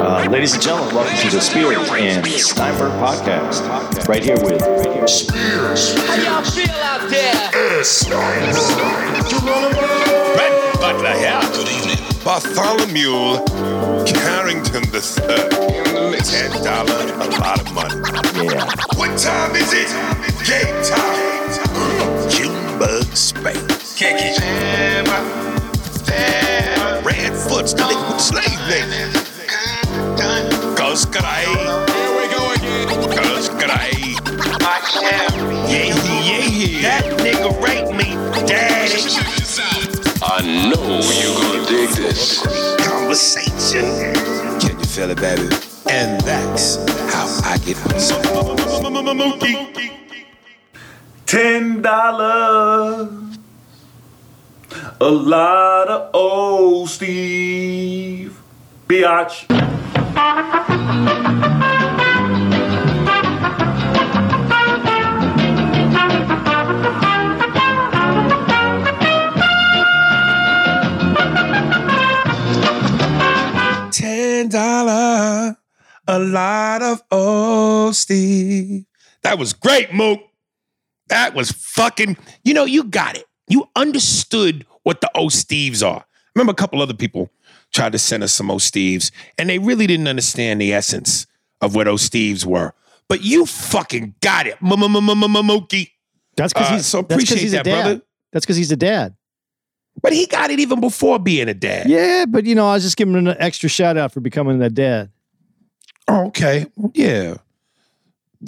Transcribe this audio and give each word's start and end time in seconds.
Uh, 0.00 0.26
ladies 0.30 0.54
and 0.54 0.62
gentlemen, 0.62 0.94
welcome 0.94 1.14
to 1.18 1.28
the 1.28 1.40
Spears 1.42 1.76
and 1.92 2.26
Steinberg 2.26 2.90
podcast. 2.92 4.08
Right 4.08 4.24
here 4.24 4.38
with 4.42 4.62
Spears. 5.10 5.94
How 6.08 6.14
y'all 6.16 6.42
feel 6.42 6.70
out 6.80 7.06
there? 7.10 7.50
Brett 10.32 10.80
Butler 10.80 11.12
here. 11.12 11.38
Good 11.52 11.68
evening. 11.68 11.98
Bartholomew 12.24 13.44
Carrington 14.06 14.88
the 14.90 15.02
Third. 15.02 15.50
Ten 16.24 16.50
dollars, 16.64 17.10
a 17.10 17.38
lot 17.38 17.60
of 17.60 17.70
money. 17.74 17.94
yeah. 18.42 18.72
What 18.96 19.18
time 19.18 19.54
is 19.54 19.74
it? 19.74 19.88
Game 20.48 20.82
time. 20.82 22.30
Junebug 22.30 23.04
Space. 23.14 23.98
Kiki. 23.98 24.40
Redfoot's 27.04 27.74
the 27.74 27.82
nigga 27.82 28.08
with 28.08 28.16
the 28.16 28.18
slave 28.18 29.19
name. 30.20 30.76
Cause 30.76 31.06
Gray. 31.06 31.46
Here 31.48 32.12
we 32.18 32.24
go 32.34 32.52
again. 32.52 32.88
Cause 33.16 33.48
Gray. 33.50 34.14
Yeah, 35.68 35.94
yeah, 36.26 36.46
yeah. 36.46 36.82
That 36.82 37.04
nigga 37.20 37.50
raped 37.62 37.92
me, 37.96 38.14
daddy. 38.46 39.02
I 40.22 40.42
know 40.70 41.00
you 41.20 41.30
gonna 41.42 41.66
dig 41.66 41.90
this. 41.96 42.42
conversation. 42.86 44.14
Can 44.60 44.78
you 44.78 44.84
feel 44.86 45.10
it, 45.10 45.20
baby? 45.20 45.48
And 45.90 46.20
that's 46.22 46.76
how 47.12 47.26
I 47.44 47.58
get 47.64 47.76
monkey. 49.14 49.56
Ten 51.26 51.82
dollars. 51.82 53.38
A 55.00 55.10
lot 55.10 55.88
of 55.88 56.10
old 56.14 56.90
Steve. 56.90 58.39
Biatch. 58.90 59.46
Ten 73.92 74.48
dollar, 74.48 75.56
a 76.08 76.18
lot 76.18 76.82
of 76.82 77.00
old 77.12 77.94
Steve. 77.94 78.86
That 79.22 79.38
was 79.38 79.52
great, 79.52 79.94
Mook. 79.94 80.18
That 81.06 81.36
was 81.36 81.52
fucking. 81.52 82.16
You 82.42 82.54
know, 82.54 82.64
you 82.64 82.82
got 82.82 83.16
it. 83.16 83.26
You 83.46 83.68
understood 83.76 84.66
what 84.82 85.00
the 85.00 85.16
old 85.16 85.30
Steves 85.30 85.86
are. 85.86 86.04
Remember, 86.34 86.50
a 86.50 86.56
couple 86.56 86.82
other 86.82 86.94
people 86.94 87.30
tried 87.72 87.92
to 87.92 87.98
send 87.98 88.22
us 88.22 88.32
some 88.32 88.50
O 88.50 88.56
Steves, 88.56 89.10
and 89.38 89.48
they 89.48 89.58
really 89.58 89.86
didn't 89.86 90.08
understand 90.08 90.60
the 90.60 90.72
essence 90.72 91.26
of 91.60 91.74
what 91.74 91.86
O 91.88 91.94
Steves 91.94 92.44
were. 92.44 92.72
But 93.08 93.22
you 93.22 93.46
fucking 93.46 94.14
got 94.20 94.46
it, 94.46 94.58
Mookie. 94.60 95.90
That's 96.36 96.52
because 96.52 96.68
Uh, 96.70 96.74
he's 96.76 96.86
so 96.86 96.98
appreciate 97.00 97.40
he's 97.40 97.52
a 97.52 97.56
that, 97.56 97.64
dad. 97.64 97.82
brother. 97.82 98.02
That's 98.32 98.46
because 98.46 98.56
he's 98.56 98.70
a 98.72 98.76
dad. 98.76 99.14
But 100.00 100.12
he 100.12 100.26
got 100.26 100.50
it 100.50 100.60
even 100.60 100.80
before 100.80 101.18
being 101.18 101.48
a 101.48 101.54
dad. 101.54 101.88
Yeah, 101.88 102.24
but 102.26 102.44
you 102.44 102.54
know, 102.54 102.68
I 102.68 102.74
was 102.74 102.84
just 102.84 102.96
giving 102.96 103.14
him 103.14 103.26
an 103.26 103.36
extra 103.38 103.68
shout 103.68 103.96
out 103.96 104.12
for 104.12 104.20
becoming 104.20 104.62
a 104.62 104.70
dad. 104.70 105.10
Oh, 106.08 106.26
okay. 106.26 106.66
Yeah. 106.94 107.36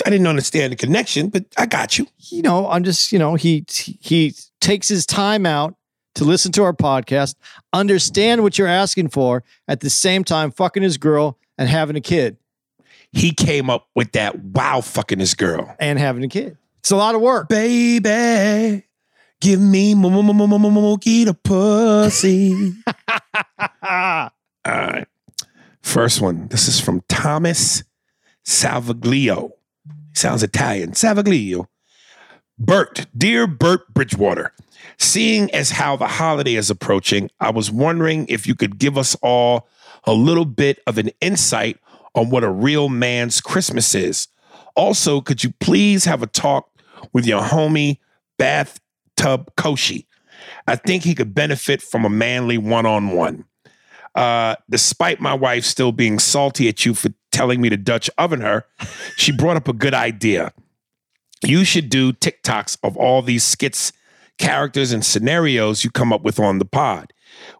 I 0.06 0.10
didn't 0.10 0.26
understand 0.26 0.72
the 0.72 0.76
connection, 0.76 1.28
but 1.28 1.44
I 1.58 1.66
got 1.66 1.98
you. 1.98 2.06
You 2.30 2.40
know, 2.42 2.66
I'm 2.68 2.82
just, 2.84 3.12
you 3.12 3.18
know, 3.18 3.34
he 3.34 3.64
he 3.68 4.34
takes 4.60 4.88
his 4.88 5.04
time 5.04 5.44
out 5.44 5.74
to 6.14 6.24
listen 6.24 6.52
to 6.52 6.62
our 6.62 6.72
podcast, 6.72 7.34
understand 7.72 8.42
what 8.42 8.58
you're 8.58 8.68
asking 8.68 9.08
for, 9.08 9.42
at 9.68 9.80
the 9.80 9.90
same 9.90 10.24
time 10.24 10.50
fucking 10.50 10.82
his 10.82 10.98
girl 10.98 11.38
and 11.58 11.68
having 11.68 11.96
a 11.96 12.00
kid 12.00 12.36
He 13.12 13.32
came 13.32 13.68
up 13.70 13.88
with 13.94 14.12
that 14.12 14.38
wow 14.38 14.80
fucking 14.80 15.18
his 15.18 15.34
girl. 15.34 15.74
and 15.78 15.98
having 15.98 16.24
a 16.24 16.28
kid. 16.28 16.56
It's 16.80 16.90
a 16.90 16.96
lot 16.96 17.14
of 17.14 17.20
work. 17.20 17.48
Baby, 17.48 18.84
give 19.40 19.60
me 19.60 19.94
mookie 19.94 21.24
the 21.24 21.34
pussy. 21.34 22.72
All 23.82 24.30
right. 24.64 25.06
First 25.82 26.20
one. 26.20 26.48
This 26.48 26.68
is 26.68 26.80
from 26.80 27.02
Thomas 27.08 27.84
Salvaglio. 28.44 29.52
Sounds 30.14 30.42
Italian. 30.42 30.92
Salvaglio. 30.92 31.66
Bert, 32.58 33.06
dear 33.16 33.46
Bert 33.46 33.92
Bridgewater, 33.92 34.52
seeing 35.02 35.50
as 35.52 35.70
how 35.70 35.96
the 35.96 36.06
holiday 36.06 36.54
is 36.54 36.70
approaching, 36.70 37.30
I 37.40 37.50
was 37.50 37.70
wondering 37.70 38.26
if 38.28 38.46
you 38.46 38.54
could 38.54 38.78
give 38.78 38.96
us 38.96 39.16
all 39.22 39.68
a 40.04 40.12
little 40.12 40.44
bit 40.44 40.80
of 40.86 40.98
an 40.98 41.10
insight 41.20 41.78
on 42.14 42.30
what 42.30 42.44
a 42.44 42.50
real 42.50 42.88
man's 42.88 43.40
Christmas 43.40 43.94
is. 43.94 44.28
Also, 44.74 45.20
could 45.20 45.44
you 45.44 45.52
please 45.60 46.04
have 46.04 46.22
a 46.22 46.26
talk 46.26 46.68
with 47.12 47.26
your 47.26 47.42
homie 47.42 47.98
Bathtub 48.38 49.50
Koshi? 49.56 50.06
I 50.66 50.76
think 50.76 51.04
he 51.04 51.14
could 51.14 51.34
benefit 51.34 51.82
from 51.82 52.04
a 52.04 52.10
manly 52.10 52.58
one 52.58 52.86
on 52.86 53.10
one. 53.10 53.44
Despite 54.70 55.20
my 55.20 55.34
wife 55.34 55.64
still 55.64 55.92
being 55.92 56.18
salty 56.18 56.68
at 56.68 56.84
you 56.84 56.94
for 56.94 57.10
telling 57.30 57.60
me 57.60 57.68
to 57.68 57.76
Dutch 57.76 58.10
oven 58.18 58.40
her, 58.40 58.64
she 59.16 59.32
brought 59.32 59.56
up 59.56 59.68
a 59.68 59.72
good 59.72 59.94
idea. 59.94 60.52
You 61.44 61.64
should 61.64 61.88
do 61.88 62.12
TikToks 62.12 62.78
of 62.82 62.96
all 62.96 63.22
these 63.22 63.42
skits, 63.42 63.92
characters, 64.42 64.90
and 64.92 65.06
scenarios 65.06 65.84
you 65.84 65.90
come 65.90 66.12
up 66.12 66.22
with 66.22 66.40
on 66.40 66.58
the 66.58 66.64
pod. 66.64 67.12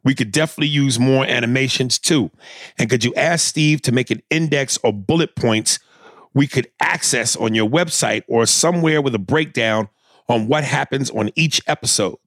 We 0.02 0.16
could 0.16 0.32
definitely 0.32 0.66
use 0.66 0.98
more 0.98 1.24
animations 1.24 1.96
too. 1.96 2.32
And 2.76 2.90
could 2.90 3.04
you 3.04 3.14
ask 3.14 3.46
Steve 3.46 3.80
to 3.82 3.92
make 3.92 4.10
an 4.10 4.20
index 4.30 4.78
or 4.82 4.92
bullet 4.92 5.36
points 5.36 5.78
we 6.34 6.48
could 6.48 6.68
access 6.80 7.36
on 7.36 7.54
your 7.54 7.70
website 7.70 8.24
or 8.26 8.46
somewhere 8.46 9.00
with 9.00 9.14
a 9.14 9.20
breakdown 9.20 9.88
on 10.28 10.48
what 10.48 10.64
happens 10.64 11.08
on 11.10 11.30
each 11.36 11.62
episode? 11.68 12.18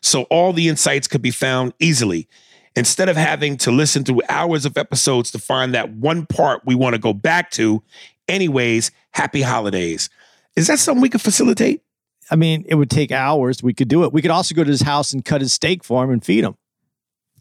So 0.00 0.24
all 0.24 0.52
the 0.52 0.68
insights 0.68 1.06
could 1.06 1.22
be 1.22 1.30
found 1.30 1.72
easily. 1.78 2.28
Instead 2.74 3.08
of 3.08 3.16
having 3.16 3.56
to 3.58 3.70
listen 3.70 4.02
through 4.02 4.22
hours 4.28 4.64
of 4.64 4.76
episodes 4.76 5.30
to 5.30 5.38
find 5.38 5.74
that 5.74 5.92
one 5.92 6.26
part 6.26 6.62
we 6.66 6.74
want 6.74 6.94
to 6.94 6.98
go 6.98 7.12
back 7.12 7.52
to, 7.52 7.84
anyways, 8.26 8.90
happy 9.12 9.42
holidays. 9.42 10.10
Is 10.56 10.66
that 10.66 10.80
something 10.80 11.02
we 11.02 11.08
could 11.08 11.20
facilitate? 11.20 11.82
I 12.30 12.36
mean, 12.36 12.64
it 12.68 12.76
would 12.76 12.90
take 12.90 13.12
hours. 13.12 13.62
We 13.62 13.74
could 13.74 13.88
do 13.88 14.04
it. 14.04 14.12
We 14.12 14.22
could 14.22 14.30
also 14.30 14.54
go 14.54 14.64
to 14.64 14.70
his 14.70 14.82
house 14.82 15.12
and 15.12 15.24
cut 15.24 15.40
his 15.40 15.52
steak 15.52 15.84
for 15.84 16.04
him 16.04 16.10
and 16.10 16.24
feed 16.24 16.44
him. 16.44 16.56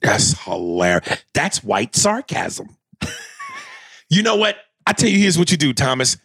That's 0.02 0.44
hilarious. 0.44 1.24
That's 1.34 1.64
white 1.64 1.96
sarcasm. 1.96 2.76
you 4.10 4.24
know 4.24 4.36
what? 4.36 4.58
I 4.88 4.94
tell 4.94 5.10
you, 5.10 5.20
here's 5.20 5.38
what 5.38 5.52
you 5.52 5.58
do, 5.58 5.74
Thomas. 5.74 6.18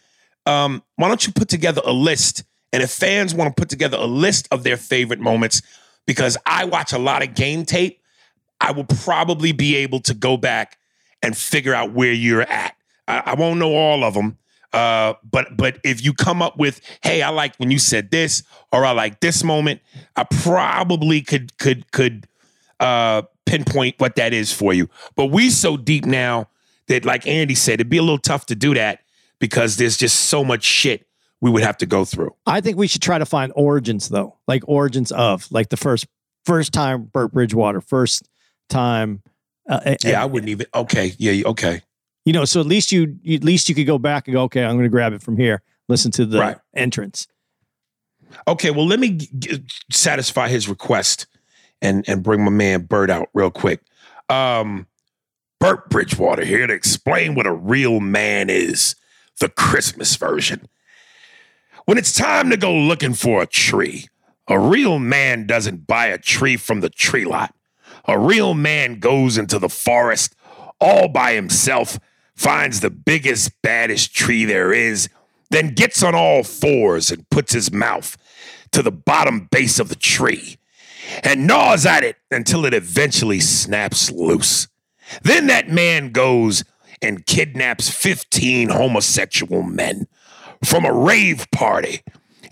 Um, 0.45 0.83
why 0.95 1.07
don't 1.07 1.25
you 1.25 1.33
put 1.33 1.47
together 1.47 1.81
a 1.85 1.93
list? 1.93 2.43
And 2.73 2.81
if 2.81 2.91
fans 2.91 3.35
want 3.35 3.55
to 3.55 3.59
put 3.59 3.69
together 3.69 3.97
a 3.97 4.05
list 4.05 4.47
of 4.51 4.63
their 4.63 4.77
favorite 4.77 5.19
moments, 5.19 5.61
because 6.05 6.37
I 6.45 6.65
watch 6.65 6.91
a 6.93 6.97
lot 6.97 7.21
of 7.21 7.35
game 7.35 7.65
tape, 7.65 8.01
I 8.59 8.71
will 8.71 8.85
probably 8.85 9.51
be 9.51 9.75
able 9.77 9.99
to 10.01 10.13
go 10.13 10.37
back 10.37 10.77
and 11.21 11.37
figure 11.37 11.73
out 11.73 11.93
where 11.93 12.11
you're 12.11 12.41
at. 12.41 12.75
I, 13.07 13.23
I 13.25 13.35
won't 13.35 13.59
know 13.59 13.73
all 13.73 14.03
of 14.03 14.13
them. 14.13 14.37
Uh, 14.77 15.15
but 15.23 15.57
but 15.57 15.79
if 15.83 16.05
you 16.05 16.13
come 16.13 16.39
up 16.39 16.55
with, 16.57 16.81
hey, 17.01 17.23
I 17.23 17.29
like 17.29 17.55
when 17.57 17.71
you 17.71 17.79
said 17.79 18.11
this, 18.11 18.43
or 18.71 18.85
I 18.85 18.91
like 18.91 19.21
this 19.21 19.43
moment, 19.43 19.81
I 20.15 20.23
probably 20.25 21.21
could 21.21 21.57
could 21.57 21.91
could 21.91 22.27
uh 22.79 23.23
pinpoint 23.47 23.95
what 23.97 24.17
that 24.17 24.33
is 24.33 24.53
for 24.53 24.73
you. 24.73 24.87
But 25.15 25.27
we 25.27 25.49
so 25.49 25.77
deep 25.77 26.05
now 26.05 26.49
that, 26.89 27.05
like 27.05 27.25
Andy 27.25 27.55
said, 27.55 27.75
it'd 27.75 27.89
be 27.89 27.97
a 27.97 28.03
little 28.03 28.19
tough 28.19 28.45
to 28.47 28.55
do 28.55 28.75
that 28.75 28.99
because 29.39 29.77
there's 29.77 29.97
just 29.97 30.25
so 30.25 30.43
much 30.43 30.63
shit 30.63 31.07
we 31.41 31.49
would 31.49 31.63
have 31.63 31.77
to 31.79 31.87
go 31.87 32.05
through. 32.05 32.35
I 32.45 32.61
think 32.61 32.77
we 32.77 32.85
should 32.85 33.01
try 33.01 33.17
to 33.17 33.25
find 33.25 33.51
origins 33.55 34.09
though, 34.09 34.37
like 34.47 34.61
origins 34.67 35.11
of, 35.11 35.51
like 35.51 35.69
the 35.69 35.77
first 35.77 36.05
first 36.45 36.71
time 36.71 37.05
Bert 37.05 37.31
Bridgewater, 37.31 37.81
first 37.81 38.29
time. 38.69 39.23
Uh, 39.67 39.95
Yeah, 40.03 40.21
I 40.21 40.25
uh, 40.25 40.27
wouldn't 40.27 40.49
even. 40.49 40.67
Okay, 40.75 41.13
yeah, 41.17 41.47
okay. 41.47 41.81
You 42.27 42.33
know, 42.33 42.43
so 42.43 42.59
at 42.59 42.65
least 42.65 42.91
you 42.91 43.17
at 43.31 43.45
least 43.45 43.69
you 43.69 43.73
could 43.75 43.87
go 43.87 43.97
back 43.97 44.27
and 44.27 44.33
go, 44.33 44.41
okay, 44.43 44.61
I'm 44.65 44.73
going 44.73 44.83
to 44.83 44.89
grab 44.89 45.13
it 45.13 45.21
from 45.21 45.37
here. 45.37 45.61
Listen 45.87 46.11
to 46.11 46.25
the 46.25 46.39
Right. 46.39 46.57
entrance. 46.75 47.25
Okay, 48.49 48.69
well, 48.69 48.85
let 48.85 48.99
me 48.99 49.11
g- 49.11 49.63
satisfy 49.89 50.49
his 50.49 50.67
request 50.67 51.25
and 51.81 52.03
and 52.05 52.21
bring 52.23 52.43
my 52.43 52.51
man 52.51 52.81
Bert 52.81 53.09
out 53.09 53.29
real 53.33 53.49
quick. 53.49 53.79
Um, 54.27 54.87
Bert 55.61 55.89
Bridgewater 55.89 56.43
here 56.43 56.67
to 56.67 56.73
explain 56.73 57.33
what 57.33 57.47
a 57.47 57.53
real 57.53 58.01
man 58.01 58.49
is, 58.49 58.95
the 59.39 59.47
Christmas 59.47 60.17
version. 60.17 60.67
When 61.85 61.97
it's 61.97 62.13
time 62.13 62.49
to 62.49 62.57
go 62.57 62.75
looking 62.75 63.13
for 63.13 63.41
a 63.41 63.47
tree, 63.47 64.07
a 64.49 64.59
real 64.59 64.99
man 64.99 65.47
doesn't 65.47 65.87
buy 65.87 66.07
a 66.07 66.17
tree 66.17 66.57
from 66.57 66.81
the 66.81 66.89
tree 66.89 67.23
lot. 67.23 67.55
A 68.05 68.19
real 68.19 68.53
man 68.53 68.99
goes 68.99 69.37
into 69.37 69.59
the 69.59 69.69
forest 69.69 70.35
all 70.81 71.07
by 71.07 71.33
himself, 71.33 71.97
finds 72.37 72.79
the 72.79 72.89
biggest, 72.89 73.61
baddest 73.61 74.15
tree 74.15 74.45
there 74.45 74.71
is, 74.71 75.09
then 75.49 75.73
gets 75.73 76.03
on 76.03 76.15
all 76.15 76.43
fours 76.43 77.11
and 77.11 77.29
puts 77.29 77.53
his 77.53 77.71
mouth 77.71 78.15
to 78.71 78.81
the 78.81 78.91
bottom 78.91 79.47
base 79.51 79.79
of 79.79 79.89
the 79.89 79.95
tree 79.95 80.57
and 81.23 81.47
gnaws 81.47 81.85
at 81.85 82.03
it 82.03 82.17
until 82.31 82.65
it 82.65 82.73
eventually 82.73 83.39
snaps 83.39 84.11
loose. 84.11 84.67
Then 85.23 85.47
that 85.47 85.69
man 85.69 86.11
goes 86.11 86.63
and 87.01 87.25
kidnaps 87.25 87.89
15 87.89 88.69
homosexual 88.69 89.63
men 89.63 90.07
from 90.63 90.85
a 90.85 90.93
rave 90.93 91.47
party 91.51 92.01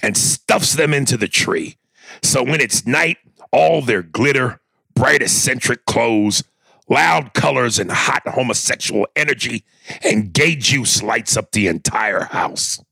and 0.01 0.15
stuffs 0.15 0.73
them 0.73 0.93
into 0.93 1.17
the 1.17 1.27
tree. 1.27 1.77
So 2.23 2.43
when 2.43 2.61
it's 2.61 2.85
night, 2.85 3.17
all 3.51 3.81
their 3.81 4.03
glitter, 4.03 4.61
bright 4.93 5.21
eccentric 5.21 5.85
clothes, 5.85 6.43
loud 6.89 7.33
colors, 7.33 7.79
and 7.79 7.91
hot 7.91 8.27
homosexual 8.27 9.07
energy 9.15 9.63
and 10.03 10.33
gay 10.33 10.55
juice 10.55 11.01
lights 11.01 11.35
up 11.37 11.51
the 11.51 11.67
entire 11.67 12.25
house. 12.25 12.83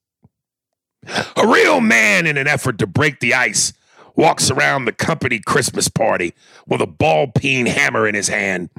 A 1.35 1.47
real 1.47 1.81
man, 1.81 2.25
in 2.25 2.37
an 2.37 2.47
effort 2.47 2.77
to 2.79 2.87
break 2.87 3.19
the 3.19 3.33
ice, 3.33 3.73
walks 4.15 4.49
around 4.49 4.85
the 4.85 4.91
company 4.91 5.39
Christmas 5.39 5.87
party 5.87 6.33
with 6.67 6.81
a 6.81 6.87
ball 6.87 7.27
peen 7.27 7.65
hammer 7.65 8.07
in 8.07 8.15
his 8.15 8.29
hand. 8.29 8.69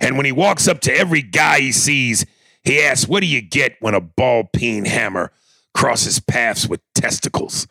And 0.00 0.16
when 0.16 0.26
he 0.26 0.32
walks 0.32 0.68
up 0.68 0.80
to 0.82 0.94
every 0.94 1.22
guy 1.22 1.60
he 1.60 1.72
sees, 1.72 2.26
he 2.62 2.82
asks, 2.82 3.08
What 3.08 3.20
do 3.20 3.26
you 3.26 3.40
get 3.40 3.76
when 3.80 3.94
a 3.94 4.00
ball 4.00 4.44
peen 4.52 4.84
hammer 4.84 5.32
crosses 5.72 6.20
paths 6.20 6.68
with 6.68 6.80
testicles? 6.94 7.66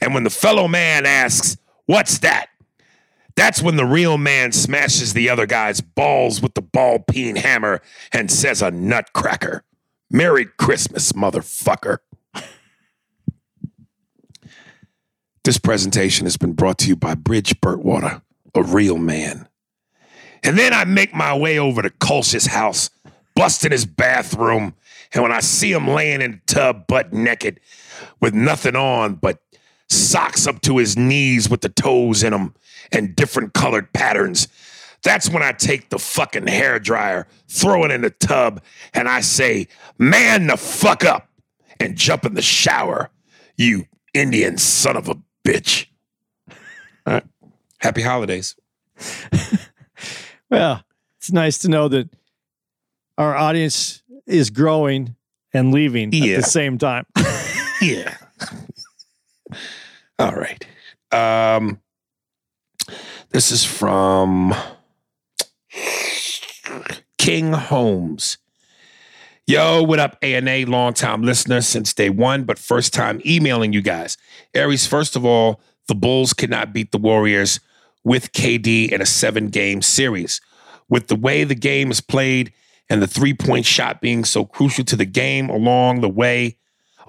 And 0.00 0.14
when 0.14 0.24
the 0.24 0.30
fellow 0.30 0.68
man 0.68 1.06
asks, 1.06 1.56
What's 1.86 2.18
that? 2.18 2.48
That's 3.34 3.62
when 3.62 3.76
the 3.76 3.86
real 3.86 4.18
man 4.18 4.52
smashes 4.52 5.14
the 5.14 5.28
other 5.28 5.46
guy's 5.46 5.80
balls 5.80 6.42
with 6.42 6.54
the 6.54 6.62
ball 6.62 6.98
peen 6.98 7.36
hammer 7.36 7.80
and 8.12 8.30
says 8.30 8.62
a 8.62 8.70
nutcracker. 8.70 9.64
Merry 10.10 10.44
Christmas, 10.44 11.12
motherfucker. 11.12 11.98
This 15.44 15.58
presentation 15.58 16.26
has 16.26 16.36
been 16.36 16.52
brought 16.52 16.78
to 16.78 16.88
you 16.88 16.94
by 16.94 17.14
Bridge 17.14 17.60
Burtwater, 17.60 18.22
a 18.54 18.62
real 18.62 18.98
man. 18.98 19.48
And 20.44 20.58
then 20.58 20.72
I 20.72 20.84
make 20.84 21.14
my 21.14 21.36
way 21.36 21.58
over 21.58 21.82
to 21.82 21.90
Kolsch's 21.90 22.46
house, 22.46 22.90
bust 23.34 23.64
in 23.64 23.72
his 23.72 23.86
bathroom, 23.86 24.74
and 25.12 25.22
when 25.22 25.32
I 25.32 25.40
see 25.40 25.72
him 25.72 25.88
laying 25.88 26.20
in 26.20 26.32
the 26.32 26.40
tub 26.46 26.86
butt 26.86 27.12
naked 27.12 27.60
with 28.20 28.34
nothing 28.34 28.76
on 28.76 29.14
but 29.14 29.40
socks 29.88 30.46
up 30.46 30.60
to 30.62 30.78
his 30.78 30.96
knees 30.96 31.50
with 31.50 31.60
the 31.60 31.68
toes 31.68 32.22
in 32.22 32.32
them 32.32 32.54
and 32.92 33.16
different 33.16 33.54
colored 33.54 33.92
patterns, 33.92 34.48
that's 35.02 35.28
when 35.28 35.42
I 35.42 35.52
take 35.52 35.88
the 35.88 35.98
fucking 35.98 36.46
hair 36.46 36.78
dryer, 36.78 37.26
throw 37.48 37.84
it 37.84 37.90
in 37.90 38.02
the 38.02 38.10
tub, 38.10 38.62
and 38.94 39.08
I 39.08 39.20
say, 39.20 39.66
Man 39.98 40.46
the 40.46 40.56
fuck 40.56 41.04
up 41.04 41.28
and 41.80 41.96
jump 41.96 42.24
in 42.24 42.34
the 42.34 42.42
shower, 42.42 43.10
you 43.56 43.86
Indian 44.14 44.58
son 44.58 44.96
of 44.96 45.08
a 45.08 45.16
bitch. 45.44 45.86
All 47.06 47.14
right. 47.14 47.24
Happy 47.78 48.02
holidays. 48.02 48.54
Well, 50.50 50.84
it's 51.16 51.32
nice 51.32 51.56
to 51.60 51.68
know 51.70 51.88
that 51.88 52.10
our 53.16 53.34
audience 53.34 54.02
is 54.26 54.50
growing 54.50 55.16
and 55.54 55.72
leaving 55.72 56.12
Yeah. 56.12 56.34
at 56.34 56.42
the 56.44 56.50
same 56.50 56.76
time. 56.76 57.06
Yeah. 57.80 58.14
All 60.18 60.34
right. 60.34 60.64
Um, 61.10 61.80
this 63.32 63.50
is 63.50 63.64
from 63.64 64.54
King 67.18 67.54
Holmes. 67.54 68.36
Yo, 69.46 69.82
what 69.82 69.98
up, 69.98 70.18
ANA? 70.22 70.66
Long 70.66 70.92
time 70.92 71.22
listener 71.22 71.62
since 71.62 71.94
day 71.94 72.10
one, 72.10 72.44
but 72.44 72.58
first 72.58 72.92
time 72.92 73.22
emailing 73.24 73.72
you 73.72 73.80
guys. 73.80 74.18
Aries, 74.54 74.86
first 74.86 75.16
of 75.16 75.24
all, 75.24 75.60
the 75.88 75.94
Bulls 75.94 76.34
could 76.34 76.50
not 76.50 76.74
beat 76.74 76.92
the 76.92 76.98
Warriors 76.98 77.58
with 78.04 78.32
KD 78.32 78.92
in 78.92 79.00
a 79.00 79.06
seven 79.06 79.48
game 79.48 79.80
series. 79.80 80.40
With 80.88 81.08
the 81.08 81.16
way 81.16 81.44
the 81.44 81.54
game 81.54 81.90
is 81.90 82.02
played 82.02 82.52
and 82.90 83.00
the 83.00 83.06
three 83.06 83.34
point 83.34 83.64
shot 83.64 84.02
being 84.02 84.24
so 84.24 84.44
crucial 84.44 84.84
to 84.84 84.96
the 84.96 85.06
game 85.06 85.48
along 85.48 86.02
the 86.02 86.08
way, 86.08 86.58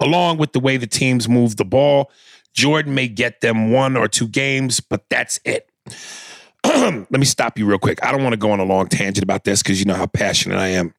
along 0.00 0.38
with 0.38 0.54
the 0.54 0.60
way 0.60 0.78
the 0.78 0.86
teams 0.86 1.28
move 1.28 1.56
the 1.56 1.66
ball, 1.66 2.10
Jordan 2.54 2.94
may 2.94 3.08
get 3.08 3.42
them 3.42 3.70
one 3.70 3.94
or 3.94 4.08
two 4.08 4.26
games, 4.26 4.80
but 4.80 5.04
that's 5.10 5.38
it. 5.44 5.68
Let 6.64 7.10
me 7.10 7.24
stop 7.24 7.58
you 7.58 7.66
real 7.66 7.78
quick. 7.78 8.04
I 8.04 8.12
don't 8.12 8.22
want 8.22 8.32
to 8.32 8.38
go 8.38 8.50
on 8.50 8.60
a 8.60 8.64
long 8.64 8.88
tangent 8.88 9.22
about 9.22 9.44
this 9.44 9.62
because 9.62 9.78
you 9.78 9.86
know 9.86 9.94
how 9.94 10.06
passionate 10.06 10.58
I 10.58 10.68
am. 10.68 10.94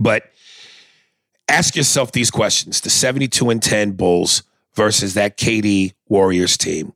But 0.00 0.24
ask 1.48 1.76
yourself 1.76 2.12
these 2.12 2.30
questions 2.30 2.80
the 2.80 2.90
72 2.90 3.50
and 3.50 3.62
10 3.62 3.92
Bulls 3.92 4.42
versus 4.74 5.14
that 5.14 5.36
KD 5.36 5.92
Warriors 6.08 6.56
team. 6.56 6.94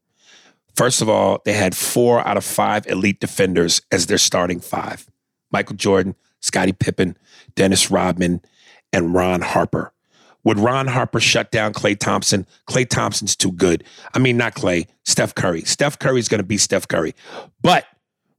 First 0.75 1.00
of 1.00 1.08
all, 1.08 1.41
they 1.44 1.55
had 1.55 1.75
four 1.75 2.26
out 2.26 2.37
of 2.37 2.44
five 2.44 2.87
elite 2.87 3.20
defenders 3.20 3.81
as 3.91 4.06
their 4.06 4.19
starting 4.19 4.61
five 4.61 5.06
Michael 5.50 5.76
Jordan, 5.76 6.14
Scottie 6.41 6.73
Pippen, 6.73 7.17
Dennis 7.55 7.91
Rodman, 7.91 8.43
and 8.93 9.14
Ron 9.14 9.41
Harper. 9.41 9.93
Would 10.46 10.60
Ron 10.60 10.87
Harper 10.87 11.19
shut 11.19 11.50
down 11.50 11.72
Klay 11.72 11.98
Thompson? 11.98 12.46
Klay 12.69 12.88
Thompson's 12.88 13.34
too 13.34 13.50
good. 13.50 13.82
I 14.14 14.20
mean, 14.20 14.37
not 14.37 14.54
Klay, 14.54 14.87
Steph 15.02 15.34
Curry. 15.34 15.62
Steph 15.62 15.98
Curry's 15.98 16.28
going 16.28 16.38
to 16.38 16.46
be 16.46 16.56
Steph 16.56 16.87
Curry. 16.87 17.16
But 17.62 17.84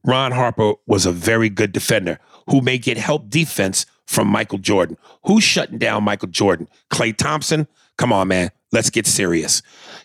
Ron 0.06 0.32
Harper 0.32 0.72
was 0.86 1.04
a 1.04 1.12
very 1.12 1.50
good 1.50 1.70
defender 1.70 2.18
who 2.48 2.62
may 2.62 2.78
get 2.78 2.96
help 2.96 3.28
defense 3.28 3.84
from 4.06 4.26
Michael 4.26 4.56
Jordan. 4.56 4.96
Who's 5.24 5.44
shutting 5.44 5.76
down 5.76 6.02
Michael 6.02 6.28
Jordan? 6.28 6.66
Klay 6.90 7.14
Thompson? 7.14 7.68
Come 7.98 8.10
on, 8.10 8.28
man. 8.28 8.52
Let's 8.72 8.88
get 8.88 9.06
serious. 9.06 9.60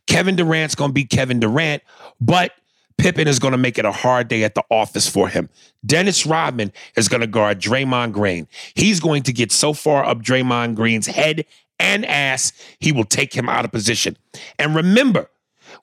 Kevin 0.05 0.35
Durant's 0.35 0.75
going 0.75 0.89
to 0.89 0.93
be 0.93 1.05
Kevin 1.05 1.39
Durant, 1.39 1.83
but 2.19 2.51
Pippen 2.97 3.27
is 3.27 3.39
going 3.39 3.53
to 3.53 3.57
make 3.57 3.77
it 3.77 3.85
a 3.85 3.91
hard 3.91 4.27
day 4.27 4.43
at 4.43 4.55
the 4.55 4.63
office 4.69 5.09
for 5.09 5.27
him. 5.27 5.49
Dennis 5.85 6.25
Rodman 6.25 6.71
is 6.95 7.07
going 7.07 7.21
to 7.21 7.27
guard 7.27 7.59
Draymond 7.59 8.11
Green. 8.11 8.47
He's 8.75 8.99
going 8.99 9.23
to 9.23 9.33
get 9.33 9.51
so 9.51 9.73
far 9.73 10.05
up 10.05 10.19
Draymond 10.21 10.75
Green's 10.75 11.07
head 11.07 11.45
and 11.83 12.05
ass, 12.05 12.53
he 12.79 12.91
will 12.91 13.03
take 13.03 13.33
him 13.33 13.49
out 13.49 13.65
of 13.65 13.71
position. 13.71 14.17
And 14.57 14.75
remember, 14.75 15.29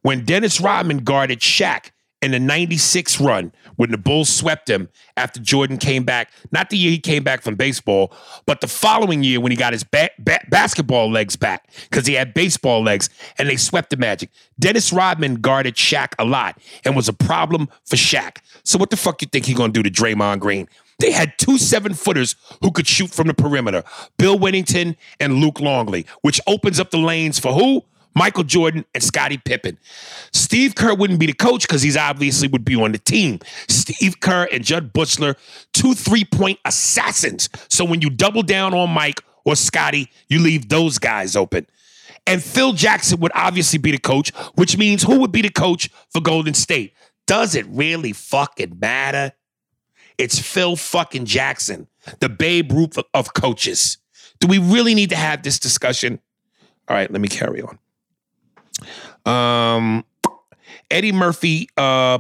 when 0.02 0.25
Dennis 0.25 0.61
Rodman 0.61 0.99
guarded 0.99 1.41
Shaq 1.41 1.91
in 2.23 2.32
the 2.32 2.41
96 2.41 3.20
run, 3.20 3.52
when 3.76 3.91
the 3.91 3.99
Bulls 3.99 4.29
swept 4.29 4.69
him 4.69 4.88
after 5.17 5.41
Jordan 5.41 5.79
came 5.79 6.05
back, 6.05 6.31
not 6.52 6.70
the 6.70 6.76
year 6.76 6.91
he 6.91 6.99
came 6.99 7.23
back 7.23 7.43
from 7.43 7.55
baseball, 7.55 8.14
but 8.47 8.61
the 8.61 8.67
following 8.67 9.23
year 9.23 9.41
when 9.41 9.52
he 9.52 9.56
got 9.56 9.73
his 9.73 9.85
ba- 9.85 10.11
ba- 10.19 10.44
basketball 10.49 11.11
legs 11.11 11.37
back 11.37 11.70
because 11.88 12.06
he 12.06 12.14
had 12.14 12.35
baseball 12.35 12.82
legs 12.82 13.08
and 13.38 13.49
they 13.49 13.56
swept 13.56 13.91
the 13.91 13.97
Magic. 13.97 14.31
Dennis 14.58 14.93
Rodman 14.93 15.37
guarded 15.37 15.76
Shaq 15.76 16.14
a 16.19 16.25
lot 16.25 16.58
and 16.85 16.97
was 16.97 17.08
a 17.08 17.14
problem 17.14 17.69
for 17.87 17.97
Shaq. 17.97 18.38
So 18.64 18.79
what 18.79 18.91
the 18.91 18.97
fuck 18.97 19.23
you 19.23 19.29
think 19.29 19.47
he 19.47 19.55
gonna 19.55 19.73
do 19.73 19.82
to 19.82 19.91
Draymond 19.91 20.41
Green? 20.41 20.69
They 21.00 21.11
had 21.12 21.38
two 21.38 21.58
seven 21.58 21.94
footers 21.94 22.37
who 22.62 22.70
could 22.70 22.87
shoot 22.87 23.11
from 23.11 23.26
the 23.26 23.35
perimeter 23.35 23.82
Bill 24.19 24.38
Wennington 24.38 24.97
and 25.19 25.35
Luke 25.35 25.61
Longley, 25.61 26.07
which 26.23 26.40
opens 26.47 26.78
up 26.78 26.90
the 26.90 26.99
lanes 26.99 27.38
for 27.38 27.52
who? 27.52 27.83
Michael 28.14 28.45
Jordan 28.45 28.85
and 28.92 29.02
Scottie 29.02 29.38
Pippen. 29.38 29.78
Steve 30.33 30.75
Kerr 30.75 30.95
wouldn't 30.95 31.21
be 31.21 31.26
the 31.26 31.33
coach 31.33 31.66
because 31.66 31.83
he's 31.83 31.97
obviously 31.97 32.49
would 32.49 32.64
be 32.64 32.75
on 32.75 32.92
the 32.92 32.99
team. 32.99 33.38
Steve 33.69 34.21
Kerr 34.21 34.49
and 34.52 34.64
Jud 34.64 34.92
Buechler, 34.92 35.37
two 35.73 35.95
three 35.95 36.25
point 36.25 36.59
assassins. 36.64 37.49
So 37.69 37.85
when 37.85 38.02
you 38.02 38.11
double 38.11 38.42
down 38.42 38.75
on 38.75 38.90
Mike 38.90 39.23
or 39.45 39.57
Scotty, 39.57 40.11
you 40.28 40.40
leave 40.40 40.69
those 40.69 40.99
guys 40.99 41.37
open. 41.37 41.66
And 42.26 42.42
Phil 42.42 42.73
Jackson 42.73 43.21
would 43.21 43.33
obviously 43.35 43.78
be 43.78 43.92
the 43.92 43.99
coach, 43.99 44.35
which 44.54 44.76
means 44.76 45.02
who 45.02 45.21
would 45.21 45.33
be 45.33 45.42
the 45.42 45.50
coach 45.50 45.88
for 46.11 46.21
Golden 46.21 46.54
State? 46.54 46.92
Does 47.26 47.54
it 47.54 47.66
really 47.69 48.12
fucking 48.12 48.78
matter? 48.80 49.33
It's 50.21 50.39
Phil 50.39 50.77
fucking 50.77 51.25
Jackson, 51.25 51.87
the 52.21 52.29
Babe 52.29 52.71
Ruth 52.73 52.99
of- 53.15 53.33
coaches. 53.33 53.97
Do 54.39 54.47
we 54.49 54.59
really 54.59 54.95
need 54.95 55.09
to 55.11 55.17
have 55.17 55.43
this 55.43 55.59
discussion? 55.59 56.21
All 56.89 56.97
right, 56.97 57.11
let 57.11 57.23
me 57.23 57.29
carry 57.29 57.62
on. 57.62 57.79
Um, 59.25 60.05
Eddie 60.91 61.12
Murphy, 61.12 61.71
uh, 61.79 62.19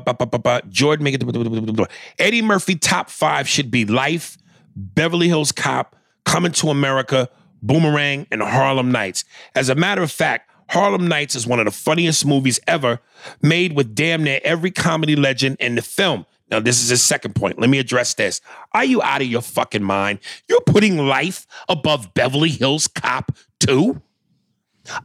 Jordan, 0.70 1.04
make 1.04 1.14
it. 1.14 1.90
Eddie 2.18 2.40
Murphy 2.40 2.76
top 2.76 3.10
five 3.10 3.46
should 3.46 3.70
be 3.70 3.84
Life, 3.84 4.38
Beverly 4.74 5.28
Hills 5.28 5.52
Cop, 5.52 5.94
Coming 6.24 6.52
to 6.52 6.70
America, 6.70 7.28
Boomerang, 7.62 8.26
and 8.30 8.40
Harlem 8.40 8.90
Nights. 8.90 9.24
As 9.54 9.68
a 9.68 9.74
matter 9.74 10.02
of 10.02 10.10
fact, 10.10 10.50
Harlem 10.70 11.06
Nights 11.06 11.34
is 11.34 11.46
one 11.46 11.58
of 11.58 11.66
the 11.66 11.70
funniest 11.70 12.24
movies 12.24 12.60
ever, 12.66 13.00
made 13.42 13.74
with 13.74 13.94
damn 13.94 14.24
near 14.24 14.40
every 14.42 14.70
comedy 14.70 15.16
legend 15.16 15.58
in 15.60 15.74
the 15.74 15.82
film. 15.82 16.24
Now, 16.50 16.60
this 16.60 16.82
is 16.82 16.88
his 16.88 17.02
second 17.02 17.34
point. 17.34 17.58
Let 17.58 17.70
me 17.70 17.78
address 17.78 18.14
this. 18.14 18.40
Are 18.72 18.84
you 18.84 19.00
out 19.02 19.22
of 19.22 19.28
your 19.28 19.42
fucking 19.42 19.82
mind? 19.82 20.18
You're 20.48 20.60
putting 20.62 20.98
life 20.98 21.46
above 21.68 22.12
Beverly 22.14 22.50
Hills 22.50 22.88
Cop 22.88 23.32
2? 23.60 24.00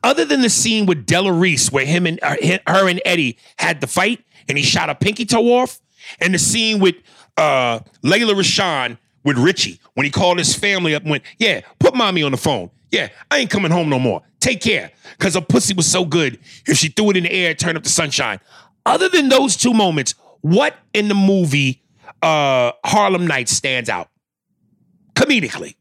Other 0.04 0.26
than 0.26 0.42
the 0.42 0.50
scene 0.50 0.86
with 0.86 1.06
Della 1.06 1.32
Reese, 1.32 1.72
where 1.72 1.86
him 1.86 2.08
and 2.08 2.20
uh, 2.24 2.36
her 2.68 2.90
and 2.90 3.02
Eddie 3.06 3.38
had 3.58 3.82
the 3.82 3.88
fight, 3.88 4.24
and 4.48 4.58
he 4.58 4.64
shot 4.64 4.90
a 4.90 4.96
pinky 4.96 5.26
toe 5.26 5.60
off, 5.60 5.80
and 6.20 6.34
the 6.34 6.40
scene 6.40 6.80
with 6.80 6.96
uh, 7.38 7.80
Lela 8.02 8.34
Rochon 8.34 8.98
with 9.24 9.38
Richie 9.38 9.80
when 9.94 10.06
he 10.06 10.12
called 10.12 10.38
his 10.38 10.56
family 10.56 10.96
up 10.96 11.04
and 11.04 11.12
went, 11.12 11.24
"Yeah, 11.38 11.62
put 11.80 11.94
mommy 11.94 12.24
on 12.24 12.32
the 12.32 12.38
phone. 12.38 12.72
Yeah, 12.90 13.10
I 13.30 13.40
ain't 13.40 13.50
coming 13.50 13.72
home 13.72 13.90
no 13.90 14.00
more. 14.00 14.22
Take 14.40 14.62
care, 14.62 14.92
cause 15.20 15.36
her 15.36 15.42
pussy 15.42 15.74
was 15.74 15.86
so 15.92 16.06
good. 16.06 16.40
If 16.66 16.78
she 16.78 16.88
threw 16.88 17.12
it 17.12 17.18
in 17.18 17.24
the 17.24 17.32
air, 17.32 17.54
turn 17.54 17.76
up 17.76 17.84
the 17.84 17.90
sunshine." 17.90 18.40
Other 18.86 19.10
than 19.10 19.30
those 19.30 19.58
two 19.58 19.74
moments, 19.74 20.14
what 20.46 20.76
in 20.94 21.08
the 21.08 21.16
movie 21.16 21.82
uh, 22.22 22.72
Harlem 22.86 23.26
Nights 23.26 23.52
stands 23.52 23.90
out 23.90 24.10
comedically? 25.16 25.76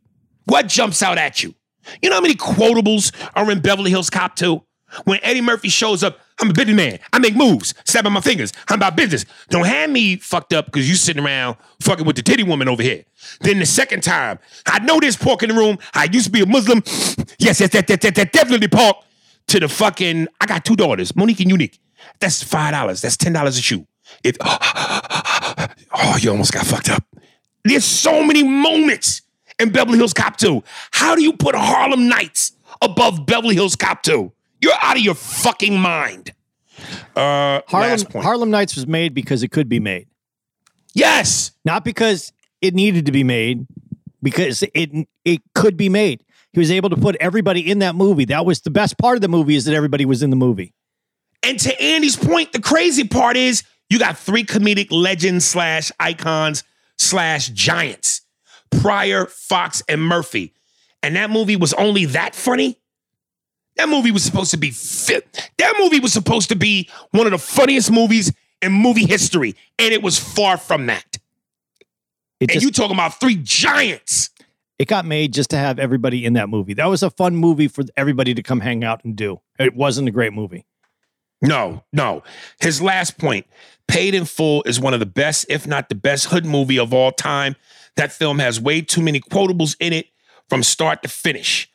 What 0.46 0.68
jumps 0.68 1.02
out 1.02 1.18
at 1.18 1.42
you? 1.42 1.54
You 2.00 2.08
know 2.08 2.16
how 2.16 2.22
many 2.22 2.34
quotables 2.34 3.12
are 3.34 3.50
in 3.50 3.60
Beverly 3.60 3.90
Hills 3.90 4.08
Cop 4.08 4.36
2? 4.36 4.62
When 5.04 5.20
Eddie 5.22 5.42
Murphy 5.42 5.68
shows 5.68 6.02
up, 6.02 6.18
I'm 6.40 6.48
a 6.48 6.54
busy 6.54 6.72
man. 6.72 6.98
I 7.12 7.18
make 7.18 7.36
moves, 7.36 7.74
snapping 7.84 8.12
my 8.12 8.22
fingers. 8.22 8.54
I'm 8.68 8.76
about 8.76 8.96
business. 8.96 9.26
Don't 9.50 9.66
have 9.66 9.90
me 9.90 10.16
fucked 10.16 10.54
up 10.54 10.66
because 10.66 10.88
you 10.88 10.94
sitting 10.94 11.22
around 11.22 11.58
fucking 11.82 12.06
with 12.06 12.16
the 12.16 12.22
titty 12.22 12.42
woman 12.42 12.66
over 12.66 12.82
here. 12.82 13.04
Then 13.42 13.58
the 13.58 13.66
second 13.66 14.02
time, 14.02 14.38
I 14.64 14.78
know 14.78 14.98
there's 14.98 15.16
pork 15.16 15.42
in 15.42 15.50
the 15.50 15.56
room. 15.56 15.76
I 15.92 16.04
used 16.10 16.26
to 16.26 16.32
be 16.32 16.40
a 16.40 16.46
Muslim. 16.46 16.82
Yes, 17.38 17.60
yes, 17.60 17.70
that, 17.72 17.86
that, 17.86 18.00
that, 18.00 18.14
that 18.14 18.32
definitely 18.32 18.68
pork. 18.68 18.96
To 19.48 19.60
the 19.60 19.68
fucking, 19.68 20.28
I 20.40 20.46
got 20.46 20.64
two 20.64 20.74
daughters, 20.74 21.14
Monique 21.14 21.40
and 21.40 21.50
Unique. 21.50 21.78
That's 22.18 22.42
five 22.42 22.72
dollars. 22.72 23.02
That's 23.02 23.18
ten 23.18 23.34
dollars 23.34 23.58
a 23.58 23.60
shoe. 23.60 23.86
If 24.22 24.36
oh, 24.40 26.16
you 26.20 26.30
almost 26.30 26.52
got 26.52 26.66
fucked 26.66 26.90
up. 26.90 27.04
There's 27.64 27.84
so 27.84 28.22
many 28.22 28.42
moments 28.42 29.22
in 29.58 29.70
Beverly 29.70 29.98
Hills 29.98 30.12
Cop 30.12 30.36
2. 30.36 30.62
How 30.92 31.14
do 31.14 31.22
you 31.22 31.32
put 31.32 31.54
Harlem 31.54 32.08
Nights 32.08 32.52
above 32.82 33.26
Beverly 33.26 33.54
Hills 33.54 33.76
Cop 33.76 34.02
2? 34.02 34.32
You're 34.60 34.72
out 34.80 34.96
of 34.96 35.02
your 35.02 35.14
fucking 35.14 35.78
mind. 35.78 36.32
Uh, 37.16 37.60
Harlem. 37.68 38.00
Harlem 38.12 38.50
Nights 38.50 38.74
was 38.74 38.86
made 38.86 39.14
because 39.14 39.42
it 39.42 39.50
could 39.50 39.68
be 39.68 39.78
made, 39.78 40.08
yes. 40.92 41.52
not 41.64 41.84
because 41.84 42.32
it 42.60 42.74
needed 42.74 43.06
to 43.06 43.12
be 43.12 43.22
made, 43.22 43.66
because 44.22 44.64
it 44.74 44.90
it 45.24 45.40
could 45.54 45.76
be 45.76 45.88
made. 45.88 46.24
He 46.52 46.58
was 46.58 46.70
able 46.70 46.90
to 46.90 46.96
put 46.96 47.16
everybody 47.20 47.68
in 47.68 47.80
that 47.80 47.94
movie. 47.94 48.24
That 48.26 48.44
was 48.44 48.60
the 48.60 48.70
best 48.70 48.98
part 48.98 49.16
of 49.16 49.20
the 49.20 49.28
movie 49.28 49.56
is 49.56 49.64
that 49.66 49.74
everybody 49.74 50.04
was 50.04 50.22
in 50.22 50.30
the 50.30 50.36
movie. 50.36 50.72
And 51.42 51.58
to 51.60 51.82
Andy's 51.82 52.16
point, 52.16 52.52
the 52.52 52.60
crazy 52.60 53.06
part 53.06 53.36
is 53.36 53.64
you 53.90 53.98
got 53.98 54.16
three 54.18 54.44
comedic 54.44 54.88
legends 54.90 55.44
slash 55.44 55.92
icons 56.00 56.64
slash 56.98 57.48
giants. 57.50 58.22
Pryor, 58.80 59.26
Fox, 59.26 59.82
and 59.88 60.02
Murphy. 60.02 60.52
And 61.02 61.16
that 61.16 61.30
movie 61.30 61.56
was 61.56 61.72
only 61.74 62.06
that 62.06 62.34
funny? 62.34 62.78
That 63.76 63.88
movie 63.88 64.10
was 64.10 64.22
supposed 64.24 64.50
to 64.52 64.56
be 64.56 64.70
fit. 64.70 65.50
That 65.58 65.74
movie 65.80 66.00
was 66.00 66.12
supposed 66.12 66.48
to 66.50 66.56
be 66.56 66.88
one 67.10 67.26
of 67.26 67.32
the 67.32 67.38
funniest 67.38 67.90
movies 67.90 68.32
in 68.62 68.72
movie 68.72 69.06
history. 69.06 69.54
And 69.78 69.92
it 69.92 70.02
was 70.02 70.18
far 70.18 70.56
from 70.56 70.86
that. 70.86 71.18
It 72.40 72.50
And 72.50 72.50
just 72.50 72.64
you 72.64 72.70
talking 72.70 72.96
about 72.96 73.20
three 73.20 73.36
giants. 73.36 74.30
it 74.78 74.88
got 74.88 75.04
made 75.04 75.32
just 75.32 75.50
to 75.50 75.56
have 75.56 75.78
everybody 75.78 76.24
in 76.24 76.32
that 76.34 76.48
movie. 76.48 76.74
That 76.74 76.86
was 76.86 77.02
a 77.02 77.10
fun 77.10 77.36
movie 77.36 77.68
for 77.68 77.84
everybody 77.96 78.34
to 78.34 78.42
come 78.42 78.60
hang 78.60 78.82
out 78.84 79.04
and 79.04 79.14
do. 79.16 79.40
It 79.58 79.74
wasn't 79.74 80.08
a 80.08 80.10
great 80.10 80.32
movie. 80.32 80.66
No, 81.44 81.84
no. 81.92 82.22
His 82.60 82.80
last 82.80 83.18
point 83.18 83.46
Paid 83.86 84.14
in 84.14 84.24
Full 84.24 84.62
is 84.64 84.80
one 84.80 84.94
of 84.94 85.00
the 85.00 85.06
best, 85.06 85.46
if 85.48 85.66
not 85.66 85.88
the 85.88 85.94
best, 85.94 86.26
hood 86.26 86.46
movie 86.46 86.78
of 86.78 86.94
all 86.94 87.12
time. 87.12 87.54
That 87.96 88.12
film 88.12 88.38
has 88.38 88.60
way 88.60 88.80
too 88.80 89.02
many 89.02 89.20
quotables 89.20 89.76
in 89.78 89.92
it 89.92 90.06
from 90.48 90.62
start 90.62 91.02
to 91.02 91.08
finish. 91.08 91.70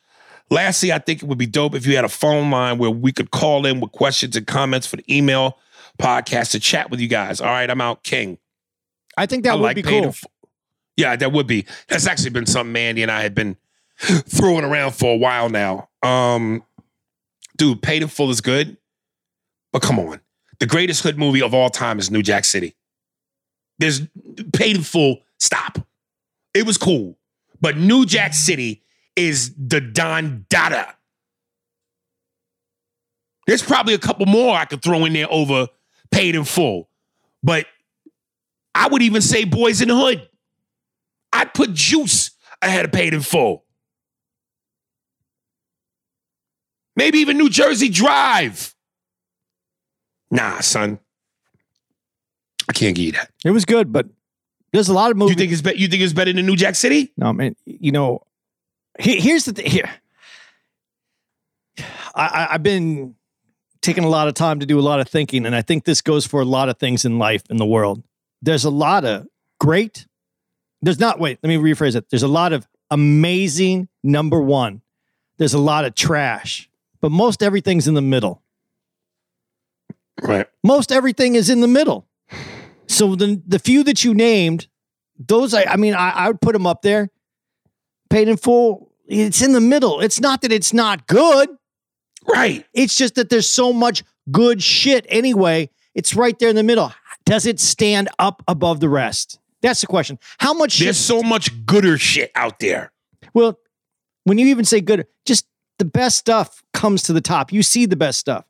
Lastly, 0.50 0.92
I 0.92 0.98
think 0.98 1.22
it 1.22 1.28
would 1.28 1.38
be 1.38 1.46
dope 1.46 1.74
if 1.74 1.86
you 1.86 1.94
had 1.94 2.04
a 2.04 2.08
phone 2.08 2.50
line 2.50 2.78
where 2.78 2.90
we 2.90 3.12
could 3.12 3.30
call 3.30 3.64
in 3.64 3.80
with 3.80 3.92
questions 3.92 4.36
and 4.36 4.46
comments 4.46 4.86
for 4.86 4.96
the 4.96 5.16
email 5.16 5.58
podcast 5.98 6.50
to 6.50 6.60
chat 6.60 6.90
with 6.90 6.98
you 6.98 7.08
guys. 7.08 7.40
All 7.40 7.48
right, 7.48 7.70
I'm 7.70 7.80
out, 7.80 8.02
King. 8.02 8.38
I 9.16 9.26
think 9.26 9.44
that 9.44 9.52
I 9.52 9.54
would 9.54 9.62
like 9.62 9.76
be 9.76 9.82
Paid 9.82 9.98
in 9.98 10.02
cool. 10.04 10.12
Full. 10.12 10.30
Yeah, 10.96 11.14
that 11.14 11.32
would 11.32 11.46
be. 11.46 11.66
That's 11.88 12.06
actually 12.06 12.30
been 12.30 12.46
something 12.46 12.72
Mandy 12.72 13.02
and 13.02 13.10
I 13.10 13.22
had 13.22 13.34
been 13.34 13.56
throwing 14.00 14.64
around 14.64 14.92
for 14.92 15.14
a 15.14 15.16
while 15.16 15.48
now. 15.48 15.88
Um, 16.02 16.64
dude, 17.56 17.80
Paid 17.80 18.02
in 18.02 18.08
Full 18.08 18.30
is 18.30 18.40
good, 18.40 18.76
but 19.72 19.82
come 19.82 19.98
on, 19.98 20.20
the 20.58 20.66
greatest 20.66 21.02
hood 21.02 21.18
movie 21.18 21.42
of 21.42 21.54
all 21.54 21.70
time 21.70 21.98
is 21.98 22.10
New 22.10 22.22
Jack 22.22 22.44
City. 22.44 22.76
There's 23.78 24.02
Paid 24.52 24.76
in 24.76 24.82
Full. 24.82 25.18
Stop. 25.38 25.78
It 26.52 26.66
was 26.66 26.76
cool, 26.76 27.18
but 27.60 27.76
New 27.76 28.04
Jack 28.04 28.34
City 28.34 28.82
is 29.16 29.54
the 29.56 29.80
Don 29.80 30.46
Dada. 30.48 30.94
There's 33.46 33.62
probably 33.62 33.94
a 33.94 33.98
couple 33.98 34.26
more 34.26 34.56
I 34.56 34.64
could 34.64 34.82
throw 34.82 35.04
in 35.04 35.12
there 35.12 35.26
over 35.30 35.68
Paid 36.10 36.34
in 36.34 36.44
Full, 36.44 36.88
but 37.42 37.66
I 38.74 38.88
would 38.88 39.02
even 39.02 39.22
say 39.22 39.44
Boys 39.44 39.80
in 39.80 39.88
the 39.88 39.96
Hood. 39.96 40.28
I'd 41.32 41.54
put 41.54 41.72
Juice 41.72 42.32
ahead 42.60 42.84
of 42.84 42.92
Paid 42.92 43.14
in 43.14 43.22
Full. 43.22 43.64
Maybe 46.96 47.18
even 47.18 47.38
New 47.38 47.48
Jersey 47.48 47.88
Drive. 47.88 48.74
Nah, 50.30 50.60
son. 50.60 50.98
I 52.68 52.72
can't 52.72 52.94
give 52.94 53.06
you 53.06 53.12
that. 53.12 53.30
It 53.44 53.50
was 53.50 53.64
good, 53.64 53.92
but 53.92 54.06
there's 54.72 54.88
a 54.88 54.92
lot 54.92 55.10
of 55.10 55.16
movies. 55.16 55.34
You 55.34 55.38
think 55.38 55.52
it's 55.52 55.62
be- 55.62 55.76
you 55.76 55.88
think 55.88 56.02
it's 56.02 56.12
better 56.12 56.32
than 56.32 56.46
New 56.46 56.56
Jack 56.56 56.76
City? 56.76 57.12
No, 57.16 57.32
man. 57.32 57.56
You 57.66 57.90
know, 57.92 58.22
he- 59.00 59.20
here's 59.20 59.44
the 59.44 59.52
thing. 59.52 59.66
Here, 59.66 59.90
I, 62.14 62.26
I, 62.26 62.48
I've 62.54 62.62
been 62.62 63.14
taking 63.82 64.04
a 64.04 64.08
lot 64.08 64.28
of 64.28 64.34
time 64.34 64.60
to 64.60 64.66
do 64.66 64.78
a 64.78 64.82
lot 64.82 65.00
of 65.00 65.08
thinking, 65.08 65.46
and 65.46 65.54
I 65.56 65.62
think 65.62 65.84
this 65.84 66.02
goes 66.02 66.26
for 66.26 66.40
a 66.40 66.44
lot 66.44 66.68
of 66.68 66.78
things 66.78 67.04
in 67.04 67.18
life 67.18 67.42
in 67.50 67.56
the 67.56 67.66
world. 67.66 68.02
There's 68.42 68.64
a 68.64 68.70
lot 68.70 69.04
of 69.04 69.26
great. 69.58 70.06
There's 70.82 71.00
not. 71.00 71.18
Wait, 71.18 71.38
let 71.42 71.48
me 71.48 71.56
rephrase 71.56 71.96
it. 71.96 72.08
There's 72.10 72.22
a 72.22 72.28
lot 72.28 72.52
of 72.52 72.66
amazing 72.90 73.88
number 74.02 74.40
one. 74.40 74.82
There's 75.38 75.54
a 75.54 75.58
lot 75.58 75.84
of 75.84 75.94
trash, 75.94 76.68
but 77.00 77.10
most 77.10 77.42
everything's 77.42 77.88
in 77.88 77.94
the 77.94 78.02
middle. 78.02 78.42
Right. 80.22 80.46
Most 80.62 80.92
everything 80.92 81.34
is 81.34 81.50
in 81.50 81.60
the 81.60 81.68
middle. 81.68 82.06
So 82.86 83.14
the 83.14 83.40
the 83.46 83.58
few 83.58 83.84
that 83.84 84.04
you 84.04 84.14
named, 84.14 84.68
those 85.18 85.54
I, 85.54 85.64
I 85.64 85.76
mean, 85.76 85.94
I, 85.94 86.10
I 86.10 86.28
would 86.28 86.40
put 86.40 86.52
them 86.52 86.66
up 86.66 86.82
there. 86.82 87.10
Paid 88.08 88.28
in 88.28 88.36
full. 88.36 88.92
It's 89.06 89.42
in 89.42 89.52
the 89.52 89.60
middle. 89.60 90.00
It's 90.00 90.20
not 90.20 90.42
that 90.42 90.52
it's 90.52 90.72
not 90.72 91.06
good. 91.06 91.48
Right. 92.28 92.66
It's 92.74 92.96
just 92.96 93.14
that 93.14 93.28
there's 93.28 93.48
so 93.48 93.72
much 93.72 94.02
good 94.30 94.62
shit 94.62 95.06
anyway. 95.08 95.70
It's 95.94 96.14
right 96.14 96.38
there 96.38 96.48
in 96.48 96.56
the 96.56 96.62
middle. 96.62 96.92
Does 97.24 97.46
it 97.46 97.60
stand 97.60 98.08
up 98.18 98.42
above 98.48 98.80
the 98.80 98.88
rest? 98.88 99.38
That's 99.62 99.80
the 99.80 99.86
question. 99.86 100.18
How 100.38 100.54
much 100.54 100.72
shit? 100.72 100.86
There's 100.86 100.98
so 100.98 101.22
much 101.22 101.66
gooder 101.66 101.98
shit 101.98 102.30
out 102.34 102.58
there. 102.60 102.92
Well, 103.34 103.58
when 104.24 104.38
you 104.38 104.46
even 104.46 104.64
say 104.64 104.80
good, 104.80 105.06
just 105.26 105.46
the 105.78 105.84
best 105.84 106.16
stuff 106.16 106.62
comes 106.72 107.02
to 107.04 107.12
the 107.12 107.20
top. 107.20 107.52
You 107.52 107.62
see 107.62 107.86
the 107.86 107.96
best 107.96 108.18
stuff. 108.18 108.44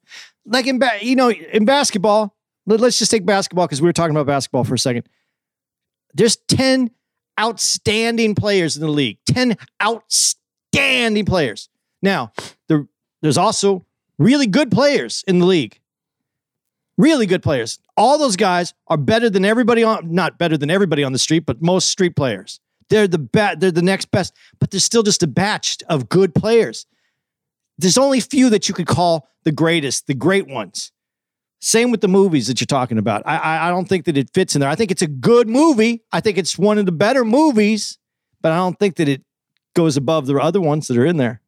Like 0.46 0.66
in 0.66 0.78
ba- 0.78 0.98
you 1.02 1.16
know, 1.16 1.30
in 1.30 1.64
basketball, 1.64 2.36
let- 2.66 2.80
let's 2.80 2.98
just 2.98 3.10
take 3.10 3.24
basketball 3.26 3.66
because 3.66 3.80
we 3.82 3.86
were 3.86 3.92
talking 3.92 4.14
about 4.16 4.26
basketball 4.26 4.64
for 4.64 4.74
a 4.74 4.78
second. 4.78 5.08
There's 6.14 6.36
10 6.48 6.90
outstanding 7.38 8.34
players 8.34 8.76
in 8.76 8.82
the 8.82 8.88
league. 8.88 9.18
10 9.26 9.56
outstanding 9.82 11.24
players. 11.24 11.68
Now, 12.02 12.32
there, 12.68 12.86
there's 13.22 13.38
also 13.38 13.86
really 14.18 14.46
good 14.46 14.70
players 14.70 15.24
in 15.26 15.38
the 15.38 15.46
league. 15.46 15.78
Really 16.98 17.26
good 17.26 17.42
players. 17.42 17.78
All 17.96 18.18
those 18.18 18.36
guys 18.36 18.74
are 18.88 18.96
better 18.98 19.30
than 19.30 19.44
everybody 19.44 19.82
on 19.82 20.12
not 20.12 20.38
better 20.38 20.58
than 20.58 20.70
everybody 20.70 21.02
on 21.02 21.12
the 21.12 21.18
street, 21.18 21.46
but 21.46 21.62
most 21.62 21.88
street 21.88 22.14
players. 22.16 22.60
They're 22.90 23.08
the 23.08 23.18
ba- 23.18 23.56
they're 23.58 23.70
the 23.70 23.80
next 23.82 24.10
best, 24.10 24.34
but 24.58 24.70
there's 24.70 24.84
still 24.84 25.02
just 25.02 25.22
a 25.22 25.26
batch 25.26 25.78
of 25.88 26.08
good 26.08 26.34
players. 26.34 26.86
There's 27.80 27.98
only 27.98 28.20
few 28.20 28.50
that 28.50 28.68
you 28.68 28.74
could 28.74 28.86
call 28.86 29.28
the 29.44 29.52
greatest, 29.52 30.06
the 30.06 30.14
great 30.14 30.46
ones. 30.46 30.92
Same 31.60 31.90
with 31.90 32.00
the 32.00 32.08
movies 32.08 32.46
that 32.46 32.60
you're 32.60 32.66
talking 32.66 32.98
about. 32.98 33.22
I, 33.26 33.36
I 33.36 33.68
I 33.68 33.70
don't 33.70 33.88
think 33.88 34.06
that 34.06 34.16
it 34.16 34.30
fits 34.32 34.54
in 34.54 34.60
there. 34.60 34.70
I 34.70 34.74
think 34.74 34.90
it's 34.90 35.02
a 35.02 35.06
good 35.06 35.48
movie. 35.48 36.02
I 36.10 36.20
think 36.20 36.38
it's 36.38 36.58
one 36.58 36.78
of 36.78 36.86
the 36.86 36.92
better 36.92 37.24
movies, 37.24 37.98
but 38.40 38.52
I 38.52 38.56
don't 38.56 38.78
think 38.78 38.96
that 38.96 39.08
it 39.08 39.22
goes 39.74 39.96
above 39.96 40.26
the 40.26 40.36
other 40.36 40.60
ones 40.60 40.88
that 40.88 40.96
are 40.96 41.04
in 41.04 41.16
there. 41.16 41.40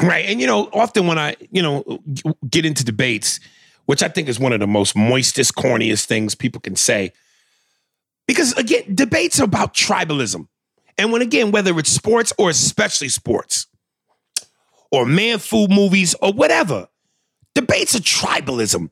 Right. 0.00 0.26
And, 0.26 0.40
you 0.40 0.46
know, 0.46 0.70
often 0.72 1.06
when 1.06 1.18
I, 1.18 1.36
you 1.50 1.60
know, 1.60 2.00
get 2.48 2.64
into 2.64 2.84
debates, 2.84 3.40
which 3.86 4.02
I 4.02 4.08
think 4.08 4.28
is 4.28 4.38
one 4.38 4.52
of 4.52 4.60
the 4.60 4.66
most 4.66 4.94
moistest, 4.94 5.54
corniest 5.54 6.06
things 6.06 6.34
people 6.34 6.60
can 6.60 6.76
say, 6.76 7.12
because 8.26 8.52
again, 8.54 8.94
debates 8.94 9.40
are 9.40 9.44
about 9.44 9.74
tribalism. 9.74 10.46
And 10.96 11.12
when, 11.12 11.22
again, 11.22 11.50
whether 11.50 11.76
it's 11.78 11.90
sports 11.90 12.32
or 12.38 12.50
especially 12.50 13.08
sports 13.08 13.66
or 14.90 15.06
man 15.06 15.38
food 15.38 15.70
movies 15.70 16.14
or 16.20 16.32
whatever, 16.32 16.88
debates 17.54 17.94
are 17.94 18.00
tribalism. 18.00 18.90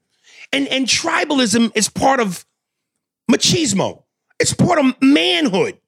And, 0.52 0.69
and 0.69 0.87
tribalism 0.87 1.73
is 1.76 1.88
part 1.88 2.21
of 2.21 2.45
machismo, 3.31 4.05
it's 4.40 4.55
part 4.55 4.78
of 4.78 4.95
manhood. 5.02 5.78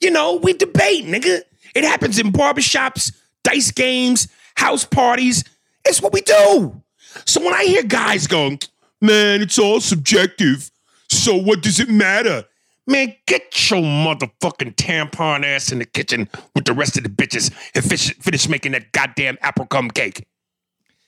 You 0.00 0.10
know, 0.10 0.36
we 0.36 0.52
debate, 0.52 1.06
nigga. 1.06 1.40
It 1.74 1.84
happens 1.84 2.18
in 2.18 2.32
barbershops, 2.32 3.14
dice 3.42 3.70
games, 3.70 4.28
house 4.56 4.84
parties. 4.84 5.44
It's 5.84 6.02
what 6.02 6.12
we 6.12 6.20
do. 6.20 6.82
So 7.24 7.44
when 7.44 7.54
I 7.54 7.64
hear 7.64 7.82
guys 7.82 8.26
going, 8.26 8.60
man, 9.00 9.42
it's 9.42 9.58
all 9.58 9.80
subjective. 9.80 10.70
So 11.08 11.36
what 11.36 11.62
does 11.62 11.80
it 11.80 11.88
matter? 11.88 12.44
Man, 12.86 13.14
get 13.26 13.70
your 13.70 13.80
motherfucking 13.82 14.76
tampon 14.76 15.44
ass 15.44 15.72
in 15.72 15.80
the 15.80 15.84
kitchen 15.84 16.28
with 16.54 16.66
the 16.66 16.72
rest 16.72 16.96
of 16.96 17.02
the 17.02 17.08
bitches 17.08 17.52
and 17.74 17.84
finish, 17.84 18.14
finish 18.18 18.48
making 18.48 18.72
that 18.72 18.92
goddamn 18.92 19.38
apple 19.42 19.66
cum 19.66 19.90
cake. 19.90 20.24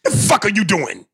The 0.04 0.10
fuck 0.10 0.44
are 0.44 0.50
you 0.50 0.64
doing? 0.64 1.06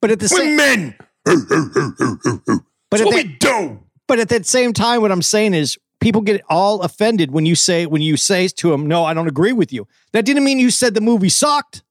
But 0.00 0.10
at 0.10 0.20
the 0.20 0.28
We're 0.30 0.38
same 0.40 0.56
men. 0.56 0.94
but 1.24 3.00
at 3.00 3.06
what 3.06 3.14
that, 3.14 3.24
we 3.26 3.36
do. 3.38 3.80
But 4.06 4.18
at 4.18 4.28
that 4.28 4.46
same 4.46 4.72
time, 4.72 5.00
what 5.00 5.10
I'm 5.10 5.22
saying 5.22 5.54
is 5.54 5.78
people 6.00 6.20
get 6.20 6.42
all 6.48 6.82
offended 6.82 7.30
when 7.30 7.46
you 7.46 7.54
say 7.54 7.86
when 7.86 8.02
you 8.02 8.16
say 8.16 8.48
to 8.48 8.70
them, 8.70 8.86
"No, 8.86 9.04
I 9.04 9.14
don't 9.14 9.28
agree 9.28 9.52
with 9.52 9.72
you." 9.72 9.88
That 10.12 10.24
didn't 10.24 10.44
mean 10.44 10.58
you 10.58 10.70
said 10.70 10.94
the 10.94 11.00
movie 11.00 11.28
sucked. 11.30 11.82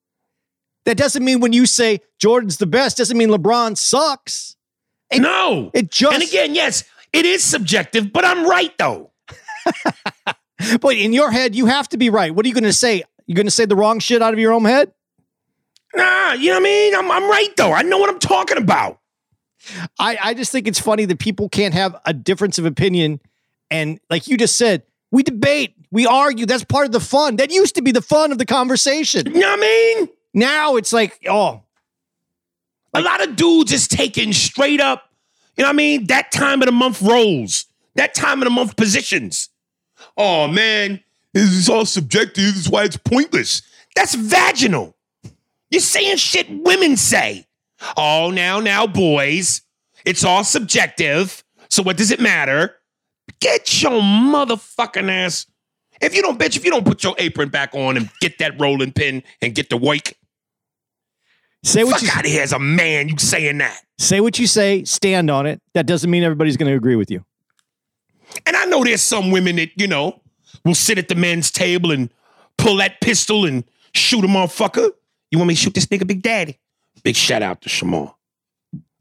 That 0.85 0.97
doesn't 0.97 1.25
mean 1.25 1.39
when 1.39 1.53
you 1.53 1.65
say 1.65 2.01
Jordan's 2.19 2.57
the 2.57 2.67
best 2.67 2.97
doesn't 2.97 3.17
mean 3.17 3.29
LeBron 3.29 3.75
sucks. 3.77 4.55
no. 5.13 5.71
It 5.73 5.89
just 5.91 6.13
and 6.13 6.23
again, 6.23 6.53
yes, 6.55 6.83
it 7.15 7.25
is 7.25 7.43
subjective, 7.43 8.11
but 8.11 8.25
I'm 8.25 8.47
right 8.47 8.75
though. 8.77 9.11
but 10.81 10.95
in 10.95 11.13
your 11.13 11.31
head 11.31 11.55
you 11.55 11.65
have 11.65 11.89
to 11.89 11.97
be 11.97 12.09
right. 12.09 12.33
What 12.33 12.45
are 12.45 12.49
you 12.49 12.53
going 12.53 12.63
to 12.63 12.73
say? 12.73 13.03
You're 13.25 13.35
going 13.35 13.47
to 13.47 13.51
say 13.51 13.65
the 13.65 13.75
wrong 13.75 13.99
shit 13.99 14.21
out 14.21 14.33
of 14.33 14.39
your 14.39 14.53
own 14.53 14.65
head? 14.65 14.93
Nah, 15.95 16.33
you 16.33 16.49
know 16.49 16.55
what 16.55 16.59
I 16.59 16.63
mean? 16.63 16.95
I'm, 16.95 17.11
I'm 17.11 17.29
right 17.29 17.55
though. 17.55 17.71
I 17.71 17.81
know 17.81 17.97
what 17.97 18.09
I'm 18.09 18.19
talking 18.19 18.57
about. 18.57 18.99
I, 19.97 20.17
I 20.21 20.33
just 20.33 20.51
think 20.51 20.67
it's 20.67 20.79
funny 20.79 21.05
that 21.05 21.19
people 21.19 21.49
can't 21.49 21.73
have 21.73 21.95
a 22.05 22.13
difference 22.13 22.59
of 22.59 22.65
opinion. 22.65 23.19
And 23.71 23.99
like 24.09 24.27
you 24.27 24.37
just 24.37 24.57
said, 24.57 24.83
we 25.11 25.23
debate, 25.23 25.75
we 25.91 26.05
argue. 26.05 26.45
That's 26.45 26.63
part 26.63 26.85
of 26.85 26.91
the 26.91 26.99
fun. 26.99 27.37
That 27.37 27.51
used 27.51 27.75
to 27.75 27.81
be 27.81 27.91
the 27.91 28.01
fun 28.01 28.31
of 28.31 28.37
the 28.37 28.45
conversation. 28.45 29.25
You 29.27 29.39
know 29.39 29.49
what 29.49 29.59
I 29.59 29.61
mean? 29.61 30.09
Now 30.33 30.75
it's 30.75 30.91
like, 30.91 31.17
oh, 31.29 31.63
A 32.93 33.01
lot 33.01 33.25
of 33.27 33.35
dudes 33.35 33.71
is 33.71 33.87
taking 33.87 34.33
straight 34.33 34.81
up, 34.81 35.09
you 35.57 35.63
know 35.63 35.69
what 35.69 35.73
I 35.73 35.77
mean? 35.77 36.07
That 36.07 36.31
time 36.31 36.61
of 36.61 36.65
the 36.65 36.71
month 36.71 37.01
rolls. 37.01 37.65
that 37.95 38.13
time 38.13 38.41
of 38.41 38.45
the 38.45 38.49
month 38.49 38.75
positions. 38.75 39.49
Oh 40.17 40.47
man, 40.47 41.01
this 41.33 41.51
is 41.51 41.69
all 41.69 41.85
subjective. 41.85 42.53
That's 42.55 42.69
why 42.69 42.83
it's 42.83 42.97
pointless. 42.97 43.61
That's 43.95 44.15
vaginal. 44.15 44.95
You're 45.69 45.81
saying 45.81 46.17
shit 46.17 46.47
women 46.49 46.97
say. 46.97 47.47
Oh, 47.97 48.31
now, 48.31 48.59
now, 48.59 48.87
boys, 48.87 49.61
it's 50.05 50.23
all 50.23 50.43
subjective. 50.43 51.43
So 51.69 51.83
what 51.83 51.97
does 51.97 52.11
it 52.11 52.19
matter? 52.19 52.75
Get 53.39 53.81
your 53.81 54.01
motherfucking 54.01 55.09
ass. 55.09 55.45
If 56.01 56.15
you 56.15 56.21
don't, 56.21 56.39
bitch, 56.39 56.57
if 56.57 56.65
you 56.65 56.71
don't 56.71 56.85
put 56.85 57.03
your 57.03 57.15
apron 57.17 57.49
back 57.49 57.73
on 57.73 57.97
and 57.97 58.09
get 58.19 58.37
that 58.39 58.59
rolling 58.59 58.91
pin 58.91 59.23
and 59.41 59.55
get 59.55 59.69
to 59.69 59.77
work, 59.77 60.13
say 61.63 61.83
what 61.83 61.93
fuck 61.95 62.03
you 62.03 62.09
out 62.13 62.25
of 62.25 62.31
here 62.31 62.43
as 62.43 62.53
a 62.53 62.59
man, 62.59 63.09
you 63.09 63.17
saying 63.17 63.57
that. 63.59 63.81
Say 63.97 64.21
what 64.21 64.39
you 64.39 64.47
say, 64.47 64.83
stand 64.83 65.29
on 65.29 65.45
it. 65.45 65.61
That 65.73 65.85
doesn't 65.85 66.09
mean 66.09 66.23
everybody's 66.23 66.57
going 66.57 66.69
to 66.69 66.75
agree 66.75 66.95
with 66.95 67.11
you. 67.11 67.25
And 68.45 68.55
I 68.55 68.65
know 68.65 68.83
there's 68.83 69.01
some 69.01 69.31
women 69.31 69.55
that, 69.57 69.69
you 69.75 69.87
know, 69.87 70.21
will 70.63 70.75
sit 70.75 70.97
at 70.97 71.07
the 71.07 71.15
men's 71.15 71.51
table 71.51 71.91
and 71.91 72.09
pull 72.57 72.77
that 72.77 73.01
pistol 73.01 73.45
and 73.45 73.63
shoot 73.93 74.23
a 74.23 74.27
motherfucker. 74.27 74.91
You 75.31 75.37
want 75.37 75.49
me 75.49 75.55
to 75.55 75.61
shoot 75.61 75.73
this 75.73 75.85
nigga 75.87 76.07
Big 76.07 76.21
Daddy? 76.21 76.59
Big 77.03 77.15
shout 77.15 77.41
out 77.41 77.61
to 77.61 77.69
Shamar. 77.69 78.13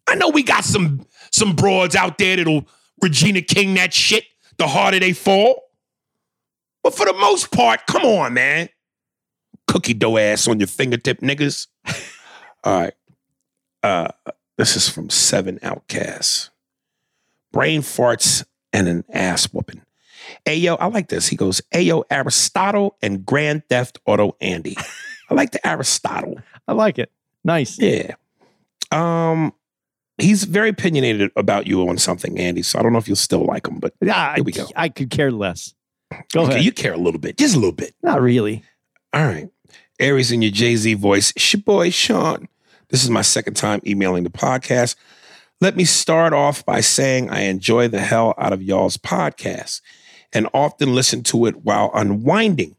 I 0.06 0.14
know 0.16 0.28
we 0.28 0.42
got 0.42 0.64
some 0.64 1.06
some 1.30 1.56
broads 1.56 1.96
out 1.96 2.18
there 2.18 2.36
that'll 2.36 2.66
Regina 3.02 3.40
King 3.40 3.74
that 3.74 3.94
shit 3.94 4.24
the 4.58 4.66
harder 4.66 5.00
they 5.00 5.12
fall. 5.12 5.62
But 6.82 6.94
for 6.94 7.06
the 7.06 7.14
most 7.14 7.50
part, 7.50 7.86
come 7.86 8.02
on, 8.02 8.34
man. 8.34 8.68
Cookie 9.66 9.94
dough 9.94 10.18
ass 10.18 10.46
on 10.46 10.60
your 10.60 10.66
fingertip, 10.66 11.20
niggas. 11.20 11.66
All 12.64 12.80
right. 12.80 12.94
Uh, 13.82 14.08
this 14.56 14.76
is 14.76 14.88
from 14.88 15.10
Seven 15.10 15.58
Outcasts. 15.62 16.50
Brain 17.52 17.82
farts 17.82 18.44
and 18.72 18.88
an 18.88 19.04
ass 19.12 19.46
whooping. 19.52 19.82
Ayo, 20.46 20.76
I 20.80 20.86
like 20.86 21.08
this. 21.08 21.28
He 21.28 21.36
goes, 21.36 21.60
Ayo, 21.72 22.04
Aristotle 22.10 22.96
and 23.02 23.24
Grand 23.24 23.62
Theft 23.68 23.98
Auto 24.06 24.36
Andy. 24.40 24.76
I 25.30 25.34
like 25.34 25.52
the 25.52 25.64
Aristotle. 25.66 26.38
I 26.68 26.72
like 26.72 26.98
it. 26.98 27.10
Nice. 27.44 27.78
Yeah. 27.78 28.14
Um, 28.90 29.52
he's 30.18 30.44
very 30.44 30.70
opinionated 30.70 31.30
about 31.36 31.66
you 31.66 31.86
on 31.88 31.98
something, 31.98 32.38
Andy. 32.38 32.62
So 32.62 32.78
I 32.78 32.82
don't 32.82 32.92
know 32.92 32.98
if 32.98 33.06
you'll 33.06 33.16
still 33.16 33.44
like 33.44 33.66
him, 33.66 33.78
but 33.80 33.92
Yeah, 34.00 34.30
I, 34.30 34.34
Here 34.36 34.44
we 34.44 34.52
go. 34.52 34.66
I 34.76 34.88
could 34.88 35.10
care 35.10 35.30
less. 35.30 35.74
Go 36.32 36.42
okay, 36.42 36.52
ahead. 36.52 36.64
you 36.64 36.72
care 36.72 36.92
a 36.94 36.98
little 36.98 37.20
bit, 37.20 37.36
just 37.36 37.54
a 37.54 37.58
little 37.58 37.72
bit. 37.72 37.94
Not 38.02 38.20
really. 38.22 38.62
All 39.12 39.24
right. 39.24 39.48
Aries 39.98 40.32
in 40.32 40.42
your 40.42 40.50
Jay 40.50 40.76
Z 40.76 40.94
voice. 40.94 41.32
It's 41.36 41.52
your 41.52 41.62
boy, 41.62 41.90
Sean. 41.90 42.48
This 42.88 43.02
is 43.02 43.10
my 43.10 43.22
second 43.22 43.54
time 43.54 43.80
emailing 43.86 44.24
the 44.24 44.30
podcast. 44.30 44.96
Let 45.60 45.76
me 45.76 45.84
start 45.84 46.32
off 46.32 46.64
by 46.64 46.80
saying 46.80 47.30
I 47.30 47.42
enjoy 47.42 47.88
the 47.88 48.00
hell 48.00 48.34
out 48.38 48.52
of 48.52 48.62
y'all's 48.62 48.96
podcast 48.96 49.80
and 50.32 50.48
often 50.52 50.94
listen 50.94 51.22
to 51.24 51.46
it 51.46 51.64
while 51.64 51.90
unwinding. 51.94 52.76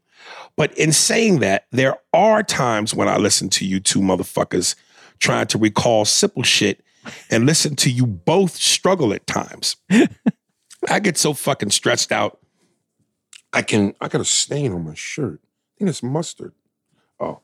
But 0.56 0.76
in 0.76 0.92
saying 0.92 1.40
that, 1.40 1.66
there 1.70 1.96
are 2.12 2.42
times 2.42 2.94
when 2.94 3.08
I 3.08 3.16
listen 3.16 3.48
to 3.50 3.66
you 3.66 3.80
two 3.80 4.00
motherfuckers 4.00 4.74
trying 5.18 5.46
to 5.48 5.58
recall 5.58 6.04
simple 6.04 6.42
shit 6.42 6.82
and 7.30 7.46
listen 7.46 7.76
to 7.76 7.90
you 7.90 8.06
both 8.06 8.56
struggle 8.56 9.12
at 9.12 9.26
times. 9.26 9.76
I 10.88 11.00
get 11.00 11.16
so 11.16 11.34
fucking 11.34 11.70
stressed 11.70 12.12
out. 12.12 12.38
I 13.52 13.62
can 13.62 13.94
I 14.00 14.08
got 14.08 14.20
a 14.20 14.24
stain 14.24 14.72
on 14.72 14.84
my 14.84 14.94
shirt. 14.94 15.40
I 15.42 15.78
think 15.78 15.88
it's 15.90 16.02
mustard. 16.02 16.52
Oh. 17.18 17.40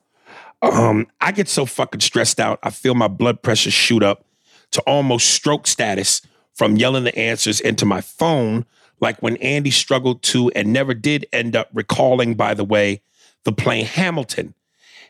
Um, 0.63 1.07
I 1.19 1.33
get 1.33 1.49
so 1.49 1.65
fucking 1.65 1.99
stressed 1.99 2.39
out. 2.39 2.57
I 2.63 2.69
feel 2.69 2.95
my 2.95 3.09
blood 3.09 3.41
pressure 3.41 3.69
shoot 3.69 4.01
up 4.01 4.25
to 4.71 4.81
almost 4.81 5.29
stroke 5.29 5.67
status 5.67 6.21
from 6.53 6.77
yelling 6.77 7.03
the 7.03 7.17
answers 7.17 7.59
into 7.59 7.85
my 7.85 7.99
phone, 7.99 8.65
like 9.01 9.21
when 9.21 9.35
Andy 9.37 9.71
struggled 9.71 10.23
to 10.23 10.49
and 10.55 10.71
never 10.71 10.93
did 10.93 11.25
end 11.33 11.55
up 11.55 11.69
recalling, 11.73 12.35
by 12.35 12.53
the 12.53 12.63
way, 12.63 13.01
the 13.43 13.51
play 13.51 13.83
Hamilton. 13.83 14.53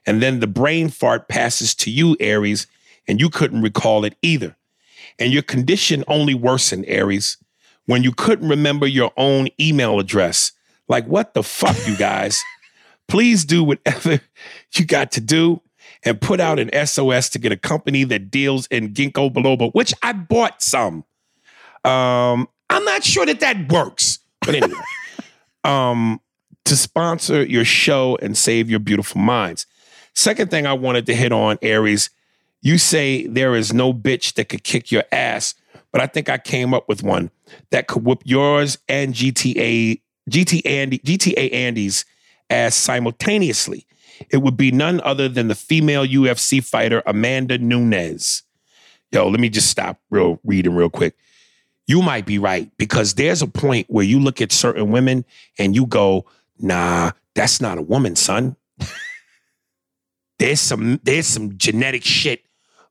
And 0.06 0.22
then 0.22 0.40
the 0.40 0.48
brain 0.48 0.90
fart 0.90 1.28
passes 1.28 1.76
to 1.76 1.92
you, 1.92 2.18
Aries, 2.20 2.66
and 3.08 3.22
you 3.22 3.30
couldn't 3.30 3.62
recall 3.62 4.06
it 4.06 4.16
either. 4.22 4.56
And 5.20 5.32
your 5.32 5.44
condition 5.44 6.04
only 6.08 6.34
worsened, 6.34 6.86
Aries, 6.88 7.38
when 7.86 8.02
you 8.02 8.12
couldn't 8.12 8.50
remember 8.50 8.88
your 8.88 9.12
own 9.18 9.50
email 9.60 10.00
address. 10.00 10.52
Like, 10.88 11.06
what 11.06 11.36
the 11.36 11.44
fuck, 11.44 11.78
you 11.88 11.96
guys? 11.96 12.44
Please 13.08 13.46
do 13.46 13.64
whatever 13.64 14.22
you 14.76 14.86
got 14.86 15.12
to 15.14 15.22
do 15.22 15.62
and 16.04 16.20
put 16.20 16.40
out 16.40 16.60
an 16.60 16.70
SOS 16.86 17.30
to 17.30 17.40
get 17.40 17.52
a 17.52 17.58
company 17.58 18.04
that 18.06 18.30
deals 18.30 18.68
in 18.68 18.94
ginkgo 18.94 19.32
biloba, 19.32 19.72
which 19.74 19.94
I 20.02 20.14
bought 20.14 20.62
some. 20.62 21.06
Um, 21.84 22.48
I'm 22.70 22.86
not 22.86 23.04
sure 23.04 23.26
that 23.26 23.40
that 23.42 23.72
works, 23.72 24.20
but 24.42 24.56
anyway, 24.56 24.80
um, 25.64 26.20
to 26.66 26.76
sponsor 26.76 27.44
your 27.44 27.66
show 27.66 28.18
and 28.22 28.38
save 28.38 28.70
your 28.70 28.80
beautiful 28.80 29.22
minds. 29.22 29.66
Second 30.16 30.52
thing 30.52 30.66
I 30.66 30.74
wanted 30.74 31.06
to 31.08 31.16
hit 31.16 31.32
on, 31.32 31.58
Aries, 31.62 32.10
you 32.62 32.78
say 32.78 33.28
there 33.28 33.56
is 33.56 33.74
no 33.74 33.94
bitch 33.94 34.34
that 34.36 34.50
could 34.50 34.64
kick 34.64 34.92
your 34.92 35.04
ass, 35.12 35.56
but 35.92 36.02
I 36.02 36.08
think 36.08 36.30
I 36.30 36.38
came 36.38 36.74
up 36.74 36.88
with 36.88 37.04
one 37.04 37.30
that 37.72 37.88
could 37.88 38.06
whoop 38.06 38.22
yours 38.26 38.78
and 38.88 39.14
GTA 39.14 40.02
GTA 40.30 40.66
Andy 40.66 41.00
GTA 41.00 41.54
Andy's 41.54 42.06
ass 42.50 42.76
simultaneously. 42.76 43.86
It 44.30 44.38
would 44.38 44.58
be 44.58 44.72
none 44.72 45.02
other 45.02 45.28
than 45.28 45.48
the 45.48 45.56
female 45.56 46.06
UFC 46.06 46.64
fighter 46.64 47.02
Amanda 47.06 47.58
Nunes. 47.58 48.44
Yo, 49.12 49.28
let 49.28 49.40
me 49.40 49.50
just 49.50 49.70
stop 49.70 50.00
real 50.10 50.40
reading 50.44 50.76
real 50.76 50.90
quick. 50.90 51.16
You 51.86 52.02
might 52.02 52.26
be 52.26 52.40
right 52.40 52.72
because 52.78 53.16
there's 53.16 53.42
a 53.42 53.48
point 53.48 53.88
where 53.90 54.06
you 54.06 54.20
look 54.20 54.42
at 54.42 54.52
certain 54.52 54.92
women 54.92 55.26
and 55.60 55.76
you 55.76 55.86
go, 55.86 56.26
"Nah, 56.58 57.12
that's 57.36 57.60
not 57.60 57.78
a 57.78 57.82
woman, 57.82 58.16
son." 58.16 58.56
there's 60.40 60.60
some 60.60 61.00
there's 61.04 61.28
some 61.28 61.58
genetic 61.58 62.04
shit 62.04 62.44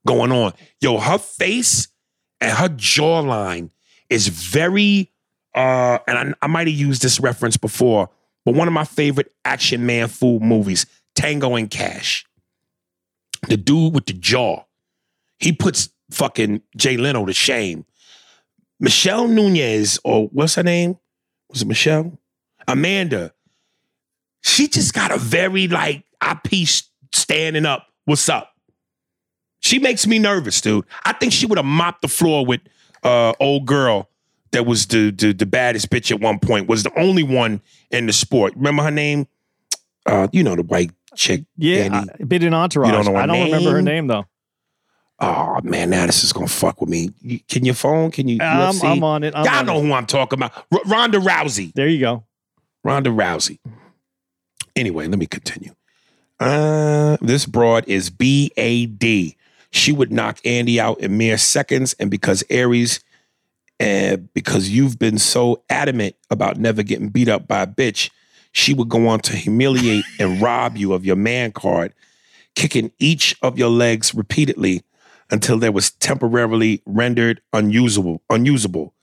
going 0.06 0.30
on. 0.30 0.52
Yo, 0.80 0.98
her 0.98 1.18
face 1.18 1.88
and 2.40 2.56
her 2.56 2.68
jawline 2.68 3.70
is 4.10 4.28
very 4.28 5.10
uh 5.54 5.98
and 6.06 6.18
I, 6.18 6.34
I 6.42 6.46
might 6.46 6.66
have 6.66 6.76
used 6.76 7.02
this 7.02 7.18
reference 7.18 7.56
before, 7.56 8.10
but 8.44 8.55
one 8.55 8.68
of 8.68 8.74
my 8.74 8.85
favorite 8.85 9.33
action 9.44 9.87
man 9.87 10.09
food 10.09 10.42
movies, 10.42 10.87
Tango 11.14 11.57
and 11.57 11.70
Cash. 11.70 12.26
The 13.48 13.57
dude 13.57 13.94
with 13.94 14.07
the 14.07 14.12
jaw. 14.12 14.64
He 15.38 15.52
puts 15.52 15.90
fucking 16.11 16.62
Jay 16.76 16.96
Leno 16.96 17.26
to 17.26 17.33
shame. 17.33 17.85
Michelle 18.78 19.28
Nunez, 19.28 19.98
or 20.05 20.28
what's 20.28 20.55
her 20.57 20.62
name? 20.62 20.98
Was 21.50 21.62
it 21.62 21.68
Michelle? 21.68 22.18
Amanda. 22.66 23.33
She 24.42 24.68
just 24.68 24.94
got 24.94 25.12
a 25.12 25.18
very 25.18 25.68
like 25.68 26.05
I 26.20 26.35
piece 26.35 26.85
standing 27.12 27.66
up. 27.66 27.87
What's 28.05 28.28
up? 28.28 28.55
She 29.61 29.78
makes 29.78 30.07
me 30.07 30.18
nervous, 30.18 30.61
dude. 30.61 30.85
I 31.05 31.12
think 31.12 31.33
she 31.33 31.46
would 31.46 31.59
have 31.59 31.64
mopped 31.64 32.02
the 32.02 32.09
floor 32.09 32.44
with 32.44 32.61
uh 33.05 33.33
old 33.40 33.66
girl 33.66 34.09
that 34.52 34.64
was 34.66 34.86
the, 34.86 35.10
the 35.10 35.32
the 35.32 35.46
baddest 35.46 35.90
bitch 35.90 36.10
at 36.10 36.20
one 36.20 36.38
point. 36.38 36.68
Was 36.68 36.82
the 36.82 36.98
only 36.98 37.22
one 37.22 37.60
in 37.90 38.06
the 38.06 38.12
sport. 38.12 38.54
Remember 38.56 38.82
her 38.84 38.90
name? 38.90 39.26
Uh, 40.06 40.28
you 40.32 40.42
know 40.42 40.56
the 40.56 40.62
white 40.62 40.90
chick. 41.16 41.44
Yeah, 41.56 41.84
Andy. 41.84 42.10
I, 42.20 42.24
bit 42.24 42.42
in 42.42 42.54
Entourage. 42.54 42.88
You 42.90 42.92
don't 43.02 43.04
know 43.12 43.16
I 43.16 43.26
don't 43.26 43.44
remember 43.46 43.70
her 43.70 43.82
name? 43.82 44.06
name 44.06 44.06
though. 44.08 44.26
Oh 45.20 45.60
man, 45.62 45.90
now 45.90 46.06
this 46.06 46.24
is 46.24 46.32
gonna 46.32 46.48
fuck 46.48 46.80
with 46.80 46.90
me. 46.90 47.10
You- 47.20 47.40
Can 47.48 47.64
your 47.64 47.74
phone? 47.74 48.10
Can 48.10 48.28
you? 48.28 48.38
I'm? 48.40 48.80
I'm 48.82 49.04
on 49.04 49.22
it. 49.22 49.34
I'm 49.36 49.44
Y'all 49.44 49.54
on 49.60 49.66
know 49.66 49.78
it. 49.78 49.82
who 49.82 49.92
I'm 49.92 50.06
talking 50.06 50.38
about. 50.38 50.52
R- 50.72 50.80
Ronda 50.86 51.18
Rousey. 51.18 51.72
There 51.74 51.86
you 51.88 52.00
go. 52.00 52.24
Ronda 52.82 53.10
Rousey. 53.10 53.58
Anyway, 54.74 55.06
let 55.06 55.18
me 55.18 55.26
continue. 55.26 55.74
Uh, 56.40 57.16
this 57.20 57.46
broad 57.46 57.84
is 57.86 58.10
BAD. 58.10 59.34
She 59.70 59.92
would 59.92 60.10
knock 60.12 60.38
Andy 60.44 60.80
out 60.80 60.98
in 61.00 61.16
mere 61.16 61.38
seconds, 61.38 61.94
and 62.00 62.10
because 62.10 62.42
Aries 62.50 63.00
And 63.83 64.33
because 64.33 64.68
you've 64.68 64.97
been 64.97 65.18
so 65.18 65.64
adamant 65.68 66.14
about 66.31 66.57
never 66.57 66.85
getting 66.85 67.09
beat 67.09 67.29
up 67.29 67.49
by 67.49 67.62
a 67.62 67.66
bitch, 67.66 68.11
she 68.53 68.75
would 68.75 68.88
go 68.88 69.09
on 69.09 69.18
to 69.21 69.37
humiliate 69.37 70.05
and 70.21 70.40
rob 70.40 70.77
you 70.77 70.92
of 70.92 71.05
your 71.05 71.16
man 71.16 71.51
card, 71.51 71.92
kicking 72.55 72.92
each 73.01 73.35
of 73.42 73.59
your 73.59 73.71
legs 73.71 74.14
repeatedly 74.14 74.85
until 75.33 75.59
they 75.59 75.68
was 75.68 75.90
temporarily 75.90 76.81
rendered 76.87 77.40
unusable, 77.53 78.23
unusable. 78.31 78.95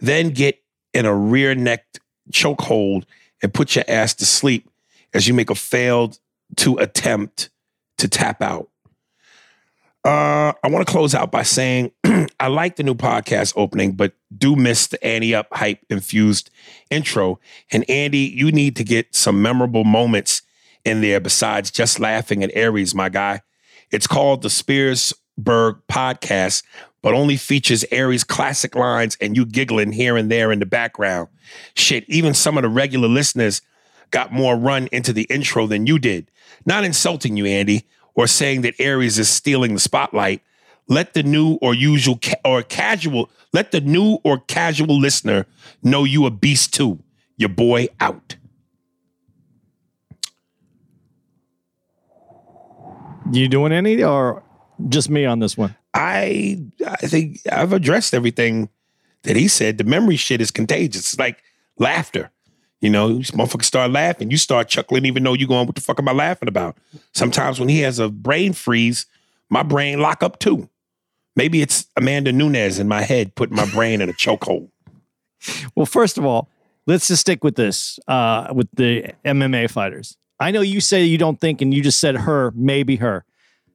Then 0.00 0.30
get 0.30 0.62
in 0.94 1.04
a 1.04 1.14
rear 1.14 1.54
neck 1.54 1.84
chokehold 2.32 3.04
and 3.42 3.52
put 3.52 3.76
your 3.76 3.84
ass 3.86 4.14
to 4.14 4.24
sleep 4.24 4.70
as 5.12 5.28
you 5.28 5.34
make 5.34 5.50
a 5.50 5.54
failed 5.54 6.18
to 6.56 6.78
attempt 6.78 7.50
to 7.98 8.08
tap 8.08 8.40
out. 8.40 8.70
Uh, 10.06 10.52
I 10.62 10.68
want 10.68 10.86
to 10.86 10.92
close 10.92 11.16
out 11.16 11.32
by 11.32 11.42
saying 11.42 11.90
I 12.38 12.46
like 12.46 12.76
the 12.76 12.84
new 12.84 12.94
podcast 12.94 13.54
opening, 13.56 13.94
but 13.94 14.12
do 14.38 14.54
miss 14.54 14.86
the 14.86 15.04
Andy 15.04 15.34
Up 15.34 15.48
hype 15.50 15.80
infused 15.90 16.48
intro. 16.92 17.40
And 17.72 17.84
Andy, 17.90 18.18
you 18.18 18.52
need 18.52 18.76
to 18.76 18.84
get 18.84 19.16
some 19.16 19.42
memorable 19.42 19.82
moments 19.82 20.42
in 20.84 21.00
there 21.00 21.18
besides 21.18 21.72
just 21.72 21.98
laughing 21.98 22.44
at 22.44 22.52
Aries, 22.54 22.94
my 22.94 23.08
guy. 23.08 23.42
It's 23.90 24.06
called 24.06 24.42
the 24.42 24.48
Spearsburg 24.48 25.80
Podcast, 25.88 26.62
but 27.02 27.12
only 27.12 27.36
features 27.36 27.84
Aries' 27.90 28.22
classic 28.22 28.76
lines 28.76 29.16
and 29.20 29.36
you 29.36 29.44
giggling 29.44 29.90
here 29.90 30.16
and 30.16 30.30
there 30.30 30.52
in 30.52 30.60
the 30.60 30.66
background. 30.66 31.30
Shit, 31.74 32.04
even 32.06 32.32
some 32.32 32.56
of 32.56 32.62
the 32.62 32.68
regular 32.68 33.08
listeners 33.08 33.60
got 34.12 34.32
more 34.32 34.56
run 34.56 34.88
into 34.92 35.12
the 35.12 35.24
intro 35.24 35.66
than 35.66 35.88
you 35.88 35.98
did. 35.98 36.30
Not 36.64 36.84
insulting 36.84 37.36
you, 37.36 37.46
Andy, 37.46 37.86
or 38.16 38.26
saying 38.26 38.62
that 38.62 38.74
Aries 38.80 39.18
is 39.18 39.28
stealing 39.28 39.74
the 39.74 39.80
spotlight. 39.80 40.42
Let 40.88 41.14
the 41.14 41.22
new 41.22 41.54
or 41.62 41.74
usual 41.74 42.18
ca- 42.22 42.40
or 42.44 42.62
casual, 42.62 43.30
let 43.52 43.72
the 43.72 43.80
new 43.80 44.18
or 44.24 44.38
casual 44.38 44.98
listener 44.98 45.46
know 45.82 46.04
you 46.04 46.26
a 46.26 46.30
beast 46.30 46.74
too. 46.74 46.98
Your 47.36 47.50
boy 47.50 47.88
out. 48.00 48.36
You 53.32 53.48
doing 53.48 53.72
any 53.72 54.02
or 54.02 54.42
just 54.88 55.10
me 55.10 55.24
on 55.26 55.40
this 55.40 55.56
one? 55.56 55.76
I 55.92 56.62
I 56.86 56.96
think 57.06 57.40
I've 57.50 57.72
addressed 57.72 58.14
everything 58.14 58.68
that 59.22 59.36
he 59.36 59.48
said. 59.48 59.78
The 59.78 59.84
memory 59.84 60.16
shit 60.16 60.40
is 60.40 60.50
contagious. 60.50 61.00
It's 61.12 61.18
like 61.18 61.42
laughter. 61.78 62.30
You 62.86 62.90
know, 62.90 63.14
these 63.14 63.32
motherfuckers 63.32 63.64
start 63.64 63.90
laughing, 63.90 64.30
you 64.30 64.36
start 64.36 64.68
chuckling, 64.68 65.06
even 65.06 65.24
though 65.24 65.34
you're 65.34 65.48
going, 65.48 65.66
what 65.66 65.74
the 65.74 65.80
fuck 65.80 65.98
am 65.98 66.08
I 66.08 66.12
laughing 66.12 66.46
about? 66.48 66.76
Sometimes 67.12 67.58
when 67.58 67.68
he 67.68 67.80
has 67.80 67.98
a 67.98 68.08
brain 68.08 68.52
freeze, 68.52 69.06
my 69.50 69.64
brain 69.64 69.98
lock 69.98 70.22
up 70.22 70.38
too. 70.38 70.70
Maybe 71.34 71.62
it's 71.62 71.88
Amanda 71.96 72.30
Nunes 72.30 72.78
in 72.78 72.86
my 72.86 73.02
head 73.02 73.34
putting 73.34 73.56
my 73.56 73.68
brain 73.72 74.00
in 74.00 74.08
a 74.08 74.12
chokehold. 74.12 74.68
Well, 75.74 75.84
first 75.84 76.16
of 76.16 76.24
all, 76.24 76.48
let's 76.86 77.08
just 77.08 77.22
stick 77.22 77.42
with 77.42 77.56
this 77.56 77.98
uh, 78.06 78.52
with 78.54 78.68
the 78.72 79.12
MMA 79.24 79.68
fighters. 79.68 80.16
I 80.38 80.52
know 80.52 80.60
you 80.60 80.80
say 80.80 81.02
you 81.02 81.18
don't 81.18 81.40
think, 81.40 81.60
and 81.60 81.74
you 81.74 81.82
just 81.82 81.98
said 81.98 82.14
her, 82.14 82.52
maybe 82.54 82.94
her. 82.96 83.24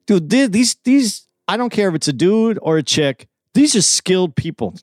Dude, 0.07 0.29
these 0.29 0.77
these 0.85 1.27
I 1.49 1.57
don't 1.57 1.69
care 1.69 1.89
if 1.89 1.95
it's 1.95 2.07
a 2.07 2.13
dude 2.13 2.59
or 2.61 2.77
a 2.77 2.83
chick. 2.83 3.27
These 3.55 3.75
are 3.75 3.81
skilled 3.81 4.37
people. 4.37 4.75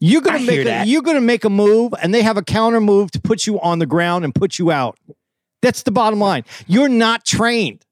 You're 0.00 0.22
gonna 0.22 0.38
I 0.38 0.42
make 0.42 0.66
a, 0.66 0.84
you're 0.86 1.02
gonna 1.02 1.20
make 1.20 1.44
a 1.44 1.50
move, 1.50 1.92
and 2.00 2.14
they 2.14 2.22
have 2.22 2.36
a 2.36 2.42
counter 2.42 2.80
move 2.80 3.10
to 3.12 3.20
put 3.20 3.46
you 3.46 3.60
on 3.60 3.78
the 3.78 3.86
ground 3.86 4.24
and 4.24 4.34
put 4.34 4.58
you 4.58 4.70
out. 4.70 4.98
That's 5.60 5.82
the 5.82 5.90
bottom 5.90 6.20
line. 6.20 6.44
You're 6.66 6.88
not 6.88 7.24
trained. 7.24 7.84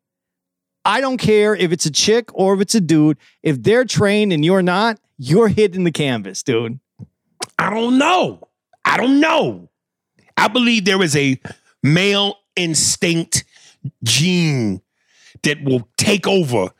I 0.84 1.00
don't 1.00 1.16
care 1.16 1.54
if 1.56 1.72
it's 1.72 1.84
a 1.84 1.90
chick 1.90 2.30
or 2.32 2.54
if 2.54 2.60
it's 2.60 2.74
a 2.76 2.80
dude. 2.80 3.18
If 3.42 3.62
they're 3.62 3.84
trained 3.84 4.32
and 4.32 4.44
you're 4.44 4.62
not, 4.62 5.00
you're 5.18 5.48
hitting 5.48 5.82
the 5.82 5.90
canvas, 5.90 6.44
dude. 6.44 6.78
I 7.58 7.70
don't 7.70 7.98
know. 7.98 8.48
I 8.84 8.96
don't 8.96 9.18
know. 9.18 9.68
I 10.36 10.46
believe 10.46 10.84
there 10.84 11.02
is 11.02 11.16
a 11.16 11.40
male 11.82 12.36
instinct 12.54 13.44
gene 14.04 14.80
that 15.42 15.62
will 15.64 15.88
take 15.96 16.26
over 16.26 16.70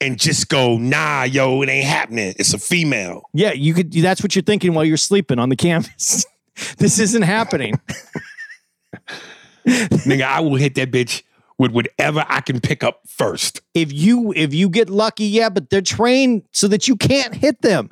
and 0.00 0.18
just 0.18 0.48
go, 0.48 0.76
nah, 0.76 1.22
yo, 1.22 1.62
it 1.62 1.68
ain't 1.68 1.86
happening. 1.86 2.34
It's 2.38 2.52
a 2.52 2.58
female. 2.58 3.28
Yeah, 3.32 3.52
you 3.52 3.74
could. 3.74 3.92
That's 3.92 4.22
what 4.22 4.34
you're 4.34 4.42
thinking 4.42 4.74
while 4.74 4.84
you're 4.84 4.96
sleeping 4.96 5.38
on 5.38 5.48
the 5.48 5.56
campus. 5.56 6.26
this 6.78 6.98
isn't 6.98 7.22
happening. 7.22 7.74
Nigga, 9.66 10.22
I 10.22 10.40
will 10.40 10.56
hit 10.56 10.74
that 10.74 10.90
bitch 10.90 11.22
with 11.58 11.72
whatever 11.72 12.24
I 12.28 12.40
can 12.40 12.60
pick 12.60 12.82
up 12.82 13.00
first. 13.06 13.60
if 13.74 13.92
you 13.92 14.32
if 14.34 14.52
you 14.52 14.68
get 14.68 14.90
lucky, 14.90 15.24
yeah, 15.24 15.48
but 15.48 15.70
they're 15.70 15.80
trained 15.80 16.42
so 16.50 16.68
that 16.68 16.88
you 16.88 16.96
can't 16.96 17.34
hit 17.34 17.62
them. 17.62 17.90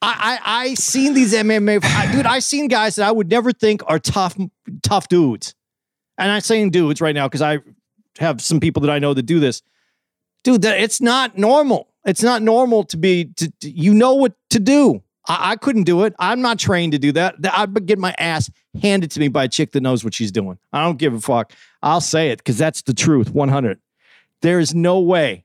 I 0.00 0.38
I, 0.42 0.62
I 0.62 0.74
seen 0.74 1.14
these 1.14 1.34
MMA, 1.34 1.84
I, 1.84 2.12
dude. 2.12 2.26
I 2.26 2.38
seen 2.38 2.68
guys 2.68 2.96
that 2.96 3.06
I 3.06 3.12
would 3.12 3.30
never 3.30 3.52
think 3.52 3.82
are 3.86 3.98
tough 3.98 4.36
tough 4.82 5.08
dudes, 5.08 5.54
and 6.18 6.30
I'm 6.30 6.40
saying 6.40 6.70
dudes 6.70 7.00
right 7.00 7.14
now 7.14 7.28
because 7.28 7.42
I 7.42 7.58
have 8.18 8.40
some 8.40 8.60
people 8.60 8.80
that 8.82 8.90
I 8.90 8.98
know 8.98 9.14
that 9.14 9.24
do 9.24 9.38
this. 9.40 9.62
Dude, 10.44 10.62
that 10.62 10.78
it's 10.78 11.00
not 11.00 11.36
normal. 11.36 11.88
It's 12.04 12.22
not 12.22 12.42
normal 12.42 12.84
to 12.84 12.96
be 12.96 13.24
to, 13.36 13.50
to- 13.60 13.70
you 13.70 13.92
know 13.92 14.14
what 14.14 14.34
to 14.50 14.60
do. 14.60 15.02
I, 15.26 15.52
I 15.52 15.56
couldn't 15.56 15.84
do 15.84 16.04
it. 16.04 16.14
I'm 16.18 16.40
not 16.40 16.58
trained 16.58 16.92
to 16.92 16.98
do 16.98 17.12
that. 17.12 17.36
I'd 17.52 17.86
get 17.86 17.98
my 17.98 18.14
ass 18.18 18.50
handed 18.80 19.10
to 19.12 19.20
me 19.20 19.28
by 19.28 19.44
a 19.44 19.48
chick 19.48 19.72
that 19.72 19.80
knows 19.80 20.04
what 20.04 20.14
she's 20.14 20.30
doing. 20.30 20.58
I 20.72 20.84
don't 20.84 20.98
give 20.98 21.14
a 21.14 21.20
fuck. 21.20 21.52
I'll 21.82 22.00
say 22.02 22.30
it 22.30 22.38
because 22.38 22.58
that's 22.58 22.82
the 22.82 22.94
truth. 22.94 23.30
100. 23.30 23.80
There 24.42 24.60
is 24.60 24.74
no 24.74 25.00
way. 25.00 25.44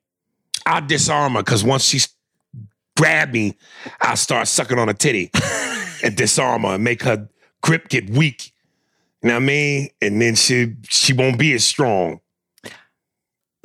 I'll 0.66 0.86
disarm 0.86 1.34
her 1.34 1.40
because 1.44 1.64
once 1.64 1.84
she 1.86 2.00
grab 2.98 3.32
me, 3.32 3.56
I'll 4.02 4.18
start 4.18 4.48
sucking 4.50 4.78
on 4.78 4.90
a 4.90 4.94
titty 4.94 5.32
and 6.04 6.16
disarm 6.18 6.64
her 6.64 6.76
and 6.76 6.84
make 6.84 7.04
her 7.04 7.30
grip 7.62 7.88
get 7.88 8.10
weak. 8.10 8.52
You 9.24 9.30
know 9.30 9.36
what 9.36 9.44
I 9.44 9.46
mean? 9.46 9.90
And 10.02 10.22
then 10.22 10.36
she 10.36 10.76
she 10.84 11.14
won't 11.14 11.40
be 11.40 11.54
as 11.54 11.66
strong. 11.66 12.20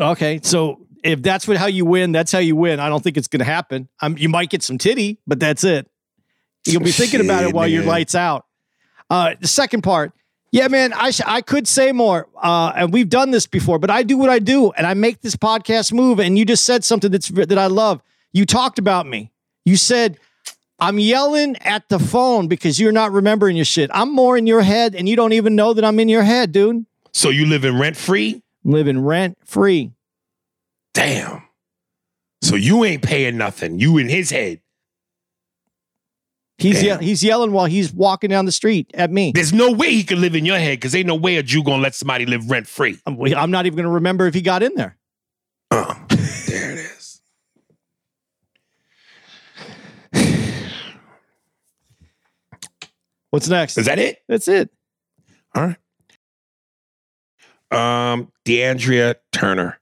Okay, 0.00 0.40
so 0.42 0.83
if 1.04 1.22
that's 1.22 1.46
what 1.46 1.58
how 1.58 1.66
you 1.66 1.84
win, 1.84 2.12
that's 2.12 2.32
how 2.32 2.38
you 2.38 2.56
win. 2.56 2.80
I 2.80 2.88
don't 2.88 3.04
think 3.04 3.16
it's 3.16 3.28
going 3.28 3.40
to 3.40 3.44
happen. 3.44 3.88
Um, 4.00 4.16
you 4.18 4.28
might 4.28 4.48
get 4.48 4.62
some 4.62 4.78
titty, 4.78 5.20
but 5.26 5.38
that's 5.38 5.62
it. 5.62 5.88
You'll 6.66 6.82
be 6.82 6.92
thinking 6.92 7.20
about 7.20 7.42
it 7.42 7.46
Shit, 7.48 7.54
while 7.54 7.68
your 7.68 7.84
lights 7.84 8.14
out. 8.14 8.46
Uh, 9.10 9.34
the 9.38 9.46
second 9.46 9.82
part, 9.82 10.12
yeah, 10.50 10.68
man, 10.68 10.94
I 10.94 11.10
sh- 11.10 11.20
I 11.26 11.42
could 11.42 11.68
say 11.68 11.92
more, 11.92 12.28
uh, 12.42 12.72
and 12.74 12.92
we've 12.92 13.08
done 13.08 13.32
this 13.32 13.46
before, 13.46 13.78
but 13.78 13.90
I 13.90 14.02
do 14.02 14.16
what 14.16 14.30
I 14.30 14.38
do, 14.38 14.70
and 14.72 14.86
I 14.86 14.94
make 14.94 15.20
this 15.20 15.36
podcast 15.36 15.92
move. 15.92 16.18
And 16.18 16.38
you 16.38 16.46
just 16.46 16.64
said 16.64 16.84
something 16.84 17.10
that's 17.10 17.28
that 17.28 17.58
I 17.58 17.66
love. 17.66 18.02
You 18.32 18.46
talked 18.46 18.78
about 18.78 19.06
me. 19.06 19.30
You 19.64 19.76
said. 19.76 20.18
I'm 20.80 20.98
yelling 20.98 21.56
at 21.58 21.88
the 21.88 22.00
phone 22.00 22.48
because 22.48 22.80
you're 22.80 22.92
not 22.92 23.12
remembering 23.12 23.54
your 23.54 23.64
shit. 23.64 23.90
I'm 23.94 24.12
more 24.12 24.36
in 24.36 24.48
your 24.48 24.60
head 24.60 24.96
and 24.96 25.08
you 25.08 25.14
don't 25.14 25.32
even 25.32 25.54
know 25.54 25.72
that 25.72 25.84
I'm 25.84 26.00
in 26.00 26.08
your 26.08 26.24
head, 26.24 26.50
dude. 26.50 26.84
So 27.12 27.30
you 27.30 27.46
living 27.46 27.78
rent 27.78 27.96
free? 27.96 28.42
Living 28.64 29.00
rent 29.00 29.38
free. 29.44 29.92
Damn. 30.94 31.42
So 32.42 32.56
you 32.56 32.84
ain't 32.84 33.02
paying 33.02 33.36
nothing. 33.36 33.78
You 33.78 33.98
in 33.98 34.08
his 34.08 34.30
head. 34.30 34.60
He's 36.58 36.82
ye- 36.82 36.96
he's 37.00 37.24
yelling 37.24 37.50
while 37.52 37.66
he's 37.66 37.92
walking 37.92 38.30
down 38.30 38.44
the 38.46 38.52
street 38.52 38.90
at 38.94 39.10
me. 39.10 39.32
There's 39.34 39.52
no 39.52 39.72
way 39.72 39.90
he 39.90 40.04
could 40.04 40.18
live 40.18 40.36
in 40.36 40.46
your 40.46 40.58
head 40.58 40.78
because 40.78 40.94
ain't 40.94 41.06
no 41.08 41.16
way 41.16 41.36
a 41.36 41.42
Jew 41.42 41.64
gonna 41.64 41.82
let 41.82 41.94
somebody 41.94 42.26
live 42.26 42.48
rent 42.48 42.68
free. 42.68 42.96
I'm, 43.06 43.20
I'm 43.34 43.50
not 43.50 43.66
even 43.66 43.82
to 43.84 43.90
remember 43.90 44.26
if 44.26 44.34
he 44.34 44.40
got 44.40 44.62
in 44.62 44.72
there. 44.76 44.96
Uh, 45.72 45.94
there 46.46 46.70
it 46.70 46.78
is. 46.78 47.20
What's 53.30 53.48
next? 53.48 53.76
Is 53.78 53.86
that 53.86 53.98
it? 53.98 54.18
That's 54.28 54.46
it. 54.46 54.70
All 55.56 55.66
right. 55.66 55.76
Um, 58.12 58.30
DeAndrea 58.44 59.16
Turner. 59.32 59.80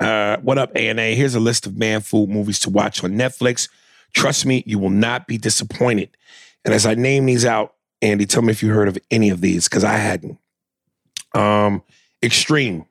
Uh, 0.00 0.36
what 0.38 0.58
up, 0.58 0.72
ANA? 0.76 1.02
Here's 1.14 1.34
a 1.34 1.40
list 1.40 1.66
of 1.66 1.76
man 1.76 2.00
food 2.02 2.28
movies 2.28 2.58
to 2.60 2.70
watch 2.70 3.02
on 3.02 3.12
Netflix. 3.12 3.68
Trust 4.12 4.44
me, 4.46 4.62
you 4.66 4.78
will 4.78 4.90
not 4.90 5.26
be 5.26 5.38
disappointed. 5.38 6.16
And 6.64 6.74
as 6.74 6.84
I 6.86 6.94
name 6.94 7.26
these 7.26 7.44
out, 7.44 7.74
Andy, 8.02 8.26
tell 8.26 8.42
me 8.42 8.50
if 8.50 8.62
you 8.62 8.70
heard 8.72 8.88
of 8.88 8.98
any 9.10 9.30
of 9.30 9.40
these, 9.40 9.68
because 9.68 9.84
I 9.84 9.94
hadn't. 9.96 10.38
Um, 11.34 11.82
Extreme, 12.22 12.86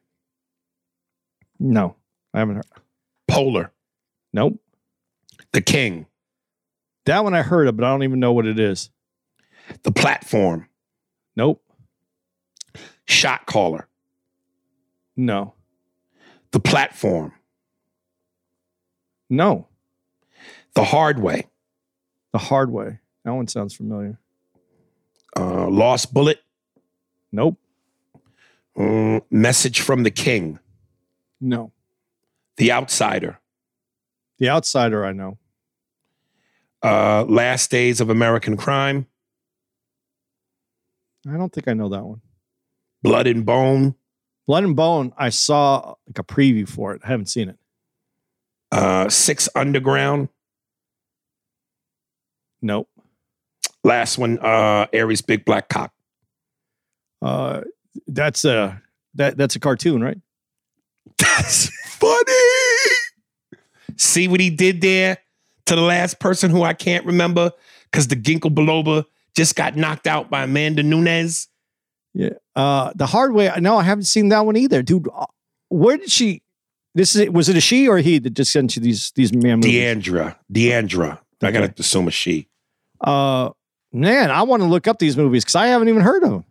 No, 1.59 1.95
I 2.33 2.39
haven't 2.39 2.55
heard. 2.57 2.65
Polar, 3.27 3.71
Nope. 4.33 4.59
The 5.51 5.61
King, 5.61 6.05
That 7.05 7.23
one 7.23 7.33
I 7.33 7.41
heard 7.43 7.67
of, 7.67 7.77
but 7.77 7.85
I 7.85 7.89
don't 7.91 8.03
even 8.03 8.19
know 8.19 8.33
what 8.33 8.45
it 8.45 8.59
is. 8.59 8.89
The 9.83 9.91
Platform, 9.91 10.67
Nope. 11.35 11.61
Shot 13.05 13.45
Caller, 13.45 13.87
No. 15.15 15.53
The 16.55 16.61
Platform, 16.61 17.33
No. 19.29 19.67
The 20.73 20.85
Hard 20.85 21.19
Way, 21.19 21.47
The 22.31 22.37
hard 22.39 22.71
way. 22.71 22.99
That 23.25 23.31
one 23.33 23.49
sounds 23.49 23.75
familiar. 23.75 24.17
uh, 25.35 25.67
Lost 25.67 26.13
Bullet, 26.13 26.39
Nope. 27.33 27.57
mm, 28.77 29.21
Message 29.29 29.81
from 29.81 30.03
the 30.03 30.11
King, 30.11 30.59
No. 31.41 31.73
The 32.55 32.71
Outsider, 32.71 33.37
The 34.39 34.47
outsider, 34.47 35.05
I 35.05 35.11
know. 35.11 35.37
Uh, 36.81 37.25
Last 37.27 37.69
Days 37.69 37.99
of 37.99 38.09
American 38.09 38.55
Crime, 38.55 39.07
I 41.27 41.35
don't 41.35 41.51
think 41.51 41.67
I 41.67 41.73
know 41.73 41.89
that 41.89 42.05
one. 42.05 42.21
Blood 43.03 43.27
and 43.27 43.45
Bone, 43.45 43.95
Blood 44.47 44.63
and 44.63 44.75
Bone. 44.75 45.13
I 45.17 45.29
saw 45.29 45.95
like 46.08 46.19
a 46.19 46.23
preview 46.23 46.67
for 46.67 46.93
it. 46.93 47.01
I 47.03 47.08
haven't 47.08 47.27
seen 47.27 47.49
it. 47.49 47.58
uh, 48.71 49.10
Six 49.10 49.49
Underground. 49.55 50.29
Nope. 52.62 52.89
Last 53.84 54.17
one, 54.17 54.39
uh, 54.39 54.88
Aries 54.93 55.21
Big 55.21 55.45
Black 55.45 55.69
Cock. 55.69 55.91
Uh, 57.21 57.62
that's 58.08 58.43
a 58.45 58.81
that 59.15 59.38
that's 59.38 59.55
a 59.55 59.60
cartoon, 59.60 60.01
right? 60.03 60.17
That's 61.17 61.69
funny. 61.88 62.95
See 63.95 64.27
what 64.27 64.39
he 64.39 64.49
did 64.49 64.81
there 64.81 65.19
to 65.67 65.75
the 65.75 65.81
last 65.81 66.19
person 66.19 66.49
who 66.51 66.63
I 66.63 66.73
can't 66.73 67.05
remember 67.05 67.51
because 67.89 68.08
the 68.08 68.15
Ginkgo 68.15 68.53
biloba 68.53 69.05
just 69.36 69.55
got 69.55 69.75
knocked 69.77 70.08
out 70.08 70.29
by 70.29 70.43
Amanda 70.43 70.84
Nunes. 70.84 71.47
Yeah. 72.15 72.30
Uh, 72.56 72.91
the 72.95 73.06
hard 73.06 73.34
way. 73.34 73.51
No, 73.60 73.78
I 73.78 73.84
haven't 73.84 74.06
seen 74.06 74.30
that 74.30 74.45
one 74.45 74.56
either, 74.56 74.82
dude. 74.82 75.10
uh, 75.13 75.25
Where 75.67 75.97
did 75.97 76.10
she? 76.10 76.41
This 76.95 77.13
is 77.15 77.30
was 77.30 77.49
it 77.49 77.58
a 77.58 77.62
she 77.62 77.89
or 77.89 77.97
a 77.97 78.01
he 78.01 78.19
that 78.19 78.30
just 78.30 78.54
sent 78.54 78.75
you 78.78 78.82
these 78.82 79.12
these 79.15 79.34
man 79.34 79.58
movies? 79.60 79.73
Deandra. 79.73 80.38
Deandra. 80.51 81.19
I 81.43 81.51
gotta 81.51 81.73
assume 81.78 82.08
a 82.08 82.12
she. 82.12 82.47
Uh, 83.01 83.49
man, 83.91 84.32
I 84.32 84.43
want 84.43 84.63
to 84.63 84.67
look 84.69 84.88
up 84.88 84.97
these 84.97 85.17
movies 85.17 85.43
because 85.43 85.56
I 85.56 85.67
haven't 85.67 85.89
even 85.89 86.01
heard 86.01 86.23
of 86.23 86.30
them. 86.32 86.45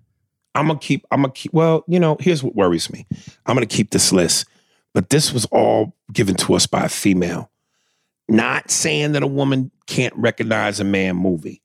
I'm 0.55 0.67
gonna 0.67 0.79
keep. 0.79 1.07
I'm 1.11 1.23
gonna 1.23 1.33
keep. 1.33 1.55
Well, 1.55 1.83
you 1.89 1.99
know, 1.99 2.19
here's 2.21 2.43
what 2.43 2.55
worries 2.55 2.93
me. 2.93 3.07
I'm 3.47 3.57
gonna 3.57 3.65
keep 3.65 3.91
this 3.91 4.13
list, 4.13 4.45
but 4.93 5.09
this 5.09 5.33
was 5.33 5.47
all 5.47 5.95
given 6.13 6.35
to 6.37 6.53
us 6.55 6.67
by 6.67 6.85
a 6.85 6.89
female. 6.91 7.51
Not 8.29 8.71
saying 8.71 9.13
that 9.13 9.23
a 9.23 9.27
woman 9.27 9.71
can't 9.87 10.15
recognize 10.15 10.79
a 10.79 10.85
man 10.85 11.17
movie, 11.17 11.63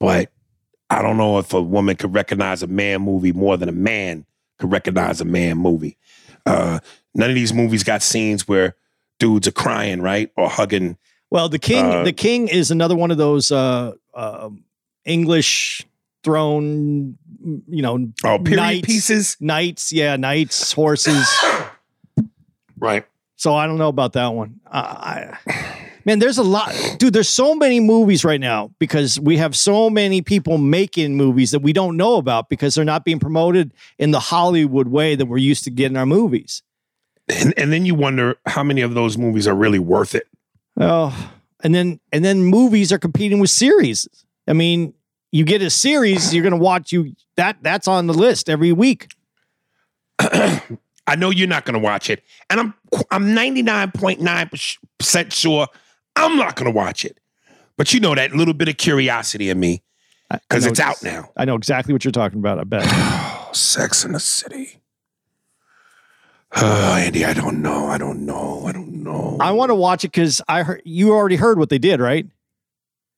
but 0.00 0.30
I 0.90 1.02
don't 1.02 1.16
know 1.16 1.38
if 1.38 1.52
a 1.52 1.60
woman 1.62 1.96
could 1.96 2.14
recognize 2.14 2.62
a 2.62 2.66
man 2.66 3.02
movie 3.02 3.32
more 3.32 3.56
than 3.56 3.68
a 3.68 3.72
man 3.72 4.24
could 4.58 4.72
recognize 4.72 5.20
a 5.20 5.24
man 5.24 5.58
movie. 5.58 5.96
Uh, 6.46 6.78
none 7.14 7.28
of 7.28 7.34
these 7.34 7.52
movies 7.52 7.84
got 7.84 8.02
scenes 8.02 8.48
where 8.48 8.74
dudes 9.18 9.46
are 9.46 9.52
crying, 9.52 10.00
right, 10.00 10.30
or 10.36 10.48
hugging. 10.48 10.96
Well, 11.30 11.48
the 11.50 11.58
king, 11.58 11.84
Uh, 11.84 12.04
the 12.04 12.12
king 12.12 12.48
is 12.48 12.70
another 12.70 12.96
one 12.96 13.10
of 13.10 13.18
those 13.18 13.52
uh, 13.52 13.92
uh, 14.14 14.48
English 15.04 15.86
throne, 16.24 17.18
you 17.68 17.82
know, 17.82 18.08
Oh, 18.24 18.38
period 18.38 18.56
Knights. 18.56 18.86
pieces, 18.86 19.36
knights. 19.40 19.92
Yeah, 19.92 20.16
knights, 20.16 20.72
horses. 20.72 21.28
right? 22.78 23.04
So 23.36 23.54
I 23.54 23.66
don't 23.66 23.78
know 23.78 23.88
about 23.88 24.14
that 24.14 24.28
one. 24.34 24.60
I, 24.66 25.36
man, 26.04 26.18
there's 26.18 26.38
a 26.38 26.42
lot, 26.42 26.74
dude. 26.98 27.12
There's 27.12 27.28
so 27.28 27.54
many 27.54 27.80
movies 27.80 28.24
right 28.24 28.40
now 28.40 28.70
because 28.78 29.18
we 29.20 29.36
have 29.36 29.56
so 29.56 29.90
many 29.90 30.22
people 30.22 30.58
making 30.58 31.16
movies 31.16 31.50
that 31.50 31.60
we 31.60 31.72
don't 31.72 31.96
know 31.96 32.16
about 32.16 32.48
because 32.48 32.74
they're 32.74 32.84
not 32.84 33.04
being 33.04 33.18
promoted 33.18 33.72
in 33.98 34.10
the 34.10 34.20
Hollywood 34.20 34.88
way 34.88 35.14
that 35.14 35.26
we're 35.26 35.38
used 35.38 35.64
to 35.64 35.70
getting 35.70 35.96
our 35.96 36.06
movies. 36.06 36.62
And, 37.28 37.52
and 37.58 37.72
then 37.72 37.84
you 37.84 37.94
wonder 37.94 38.36
how 38.46 38.62
many 38.62 38.80
of 38.80 38.94
those 38.94 39.18
movies 39.18 39.46
are 39.46 39.54
really 39.54 39.78
worth 39.78 40.14
it. 40.14 40.26
Oh, 40.80 41.32
and 41.62 41.74
then 41.74 42.00
and 42.12 42.24
then 42.24 42.42
movies 42.44 42.92
are 42.92 42.98
competing 42.98 43.40
with 43.40 43.50
series. 43.50 44.08
I 44.46 44.52
mean, 44.52 44.94
you 45.32 45.44
get 45.44 45.60
a 45.60 45.70
series, 45.70 46.34
you're 46.34 46.44
gonna 46.44 46.56
watch 46.56 46.92
you 46.92 47.14
that 47.36 47.58
that's 47.62 47.88
on 47.88 48.06
the 48.06 48.14
list 48.14 48.48
every 48.48 48.72
week. 48.72 49.08
I 51.08 51.16
know 51.16 51.30
you're 51.30 51.48
not 51.48 51.64
going 51.64 51.72
to 51.72 51.80
watch 51.80 52.10
it, 52.10 52.22
and 52.50 52.60
I'm 52.60 52.74
I'm 53.10 53.28
99.9 53.28 54.78
percent 54.98 55.32
sure 55.32 55.66
I'm 56.18 56.36
not 56.36 56.56
going 56.56 56.66
to 56.66 56.76
watch 56.76 57.04
it. 57.04 57.18
But 57.76 57.94
you 57.94 58.00
know 58.00 58.14
that 58.14 58.32
little 58.32 58.54
bit 58.54 58.68
of 58.68 58.76
curiosity 58.76 59.50
in 59.50 59.60
me 59.60 59.82
because 60.30 60.66
it's 60.66 60.80
out 60.80 61.02
now. 61.02 61.30
I 61.36 61.44
know 61.44 61.54
exactly 61.54 61.92
what 61.94 62.04
you're 62.04 62.12
talking 62.12 62.38
about. 62.38 62.58
I 62.58 62.64
bet. 62.64 62.82
Oh, 62.84 63.50
Sex 63.52 64.04
in 64.04 64.12
the 64.12 64.20
City. 64.20 64.80
Oh, 66.56 66.94
Andy, 66.94 67.24
I 67.24 67.34
don't 67.34 67.62
know. 67.62 67.86
I 67.86 67.98
don't 67.98 68.24
know. 68.24 68.64
I 68.66 68.72
don't 68.72 69.02
know. 69.04 69.36
I 69.38 69.52
want 69.52 69.70
to 69.70 69.74
watch 69.74 70.04
it 70.04 70.08
because 70.08 70.40
I 70.48 70.62
heard 70.62 70.82
you 70.84 71.12
already 71.12 71.36
heard 71.36 71.58
what 71.58 71.68
they 71.68 71.78
did, 71.78 72.00
right? 72.00 72.26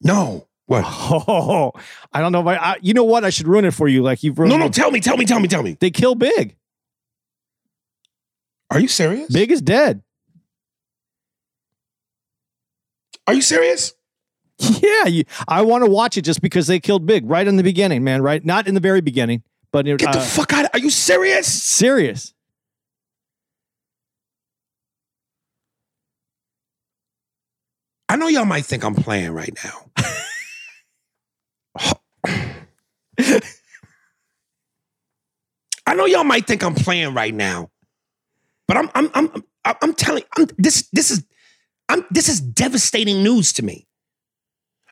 no. 0.00 0.46
What? 0.66 0.84
Oh, 0.86 1.72
I 2.12 2.20
don't 2.20 2.30
know 2.30 2.42
if 2.42 2.46
I, 2.46 2.54
I. 2.54 2.76
You 2.80 2.94
know 2.94 3.02
what? 3.02 3.24
I 3.24 3.30
should 3.30 3.48
ruin 3.48 3.64
it 3.64 3.72
for 3.74 3.88
you. 3.88 4.04
Like 4.04 4.22
you've 4.22 4.38
ruined. 4.38 4.52
No, 4.52 4.56
no. 4.56 4.66
it. 4.66 4.72
Tell 4.72 4.92
me. 4.92 5.00
Tell 5.00 5.16
me. 5.16 5.24
Tell 5.24 5.40
me. 5.40 5.48
Tell 5.48 5.64
me. 5.64 5.76
They 5.80 5.90
kill 5.90 6.14
Big. 6.14 6.54
Are 8.70 8.78
you 8.78 8.86
serious? 8.86 9.32
Big 9.32 9.50
is 9.50 9.60
dead. 9.60 10.00
Are 13.30 13.34
you 13.34 13.42
serious? 13.42 13.94
Yeah, 14.58 15.06
you, 15.06 15.24
I 15.46 15.62
want 15.62 15.84
to 15.84 15.90
watch 15.90 16.18
it 16.18 16.22
just 16.22 16.42
because 16.42 16.66
they 16.66 16.80
killed 16.80 17.06
Big 17.06 17.24
right 17.30 17.46
in 17.46 17.56
the 17.56 17.62
beginning, 17.62 18.02
man. 18.02 18.22
Right, 18.22 18.44
not 18.44 18.66
in 18.66 18.74
the 18.74 18.80
very 18.80 19.00
beginning, 19.00 19.44
but 19.70 19.86
it, 19.86 19.98
Get 20.00 20.12
the 20.12 20.18
uh, 20.18 20.22
fuck 20.22 20.52
out! 20.52 20.66
Are 20.74 20.80
you 20.80 20.90
serious? 20.90 21.46
serious. 21.46 22.34
I 28.08 28.16
know 28.16 28.26
y'all 28.26 28.44
might 28.44 28.66
think 28.66 28.82
I'm 28.84 28.96
playing 28.96 29.30
right 29.30 29.56
now. 29.64 29.90
I 35.86 35.94
know 35.94 36.06
y'all 36.06 36.24
might 36.24 36.48
think 36.48 36.64
I'm 36.64 36.74
playing 36.74 37.14
right 37.14 37.32
now, 37.32 37.70
but 38.66 38.76
I'm 38.76 38.90
I'm 38.96 39.10
I'm 39.14 39.44
I'm, 39.64 39.76
I'm 39.82 39.94
telling 39.94 40.24
I'm, 40.36 40.48
this 40.58 40.88
this 40.92 41.12
is 41.12 41.24
I'm, 41.90 42.04
this 42.10 42.28
is 42.28 42.40
devastating 42.40 43.22
news 43.22 43.52
to 43.54 43.64
me. 43.64 43.86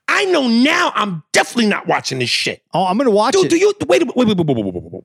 I 0.09 0.25
know 0.25 0.49
now 0.49 0.91
I'm 0.95 1.23
definitely 1.33 1.69
not 1.69 1.87
watching 1.87 2.19
this 2.19 2.31
shit. 2.31 2.63
Oh, 2.73 2.87
I'm 2.87 2.99
gonna 2.99 3.11
watch 3.11 3.35
do, 3.35 3.45
it. 3.45 3.51
Do 3.51 3.57
you 3.57 3.73
wait, 3.87 4.03
wait, 4.03 4.17
wait, 4.17 4.27
wait, 4.27 4.37
wait, 4.37 4.57
wait, 4.57 4.75
wait, 4.75 4.93
wait. 4.93 5.05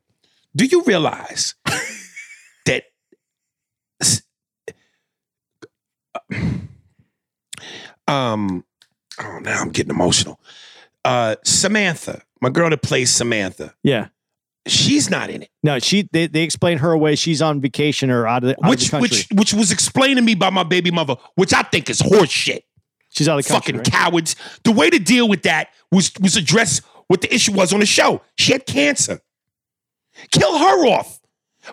Do 0.55 0.65
you 0.65 0.81
realize 0.83 1.55
that 2.65 2.85
uh, 4.01 4.05
um 8.07 8.63
oh 9.21 9.39
now 9.43 9.61
I'm 9.61 9.69
getting 9.69 9.91
emotional. 9.91 10.39
Uh 11.05 11.35
Samantha, 11.43 12.23
my 12.41 12.49
girl 12.49 12.69
that 12.69 12.81
plays 12.81 13.11
Samantha. 13.11 13.75
Yeah 13.83 14.07
she's 14.67 15.09
not 15.09 15.29
in 15.29 15.43
it. 15.43 15.49
No, 15.63 15.79
she. 15.79 16.07
They, 16.11 16.27
they 16.27 16.43
explain 16.43 16.77
her 16.79 16.91
away. 16.91 17.15
She's 17.15 17.41
on 17.41 17.61
vacation 17.61 18.09
or 18.09 18.27
out 18.27 18.43
of 18.43 18.49
the, 18.49 18.53
out 18.53 18.57
of 18.57 18.63
the 18.63 18.69
Which 18.69 18.91
country. 18.91 19.07
which 19.09 19.27
which 19.31 19.53
was 19.53 19.71
explained 19.71 20.17
to 20.17 20.21
me 20.23 20.35
by 20.35 20.49
my 20.49 20.63
baby 20.63 20.91
mother, 20.91 21.15
which 21.35 21.53
I 21.53 21.61
think 21.63 21.89
is 21.89 21.99
horse 22.01 22.29
shit. 22.29 22.63
She's 23.09 23.27
out 23.29 23.37
of 23.37 23.45
the 23.45 23.49
country. 23.51 23.73
Fucking 23.73 23.93
right? 23.93 24.03
cowards. 24.03 24.35
The 24.63 24.71
way 24.71 24.89
to 24.89 24.99
deal 24.99 25.27
with 25.29 25.43
that 25.43 25.69
was 25.91 26.11
was 26.19 26.35
address 26.35 26.79
what 27.07 27.21
the 27.21 27.33
issue 27.33 27.51
was 27.53 27.73
on 27.73 27.79
the 27.79 27.85
show. 27.85 28.21
She 28.37 28.51
had 28.53 28.65
cancer. 28.65 29.19
Kill 30.31 30.57
her 30.57 30.87
off. 30.87 31.19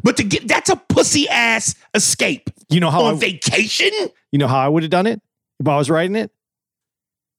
But 0.02 0.16
to 0.18 0.24
get 0.24 0.46
that's 0.46 0.70
a 0.70 0.76
pussy 0.76 1.28
ass 1.28 1.74
escape 1.94 2.50
You 2.68 2.78
know 2.78 2.90
how 2.90 3.02
on 3.04 3.14
I, 3.14 3.18
vacation. 3.18 3.90
you 4.30 4.38
know 4.38 4.46
how 4.48 4.58
I 4.58 4.68
would 4.68 4.82
have 4.84 4.90
done 4.90 5.06
it 5.06 5.20
if 5.58 5.66
I 5.66 5.76
was 5.76 5.90
writing 5.90 6.14
it. 6.16 6.30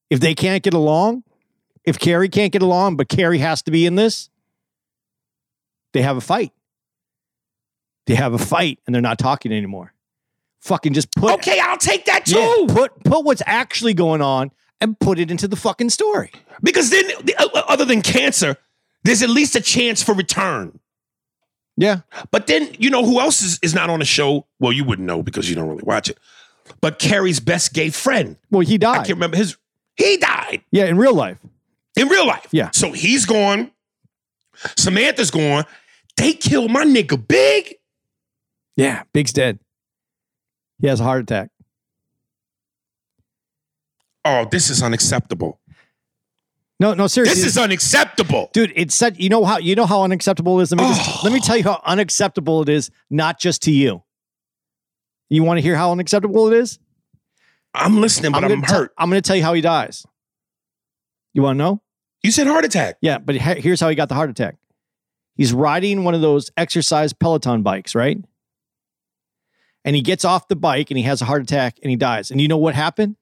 If 0.10 0.20
they 0.20 0.36
can't 0.36 0.62
get 0.62 0.74
along, 0.74 1.24
if 1.86 1.98
Carrie 1.98 2.28
can't 2.28 2.52
get 2.52 2.62
along, 2.62 2.98
but 2.98 3.08
Carrie 3.08 3.38
has 3.38 3.62
to 3.64 3.72
be 3.72 3.86
in 3.86 3.96
this, 3.96 4.30
they 5.94 6.02
have 6.02 6.18
a 6.18 6.22
fight. 6.22 6.52
They 8.08 8.16
have 8.16 8.34
a 8.34 8.38
fight, 8.40 8.80
and 8.86 8.94
they're 8.96 9.02
not 9.02 9.20
talking 9.20 9.52
anymore. 9.52 9.94
Fucking 10.62 10.94
just 10.94 11.12
put 11.16 11.34
Okay, 11.36 11.60
I'll 11.60 11.78
take 11.78 12.06
that 12.06 12.26
too. 12.26 12.38
Yeah, 12.40 12.66
put 12.74 13.04
put 13.04 13.26
what's 13.26 13.42
actually 13.46 13.94
going 13.94 14.22
on 14.22 14.52
and 14.80 15.00
put 15.00 15.20
it 15.20 15.32
into 15.32 15.48
the 15.48 15.56
fucking 15.56 15.90
story. 15.90 16.32
Because 16.64 16.90
then, 16.90 17.06
the- 17.24 17.36
uh, 17.38 17.62
other 17.68 17.86
than 17.86 18.02
cancer, 18.02 18.58
there's 19.04 19.22
at 19.24 19.30
least 19.30 19.56
a 19.56 19.62
chance 19.62 20.02
for 20.04 20.14
return. 20.14 20.80
Yeah. 21.78 22.02
But 22.32 22.48
then, 22.48 22.70
you 22.78 22.90
know 22.90 23.04
who 23.06 23.20
else 23.20 23.42
is, 23.42 23.60
is 23.64 23.74
not 23.74 23.90
on 23.90 24.00
the 24.00 24.06
show? 24.06 24.46
Well, 24.60 24.72
you 24.72 24.84
wouldn't 24.84 25.08
know 25.08 25.24
because 25.24 25.50
you 25.50 25.56
don't 25.56 25.68
really 25.70 25.84
watch 25.84 26.10
it. 26.10 26.20
But 26.80 27.00
Carrie's 27.00 27.40
best 27.40 27.74
gay 27.74 27.90
friend. 27.90 28.38
Well, 28.52 28.62
he 28.62 28.78
died. 28.78 28.94
I 28.94 28.98
can't 28.98 29.10
remember 29.18 29.38
his. 29.38 29.58
He 29.96 30.18
died 30.18 30.62
Yeah, 30.72 30.86
in 30.86 30.98
real 30.98 31.14
life. 31.16 31.38
in 31.96 32.08
real 32.08 32.28
life. 32.28 32.48
Yeah. 32.52 32.70
So 32.74 32.92
he's 32.92 33.26
gone. 33.26 33.72
Samantha's 34.78 35.32
gone. 35.32 35.66
They 36.22 36.34
killed 36.34 36.70
my 36.72 36.86
nigga 36.86 37.28
big. 37.28 37.76
Yeah, 38.78 39.04
Big's 39.12 39.34
dead. 39.34 39.60
He 40.80 40.88
has 40.88 41.00
a 41.00 41.04
heart 41.04 41.24
attack. 41.24 41.50
Oh, 44.24 44.48
this 44.52 44.70
is 44.70 44.84
unacceptable. 44.84 45.60
No, 46.80 46.94
no, 46.94 47.08
seriously. 47.08 47.42
This 47.42 47.46
is 47.52 47.58
unacceptable. 47.58 48.50
dude, 48.54 48.72
it's 48.76 48.96
such 48.96 49.18
you 49.20 49.30
know 49.30 49.46
how 49.46 49.58
you 49.58 49.76
know 49.76 49.86
how 49.86 50.04
unacceptable 50.04 50.60
it 50.60 50.64
is. 50.64 50.72
Let 50.72 50.82
me 50.82 50.88
just, 50.88 51.10
Oh. 51.10 51.20
let 51.24 51.34
me 51.34 51.40
oh. 51.42 51.46
tell 51.46 51.58
you 51.58 51.64
how 51.64 51.82
unacceptable 51.86 52.62
it 52.62 52.70
is, 52.70 52.92
not 53.10 53.40
just 53.40 53.64
to 53.64 53.72
you. 53.72 54.04
You 55.30 55.44
want 55.44 55.58
to 55.58 55.62
hear 55.62 55.76
how 55.76 55.92
unacceptable 55.92 56.48
it 56.52 56.58
is? 56.58 56.80
I'm 57.74 58.00
listening, 58.02 58.32
but 58.32 58.44
I'm, 58.44 58.50
gonna 58.50 58.62
tell- 58.68 58.78
hurt. 58.80 58.94
I'm 58.98 59.10
going 59.10 59.22
to 59.22 59.26
tell 59.28 59.36
you 59.36 59.44
how 59.44 59.54
he 59.54 59.62
dies. 59.62 60.06
You 61.34 61.42
want 61.42 61.56
to 61.58 61.64
know? 61.64 61.82
you 62.24 62.32
said 62.32 62.46
heart 62.48 62.66
attack. 62.66 62.98
Yeah, 63.02 63.18
but 63.18 63.36
he- 63.36 63.62
here's 63.62 63.80
how 63.80 63.90
he 63.90 63.96
got 63.96 64.10
the 64.10 64.16
heart 64.16 64.30
attack. 64.30 64.58
He's 65.36 65.54
riding 65.54 66.04
one 66.04 66.14
of 66.14 66.22
those 66.22 66.52
exercise 66.58 67.14
Peloton 67.14 67.64
bikes, 67.64 67.96
right? 67.96 68.18
And 69.84 69.96
he 69.96 70.02
gets 70.02 70.24
off 70.26 70.48
the 70.48 70.56
bike 70.56 70.92
and 70.92 70.98
he 70.98 71.04
has 71.06 71.22
a 71.22 71.26
heart 71.26 71.42
attack 71.42 71.78
and 71.82 71.90
he 71.90 71.96
dies. 71.96 72.30
And 72.32 72.40
you 72.40 72.48
know 72.48 72.58
what 72.58 72.76
happened? 72.76 73.16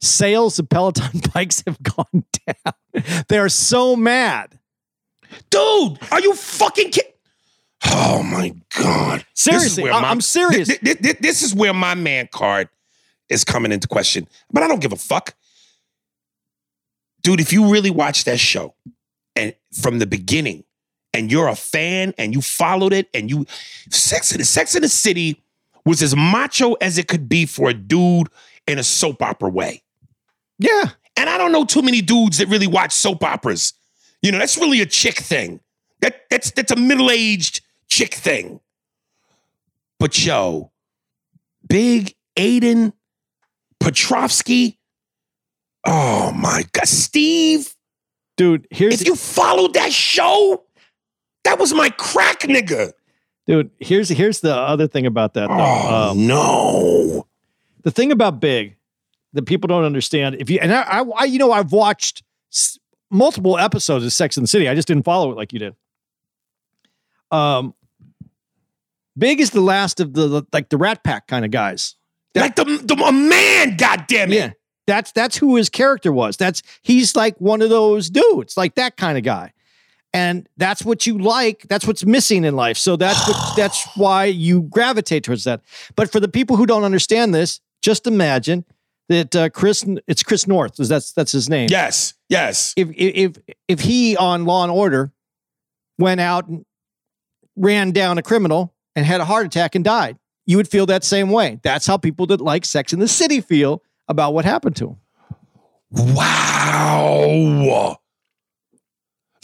sales 0.00 0.58
of 0.58 0.68
Peloton 0.68 1.20
bikes 1.34 1.62
have 1.66 1.82
gone 1.82 2.24
down. 2.46 3.04
They're 3.28 3.48
so 3.48 3.96
mad. 3.96 4.58
Dude, 5.48 5.98
are 6.10 6.20
you 6.20 6.34
fucking 6.34 6.90
kidding? 6.90 7.10
Oh 7.86 8.22
my 8.22 8.54
God. 8.78 9.24
Seriously, 9.34 9.88
I- 9.88 10.10
I'm 10.10 10.20
serious. 10.20 10.68
Th- 10.68 10.80
th- 10.80 10.98
th- 10.98 11.18
This 11.20 11.42
is 11.42 11.54
where 11.54 11.72
my 11.72 11.94
man 11.94 12.28
card 12.30 12.68
is 13.30 13.44
coming 13.44 13.72
into 13.72 13.88
question. 13.88 14.28
But 14.52 14.62
I 14.62 14.68
don't 14.68 14.80
give 14.80 14.92
a 14.92 14.96
fuck. 14.96 15.34
Dude, 17.22 17.40
if 17.40 17.52
you 17.52 17.70
really 17.70 17.90
watch 17.90 18.24
that 18.24 18.38
show 18.40 18.74
and 19.34 19.54
from 19.80 20.00
the 20.00 20.06
beginning 20.06 20.64
and 21.14 21.32
you're 21.32 21.48
a 21.48 21.54
fan 21.54 22.12
and 22.18 22.34
you 22.34 22.42
followed 22.42 22.92
it 22.92 23.08
and 23.14 23.30
you 23.30 23.46
Sex 23.88 24.32
in 24.32 24.38
the 24.38 24.44
Sex 24.44 24.74
in 24.74 24.82
the 24.82 24.88
City 24.88 25.40
was 25.86 26.02
as 26.02 26.14
macho 26.14 26.74
as 26.74 26.98
it 26.98 27.08
could 27.08 27.28
be 27.28 27.46
for 27.46 27.70
a 27.70 27.74
dude 27.74 28.28
in 28.66 28.78
a 28.78 28.82
soap 28.82 29.22
opera 29.22 29.48
way. 29.48 29.82
Yeah. 30.58 30.90
And 31.16 31.30
I 31.30 31.38
don't 31.38 31.52
know 31.52 31.64
too 31.64 31.82
many 31.82 32.00
dudes 32.00 32.38
that 32.38 32.48
really 32.48 32.66
watch 32.66 32.92
soap 32.92 33.22
operas. 33.22 33.72
You 34.20 34.32
know, 34.32 34.38
that's 34.38 34.58
really 34.58 34.80
a 34.80 34.86
chick 34.86 35.16
thing. 35.16 35.60
That 36.00 36.22
that's 36.30 36.50
that's 36.50 36.72
a 36.72 36.76
middle-aged 36.76 37.60
chick 37.88 38.14
thing. 38.14 38.60
But 40.00 40.24
yo, 40.24 40.72
Big 41.66 42.14
Aiden 42.36 42.92
Petrovsky. 43.78 44.78
Oh 45.86 46.32
my 46.32 46.64
god, 46.72 46.88
Steve. 46.88 47.74
Dude, 48.36 48.66
here's 48.70 49.00
If 49.00 49.06
you 49.06 49.14
followed 49.14 49.74
that 49.74 49.92
show, 49.92 50.64
that 51.44 51.58
was 51.58 51.72
my 51.74 51.90
crack 51.90 52.40
nigga. 52.40 52.92
dude, 53.46 53.70
here's 53.78 54.08
here's 54.08 54.40
the 54.40 54.54
other 54.54 54.86
thing 54.86 55.06
about 55.06 55.34
that 55.34 55.48
though. 55.48 55.56
Oh 55.58 56.10
Um, 56.12 56.26
no. 56.26 57.26
the 57.82 57.90
thing 57.90 58.10
about 58.12 58.40
Big 58.40 58.76
that 59.32 59.42
people 59.46 59.68
don't 59.68 59.84
understand, 59.84 60.36
if 60.38 60.48
you 60.50 60.58
and 60.60 60.72
I, 60.72 61.02
I, 61.16 61.24
you 61.24 61.38
know, 61.38 61.52
I've 61.52 61.72
watched 61.72 62.22
s- 62.52 62.78
multiple 63.10 63.58
episodes 63.58 64.04
of 64.04 64.12
Sex 64.12 64.36
in 64.36 64.42
the 64.44 64.46
City. 64.48 64.68
I 64.68 64.74
just 64.74 64.86
didn't 64.88 65.02
follow 65.04 65.30
it 65.32 65.36
like 65.36 65.52
you 65.52 65.58
did. 65.58 65.74
Um, 67.30 67.74
Big 69.16 69.40
is 69.40 69.50
the 69.50 69.60
last 69.60 70.00
of 70.00 70.12
the 70.12 70.44
like 70.52 70.68
the 70.70 70.76
Rat 70.76 71.04
Pack 71.04 71.26
kind 71.28 71.44
of 71.44 71.50
guys. 71.50 71.94
like 72.34 72.56
the, 72.56 72.64
the 72.64 72.94
a 72.94 73.12
man, 73.12 73.76
goddamn 73.76 74.32
it. 74.32 74.36
Yeah, 74.36 74.50
that's 74.86 75.12
that's 75.12 75.36
who 75.36 75.54
his 75.56 75.68
character 75.68 76.12
was. 76.12 76.36
That's 76.36 76.62
he's 76.82 77.14
like 77.14 77.36
one 77.40 77.62
of 77.62 77.70
those 77.70 78.10
dudes, 78.10 78.56
like 78.56 78.74
that 78.74 78.96
kind 78.96 79.16
of 79.18 79.22
guy. 79.24 79.52
And 80.14 80.48
that's 80.56 80.84
what 80.84 81.06
you 81.06 81.18
like. 81.18 81.66
That's 81.68 81.86
what's 81.86 82.06
missing 82.06 82.44
in 82.44 82.54
life. 82.54 82.78
So 82.78 82.96
that's 82.96 83.28
what 83.28 83.36
that's 83.56 83.86
why 83.96 84.26
you 84.26 84.62
gravitate 84.62 85.24
towards 85.24 85.44
that. 85.44 85.60
But 85.96 86.10
for 86.10 86.20
the 86.20 86.28
people 86.28 86.56
who 86.56 86.64
don't 86.64 86.84
understand 86.84 87.34
this, 87.34 87.60
just 87.82 88.06
imagine 88.06 88.64
that 89.08 89.36
uh, 89.36 89.50
Chris, 89.50 89.84
it's 90.06 90.22
Chris 90.22 90.46
Noth. 90.46 90.78
is 90.80 90.88
That's 90.88 91.12
that's 91.12 91.32
his 91.32 91.50
name. 91.50 91.68
Yes, 91.70 92.14
yes. 92.28 92.72
If 92.76 92.88
if 92.94 93.36
if 93.68 93.80
he 93.80 94.16
on 94.16 94.44
Law 94.44 94.62
and 94.62 94.72
Order 94.72 95.12
went 95.98 96.20
out 96.20 96.46
and 96.46 96.64
ran 97.56 97.90
down 97.90 98.16
a 98.16 98.22
criminal 98.22 98.72
and 98.96 99.04
had 99.04 99.20
a 99.20 99.24
heart 99.24 99.46
attack 99.46 99.74
and 99.74 99.84
died, 99.84 100.16
you 100.46 100.56
would 100.56 100.68
feel 100.68 100.86
that 100.86 101.02
same 101.02 101.28
way. 101.30 101.58
That's 101.62 101.86
how 101.86 101.96
people 101.96 102.26
that 102.26 102.40
like 102.40 102.64
Sex 102.64 102.92
in 102.92 103.00
the 103.00 103.08
City 103.08 103.40
feel 103.40 103.82
about 104.06 104.32
what 104.32 104.44
happened 104.44 104.76
to 104.76 104.90
him. 104.90 104.96
Wow. 106.14 107.98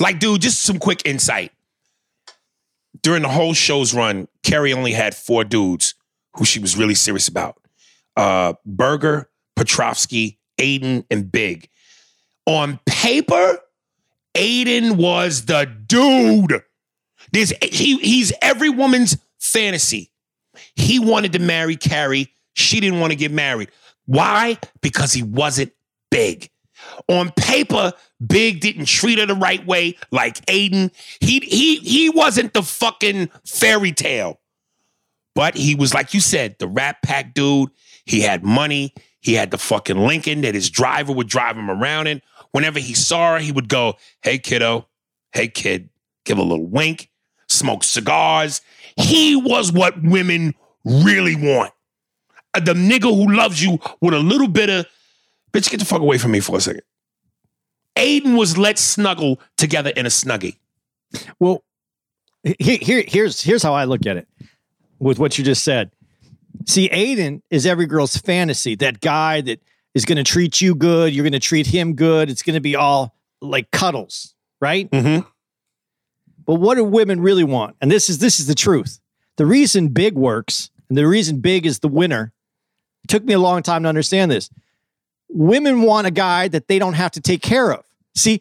Like, 0.00 0.18
dude, 0.18 0.40
just 0.40 0.62
some 0.62 0.78
quick 0.78 1.02
insight. 1.04 1.52
During 3.02 3.22
the 3.22 3.28
whole 3.28 3.54
show's 3.54 3.94
run, 3.94 4.26
Carrie 4.42 4.72
only 4.72 4.92
had 4.92 5.14
four 5.14 5.44
dudes 5.44 5.94
who 6.36 6.44
she 6.44 6.58
was 6.58 6.76
really 6.76 6.94
serious 6.94 7.28
about. 7.28 7.56
Uh 8.16 8.54
Berger, 8.66 9.30
Petrovsky, 9.56 10.38
Aiden, 10.58 11.04
and 11.10 11.30
Big. 11.30 11.68
On 12.46 12.80
paper, 12.86 13.58
Aiden 14.34 14.96
was 14.96 15.46
the 15.46 15.70
dude. 15.86 16.62
There's 17.32 17.52
he, 17.62 17.98
he's 17.98 18.32
every 18.42 18.70
woman's 18.70 19.16
fantasy. 19.38 20.10
He 20.74 20.98
wanted 20.98 21.32
to 21.34 21.38
marry 21.38 21.76
Carrie. 21.76 22.34
She 22.54 22.80
didn't 22.80 23.00
want 23.00 23.12
to 23.12 23.16
get 23.16 23.30
married. 23.30 23.70
Why? 24.06 24.58
Because 24.80 25.12
he 25.12 25.22
wasn't 25.22 25.72
big. 26.10 26.50
On 27.08 27.30
paper, 27.36 27.92
Big 28.24 28.60
didn't 28.60 28.86
treat 28.86 29.18
her 29.18 29.26
the 29.26 29.34
right 29.34 29.64
way, 29.66 29.96
like 30.10 30.44
Aiden. 30.46 30.90
He 31.20 31.40
he 31.40 31.76
he 31.76 32.10
wasn't 32.10 32.52
the 32.52 32.62
fucking 32.62 33.30
fairy 33.46 33.92
tale. 33.92 34.40
But 35.34 35.56
he 35.56 35.74
was, 35.74 35.94
like 35.94 36.12
you 36.12 36.20
said, 36.20 36.56
the 36.58 36.66
Rat 36.68 36.96
Pack 37.02 37.34
dude. 37.34 37.70
He 38.04 38.20
had 38.20 38.44
money. 38.44 38.92
He 39.20 39.34
had 39.34 39.50
the 39.50 39.58
fucking 39.58 39.96
Lincoln 39.98 40.40
that 40.42 40.54
his 40.54 40.68
driver 40.70 41.12
would 41.12 41.28
drive 41.28 41.56
him 41.56 41.70
around 41.70 42.08
in. 42.08 42.20
Whenever 42.52 42.78
he 42.78 42.94
saw 42.94 43.34
her, 43.34 43.38
he 43.38 43.52
would 43.52 43.68
go, 43.68 43.94
Hey, 44.22 44.38
kiddo. 44.38 44.88
Hey, 45.32 45.48
kid. 45.48 45.88
Give 46.24 46.38
a 46.38 46.42
little 46.42 46.66
wink. 46.66 47.10
Smoke 47.48 47.84
cigars. 47.84 48.60
He 48.96 49.36
was 49.36 49.72
what 49.72 50.02
women 50.02 50.54
really 50.84 51.36
want. 51.36 51.72
Uh, 52.54 52.60
The 52.60 52.74
nigga 52.74 53.02
who 53.02 53.32
loves 53.34 53.62
you 53.62 53.78
with 54.00 54.14
a 54.14 54.18
little 54.18 54.48
bit 54.48 54.68
of, 54.68 54.86
bitch, 55.52 55.70
get 55.70 55.78
the 55.80 55.86
fuck 55.86 56.00
away 56.00 56.18
from 56.18 56.32
me 56.32 56.40
for 56.40 56.56
a 56.56 56.60
second. 56.60 56.82
Aiden 57.96 58.38
was 58.38 58.56
let's 58.56 58.80
snuggle 58.80 59.40
together 59.56 59.90
in 59.90 60.06
a 60.06 60.08
snuggie. 60.08 60.56
Well, 61.38 61.64
here, 62.42 62.78
here, 62.80 63.04
here's 63.06 63.40
here's 63.42 63.62
how 63.62 63.74
I 63.74 63.84
look 63.84 64.06
at 64.06 64.16
it 64.16 64.28
with 64.98 65.18
what 65.18 65.38
you 65.38 65.44
just 65.44 65.64
said. 65.64 65.90
See, 66.66 66.88
Aiden 66.88 67.42
is 67.50 67.66
every 67.66 67.86
girl's 67.86 68.16
fantasy. 68.16 68.74
That 68.76 69.00
guy 69.00 69.40
that 69.42 69.60
is 69.94 70.04
going 70.04 70.16
to 70.16 70.24
treat 70.24 70.60
you 70.60 70.74
good, 70.74 71.12
you're 71.12 71.24
going 71.24 71.32
to 71.32 71.40
treat 71.40 71.66
him 71.66 71.94
good. 71.94 72.30
It's 72.30 72.42
going 72.42 72.54
to 72.54 72.60
be 72.60 72.76
all 72.76 73.14
like 73.40 73.70
cuddles, 73.70 74.34
right? 74.60 74.90
Mm-hmm. 74.90 75.26
But 76.44 76.54
what 76.54 76.76
do 76.76 76.84
women 76.84 77.20
really 77.20 77.44
want? 77.44 77.76
And 77.80 77.90
this 77.90 78.08
is 78.08 78.18
this 78.18 78.40
is 78.40 78.46
the 78.46 78.54
truth. 78.54 79.00
The 79.36 79.46
reason 79.46 79.88
big 79.88 80.14
works 80.14 80.70
and 80.88 80.98
the 80.98 81.06
reason 81.06 81.40
big 81.40 81.66
is 81.66 81.78
the 81.78 81.88
winner. 81.88 82.32
It 83.04 83.08
took 83.08 83.24
me 83.24 83.32
a 83.32 83.38
long 83.38 83.62
time 83.62 83.82
to 83.84 83.88
understand 83.88 84.30
this. 84.30 84.50
Women 85.32 85.82
want 85.82 86.06
a 86.06 86.10
guy 86.10 86.48
that 86.48 86.68
they 86.68 86.78
don't 86.78 86.94
have 86.94 87.12
to 87.12 87.20
take 87.20 87.42
care 87.42 87.72
of. 87.72 87.84
See, 88.14 88.40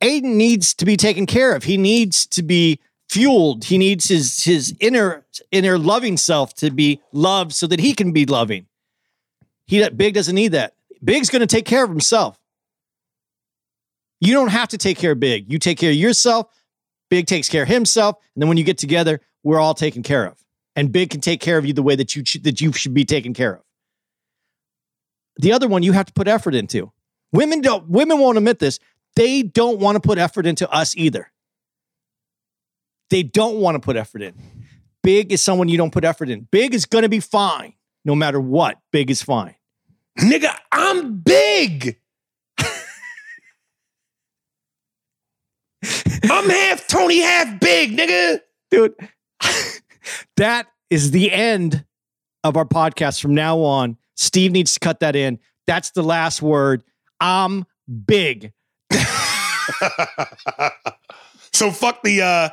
Aiden 0.00 0.36
needs 0.36 0.74
to 0.74 0.84
be 0.84 0.96
taken 0.96 1.26
care 1.26 1.54
of. 1.54 1.64
He 1.64 1.76
needs 1.76 2.26
to 2.26 2.42
be 2.42 2.78
fueled. 3.08 3.64
He 3.64 3.78
needs 3.78 4.08
his 4.08 4.44
his 4.44 4.74
inner 4.80 5.26
inner 5.50 5.78
loving 5.78 6.16
self 6.16 6.54
to 6.54 6.70
be 6.70 7.00
loved 7.12 7.52
so 7.52 7.66
that 7.66 7.80
he 7.80 7.94
can 7.94 8.12
be 8.12 8.24
loving. 8.24 8.66
He 9.66 9.86
Big 9.90 10.14
doesn't 10.14 10.34
need 10.34 10.52
that. 10.52 10.74
Big's 11.02 11.30
going 11.30 11.40
to 11.40 11.46
take 11.46 11.64
care 11.64 11.84
of 11.84 11.90
himself. 11.90 12.38
You 14.20 14.34
don't 14.34 14.48
have 14.48 14.68
to 14.68 14.78
take 14.78 14.98
care 14.98 15.12
of 15.12 15.20
Big. 15.20 15.50
You 15.52 15.58
take 15.58 15.78
care 15.78 15.90
of 15.90 15.96
yourself. 15.96 16.46
Big 17.10 17.26
takes 17.26 17.48
care 17.48 17.64
of 17.64 17.68
himself, 17.68 18.16
and 18.34 18.40
then 18.40 18.48
when 18.48 18.56
you 18.56 18.64
get 18.64 18.78
together, 18.78 19.20
we're 19.42 19.60
all 19.60 19.74
taken 19.74 20.02
care 20.02 20.24
of. 20.24 20.42
And 20.74 20.90
Big 20.90 21.10
can 21.10 21.20
take 21.20 21.40
care 21.40 21.58
of 21.58 21.66
you 21.66 21.74
the 21.74 21.82
way 21.82 21.96
that 21.96 22.16
you 22.16 22.22
that 22.42 22.60
you 22.60 22.72
should 22.72 22.94
be 22.94 23.04
taken 23.04 23.34
care 23.34 23.56
of. 23.56 23.62
The 25.36 25.52
other 25.52 25.68
one 25.68 25.82
you 25.82 25.92
have 25.92 26.06
to 26.06 26.12
put 26.12 26.28
effort 26.28 26.54
into. 26.54 26.92
Women 27.32 27.60
don't. 27.60 27.88
Women 27.88 28.18
won't 28.18 28.38
admit 28.38 28.58
this. 28.58 28.78
They 29.16 29.42
don't 29.42 29.78
want 29.78 29.96
to 29.96 30.00
put 30.00 30.18
effort 30.18 30.46
into 30.46 30.70
us 30.70 30.96
either. 30.96 31.30
They 33.10 33.22
don't 33.22 33.56
want 33.56 33.74
to 33.74 33.80
put 33.80 33.96
effort 33.96 34.22
in. 34.22 34.34
Big 35.02 35.32
is 35.32 35.42
someone 35.42 35.68
you 35.68 35.76
don't 35.76 35.92
put 35.92 36.04
effort 36.04 36.30
in. 36.30 36.48
Big 36.50 36.74
is 36.74 36.86
going 36.86 37.02
to 37.02 37.08
be 37.08 37.20
fine 37.20 37.74
no 38.04 38.14
matter 38.14 38.40
what. 38.40 38.78
Big 38.90 39.10
is 39.10 39.22
fine. 39.22 39.54
Nigga, 40.18 40.54
I'm 40.70 41.18
big. 41.18 41.98
I'm 46.24 46.48
half 46.48 46.86
Tony, 46.86 47.20
half 47.20 47.58
big, 47.58 47.96
nigga. 47.96 48.40
dude. 48.70 48.94
that 50.36 50.68
is 50.88 51.10
the 51.10 51.32
end 51.32 51.84
of 52.44 52.56
our 52.56 52.64
podcast 52.64 53.20
from 53.20 53.34
now 53.34 53.58
on. 53.58 53.96
Steve 54.16 54.52
needs 54.52 54.74
to 54.74 54.80
cut 54.80 55.00
that 55.00 55.16
in. 55.16 55.38
That's 55.66 55.90
the 55.90 56.02
last 56.02 56.42
word. 56.42 56.82
I'm 57.20 57.64
big. 58.06 58.52
so 61.52 61.70
fuck 61.70 62.02
the 62.02 62.22
uh 62.22 62.48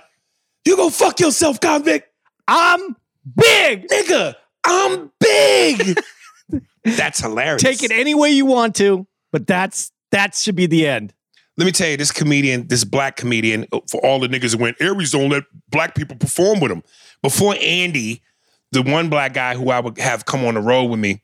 you 0.66 0.76
go 0.76 0.90
fuck 0.90 1.20
yourself, 1.20 1.60
convict. 1.60 2.08
I'm 2.48 2.96
big. 3.36 3.88
Nigga, 3.88 4.36
I'm 4.64 5.12
big. 5.20 6.00
That's 6.84 7.20
hilarious. 7.20 7.62
Take 7.62 7.84
it 7.84 7.92
any 7.92 8.16
way 8.16 8.32
you 8.32 8.46
want 8.46 8.76
to, 8.76 9.06
but 9.32 9.46
that's 9.46 9.92
that 10.12 10.34
should 10.34 10.56
be 10.56 10.66
the 10.66 10.88
end. 10.88 11.14
Let 11.58 11.66
me 11.66 11.72
tell 11.72 11.90
you, 11.90 11.98
this 11.98 12.12
comedian, 12.12 12.68
this 12.68 12.84
black 12.86 13.18
comedian, 13.18 13.68
for 13.90 14.04
all 14.04 14.20
the 14.20 14.30
niggas 14.30 14.52
that 14.52 14.62
went, 14.62 14.78
Aries 14.80 15.12
don't 15.12 15.30
let 15.30 15.44
black 15.70 15.94
people 15.94 16.16
perform 16.16 16.62
with 16.62 16.72
him. 16.72 16.84
Before 17.22 17.54
Andy, 17.62 18.24
the 18.72 18.82
one 18.82 19.10
black 19.10 19.34
guy 19.34 19.56
who 19.56 19.70
I 19.70 19.82
would 19.82 19.98
have 20.00 20.26
come 20.26 20.46
on 20.46 20.54
the 20.54 20.62
road 20.62 20.86
with 20.86 21.00
me 21.00 21.22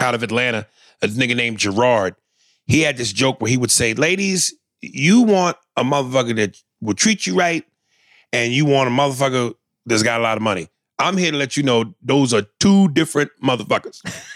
out 0.00 0.14
of 0.14 0.22
Atlanta, 0.22 0.66
a 1.02 1.06
nigga 1.08 1.36
named 1.36 1.58
Gerard, 1.58 2.14
he 2.66 2.82
had 2.82 2.96
this 2.96 3.12
joke 3.12 3.40
where 3.40 3.50
he 3.50 3.56
would 3.56 3.70
say, 3.70 3.94
Ladies, 3.94 4.54
you 4.80 5.22
want 5.22 5.56
a 5.76 5.84
motherfucker 5.84 6.36
that 6.36 6.56
will 6.80 6.94
treat 6.94 7.26
you 7.26 7.36
right, 7.36 7.64
and 8.32 8.52
you 8.52 8.64
want 8.64 8.88
a 8.88 8.92
motherfucker 8.92 9.54
that's 9.86 10.02
got 10.02 10.20
a 10.20 10.22
lot 10.22 10.36
of 10.36 10.42
money. 10.42 10.68
I'm 10.98 11.16
here 11.16 11.30
to 11.30 11.36
let 11.36 11.56
you 11.56 11.62
know 11.62 11.94
those 12.02 12.32
are 12.32 12.42
two 12.58 12.88
different 12.88 13.30
motherfuckers. 13.42 14.00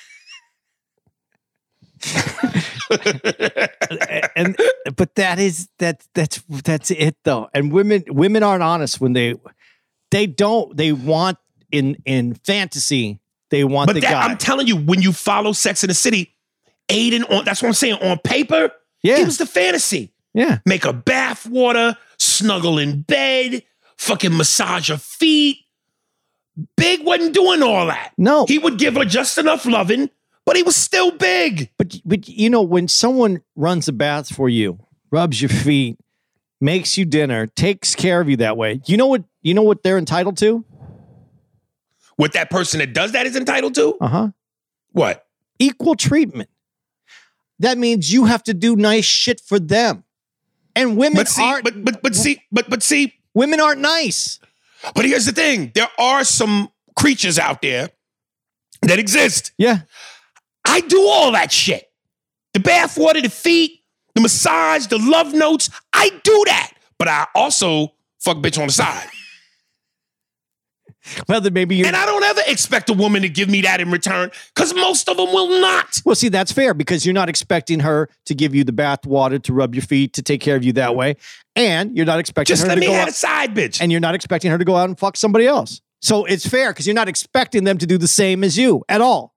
and 4.36 4.56
but 4.96 5.14
that 5.14 5.38
is 5.38 5.68
that 5.78 6.02
that's 6.14 6.42
that's 6.64 6.90
it 6.90 7.16
though. 7.24 7.48
And 7.54 7.72
women 7.72 8.04
women 8.08 8.42
aren't 8.42 8.62
honest 8.62 9.00
when 9.00 9.12
they 9.12 9.34
they 10.10 10.26
don't 10.26 10.76
they 10.76 10.92
want 10.92 11.38
in 11.70 11.96
in 12.04 12.34
fantasy 12.34 13.20
they 13.50 13.64
want 13.64 13.88
But 13.88 13.94
the 13.94 14.00
that, 14.00 14.10
guy. 14.12 14.22
I'm 14.24 14.36
telling 14.38 14.66
you, 14.66 14.76
when 14.76 15.02
you 15.02 15.12
follow 15.12 15.52
Sex 15.52 15.82
in 15.84 15.88
the 15.88 15.94
City, 15.94 16.34
Aiden 16.88 17.30
on 17.30 17.44
that's 17.44 17.62
what 17.62 17.68
I'm 17.68 17.74
saying. 17.74 17.94
On 18.02 18.18
paper, 18.18 18.70
yeah, 19.02 19.18
it 19.20 19.24
was 19.26 19.38
the 19.38 19.46
fantasy. 19.46 20.12
yeah. 20.34 20.58
Make 20.66 20.84
a 20.84 20.92
bath 20.92 21.46
water, 21.46 21.96
snuggle 22.18 22.78
in 22.78 23.02
bed, 23.02 23.62
fucking 23.96 24.36
massage 24.36 24.90
her 24.90 24.96
feet. 24.98 25.58
Big 26.76 27.04
wasn't 27.04 27.32
doing 27.34 27.62
all 27.62 27.86
that. 27.86 28.12
No, 28.18 28.44
He 28.46 28.58
would 28.58 28.76
give 28.78 28.94
her 28.96 29.04
just 29.04 29.38
enough 29.38 29.64
loving, 29.64 30.10
but 30.44 30.56
he 30.56 30.62
was 30.62 30.76
still 30.76 31.10
big. 31.12 31.70
But 31.78 31.96
but 32.04 32.28
you 32.28 32.50
know 32.50 32.62
when 32.62 32.88
someone 32.88 33.40
runs 33.56 33.88
a 33.88 33.92
bath 33.92 34.34
for 34.34 34.48
you, 34.48 34.78
rubs 35.10 35.40
your 35.40 35.48
feet, 35.48 35.96
makes 36.60 36.98
you 36.98 37.04
dinner, 37.04 37.46
takes 37.46 37.94
care 37.94 38.20
of 38.20 38.28
you 38.28 38.36
that 38.38 38.56
way, 38.56 38.80
you 38.86 38.96
know 38.96 39.06
what 39.06 39.24
you 39.42 39.54
know 39.54 39.62
what 39.62 39.82
they're 39.82 39.96
entitled 39.96 40.36
to? 40.38 40.64
What 42.20 42.34
that 42.34 42.50
person 42.50 42.80
that 42.80 42.92
does 42.92 43.12
that 43.12 43.24
is 43.24 43.34
entitled 43.34 43.74
to? 43.76 43.96
Uh 43.98 44.06
huh. 44.08 44.28
What? 44.92 45.26
Equal 45.58 45.94
treatment. 45.94 46.50
That 47.60 47.78
means 47.78 48.12
you 48.12 48.26
have 48.26 48.42
to 48.42 48.52
do 48.52 48.76
nice 48.76 49.06
shit 49.06 49.40
for 49.40 49.58
them, 49.58 50.04
and 50.76 50.98
women 50.98 51.16
But 51.16 51.28
see, 51.28 51.42
aren't. 51.42 51.64
but 51.64 51.82
but 51.82 52.02
but 52.02 52.14
see, 52.14 52.42
but 52.52 52.68
but 52.68 52.82
see, 52.82 53.14
women 53.32 53.58
aren't 53.58 53.80
nice. 53.80 54.38
but 54.94 55.06
here's 55.06 55.24
the 55.24 55.32
thing: 55.32 55.72
there 55.74 55.88
are 55.98 56.22
some 56.24 56.68
creatures 56.94 57.38
out 57.38 57.62
there 57.62 57.88
that 58.82 58.98
exist. 58.98 59.52
Yeah. 59.56 59.78
I 60.66 60.80
do 60.82 61.00
all 61.00 61.32
that 61.32 61.50
shit. 61.50 61.90
The 62.52 62.60
bath 62.60 62.98
water, 62.98 63.22
the 63.22 63.30
feet, 63.30 63.80
the 64.14 64.20
massage, 64.20 64.88
the 64.88 64.98
love 64.98 65.32
notes. 65.32 65.70
I 65.94 66.10
do 66.22 66.42
that. 66.48 66.72
But 66.98 67.08
I 67.08 67.26
also 67.34 67.94
fuck 68.18 68.36
bitch 68.38 68.60
on 68.60 68.66
the 68.66 68.74
side. 68.74 69.08
Well, 71.28 71.40
then 71.40 71.52
maybe 71.52 71.76
you. 71.76 71.84
And 71.86 71.96
I 71.96 72.06
don't 72.06 72.22
ever 72.24 72.40
expect 72.46 72.90
a 72.90 72.92
woman 72.92 73.22
to 73.22 73.28
give 73.28 73.48
me 73.48 73.60
that 73.62 73.80
in 73.80 73.90
return 73.90 74.30
because 74.54 74.74
most 74.74 75.08
of 75.08 75.16
them 75.16 75.32
will 75.32 75.60
not. 75.60 76.00
Well, 76.04 76.14
see, 76.14 76.28
that's 76.28 76.52
fair 76.52 76.74
because 76.74 77.04
you're 77.06 77.12
not 77.14 77.28
expecting 77.28 77.80
her 77.80 78.08
to 78.26 78.34
give 78.34 78.54
you 78.54 78.64
the 78.64 78.72
bath 78.72 79.06
water 79.06 79.38
to 79.38 79.52
rub 79.52 79.74
your 79.74 79.82
feet 79.82 80.12
to 80.14 80.22
take 80.22 80.40
care 80.40 80.56
of 80.56 80.64
you 80.64 80.72
that 80.74 80.94
way, 80.96 81.16
and 81.56 81.96
you're 81.96 82.06
not 82.06 82.18
expecting 82.18 82.52
Just 82.52 82.62
her 82.62 82.68
let 82.68 82.74
to 82.76 82.80
me 82.80 82.86
go 82.86 82.92
have 82.92 83.02
out, 83.02 83.08
a 83.08 83.12
side 83.12 83.54
bitch. 83.54 83.80
and 83.80 83.90
you're 83.90 84.00
not 84.00 84.14
expecting 84.14 84.50
her 84.50 84.58
to 84.58 84.64
go 84.64 84.76
out 84.76 84.88
and 84.88 84.98
fuck 84.98 85.16
somebody 85.16 85.46
else. 85.46 85.80
So 86.02 86.24
it's 86.24 86.46
fair 86.48 86.72
because 86.72 86.86
you're 86.86 86.94
not 86.94 87.08
expecting 87.08 87.64
them 87.64 87.76
to 87.78 87.86
do 87.86 87.98
the 87.98 88.08
same 88.08 88.42
as 88.44 88.56
you 88.56 88.84
at 88.88 89.00
all. 89.00 89.34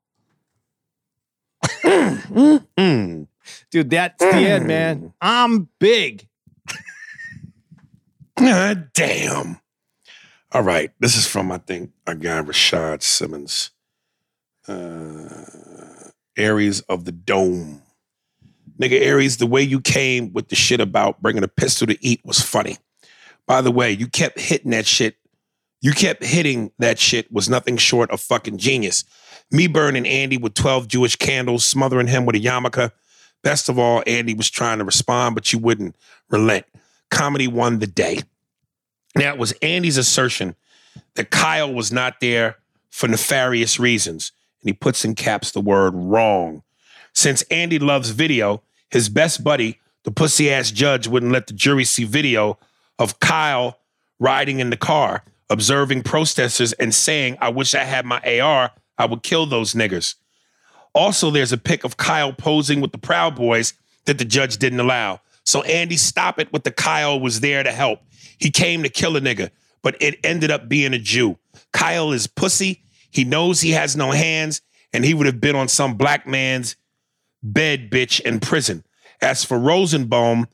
Mm. 1.83 3.27
Dude, 3.71 3.89
that's 3.89 4.23
the 4.23 4.31
end, 4.33 4.67
man. 4.67 5.13
I'm 5.21 5.67
big. 5.79 6.27
Ah, 8.37 8.75
damn. 8.93 9.59
All 10.53 10.61
right. 10.61 10.91
This 10.99 11.17
is 11.17 11.25
from, 11.25 11.51
I 11.51 11.57
think, 11.57 11.91
our 12.05 12.13
guy, 12.13 12.39
Rashad 12.39 13.01
Simmons. 13.01 13.71
Uh, 14.67 16.11
Aries 16.37 16.81
of 16.81 17.05
the 17.05 17.11
Dome. 17.11 17.81
Nigga, 18.79 19.01
Aries, 19.01 19.37
the 19.37 19.47
way 19.47 19.63
you 19.63 19.81
came 19.81 20.31
with 20.31 20.49
the 20.49 20.55
shit 20.55 20.79
about 20.79 21.23
bringing 21.23 21.43
a 21.43 21.47
pistol 21.47 21.87
to 21.87 22.05
eat 22.05 22.21
was 22.23 22.39
funny. 22.39 22.77
By 23.47 23.61
the 23.61 23.71
way, 23.71 23.91
you 23.91 24.05
kept 24.05 24.39
hitting 24.39 24.69
that 24.71 24.85
shit. 24.85 25.15
You 25.81 25.91
kept 25.91 26.23
hitting 26.23 26.71
that 26.77 26.99
shit 26.99 27.31
was 27.31 27.49
nothing 27.49 27.77
short 27.77 28.11
of 28.11 28.21
fucking 28.21 28.59
genius. 28.59 29.05
Me 29.49 29.65
burning 29.65 30.05
Andy 30.05 30.37
with 30.37 30.53
12 30.53 30.87
Jewish 30.87 31.15
candles, 31.15 31.65
smothering 31.65 32.07
him 32.07 32.27
with 32.27 32.35
a 32.35 32.39
yarmulke. 32.39 32.91
Best 33.41 33.69
of 33.69 33.79
all, 33.79 34.03
Andy 34.05 34.35
was 34.35 34.51
trying 34.51 34.77
to 34.77 34.85
respond, 34.85 35.33
but 35.33 35.51
you 35.51 35.57
wouldn't 35.57 35.95
relent. 36.29 36.67
Comedy 37.09 37.47
won 37.47 37.79
the 37.79 37.87
day. 37.87 38.19
Now, 39.15 39.33
it 39.33 39.37
was 39.37 39.53
Andy's 39.61 39.97
assertion 39.97 40.55
that 41.15 41.29
Kyle 41.29 41.71
was 41.71 41.91
not 41.91 42.19
there 42.19 42.57
for 42.89 43.07
nefarious 43.07 43.79
reasons. 43.79 44.31
And 44.61 44.69
he 44.69 44.73
puts 44.73 45.03
in 45.03 45.15
caps 45.15 45.51
the 45.51 45.61
word 45.61 45.93
wrong. 45.95 46.63
Since 47.13 47.41
Andy 47.43 47.79
loves 47.79 48.09
video, 48.09 48.63
his 48.89 49.09
best 49.09 49.43
buddy, 49.43 49.79
the 50.03 50.11
pussy 50.11 50.51
ass 50.51 50.71
judge, 50.71 51.07
wouldn't 51.07 51.31
let 51.31 51.47
the 51.47 51.53
jury 51.53 51.83
see 51.83 52.03
video 52.03 52.57
of 52.97 53.19
Kyle 53.19 53.79
riding 54.19 54.59
in 54.59 54.69
the 54.69 54.77
car, 54.77 55.23
observing 55.49 56.03
protesters 56.03 56.73
and 56.73 56.93
saying, 56.93 57.37
I 57.41 57.49
wish 57.49 57.75
I 57.75 57.83
had 57.83 58.05
my 58.05 58.21
AR, 58.39 58.71
I 58.97 59.05
would 59.05 59.23
kill 59.23 59.45
those 59.45 59.73
niggers. 59.73 60.15
Also, 60.93 61.31
there's 61.31 61.51
a 61.51 61.57
pic 61.57 61.83
of 61.83 61.97
Kyle 61.97 62.31
posing 62.31 62.79
with 62.79 62.91
the 62.91 62.97
Proud 62.97 63.35
Boys 63.35 63.73
that 64.05 64.17
the 64.17 64.25
judge 64.25 64.57
didn't 64.57 64.79
allow. 64.79 65.19
So 65.43 65.61
Andy, 65.63 65.97
stop 65.97 66.39
it 66.39 66.53
with 66.53 66.63
the 66.63 66.71
Kyle 66.71 67.19
was 67.19 67.39
there 67.39 67.63
to 67.63 67.71
help. 67.71 67.99
He 68.39 68.51
came 68.51 68.83
to 68.83 68.89
kill 68.89 69.17
a 69.17 69.21
nigga, 69.21 69.49
but 69.81 69.95
it 70.01 70.19
ended 70.23 70.51
up 70.51 70.67
being 70.67 70.93
a 70.93 70.99
Jew. 70.99 71.37
Kyle 71.71 72.11
is 72.11 72.27
pussy. 72.27 72.83
He 73.11 73.23
knows 73.23 73.61
he 73.61 73.71
has 73.71 73.95
no 73.95 74.11
hands, 74.11 74.61
and 74.91 75.05
he 75.05 75.13
would 75.13 75.25
have 75.25 75.41
been 75.41 75.55
on 75.55 75.67
some 75.67 75.95
black 75.95 76.27
man's 76.27 76.75
bed, 77.41 77.89
bitch, 77.91 78.19
in 78.21 78.39
prison. 78.39 78.83
As 79.21 79.43
for 79.43 79.59
Rosenbaum, 79.59 80.47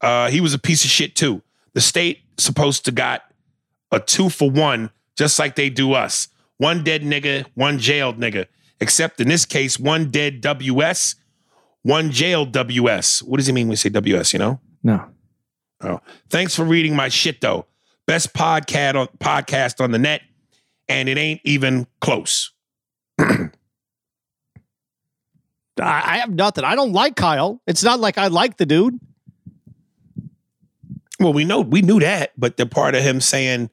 uh, 0.00 0.30
he 0.30 0.40
was 0.40 0.54
a 0.54 0.58
piece 0.58 0.84
of 0.84 0.90
shit 0.90 1.14
too. 1.14 1.42
The 1.74 1.80
state 1.80 2.20
supposed 2.38 2.84
to 2.86 2.92
got 2.92 3.22
a 3.92 4.00
two 4.00 4.28
for 4.28 4.50
one, 4.50 4.90
just 5.16 5.38
like 5.38 5.56
they 5.56 5.70
do 5.70 5.92
us. 5.92 6.28
One 6.56 6.84
dead 6.84 7.02
nigga, 7.02 7.46
one 7.54 7.78
jailed 7.78 8.18
nigga. 8.18 8.46
Except 8.80 9.20
in 9.20 9.28
this 9.28 9.44
case, 9.44 9.78
one 9.78 10.10
dead 10.10 10.40
WS, 10.40 11.14
one 11.82 12.10
jailed 12.10 12.52
WS. 12.52 13.22
What 13.22 13.36
does 13.36 13.46
he 13.46 13.52
mean 13.52 13.66
when 13.66 13.70
we 13.70 13.76
say 13.76 13.88
WS, 13.90 14.32
you 14.32 14.38
know? 14.38 14.60
No. 14.82 15.04
Oh, 15.82 16.00
thanks 16.28 16.54
for 16.54 16.64
reading 16.64 16.94
my 16.94 17.08
shit 17.08 17.40
though. 17.40 17.66
Best 18.06 18.34
podcast 18.34 18.94
on 18.96 19.08
podcast 19.18 19.82
on 19.82 19.92
the 19.92 19.98
net, 19.98 20.22
and 20.88 21.08
it 21.08 21.16
ain't 21.16 21.40
even 21.44 21.86
close. 22.00 22.52
I, 23.18 23.52
I 25.78 26.16
have 26.18 26.30
nothing. 26.30 26.64
I 26.64 26.74
don't 26.74 26.92
like 26.92 27.16
Kyle. 27.16 27.60
It's 27.66 27.82
not 27.82 28.00
like 28.00 28.18
I 28.18 28.26
like 28.28 28.56
the 28.56 28.66
dude. 28.66 28.98
Well, 31.18 31.32
we 31.32 31.44
know 31.44 31.60
we 31.60 31.82
knew 31.82 32.00
that, 32.00 32.32
but 32.36 32.56
the 32.56 32.66
part 32.66 32.94
of 32.94 33.02
him 33.02 33.20
saying, 33.20 33.70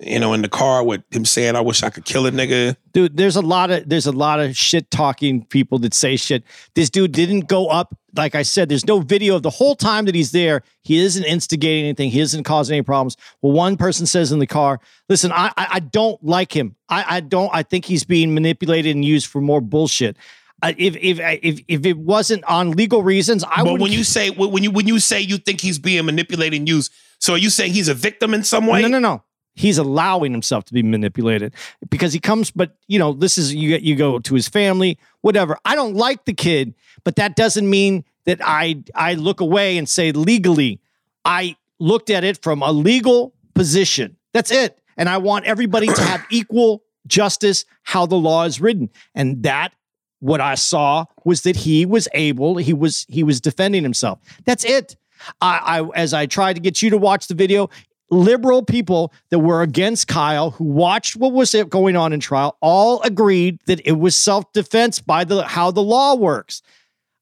you 0.00 0.20
know, 0.20 0.32
in 0.32 0.42
the 0.42 0.48
car 0.48 0.84
with 0.84 1.02
him 1.10 1.24
saying, 1.24 1.56
"I 1.56 1.60
wish 1.60 1.82
I 1.82 1.90
could 1.90 2.04
kill 2.04 2.26
a 2.26 2.30
nigga." 2.30 2.76
Dude, 2.92 3.16
there's 3.16 3.36
a 3.36 3.42
lot 3.42 3.70
of 3.70 3.88
there's 3.88 4.06
a 4.06 4.12
lot 4.12 4.40
of 4.40 4.56
shit 4.56 4.90
talking 4.90 5.44
people 5.44 5.78
that 5.80 5.94
say 5.94 6.16
shit. 6.16 6.44
This 6.74 6.90
dude 6.90 7.12
didn't 7.12 7.48
go 7.48 7.66
up. 7.68 7.96
Like 8.16 8.34
I 8.34 8.42
said, 8.42 8.68
there's 8.68 8.86
no 8.86 9.00
video 9.00 9.36
of 9.36 9.42
the 9.42 9.50
whole 9.50 9.76
time 9.76 10.06
that 10.06 10.14
he's 10.14 10.32
there. 10.32 10.62
He 10.82 10.98
isn't 10.98 11.24
instigating 11.24 11.84
anything. 11.84 12.10
He 12.10 12.20
isn't 12.20 12.44
causing 12.44 12.74
any 12.74 12.82
problems. 12.82 13.16
Well, 13.42 13.52
one 13.52 13.76
person 13.76 14.06
says 14.06 14.32
in 14.32 14.38
the 14.38 14.46
car, 14.46 14.80
"Listen, 15.08 15.32
I 15.32 15.52
I, 15.56 15.66
I 15.72 15.80
don't 15.80 16.22
like 16.24 16.54
him. 16.54 16.76
I 16.88 17.16
I 17.16 17.20
don't. 17.20 17.50
I 17.52 17.62
think 17.62 17.84
he's 17.84 18.04
being 18.04 18.34
manipulated 18.34 18.94
and 18.94 19.04
used 19.04 19.26
for 19.26 19.40
more 19.40 19.60
bullshit." 19.60 20.16
Uh, 20.62 20.72
if 20.78 20.96
if 20.96 21.20
if 21.42 21.60
if 21.68 21.84
it 21.84 21.98
wasn't 21.98 22.42
on 22.44 22.72
legal 22.72 23.02
reasons, 23.02 23.44
I 23.44 23.62
would. 23.62 23.72
but 23.72 23.80
when 23.80 23.92
you 23.92 24.04
say 24.04 24.30
when 24.30 24.62
you 24.62 24.70
when 24.70 24.86
you 24.86 24.98
say 24.98 25.20
you 25.20 25.36
think 25.36 25.60
he's 25.60 25.78
being 25.78 26.04
manipulated 26.06 26.58
and 26.58 26.68
used, 26.68 26.92
so 27.18 27.34
are 27.34 27.38
you 27.38 27.50
saying 27.50 27.72
he's 27.72 27.88
a 27.88 27.94
victim 27.94 28.32
in 28.32 28.42
some 28.42 28.66
way? 28.66 28.80
No, 28.82 28.88
no, 28.88 28.98
no. 28.98 29.22
He's 29.56 29.78
allowing 29.78 30.32
himself 30.32 30.66
to 30.66 30.74
be 30.74 30.82
manipulated 30.82 31.54
because 31.90 32.12
he 32.12 32.20
comes. 32.20 32.50
But 32.50 32.76
you 32.86 32.98
know, 32.98 33.12
this 33.12 33.38
is 33.38 33.54
you. 33.54 33.76
You 33.76 33.96
go 33.96 34.18
to 34.18 34.34
his 34.34 34.48
family, 34.48 34.98
whatever. 35.22 35.58
I 35.64 35.74
don't 35.74 35.94
like 35.94 36.26
the 36.26 36.34
kid, 36.34 36.74
but 37.04 37.16
that 37.16 37.34
doesn't 37.34 37.68
mean 37.68 38.04
that 38.26 38.38
I 38.44 38.84
I 38.94 39.14
look 39.14 39.40
away 39.40 39.78
and 39.78 39.88
say 39.88 40.12
legally. 40.12 40.80
I 41.24 41.56
looked 41.78 42.10
at 42.10 42.22
it 42.22 42.42
from 42.42 42.62
a 42.62 42.70
legal 42.70 43.34
position. 43.54 44.16
That's 44.32 44.50
it. 44.50 44.78
And 44.96 45.08
I 45.08 45.18
want 45.18 45.46
everybody 45.46 45.86
to 45.86 46.02
have 46.02 46.24
equal 46.30 46.82
justice 47.06 47.64
how 47.82 48.06
the 48.06 48.16
law 48.16 48.44
is 48.44 48.60
written. 48.60 48.90
And 49.14 49.42
that 49.42 49.72
what 50.20 50.40
I 50.40 50.54
saw 50.54 51.06
was 51.24 51.42
that 51.42 51.56
he 51.56 51.86
was 51.86 52.08
able, 52.14 52.56
he 52.56 52.72
was 52.72 53.06
he 53.08 53.22
was 53.22 53.40
defending 53.40 53.82
himself. 53.82 54.18
That's 54.44 54.64
it. 54.64 54.96
I, 55.40 55.80
I 55.80 55.88
as 55.94 56.12
I 56.12 56.26
tried 56.26 56.54
to 56.54 56.60
get 56.60 56.82
you 56.82 56.90
to 56.90 56.98
watch 56.98 57.28
the 57.28 57.34
video, 57.34 57.70
liberal 58.10 58.62
people 58.62 59.12
that 59.30 59.40
were 59.40 59.62
against 59.62 60.08
Kyle 60.08 60.50
who 60.50 60.64
watched 60.64 61.16
what 61.16 61.32
was 61.32 61.54
going 61.68 61.96
on 61.96 62.12
in 62.12 62.20
trial 62.20 62.56
all 62.60 63.02
agreed 63.02 63.58
that 63.66 63.80
it 63.84 63.98
was 63.98 64.14
self-defense 64.14 65.00
by 65.00 65.24
the 65.24 65.42
how 65.44 65.70
the 65.70 65.82
law 65.82 66.14
works. 66.14 66.62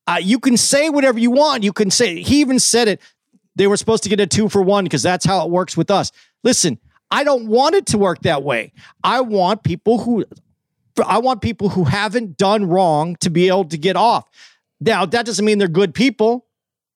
Uh, 0.06 0.18
you 0.20 0.38
can 0.38 0.56
say 0.56 0.90
whatever 0.90 1.18
you 1.18 1.30
want. 1.30 1.62
You 1.62 1.72
can 1.72 1.90
say 1.90 2.20
he 2.20 2.40
even 2.40 2.58
said 2.58 2.88
it. 2.88 3.00
They 3.56 3.66
were 3.66 3.76
supposed 3.76 4.02
to 4.02 4.08
get 4.08 4.20
a 4.20 4.26
two 4.26 4.48
for 4.48 4.60
one 4.62 4.84
because 4.84 5.02
that's 5.02 5.24
how 5.24 5.44
it 5.44 5.50
works 5.50 5.76
with 5.76 5.90
us. 5.90 6.12
Listen, 6.42 6.78
I 7.10 7.24
don't 7.24 7.46
want 7.46 7.74
it 7.74 7.86
to 7.86 7.98
work 7.98 8.22
that 8.22 8.42
way. 8.42 8.72
I 9.02 9.20
want 9.20 9.62
people 9.62 9.98
who 9.98 10.24
I 11.06 11.18
want 11.18 11.40
people 11.40 11.70
who 11.70 11.84
haven't 11.84 12.36
done 12.36 12.66
wrong 12.66 13.16
to 13.16 13.30
be 13.30 13.48
able 13.48 13.64
to 13.66 13.78
get 13.78 13.96
off. 13.96 14.28
Now, 14.80 15.06
that 15.06 15.24
doesn't 15.24 15.44
mean 15.44 15.58
they're 15.58 15.68
good 15.68 15.94
people. 15.94 16.46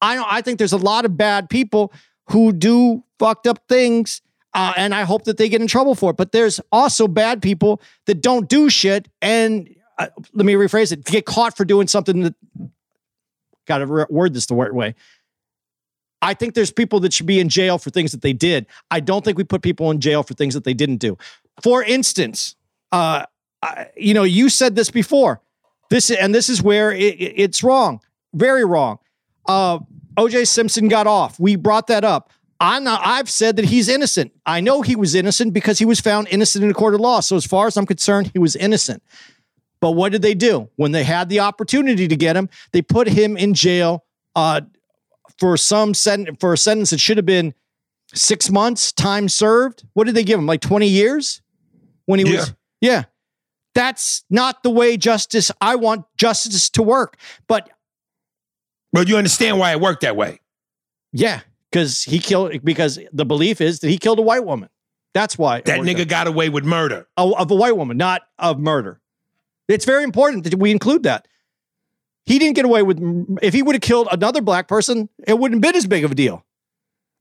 I 0.01 0.14
don't, 0.14 0.30
I 0.30 0.43
think 0.43 0.59
there's 0.59 0.72
a 0.72 0.76
lot 0.76 1.05
of 1.05 1.16
bad 1.16 1.49
people 1.49 1.93
who 2.30 2.52
do 2.52 3.02
fucked 3.18 3.46
up 3.46 3.60
things, 3.68 4.22
uh, 4.54 4.72
and 4.76 4.94
I 4.94 5.02
hope 5.02 5.24
that 5.24 5.36
they 5.36 5.48
get 5.48 5.60
in 5.60 5.66
trouble 5.66 5.94
for 5.94 6.10
it. 6.10 6.16
But 6.16 6.32
there's 6.32 6.60
also 6.72 7.08
bad 7.08 7.42
people 7.42 7.80
that 8.06 8.20
don't 8.22 8.48
do 8.48 8.68
shit, 8.70 9.08
and 9.22 9.68
uh, 9.98 10.08
let 10.32 10.46
me 10.46 10.54
rephrase 10.54 10.92
it: 10.92 11.04
get 11.04 11.26
caught 11.26 11.56
for 11.56 11.64
doing 11.64 11.86
something 11.88 12.22
that 12.22 12.34
got 13.66 13.78
to 13.78 14.06
word 14.10 14.34
this 14.34 14.46
the 14.46 14.54
right 14.54 14.72
way. 14.72 14.94
I 16.20 16.34
think 16.34 16.54
there's 16.54 16.72
people 16.72 16.98
that 17.00 17.12
should 17.12 17.26
be 17.26 17.38
in 17.38 17.48
jail 17.48 17.78
for 17.78 17.90
things 17.90 18.10
that 18.12 18.22
they 18.22 18.32
did. 18.32 18.66
I 18.90 18.98
don't 19.00 19.24
think 19.24 19.38
we 19.38 19.44
put 19.44 19.62
people 19.62 19.90
in 19.90 20.00
jail 20.00 20.22
for 20.24 20.34
things 20.34 20.54
that 20.54 20.64
they 20.64 20.74
didn't 20.74 20.96
do. 20.96 21.16
For 21.62 21.82
instance, 21.82 22.56
uh, 22.90 23.24
I, 23.62 23.86
you 23.96 24.14
know, 24.14 24.24
you 24.24 24.48
said 24.48 24.74
this 24.74 24.90
before. 24.90 25.40
This 25.90 26.10
and 26.10 26.34
this 26.34 26.48
is 26.48 26.62
where 26.62 26.90
it, 26.92 27.14
it- 27.20 27.34
it's 27.36 27.62
wrong, 27.62 28.00
very 28.34 28.64
wrong. 28.64 28.98
Uh, 29.46 29.78
O.J. 30.18 30.44
Simpson 30.44 30.88
got 30.88 31.06
off. 31.06 31.38
We 31.40 31.56
brought 31.56 31.86
that 31.86 32.04
up. 32.04 32.30
I'm 32.60 32.84
not, 32.84 33.00
I've 33.04 33.30
said 33.30 33.56
that 33.56 33.66
he's 33.66 33.88
innocent. 33.88 34.32
I 34.44 34.60
know 34.60 34.82
he 34.82 34.96
was 34.96 35.14
innocent 35.14 35.54
because 35.54 35.78
he 35.78 35.84
was 35.84 36.00
found 36.00 36.26
innocent 36.28 36.64
in 36.64 36.70
a 36.70 36.74
court 36.74 36.94
of 36.94 37.00
law. 37.00 37.20
So 37.20 37.36
as 37.36 37.46
far 37.46 37.68
as 37.68 37.76
I'm 37.76 37.86
concerned, 37.86 38.30
he 38.32 38.40
was 38.40 38.56
innocent. 38.56 39.02
But 39.80 39.92
what 39.92 40.10
did 40.10 40.22
they 40.22 40.34
do 40.34 40.68
when 40.74 40.90
they 40.90 41.04
had 41.04 41.28
the 41.28 41.38
opportunity 41.38 42.08
to 42.08 42.16
get 42.16 42.36
him? 42.36 42.48
They 42.72 42.82
put 42.82 43.06
him 43.06 43.36
in 43.36 43.54
jail 43.54 44.04
uh, 44.34 44.62
for 45.38 45.56
some 45.56 45.94
sen- 45.94 46.36
for 46.40 46.52
a 46.52 46.58
sentence 46.58 46.90
that 46.90 46.98
should 46.98 47.16
have 47.16 47.26
been 47.26 47.54
six 48.12 48.50
months, 48.50 48.90
time 48.90 49.28
served. 49.28 49.84
What 49.92 50.04
did 50.04 50.16
they 50.16 50.24
give 50.24 50.38
him? 50.38 50.46
Like 50.46 50.60
20 50.60 50.88
years 50.88 51.42
when 52.06 52.18
he 52.18 52.24
was. 52.24 52.54
Yeah. 52.80 53.04
That's 53.74 54.24
not 54.30 54.64
the 54.64 54.70
way 54.70 54.96
justice. 54.96 55.52
I 55.60 55.76
want 55.76 56.06
justice 56.16 56.70
to 56.70 56.82
work. 56.82 57.16
But 57.46 57.70
But 58.93 59.09
you 59.09 59.16
understand 59.16 59.59
why 59.59 59.72
it 59.72 59.80
worked 59.80 60.01
that 60.03 60.16
way. 60.16 60.41
yeah, 61.12 61.41
because 61.70 62.03
he 62.03 62.18
killed, 62.18 62.53
because 62.64 62.99
the 63.12 63.24
belief 63.24 63.61
is 63.61 63.80
that 63.80 63.89
he 63.89 63.99
killed 63.99 64.18
a 64.18 64.22
white 64.22 64.45
woman. 64.45 64.68
That's 65.14 65.36
why. 65.39 65.61
That 65.62 65.80
nigga 65.80 66.07
got 66.09 66.26
away 66.26 66.49
with 66.49 66.64
murder. 66.64 67.07
out. 67.16 67.34
of 67.39 67.51
a 67.51 67.55
white 67.55 67.76
woman, 67.76 67.97
not 67.97 68.22
of 68.39 68.59
murder. 68.59 69.01
It's 69.68 69.84
very 69.84 70.05
important 70.05 70.45
that 70.45 70.55
we 70.55 70.70
include 70.70 71.03
that. 71.05 71.26
He 72.24 72.39
didn't 72.39 72.57
get 72.57 72.64
away 72.66 72.82
with, 72.82 72.99
if 73.43 73.55
he 73.55 73.62
would 73.62 73.74
have 73.74 73.82
killed 73.82 74.09
another 74.12 74.41
black 74.43 74.68
person, 74.68 75.09
it 75.26 75.39
wouldn't 75.39 75.57
have 75.64 75.72
been 75.72 75.76
as 75.78 75.86
big 75.86 76.05
of 76.05 76.11
a 76.12 76.14
deal. 76.14 76.45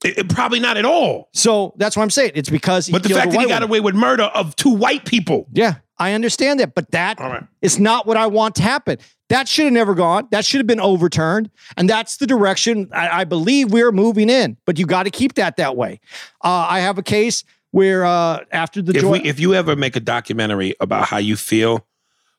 It- 0.04 0.18
it- 0.18 0.30
probably 0.30 0.60
not 0.60 0.78
at 0.78 0.86
all. 0.86 1.30
So 1.34 1.74
that's 1.78 1.96
what 1.98 2.04
I'm 2.04 2.10
saying. 2.10 2.32
It's 2.36 2.50
because 2.50 2.86
he 2.88 2.92
But 2.92 3.04
the 3.04 3.10
fact 3.10 3.32
that 3.32 3.40
he 3.42 3.48
got 3.48 3.56
woman. 3.62 3.64
away 3.64 3.80
with 3.80 3.96
murder 3.96 4.24
of 4.24 4.56
two 4.56 4.70
white 4.72 5.06
people. 5.06 5.48
Yeah, 5.54 5.76
I 6.00 6.14
understand 6.14 6.60
that, 6.60 6.76
but 6.76 6.92
that 6.92 7.20
right. 7.20 7.44
is 7.62 7.80
not 7.80 8.06
what 8.06 8.18
I 8.18 8.28
want 8.28 8.56
to 8.56 8.64
happen. 8.64 8.98
That 9.30 9.48
should 9.48 9.66
have 9.66 9.74
never 9.74 9.94
gone. 9.94 10.28
That 10.32 10.46
should 10.46 10.60
have 10.60 10.68
been 10.68 10.80
overturned, 10.80 11.50
and 11.76 11.90
that's 11.90 12.18
the 12.18 12.28
direction 12.28 12.90
I, 12.94 13.22
I 13.22 13.24
believe 13.24 13.72
we're 13.72 13.92
moving 13.92 14.30
in. 14.30 14.58
But 14.66 14.80
you 14.80 14.86
got 14.86 15.04
to 15.04 15.10
keep 15.10 15.34
that 15.36 15.58
that 15.58 15.76
way. 15.76 16.00
Uh, 16.44 16.68
I 16.70 16.80
have 16.80 16.98
a 16.98 17.04
case 17.04 17.44
where 17.72 18.06
uh, 18.06 18.46
after 18.52 18.82
the 18.82 18.94
If 18.94 19.02
joy- 19.02 19.12
we, 19.12 19.20
if 19.24 19.40
you 19.40 19.54
ever 19.54 19.76
make 19.76 19.96
a 19.96 20.00
documentary 20.00 20.76
about 20.80 21.06
how 21.06 21.18
you 21.18 21.36
feel 21.36 21.86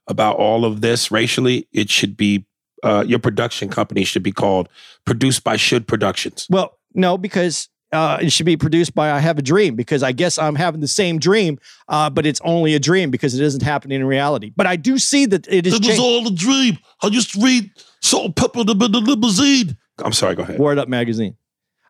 about 0.07 0.37
all 0.37 0.65
of 0.65 0.81
this 0.81 1.11
racially, 1.11 1.69
it 1.73 1.91
should 1.91 2.17
be 2.17 2.47
uh, 2.83 3.05
your 3.07 3.19
production 3.19 3.69
company 3.69 4.05
should 4.05 4.23
be 4.23 4.33
called 4.33 4.69
Produced 5.05 5.45
by 5.45 5.57
Should 5.57 5.87
Productions. 5.87 6.47
well, 6.49 6.79
no, 6.95 7.19
because 7.19 7.69
uh, 7.93 8.19
it 8.21 8.31
should 8.33 8.47
be 8.47 8.57
produced 8.57 8.95
by 8.95 9.11
I 9.11 9.19
Have 9.19 9.39
a 9.39 9.43
Dream 9.43 9.75
because 9.75 10.03
I 10.03 10.13
guess 10.13 10.37
I'm 10.39 10.55
having 10.55 10.81
the 10.81 10.89
same 10.89 11.19
dream, 11.19 11.59
uh, 11.89 12.11
but 12.11 12.27
it's 12.27 12.41
only 12.45 12.75
a 12.75 12.79
dream 12.79 13.11
because 13.11 13.35
it 13.35 13.43
isn't 13.43 13.63
happening 13.63 14.01
in 14.01 14.07
reality. 14.07 14.53
But 14.55 14.67
I 14.67 14.77
do 14.77 14.99
see 14.99 15.25
that 15.27 15.47
it 15.49 15.67
is 15.67 15.75
It 15.75 15.79
was 15.81 15.87
changed. 15.89 16.01
all 16.03 16.27
a 16.27 16.31
dream. 16.31 16.79
I 17.03 17.07
used 17.09 17.33
to 17.35 17.41
read 17.43 17.71
Salt 18.01 18.25
and 18.27 18.37
Pepper 18.37 18.61
in 18.61 18.67
the 18.67 18.75
limousine. 18.75 19.77
I'm 20.05 20.13
sorry. 20.13 20.35
Go 20.35 20.43
ahead. 20.43 20.59
Word 20.59 20.79
Up 20.79 20.89
magazine. 20.89 21.37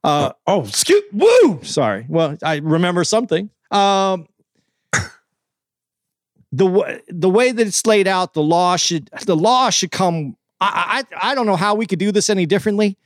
Uh, 0.04 0.32
Oh, 0.46 0.62
excuse. 0.64 1.02
Woo. 1.12 1.60
sorry. 1.64 2.06
Well, 2.08 2.36
I 2.44 2.56
remember 2.58 3.02
something. 3.04 3.50
Um, 3.70 4.26
the 6.52 6.64
w- 6.66 7.00
the 7.08 7.28
way 7.28 7.52
that 7.52 7.66
it's 7.66 7.84
laid 7.86 8.06
out, 8.08 8.32
the 8.34 8.42
law 8.42 8.76
should 8.76 9.10
the 9.26 9.36
law 9.36 9.68
should 9.70 9.90
come. 9.90 10.36
I, 10.60 11.04
I 11.20 11.32
I 11.32 11.34
don't 11.34 11.46
know 11.46 11.56
how 11.56 11.74
we 11.74 11.86
could 11.86 11.98
do 11.98 12.10
this 12.10 12.30
any 12.30 12.46
differently. 12.46 12.96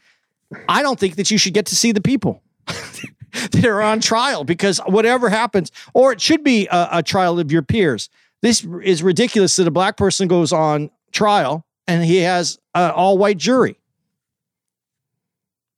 I 0.68 0.82
don't 0.82 0.98
think 1.00 1.16
that 1.16 1.30
you 1.30 1.38
should 1.38 1.54
get 1.54 1.66
to 1.66 1.74
see 1.74 1.92
the 1.92 2.00
people 2.00 2.42
that 3.52 3.64
are 3.64 3.82
on 3.82 4.00
trial 4.00 4.44
because 4.44 4.78
whatever 4.86 5.28
happens, 5.28 5.72
or 5.94 6.12
it 6.12 6.20
should 6.20 6.44
be 6.44 6.66
a, 6.68 6.88
a 6.92 7.02
trial 7.02 7.38
of 7.38 7.50
your 7.50 7.62
peers. 7.62 8.08
This 8.42 8.66
is 8.82 9.02
ridiculous 9.02 9.56
that 9.56 9.66
a 9.66 9.70
black 9.70 9.96
person 9.96 10.28
goes 10.28 10.52
on 10.52 10.90
trial 11.12 11.64
and 11.86 12.04
he 12.04 12.18
has 12.18 12.58
an 12.74 12.90
all 12.90 13.18
white 13.18 13.38
jury. 13.38 13.76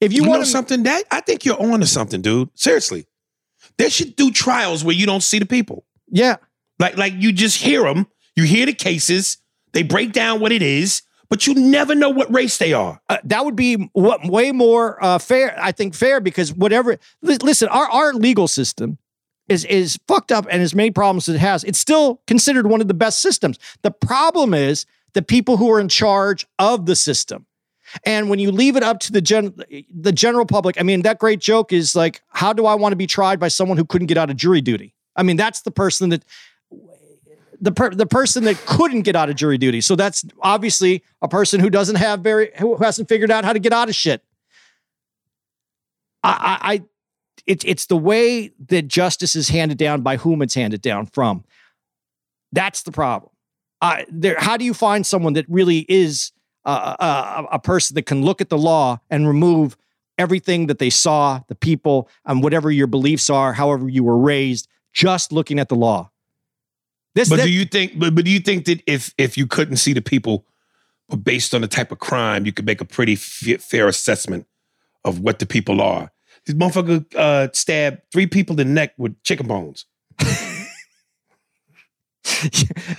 If 0.01 0.13
you, 0.13 0.23
You, 0.23 0.29
want 0.29 0.43
to, 0.43 0.49
something? 0.49 0.83
That 0.83 1.03
I 1.11 1.21
think 1.21 1.45
you're 1.45 1.61
on 1.61 1.79
to 1.79 1.87
something, 1.87 2.21
dude. 2.21 2.49
Seriously, 2.55 3.05
they 3.77 3.89
should 3.89 4.15
do 4.15 4.31
trials 4.31 4.83
where 4.83 4.95
you 4.95 5.05
don't 5.05 5.23
see 5.23 5.39
the 5.39 5.45
people. 5.45 5.85
yeah, 6.09 6.37
Like, 6.79 6.97
like 6.97 7.13
you 7.15 7.31
just 7.31 7.57
hear 7.61 7.83
them. 7.83 8.07
You 8.35 8.43
hear 8.43 8.65
the 8.65 8.73
cases. 8.73 9.37
They 9.71 9.83
break 9.83 10.11
down 10.11 10.39
what 10.39 10.51
it 10.51 10.61
is, 10.61 11.01
but 11.29 11.47
you 11.47 11.53
never 11.55 11.95
know 11.95 12.09
what 12.09 12.33
race 12.33 12.57
they 12.57 12.73
are. 12.73 12.99
uh, 13.09 13.17
that 13.23 13.45
would 13.45 13.55
be 13.55 13.89
what 13.93 14.25
way 14.25 14.51
more 14.51 15.03
uh, 15.03 15.17
fair. 15.17 15.55
I 15.61 15.71
think 15.71 15.93
fair 15.95 16.19
because 16.21 16.53
whatever. 16.53 16.97
li- 17.21 17.37
Listen, 17.41 17.67
our 17.69 17.89
our 17.89 18.13
legal 18.13 18.47
system 18.47 18.97
is 19.47 19.65
is 19.65 19.97
fucked 20.07 20.31
up 20.31 20.47
and 20.49 20.61
as 20.61 20.73
many 20.75 20.91
problems 20.91 21.29
as 21.29 21.35
it 21.35 21.39
has. 21.39 21.63
It's 21.63 21.79
still 21.79 22.21
considered 22.27 22.67
one 22.67 22.81
of 22.81 22.87
the 22.87 22.93
best 22.93 23.21
systems. 23.21 23.59
The 23.83 23.91
problem 23.91 24.53
is 24.53 24.85
the 25.13 25.21
people 25.21 25.57
who 25.57 25.71
are 25.71 25.79
in 25.79 25.87
charge 25.89 26.45
of 26.59 26.85
the 26.85 26.95
system. 26.95 27.45
And 28.03 28.29
when 28.29 28.39
you 28.39 28.51
leave 28.51 28.75
it 28.75 28.83
up 28.83 28.99
to 29.01 29.11
the 29.11 29.21
gen 29.21 29.53
the 29.93 30.11
general 30.11 30.45
public, 30.45 30.79
I 30.79 30.83
mean, 30.83 31.03
that 31.03 31.19
great 31.19 31.39
joke 31.39 31.71
is 31.71 31.95
like, 31.95 32.21
how 32.29 32.51
do 32.53 32.65
I 32.65 32.75
want 32.75 32.91
to 32.93 32.97
be 32.97 33.07
tried 33.07 33.39
by 33.39 33.47
someone 33.47 33.77
who 33.77 33.85
couldn't 33.85 34.07
get 34.07 34.17
out 34.17 34.29
of 34.29 34.35
jury 34.37 34.61
duty? 34.61 34.95
I 35.15 35.23
mean, 35.23 35.37
that's 35.37 35.61
the 35.61 35.71
person 35.71 36.09
that 36.09 36.25
the 37.59 37.71
per, 37.71 37.89
the 37.89 38.05
person 38.05 38.43
that 38.45 38.57
couldn't 38.65 39.01
get 39.01 39.15
out 39.15 39.29
of 39.29 39.35
jury 39.35 39.57
duty. 39.57 39.81
So 39.81 39.95
that's 39.95 40.25
obviously 40.41 41.03
a 41.21 41.27
person 41.27 41.59
who 41.59 41.69
doesn't 41.69 41.95
have 41.95 42.21
very 42.21 42.51
who 42.57 42.75
hasn't 42.77 43.09
figured 43.09 43.31
out 43.31 43.45
how 43.45 43.53
to 43.53 43.59
get 43.59 43.73
out 43.73 43.89
of 43.89 43.95
shit. 43.95 44.23
I 46.23 46.29
I, 46.61 46.73
I 46.73 46.83
it's 47.45 47.63
it's 47.65 47.85
the 47.85 47.97
way 47.97 48.51
that 48.67 48.87
justice 48.87 49.35
is 49.35 49.49
handed 49.49 49.77
down 49.77 50.01
by 50.01 50.17
whom 50.17 50.41
it's 50.41 50.53
handed 50.53 50.81
down 50.81 51.05
from. 51.07 51.43
That's 52.51 52.83
the 52.83 52.91
problem. 52.91 53.31
Uh, 53.81 54.03
there, 54.09 54.37
how 54.39 54.57
do 54.57 54.65
you 54.65 54.73
find 54.73 55.05
someone 55.05 55.33
that 55.33 55.45
really 55.49 55.85
is 55.89 56.31
uh, 56.63 56.95
a, 57.51 57.55
a 57.55 57.59
person 57.59 57.95
that 57.95 58.05
can 58.05 58.23
look 58.23 58.41
at 58.41 58.49
the 58.49 58.57
law 58.57 58.99
and 59.09 59.27
remove 59.27 59.77
everything 60.17 60.67
that 60.67 60.79
they 60.79 60.89
saw, 60.89 61.41
the 61.47 61.55
people, 61.55 62.09
and 62.25 62.41
whatever 62.41 62.71
your 62.71 62.87
beliefs 62.87 63.29
are, 63.29 63.53
however 63.53 63.89
you 63.89 64.03
were 64.03 64.17
raised, 64.17 64.67
just 64.93 65.31
looking 65.31 65.59
at 65.59 65.69
the 65.69 65.75
law? 65.75 66.09
This, 67.15 67.29
But 67.29 67.37
that- 67.37 67.45
do 67.45 67.51
you 67.51 67.65
think? 67.65 67.97
But, 67.97 68.13
but 68.13 68.25
do 68.25 68.31
you 68.31 68.39
think 68.41 68.65
that 68.65 68.81
if 68.85 69.13
if 69.17 69.37
you 69.37 69.47
couldn't 69.47 69.77
see 69.77 69.93
the 69.93 70.01
people, 70.01 70.45
but 71.09 71.23
based 71.23 71.55
on 71.55 71.61
the 71.61 71.67
type 71.67 71.91
of 71.91 71.99
crime, 71.99 72.45
you 72.45 72.51
could 72.51 72.65
make 72.65 72.81
a 72.81 72.85
pretty 72.85 73.13
f- 73.13 73.61
fair 73.61 73.87
assessment 73.87 74.45
of 75.03 75.19
what 75.21 75.39
the 75.39 75.45
people 75.45 75.81
are? 75.81 76.11
This 76.45 76.55
motherfucker 76.55 77.05
uh, 77.15 77.47
stabbed 77.53 78.01
three 78.11 78.27
people 78.27 78.59
in 78.59 78.67
the 78.67 78.73
neck 78.73 78.93
with 78.97 79.21
chicken 79.23 79.47
bones. 79.47 79.85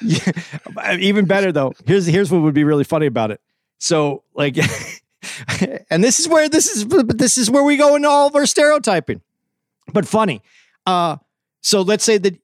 yeah, 0.02 0.96
even 0.98 1.26
better 1.26 1.52
though. 1.52 1.72
Here's 1.86 2.06
here's 2.06 2.30
what 2.30 2.42
would 2.42 2.54
be 2.54 2.64
really 2.64 2.84
funny 2.84 3.06
about 3.06 3.30
it. 3.30 3.40
So 3.78 4.22
like, 4.34 4.56
and 5.90 6.02
this 6.02 6.20
is 6.20 6.28
where 6.28 6.48
this 6.48 6.68
is 6.74 6.86
this 6.86 7.36
is 7.36 7.50
where 7.50 7.62
we 7.64 7.76
go 7.76 7.96
into 7.96 8.08
all 8.08 8.28
of 8.28 8.34
our 8.34 8.46
stereotyping, 8.46 9.20
but 9.92 10.06
funny. 10.08 10.42
Uh, 10.86 11.16
so 11.60 11.82
let's 11.82 12.04
say 12.04 12.18
that 12.18 12.38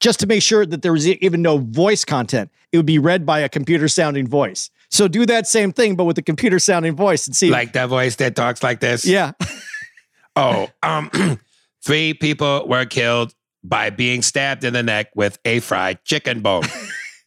just 0.00 0.20
to 0.20 0.26
make 0.26 0.42
sure 0.42 0.66
that 0.66 0.82
there 0.82 0.92
was 0.92 1.06
even 1.06 1.42
no 1.42 1.58
voice 1.58 2.04
content, 2.04 2.50
it 2.72 2.76
would 2.76 2.86
be 2.86 2.98
read 2.98 3.24
by 3.24 3.40
a 3.40 3.48
computer 3.48 3.86
sounding 3.88 4.26
voice. 4.26 4.70
So 4.90 5.06
do 5.06 5.24
that 5.26 5.46
same 5.46 5.72
thing, 5.72 5.94
but 5.94 6.04
with 6.04 6.18
a 6.18 6.22
computer 6.22 6.58
sounding 6.58 6.96
voice 6.96 7.26
and 7.26 7.36
see. 7.36 7.50
Like 7.50 7.74
that 7.74 7.88
voice 7.88 8.16
that 8.16 8.34
talks 8.34 8.62
like 8.62 8.80
this. 8.80 9.04
yeah, 9.06 9.32
Oh, 10.36 10.68
um, 10.82 11.10
three 11.84 12.14
people 12.14 12.66
were 12.66 12.86
killed 12.86 13.34
by 13.62 13.90
being 13.90 14.22
stabbed 14.22 14.64
in 14.64 14.72
the 14.72 14.82
neck 14.82 15.10
with 15.14 15.38
a 15.44 15.60
fried 15.60 16.02
chicken 16.04 16.40
bone. 16.40 16.64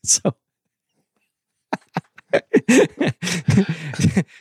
So, 0.05 0.35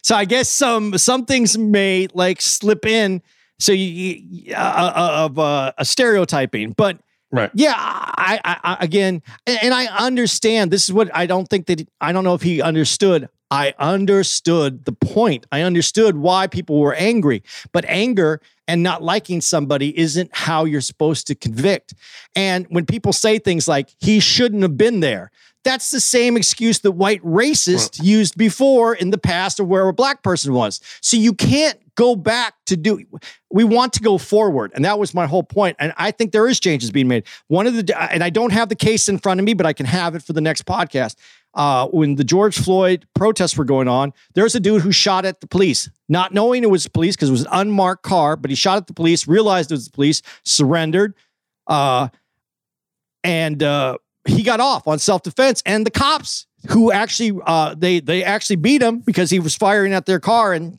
so 0.02 0.16
I 0.16 0.24
guess 0.24 0.48
some 0.48 0.98
some 0.98 1.24
things 1.24 1.56
may 1.56 2.08
like 2.14 2.40
slip 2.40 2.84
in. 2.84 3.22
So 3.60 3.70
you, 3.70 4.20
you 4.28 4.54
uh, 4.54 4.58
uh, 4.58 5.24
of 5.26 5.38
uh, 5.38 5.72
a 5.78 5.84
stereotyping, 5.84 6.72
but 6.72 6.98
right. 7.32 7.50
yeah, 7.54 7.74
I, 7.76 8.40
I, 8.44 8.58
I 8.62 8.76
again, 8.80 9.22
and 9.46 9.74
I 9.74 9.86
understand. 9.86 10.70
This 10.70 10.84
is 10.84 10.92
what 10.92 11.10
I 11.14 11.26
don't 11.26 11.48
think 11.48 11.66
that 11.66 11.86
I 12.00 12.12
don't 12.12 12.24
know 12.24 12.34
if 12.34 12.42
he 12.42 12.62
understood. 12.62 13.28
I 13.50 13.74
understood 13.78 14.86
the 14.86 14.92
point. 14.92 15.46
I 15.52 15.60
understood 15.60 16.16
why 16.16 16.46
people 16.46 16.78
were 16.78 16.94
angry, 16.94 17.42
but 17.72 17.84
anger 17.86 18.40
and 18.66 18.82
not 18.82 19.02
liking 19.02 19.42
somebody 19.42 19.98
isn't 19.98 20.30
how 20.32 20.64
you're 20.64 20.80
supposed 20.80 21.26
to 21.26 21.34
convict. 21.34 21.92
And 22.34 22.66
when 22.70 22.86
people 22.86 23.12
say 23.12 23.38
things 23.38 23.68
like 23.68 23.90
he 23.98 24.20
shouldn't 24.20 24.62
have 24.62 24.78
been 24.78 25.00
there, 25.00 25.30
that's 25.64 25.90
the 25.90 26.00
same 26.00 26.36
excuse 26.36 26.80
that 26.80 26.92
white 26.92 27.22
racists 27.22 28.02
used 28.02 28.36
before 28.36 28.94
in 28.94 29.10
the 29.10 29.18
past 29.18 29.60
of 29.60 29.68
where 29.68 29.86
a 29.86 29.92
black 29.92 30.22
person 30.22 30.54
was. 30.54 30.80
So 31.00 31.16
you 31.16 31.32
can't 31.34 31.78
go 31.97 32.16
back 32.16 32.55
to 32.66 32.76
do 32.76 33.05
we 33.51 33.64
want 33.64 33.93
to 33.93 34.01
go 34.01 34.18
forward 34.18 34.72
and 34.74 34.84
that 34.84 34.99
was 34.99 35.14
my 35.14 35.26
whole 35.26 35.43
point 35.43 35.76
and 35.78 35.93
i 35.97 36.11
think 36.11 36.32
there 36.32 36.49
is 36.49 36.59
changes 36.59 36.90
being 36.90 37.09
made 37.09 37.24
one 37.49 37.66
of 37.66 37.74
the 37.74 38.12
and 38.12 38.24
i 38.24 38.30
don't 38.30 38.53
have 38.53 38.68
the 38.68 38.76
case 38.76 39.09
in 39.09 39.18
front 39.18 39.38
of 39.38 39.45
me 39.45 39.55
but 39.55 39.66
i 39.66 39.72
can 39.72 39.86
have 39.86 40.14
it 40.14 40.22
for 40.22 40.32
the 40.32 40.40
next 40.40 40.64
podcast 40.64 41.16
uh, 41.55 41.86
when 41.88 42.14
the 42.14 42.24
George 42.24 42.59
Floyd 42.59 43.07
protests 43.14 43.57
were 43.57 43.64
going 43.64 43.88
on, 43.88 44.12
there's 44.34 44.55
a 44.55 44.61
dude 44.61 44.82
who 44.82 44.93
shot 44.93 45.24
at 45.24 45.40
the 45.40 45.47
police, 45.47 45.90
not 46.09 46.32
knowing 46.32 46.62
it 46.62 46.70
was 46.70 46.88
police 46.88 47.14
because 47.14 47.28
it 47.28 47.32
was 47.32 47.43
an 47.43 47.49
unmarked 47.53 48.03
car, 48.03 48.36
but 48.36 48.51
he 48.51 48.55
shot 48.55 48.78
at 48.78 48.86
the 48.86 48.95
police, 48.95 49.28
realized 49.28 49.70
it 49.70 49.74
was 49.74 49.86
the 49.86 49.93
police, 49.93 50.22
surrendered, 50.45 51.14
uh, 51.66 52.09
and 53.22 53.62
uh, 53.62 53.99
he 54.26 54.43
got 54.43 54.61
off 54.61 54.88
on 54.88 54.99
self 54.99 55.22
defense. 55.22 55.62
And 55.66 55.84
the 55.84 55.90
cops 55.90 56.47
who 56.70 56.90
actually 56.90 57.38
uh, 57.47 57.74
they 57.76 58.01
they 58.01 58.24
actually 58.24 58.57
beat 58.57 58.82
him 58.82 59.01
because 59.01 59.30
he 59.30 59.38
was 59.38 59.55
firing 59.55 59.93
at 59.93 60.07
their 60.07 60.20
car. 60.20 60.53
And 60.53 60.78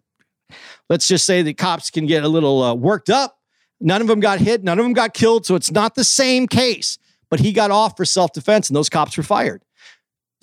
let's 0.89 1.07
just 1.07 1.25
say 1.25 1.41
the 1.41 1.53
cops 1.53 1.89
can 1.89 2.05
get 2.05 2.23
a 2.23 2.27
little 2.27 2.61
uh, 2.61 2.73
worked 2.73 3.09
up. 3.09 3.39
None 3.79 4.01
of 4.01 4.07
them 4.07 4.19
got 4.19 4.39
hit. 4.39 4.63
None 4.63 4.79
of 4.79 4.85
them 4.85 4.93
got 4.93 5.13
killed. 5.13 5.45
So 5.45 5.55
it's 5.55 5.71
not 5.71 5.95
the 5.95 6.03
same 6.03 6.47
case. 6.47 6.97
But 7.29 7.39
he 7.39 7.51
got 7.51 7.71
off 7.71 7.97
for 7.97 8.05
self 8.05 8.31
defense, 8.31 8.69
and 8.69 8.75
those 8.75 8.89
cops 8.89 9.17
were 9.17 9.23
fired. 9.23 9.63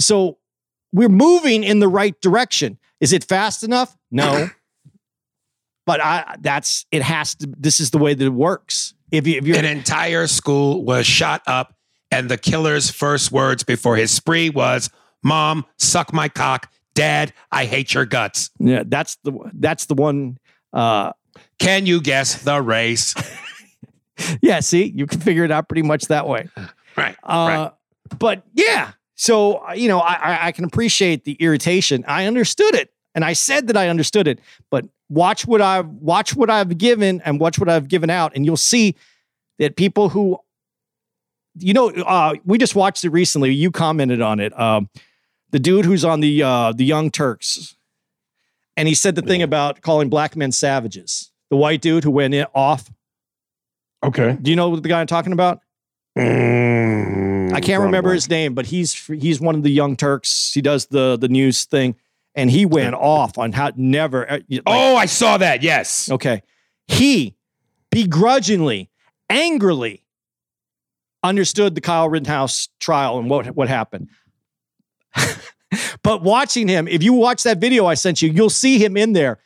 So 0.01 0.39
we're 0.93 1.09
moving 1.09 1.63
in 1.63 1.79
the 1.79 1.89
right 1.89 2.21
direction. 2.21 2.79
Is 3.01 3.13
it 3.13 3.25
fast 3.25 3.63
enough? 3.63 3.97
No. 4.11 4.49
but 5.87 6.01
I 6.01 6.37
that's 6.41 6.87
it 6.91 7.03
has 7.03 7.35
to 7.37 7.53
this 7.57 7.81
is 7.81 7.91
the 7.91 7.99
way 7.99 8.15
that 8.15 8.25
it 8.25 8.33
works. 8.33 8.95
If 9.13 9.27
you 9.27 9.39
if 9.39 9.47
you're 9.47 9.57
An 9.57 9.65
entire 9.65 10.27
school 10.27 10.85
was 10.85 11.07
shot 11.07 11.43
up, 11.47 11.75
and 12.11 12.29
the 12.29 12.39
killer's 12.39 12.91
first 12.91 13.33
words 13.33 13.63
before 13.63 13.97
his 13.97 14.11
spree 14.11 14.51
was, 14.51 14.91
Mom, 15.23 15.65
suck 15.79 16.13
my 16.13 16.29
cock. 16.29 16.71
Dad, 16.95 17.33
I 17.51 17.65
hate 17.67 17.95
your 17.95 18.05
guts. 18.05 18.51
yeah, 18.59 18.83
that's 18.87 19.17
the 19.25 19.33
that's 19.55 19.87
the 19.87 19.95
one 19.95 20.39
uh 20.73 21.13
Can 21.59 21.87
you 21.87 22.01
guess 22.01 22.43
the 22.43 22.61
race? 22.61 23.15
yeah, 24.43 24.61
see, 24.61 24.85
you 24.85 25.07
can 25.07 25.21
figure 25.21 25.45
it 25.45 25.51
out 25.51 25.69
pretty 25.69 25.83
much 25.83 26.07
that 26.07 26.27
way. 26.27 26.49
right. 26.97 27.17
Uh, 27.23 27.31
right. 27.33 27.73
But 28.19 28.43
yeah, 28.55 28.93
so 29.15 29.67
uh, 29.69 29.73
you 29.73 29.89
know, 29.89 30.01
I, 30.01 30.15
I 30.15 30.47
I 30.49 30.53
can 30.53 30.65
appreciate 30.65 31.25
the 31.25 31.35
irritation. 31.35 32.05
I 32.09 32.27
understood 32.27 32.75
it, 32.75 32.93
and 33.15 33.25
I 33.25 33.35
said 33.35 33.69
that 33.69 33.77
I 33.77 33.89
understood 33.89 34.27
it. 34.27 34.41
But 34.71 34.87
watch 35.09 35.47
what 35.47 35.61
I've 35.61 35.87
watch 35.87 36.35
what 36.35 36.51
I've 36.51 36.79
given 36.79 37.21
and 37.25 37.39
watch 37.39 37.59
what 37.59 37.69
I've 37.69 37.89
given 37.89 38.11
out, 38.11 38.33
and 38.35 38.45
you'll 38.45 38.57
see 38.57 38.97
that 39.59 39.77
people 39.77 40.09
who, 40.09 40.39
you 41.59 41.75
know, 41.75 41.91
uh, 41.91 42.35
we 42.45 42.59
just 42.59 42.75
watched 42.75 43.05
it 43.05 43.11
recently. 43.11 43.53
You 43.53 43.71
commented 43.71 44.23
on 44.23 44.41
it. 44.41 44.59
Um, 44.59 44.89
the 45.51 45.59
dude 45.59 45.85
who's 45.85 46.05
on 46.05 46.21
the 46.21 46.43
uh, 46.43 46.73
the 46.73 46.85
Young 46.85 47.11
Turks, 47.11 47.75
and 48.77 48.87
he 48.89 48.95
said 48.95 49.15
the 49.15 49.23
thing 49.23 49.43
about 49.43 49.81
calling 49.83 50.09
black 50.09 50.37
men 50.37 50.53
savages. 50.53 51.31
The 51.51 51.57
white 51.57 51.81
dude 51.81 52.05
who 52.05 52.11
went 52.13 52.33
in, 52.35 52.47
off. 52.55 52.91
Okay. 54.05 54.39
Do 54.41 54.51
you 54.51 54.57
know 54.57 54.69
what 54.69 54.83
the 54.83 54.89
guy 54.89 55.01
I'm 55.01 55.07
talking 55.09 55.33
about? 55.33 55.61
Mm, 56.17 57.53
I 57.53 57.61
can't 57.61 57.83
remember 57.83 58.13
his 58.13 58.29
name, 58.29 58.55
but 58.55 58.67
he's 58.67 58.95
he's 58.95 59.41
one 59.41 59.55
of 59.55 59.63
the 59.63 59.71
young 59.71 59.97
Turks. 59.97 60.53
He 60.55 60.61
does 60.63 60.87
the 60.87 61.17
the 61.17 61.29
news 61.29 61.65
thing, 61.65 61.97
and 62.35 62.51
he 62.51 62.65
went 62.67 62.95
off 62.95 63.39
on 63.39 63.53
how 63.53 63.73
never. 63.77 64.31
uh, 64.31 64.39
like- 64.49 64.63
Oh, 64.67 64.97
I 64.97 65.07
saw 65.07 65.39
that. 65.39 65.63
Yes. 65.63 66.11
okay, 66.11 66.43
he 66.87 67.35
begrudgingly, 67.91 68.89
angrily 69.29 70.05
understood 71.23 71.75
the 71.75 71.81
Kyle 71.81 72.09
Rittenhouse 72.09 72.69
trial 72.79 73.19
and 73.19 73.29
what 73.29 73.47
what 73.49 73.69
happened. 73.69 74.09
but 76.03 76.23
watching 76.23 76.69
him, 76.69 76.89
if 76.89 77.03
you 77.03 77.13
watch 77.13 77.43
that 77.45 77.59
video 77.59 77.87
I 77.87 77.95
sent 77.95 78.23
you, 78.23 78.31
you'll 78.31 78.51
see 78.51 78.79
him 78.79 78.97
in 78.97 79.13
there 79.13 79.39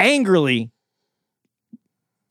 angrily 0.00 0.70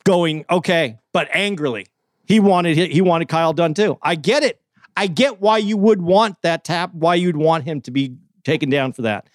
going, 0.03 0.45
okay, 0.49 0.99
but 1.13 1.27
angrily. 1.33 1.87
He 2.25 2.39
wanted 2.39 2.77
he 2.77 3.01
wanted 3.01 3.29
Kyle 3.29 3.53
done 3.53 3.73
too. 3.73 3.97
I 4.01 4.15
get 4.15 4.43
it. 4.43 4.59
I 4.97 5.07
get 5.07 5.39
why 5.39 5.59
you 5.59 5.77
would 5.77 6.01
want 6.01 6.41
that 6.41 6.63
tap, 6.65 6.93
why 6.93 7.15
you'd 7.15 7.37
want 7.37 7.63
him 7.63 7.79
to 7.81 7.91
be 7.91 8.17
taken 8.43 8.69
down 8.69 8.91
for 8.93 9.03
that. 9.03 9.27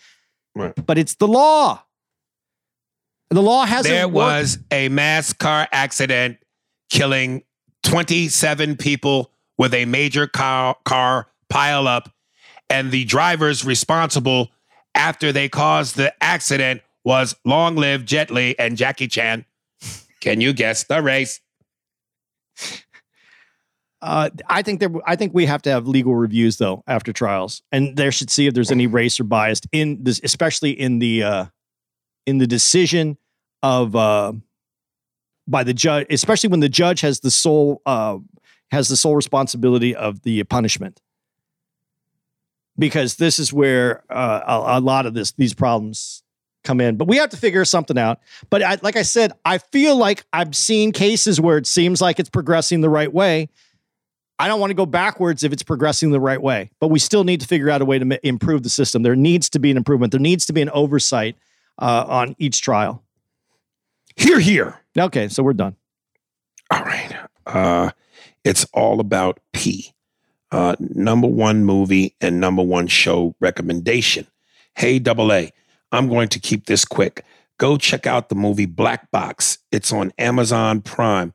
Right. 0.55 0.75
But 0.85 0.99
it's 0.99 1.15
the 1.15 1.29
law. 1.29 1.83
The 3.31 3.41
law 3.43 3.65
hasn't 3.65 3.95
There 3.95 4.07
worked. 4.09 4.15
was 4.15 4.59
a 4.71 4.91
mass 4.91 5.33
car 5.33 5.67
accident 5.73 6.37
killing 6.91 7.45
27 7.85 8.77
people 8.77 9.33
with 9.57 9.73
a 9.73 9.87
major 9.87 10.27
car, 10.27 10.77
car 10.85 11.29
pile 11.49 11.89
up, 11.89 12.13
and 12.73 12.91
the 12.91 13.05
drivers 13.05 13.65
responsible 13.65 14.51
after 14.95 15.31
they 15.31 15.49
caused 15.49 15.97
the 15.97 16.13
accident 16.23 16.81
was 17.05 17.37
Long 17.45 17.77
Live 17.77 18.05
Jet 18.05 18.31
Li 18.31 18.59
and 18.59 18.77
Jackie 18.77 19.09
Chan. 19.09 19.45
Can 20.21 20.41
you 20.41 20.53
guess 20.53 20.85
the 20.85 21.03
race? 21.03 21.41
Uh, 24.01 24.31
I 24.49 24.63
think 24.63 24.81
there. 24.81 24.91
I 25.07 25.15
think 25.15 25.33
we 25.33 25.47
have 25.47 25.63
to 25.63 25.71
have 25.71 25.87
legal 25.87 26.15
reviews 26.15 26.57
though 26.57 26.83
after 26.89 27.13
trials, 27.13 27.63
and 27.71 27.97
there 27.97 28.11
should 28.11 28.31
see 28.31 28.47
if 28.47 28.55
there's 28.55 28.73
any 28.73 28.89
race 28.89 29.21
or 29.21 29.25
bias 29.25 29.61
in 29.71 30.03
this, 30.03 30.21
especially 30.25 30.71
in 30.71 30.99
the 30.99 31.23
uh, 31.23 31.45
in 32.27 32.39
the 32.39 32.47
decision 32.47 33.17
of 33.63 33.95
uh, 33.95 34.33
by 35.47 35.63
the 35.63 35.75
judge, 35.75 36.07
especially 36.11 36.49
when 36.51 36.61
the 36.61 36.69
judge 36.69 37.01
has 37.03 37.21
the 37.21 37.31
sole 37.31 37.81
uh, 37.87 38.19
has 38.73 38.89
the 38.89 38.97
sole 38.97 39.15
responsibility 39.15 39.95
of 39.95 40.23
the 40.23 40.43
punishment, 40.45 41.01
because 42.79 43.17
this 43.17 43.39
is 43.39 43.53
where 43.53 44.03
uh, 44.11 44.41
a, 44.47 44.79
a 44.79 44.81
lot 44.81 45.07
of 45.07 45.15
this 45.15 45.33
these 45.33 45.55
problems 45.55 46.23
come 46.65 46.81
in. 46.81 46.97
But 46.97 47.09
we 47.09 47.17
have 47.17 47.31
to 47.31 47.37
figure 47.37 47.65
something 47.65 47.99
out. 47.99 48.21
But 48.51 48.63
I, 48.63 48.79
like 48.83 48.97
I 48.97 49.03
said, 49.03 49.33
I 49.45 49.59
feel 49.59 49.97
like 49.97 50.25
I've 50.33 50.55
seen 50.55 50.93
cases 50.93 51.41
where 51.41 51.59
it 51.59 51.67
seems 51.67 52.01
like 52.01 52.21
it's 52.21 52.31
progressing 52.31 52.81
the 52.81 52.89
right 52.89 53.13
way. 53.13 53.49
I 54.39 54.49
don't 54.49 54.61
want 54.61 54.71
to 54.71 54.75
go 54.75 54.87
backwards 54.87 55.45
if 55.45 55.53
it's 55.53 55.63
progressing 55.63 56.11
the 56.11 56.21
right 56.21 56.41
way, 56.41 56.71
but 56.81 56.89
we 56.89 56.99
still 56.99 57.23
need 57.23 57.41
to 57.43 57.47
figure 57.47 57.71
out 57.71 57.81
a 57.81 57.85
way 57.85 57.99
to 57.99 58.05
ma- 58.05 58.17
improve 58.23 58.63
the 58.65 58.71
system. 58.71 59.03
There 59.03 59.15
needs 59.15 59.49
to 59.51 59.59
be 59.59 59.71
an 59.71 59.77
improvement. 59.77 60.11
There 60.11 60.21
needs 60.21 60.47
to 60.47 60.53
be 60.53 60.63
an 60.63 60.71
oversight 60.71 61.37
uh, 61.79 62.05
on 62.09 62.35
each 62.39 62.61
trial. 62.61 63.05
Here, 64.17 64.41
here. 64.41 64.81
Okay, 64.99 65.29
so 65.29 65.43
we're 65.43 65.53
done. 65.53 65.77
All 66.71 66.83
right. 66.83 67.15
Uh, 67.47 67.91
it's 68.45 68.67
all 68.73 68.99
about 68.99 69.39
P. 69.53 69.93
Uh, 70.53 70.77
number 70.79 71.27
one 71.27 71.65
movie 71.65 72.15
and 72.21 72.39
number 72.39 72.63
one 72.63 72.87
show 72.87 73.35
recommendation. 73.41 74.27
Hey, 74.77 74.99
double 74.99 75.33
A, 75.33 75.51
I'm 75.91 76.09
going 76.09 76.29
to 76.29 76.39
keep 76.39 76.67
this 76.67 76.85
quick. 76.85 77.25
Go 77.57 77.79
check 77.79 78.07
out 78.07 78.29
the 78.29 78.35
movie 78.35 78.67
Black 78.67 79.11
Box. 79.11 79.59
It's 79.73 79.93
on 79.93 80.13
Amazon 80.19 80.83
Prime. 80.83 81.33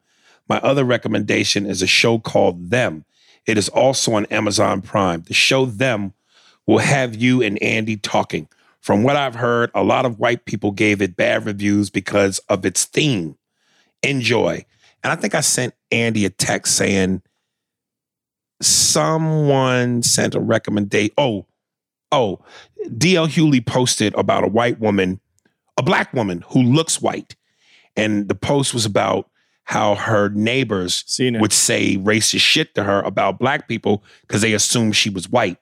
My 0.48 0.60
other 0.60 0.84
recommendation 0.84 1.66
is 1.66 1.82
a 1.82 1.88
show 1.88 2.20
called 2.20 2.70
Them. 2.70 3.06
It 3.48 3.58
is 3.58 3.70
also 3.70 4.14
on 4.14 4.26
Amazon 4.28 4.82
Prime. 4.84 5.24
The 5.24 5.34
show 5.34 5.66
Them 5.66 6.14
will 6.68 6.78
have 6.78 7.16
you 7.16 7.42
and 7.42 7.62
Andy 7.62 7.98
talking. 7.98 8.48
From 8.82 9.02
what 9.02 9.16
I've 9.16 9.36
heard, 9.36 9.72
a 9.74 9.84
lot 9.84 10.06
of 10.06 10.20
white 10.20 10.46
people 10.46 10.72
gave 10.72 11.02
it 11.02 11.16
bad 11.16 11.46
reviews 11.46 11.90
because 11.90 12.38
of 12.50 12.66
its 12.66 12.86
theme. 12.86 13.36
Enjoy. 14.04 14.64
And 15.04 15.12
I 15.12 15.16
think 15.16 15.34
I 15.34 15.42
sent 15.42 15.74
Andy 15.92 16.24
a 16.26 16.30
text 16.30 16.76
saying 16.76 17.24
someone 18.62 20.04
sent 20.04 20.36
a 20.36 20.40
recommendation. 20.40 21.14
Oh, 21.18 21.46
oh, 22.12 22.40
DL 22.88 23.28
Hughley 23.28 23.66
posted 23.66 24.14
about 24.16 24.44
a 24.44 24.48
white 24.48 24.80
woman, 24.80 25.20
a 25.78 25.84
black 25.84 26.14
woman 26.14 26.44
who 26.50 26.62
looks 26.64 27.02
white. 27.02 27.36
And 27.96 28.28
the 28.30 28.36
post 28.36 28.74
was 28.74 28.86
about 28.86 29.30
how 29.64 29.96
her 29.96 30.30
neighbors 30.30 31.04
would 31.42 31.52
say 31.52 31.98
racist 31.98 32.40
shit 32.42 32.74
to 32.76 32.84
her 32.84 33.02
about 33.02 33.38
black 33.40 33.68
people 33.68 34.04
because 34.22 34.42
they 34.42 34.54
assumed 34.54 34.96
she 34.96 35.10
was 35.10 35.30
white. 35.30 35.58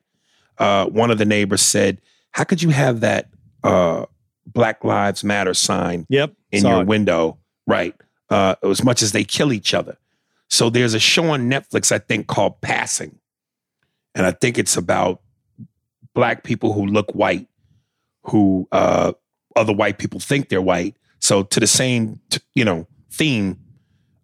Uh, 0.58 0.86
one 0.86 1.12
of 1.12 1.18
the 1.18 1.26
neighbors 1.26 1.62
said, 1.62 2.00
How 2.32 2.44
could 2.44 2.62
you 2.62 2.70
have 2.70 3.00
that 3.00 3.30
uh, 3.64 4.06
Black 4.46 4.84
Lives 4.84 5.24
Matter 5.24 5.54
sign 5.54 6.06
Yep. 6.10 6.34
in 6.52 6.64
your 6.66 6.82
it. 6.82 6.88
window, 6.88 7.38
right? 7.66 7.96
Uh, 8.30 8.56
as 8.64 8.84
much 8.84 9.02
as 9.02 9.12
they 9.12 9.24
kill 9.24 9.52
each 9.52 9.74
other. 9.74 9.98
So 10.50 10.70
there's 10.70 10.94
a 10.94 11.00
show 11.00 11.32
on 11.32 11.50
Netflix, 11.50 11.92
I 11.92 12.00
think, 12.00 12.28
called 12.28 12.62
Passing. 12.62 13.20
And 14.14 14.26
I 14.26 14.32
think 14.32 14.58
it's 14.58 14.78
about 14.78 15.22
black 16.14 16.44
people 16.44 16.74
who 16.74 16.86
look 16.86 17.12
white, 17.14 17.48
who 18.24 18.68
uh, 18.72 19.14
other 19.56 19.74
white 19.74 19.98
people 19.98 20.20
think 20.20 20.50
they're 20.50 20.62
white. 20.62 20.96
So 21.20 21.44
to 21.44 21.60
the 21.60 21.68
same, 21.68 22.22
you 22.54 22.64
know, 22.64 22.88
theme, 23.12 23.60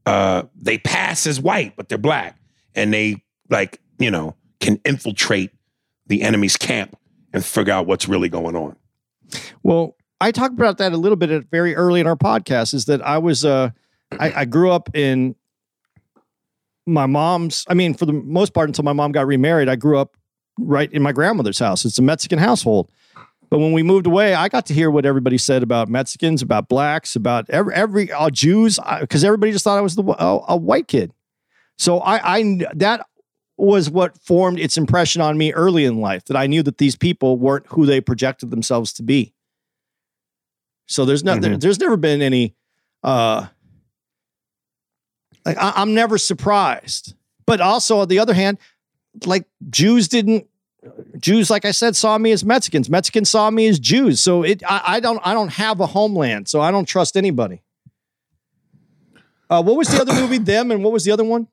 uh, 0.05 0.43
they 0.55 0.77
pass 0.77 1.27
as 1.27 1.39
white, 1.39 1.75
but 1.75 1.89
they're 1.89 1.97
black. 1.97 2.39
And 2.75 2.93
they 2.93 3.23
like, 3.49 3.81
you 3.99 4.11
know, 4.11 4.35
can 4.59 4.79
infiltrate 4.85 5.51
the 6.07 6.21
enemy's 6.21 6.57
camp 6.57 6.97
and 7.33 7.43
figure 7.43 7.73
out 7.73 7.85
what's 7.85 8.07
really 8.07 8.29
going 8.29 8.55
on. 8.55 8.75
Well, 9.63 9.95
I 10.19 10.31
talked 10.31 10.53
about 10.53 10.77
that 10.77 10.93
a 10.93 10.97
little 10.97 11.15
bit 11.15 11.31
at 11.31 11.49
very 11.49 11.75
early 11.75 11.99
in 11.99 12.07
our 12.07 12.15
podcast. 12.15 12.73
Is 12.73 12.85
that 12.85 13.01
I 13.01 13.17
was 13.17 13.43
uh, 13.43 13.71
I, 14.19 14.41
I 14.41 14.45
grew 14.45 14.71
up 14.71 14.95
in 14.95 15.35
my 16.85 17.05
mom's. 17.05 17.65
I 17.67 17.73
mean, 17.73 17.93
for 17.93 18.05
the 18.05 18.13
most 18.13 18.53
part, 18.53 18.69
until 18.69 18.83
my 18.83 18.93
mom 18.93 19.11
got 19.11 19.27
remarried, 19.27 19.69
I 19.69 19.75
grew 19.75 19.97
up 19.97 20.15
right 20.59 20.91
in 20.91 21.01
my 21.01 21.11
grandmother's 21.11 21.59
house. 21.59 21.85
It's 21.85 21.99
a 21.99 22.01
Mexican 22.01 22.39
household. 22.39 22.89
But 23.49 23.59
when 23.59 23.73
we 23.73 23.83
moved 23.83 24.07
away, 24.07 24.33
I 24.33 24.47
got 24.47 24.65
to 24.67 24.73
hear 24.73 24.89
what 24.89 25.05
everybody 25.05 25.37
said 25.37 25.61
about 25.61 25.89
Mexicans, 25.89 26.41
about 26.41 26.69
blacks, 26.69 27.15
about 27.17 27.49
every 27.49 27.73
every 27.73 28.11
uh, 28.11 28.29
Jews, 28.29 28.79
because 29.01 29.23
everybody 29.25 29.51
just 29.51 29.63
thought 29.65 29.77
I 29.77 29.81
was 29.81 29.95
the 29.95 30.03
a, 30.03 30.39
a 30.49 30.55
white 30.57 30.87
kid. 30.87 31.11
So 31.77 31.99
I, 31.99 32.37
I 32.37 32.59
that 32.75 33.05
was 33.57 33.89
what 33.89 34.17
formed 34.23 34.57
its 34.59 34.77
impression 34.77 35.21
on 35.21 35.37
me 35.37 35.51
early 35.53 35.83
in 35.85 35.99
life 35.99 36.23
that 36.25 36.37
I 36.37 36.47
knew 36.47 36.63
that 36.63 36.77
these 36.77 36.95
people 36.95 37.37
weren't 37.37 37.67
who 37.67 37.85
they 37.85 37.99
projected 38.01 38.49
themselves 38.51 38.93
to 38.93 39.03
be. 39.03 39.33
So 40.87 41.05
there's 41.05 41.23
no 41.23 41.35
there- 41.37 41.51
Mhm. 41.57 41.61
there's 41.61 41.79
never 41.79 41.97
been 41.97 42.21
any 42.21 42.55
uh 43.03 43.47
like 45.45 45.57
I, 45.57 45.73
I'm 45.75 45.93
never 45.93 46.17
surprised. 46.17 47.15
But 47.45 47.61
also 47.61 47.99
on 47.99 48.07
the 48.07 48.19
other 48.19 48.33
hand, 48.33 48.57
like 49.25 49.45
Jews 49.69 50.07
didn't 50.07 50.47
Jews, 51.19 51.49
like 51.51 51.63
I 51.65 51.71
said, 51.71 51.95
saw 51.95 52.17
me 52.17 52.31
as 52.31 52.43
Mexicans. 52.43 52.89
Mexicans 52.89 53.29
saw 53.29 53.49
me 53.51 53.67
as 53.67 53.77
Jews. 53.79 54.19
So 54.19 54.43
it 54.43 54.63
I, 54.67 54.81
I 54.85 54.99
don't 54.99 55.19
I 55.25 55.33
don't 55.33 55.51
have 55.53 55.79
a 55.79 55.85
homeland, 55.85 56.47
so 56.47 56.61
I 56.61 56.71
don't 56.71 56.85
trust 56.85 57.15
anybody. 57.17 57.61
Uh, 59.49 59.61
what 59.61 59.75
was 59.75 59.89
the 59.89 59.99
other 60.01 60.13
movie? 60.13 60.37
Them 60.39 60.71
and 60.71 60.83
what 60.83 60.93
was 60.93 61.03
the 61.03 61.11
other 61.11 61.23
one? 61.23 61.47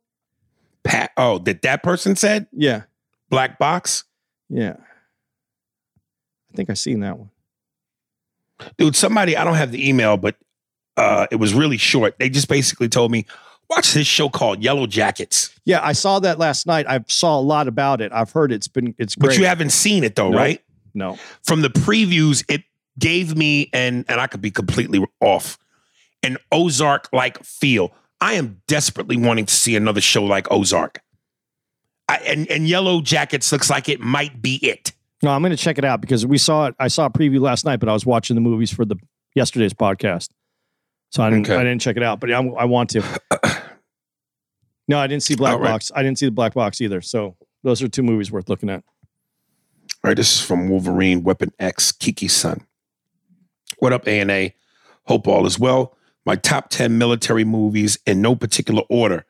Pat. 0.85 1.11
Oh, 1.17 1.39
that 1.39 1.63
that 1.63 1.83
person 1.83 2.17
said 2.17 2.47
Yeah. 2.53 2.83
black 3.29 3.59
box. 3.59 4.05
Yeah. 4.49 4.77
I 6.53 6.57
think 6.57 6.71
I 6.71 6.75
seen 6.75 7.01
that 7.01 7.19
one. 7.19 7.31
dude 8.79 8.97
somebody 8.97 9.37
i 9.37 9.45
don't 9.45 9.55
have 9.55 9.71
the 9.71 9.89
email 9.89 10.17
but 10.17 10.35
uh 10.97 11.27
it 11.31 11.37
was 11.37 11.55
really 11.55 11.77
short 11.77 12.19
they 12.19 12.29
just 12.29 12.49
basically 12.49 12.89
told 12.89 13.11
me 13.13 13.25
watch 13.71 13.93
this 13.95 14.07
show 14.07 14.29
called 14.29 14.63
yellow 14.63 14.87
jackets 14.87 15.55
Yeah, 15.65 15.81
I 15.83 15.93
saw 15.93 16.19
that 16.21 16.39
last 16.39 16.67
night. 16.67 16.87
I 16.89 17.05
saw 17.09 17.39
a 17.39 17.43
lot 17.43 17.69
about 17.69 18.01
it. 18.01 18.11
I've 18.13 18.31
heard 18.33 18.53
it's 18.53 18.69
been 18.69 18.95
it's 18.99 19.15
great. 19.15 19.31
but 19.31 19.39
you 19.39 19.45
haven't 19.47 19.71
seen 19.71 20.05
it 20.05 20.15
though 20.17 20.31
Nope. 20.31 20.39
right 20.39 20.65
no. 20.95 21.19
from 21.45 21.61
the 21.63 21.69
previews 21.69 22.45
it 22.49 22.63
gave 22.99 23.37
me 23.37 23.69
and 23.73 24.05
and 24.09 24.21
i 24.21 24.27
could 24.27 24.41
be 24.41 24.51
completely 24.51 25.05
off 25.21 25.57
an 26.25 26.37
ozark 26.51 27.09
like 27.13 27.43
feel 27.45 27.93
i 28.21 28.33
am 28.35 28.61
desperately 28.67 29.17
wanting 29.17 29.47
to 29.47 29.55
see 29.55 29.77
another 29.77 30.01
show 30.01 30.25
like 30.25 30.51
ozark 30.51 31.01
I, 32.09 32.17
and 32.27 32.49
and 32.51 32.67
yellow 32.67 33.01
jackets 33.03 33.53
looks 33.53 33.69
like 33.71 33.89
it 33.89 34.01
might 34.01 34.41
be 34.43 34.57
it 34.57 34.93
No, 35.23 35.31
I'm 35.31 35.43
going 35.43 35.51
to 35.51 35.57
check 35.59 35.79
it 35.79 35.85
out 35.85 36.01
because 36.01 36.25
we 36.25 36.39
saw 36.39 36.67
it. 36.67 36.75
I 36.79 36.89
saw 36.89 37.05
a 37.07 37.11
preview 37.11 37.41
last 37.41 37.65
night, 37.67 37.81
but 37.81 37.89
I 37.89 37.93
was 37.93 38.07
watching 38.07 38.35
the 38.35 38.41
movies 38.41 38.73
for 38.73 38.85
the 38.85 38.97
yesterday's 39.35 39.75
podcast, 39.75 40.31
so 41.11 41.23
I 41.23 41.29
didn't. 41.31 41.47
Okay. 41.51 41.57
I 41.57 41.65
didn't 41.65 41.81
check 41.83 41.97
it 41.99 42.03
out, 42.03 42.19
but 42.21 42.33
I, 42.33 42.39
I 42.39 42.65
want 42.65 42.91
to. 42.91 43.03
no, 44.89 44.99
I 44.99 45.07
didn't 45.07 45.23
see 45.23 45.37
Black 45.37 45.55
All 45.55 45.61
right. 45.61 45.71
Box. 45.71 45.93
I 45.95 46.03
didn't 46.03 46.19
see 46.19 46.27
the 46.27 46.33
Black 46.33 46.55
Box 46.55 46.81
either. 46.81 47.01
So 47.01 47.37
those 47.63 47.83
are 47.83 47.89
two 47.89 48.03
movies 48.03 48.33
worth 48.33 48.49
looking 48.49 48.71
at. 48.71 48.83
All 50.05 50.11
right, 50.11 50.17
this 50.17 50.35
is 50.37 50.41
from 50.41 50.69
Wolverine 50.69 51.23
Weapon 51.23 51.53
X, 51.59 51.93
Kiki's 51.93 52.33
son. 52.33 52.67
What 53.79 53.93
up, 53.93 54.07
A&A? 54.07 54.55
Hope 55.05 55.29
all 55.29 55.47
is 55.47 55.59
well. 55.59 55.97
My 56.25 56.37
top 56.37 56.71
10 56.71 56.99
military 56.99 57.45
movies 57.45 57.99
in 58.07 58.23
no 58.23 58.35
particular 58.35 58.83
order. 58.89 59.25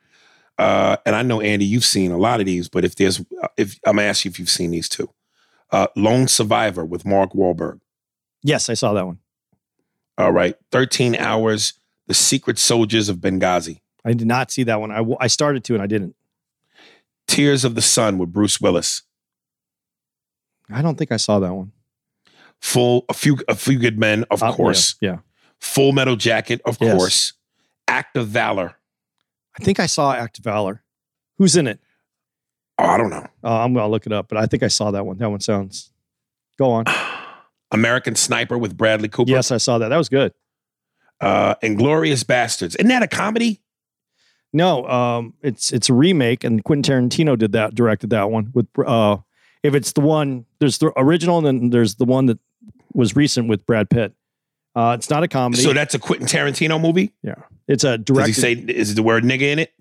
Uh, 0.58 0.96
and 1.06 1.14
I 1.14 1.22
know, 1.22 1.40
Andy, 1.40 1.64
you've 1.64 1.84
seen 1.84 2.10
a 2.10 2.18
lot 2.18 2.40
of 2.40 2.46
these, 2.46 2.68
but 2.68 2.84
if 2.84 2.96
there's, 2.96 3.24
if 3.56 3.78
I'm 3.86 3.96
gonna 3.96 4.08
ask 4.08 4.24
you 4.24 4.30
if 4.30 4.38
you've 4.38 4.48
seen 4.48 4.70
these 4.70 4.88
two. 4.88 5.08
Uh, 5.70 5.86
Lone 5.94 6.28
Survivor 6.28 6.84
with 6.84 7.04
Mark 7.04 7.32
Wahlberg. 7.32 7.80
Yes, 8.42 8.68
I 8.68 8.74
saw 8.74 8.94
that 8.94 9.06
one. 9.06 9.18
All 10.16 10.32
right, 10.32 10.56
13 10.72 11.14
Hours, 11.14 11.74
The 12.08 12.14
Secret 12.14 12.58
Soldiers 12.58 13.08
of 13.08 13.18
Benghazi. 13.18 13.80
I 14.04 14.12
did 14.12 14.26
not 14.26 14.50
see 14.50 14.62
that 14.64 14.80
one. 14.80 14.90
I, 14.90 15.04
I 15.20 15.26
started 15.26 15.64
to 15.64 15.74
and 15.74 15.82
I 15.82 15.86
didn't. 15.86 16.14
Tears 17.26 17.64
of 17.64 17.74
the 17.74 17.82
Sun 17.82 18.18
with 18.18 18.32
Bruce 18.32 18.60
Willis. 18.60 19.02
I 20.70 20.82
don't 20.82 20.96
think 20.96 21.12
I 21.12 21.16
saw 21.16 21.38
that 21.40 21.52
one. 21.54 21.72
Full, 22.60 23.04
a 23.08 23.14
few, 23.14 23.38
a 23.48 23.54
few 23.54 23.78
good 23.78 23.98
men, 23.98 24.24
of 24.30 24.42
Uh, 24.42 24.52
course. 24.52 24.96
Yeah, 25.00 25.10
yeah. 25.12 25.18
Full 25.60 25.92
Metal 25.92 26.16
Jacket, 26.16 26.60
of 26.64 26.78
Yes. 26.80 26.96
course. 26.96 27.32
Act 27.86 28.16
of 28.16 28.28
Valor. 28.28 28.76
I 29.58 29.64
think 29.64 29.80
I 29.80 29.86
saw 29.86 30.12
Act 30.12 30.38
of 30.38 30.44
Valor. 30.44 30.82
Who's 31.38 31.56
in 31.56 31.66
it? 31.66 31.80
Oh, 32.78 32.84
I 32.84 32.96
don't 32.96 33.10
know. 33.10 33.26
Uh, 33.42 33.60
I'm 33.64 33.72
going 33.74 33.84
to 33.84 33.90
look 33.90 34.06
it 34.06 34.12
up, 34.12 34.28
but 34.28 34.38
I 34.38 34.46
think 34.46 34.62
I 34.62 34.68
saw 34.68 34.90
that 34.90 35.04
one. 35.06 35.18
That 35.18 35.30
one 35.30 35.40
sounds. 35.40 35.90
Go 36.58 36.70
on. 36.70 36.84
American 37.70 38.14
Sniper 38.14 38.56
with 38.56 38.76
Bradley 38.76 39.08
Cooper. 39.08 39.30
Yes, 39.30 39.50
I 39.50 39.56
saw 39.58 39.78
that. 39.78 39.88
That 39.88 39.96
was 39.96 40.08
good. 40.08 40.32
Uh, 41.20 41.54
Inglorious 41.62 42.22
Bastards. 42.22 42.76
Isn't 42.76 42.88
that 42.88 43.02
a 43.02 43.08
comedy? 43.08 43.60
No, 44.52 44.86
um, 44.88 45.34
it's 45.42 45.72
it's 45.72 45.90
a 45.90 45.94
remake, 45.94 46.42
and 46.44 46.64
Quentin 46.64 47.08
Tarantino 47.08 47.36
did 47.38 47.52
that, 47.52 47.74
directed 47.74 48.10
that 48.10 48.30
one. 48.30 48.50
With 48.54 48.66
uh, 48.84 49.18
if 49.62 49.74
it's 49.74 49.92
the 49.92 50.00
one, 50.00 50.46
there's 50.58 50.78
the 50.78 50.92
original, 50.96 51.38
and 51.38 51.46
then 51.46 51.70
there's 51.70 51.96
the 51.96 52.04
one 52.06 52.26
that 52.26 52.38
was 52.94 53.14
recent 53.14 53.48
with 53.48 53.66
Brad 53.66 53.90
Pitt. 53.90 54.14
Uh, 54.74 54.96
it's 54.98 55.10
not 55.10 55.22
a 55.22 55.28
comedy. 55.28 55.62
So 55.62 55.72
that's 55.72 55.94
a 55.94 55.98
Quentin 55.98 56.26
Tarantino 56.26 56.80
movie? 56.80 57.12
yeah, 57.22 57.34
it's 57.66 57.84
a 57.84 57.98
Does 57.98 58.16
directed. 58.16 58.34
he 58.34 58.40
say, 58.40 58.52
is 58.52 58.94
the 58.94 59.02
word 59.02 59.24
nigga 59.24 59.42
in 59.42 59.58
it? 59.58 59.72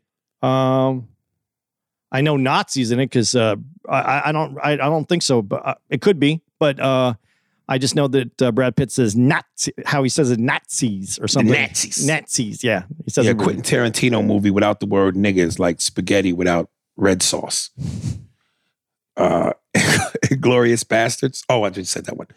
um, 0.43 1.07
I 2.11 2.21
know 2.21 2.37
Nazis 2.37 2.91
in 2.91 2.99
it 2.99 3.05
because 3.07 3.35
uh, 3.35 3.55
I, 3.89 4.29
I 4.29 4.31
don't 4.31 4.57
I, 4.63 4.71
I 4.73 4.75
don't 4.77 5.07
think 5.07 5.23
so, 5.23 5.41
but 5.41 5.65
uh, 5.65 5.75
it 5.89 6.01
could 6.01 6.19
be. 6.19 6.41
But 6.59 6.79
uh, 6.79 7.13
I 7.69 7.77
just 7.77 7.95
know 7.95 8.07
that 8.07 8.41
uh, 8.41 8.51
Brad 8.51 8.75
Pitt 8.75 8.91
says 8.91 9.15
Nazi, 9.15 9.73
how 9.85 10.01
he 10.03 10.09
says 10.09 10.31
it 10.31 10.39
Nazis 10.39 11.19
or 11.19 11.27
something. 11.27 11.53
Nazis. 11.53 12.07
Nazis, 12.07 12.63
yeah. 12.63 12.83
He 13.03 13.11
says 13.11 13.25
Yeah, 13.25 13.31
it 13.31 13.37
Quentin 13.37 13.61
Tarantino 13.61 14.25
movie 14.25 14.51
without 14.51 14.79
the 14.79 14.85
word 14.85 15.15
nigga 15.15 15.37
is 15.37 15.59
like 15.59 15.81
spaghetti 15.81 16.31
without 16.31 16.69
red 16.95 17.21
sauce. 17.21 17.71
Uh, 19.17 19.51
Glorious 20.39 20.83
Bastards. 20.83 21.43
Oh, 21.49 21.63
I 21.63 21.71
just 21.71 21.91
said 21.91 22.05
that 22.05 22.17
one. 22.17 22.27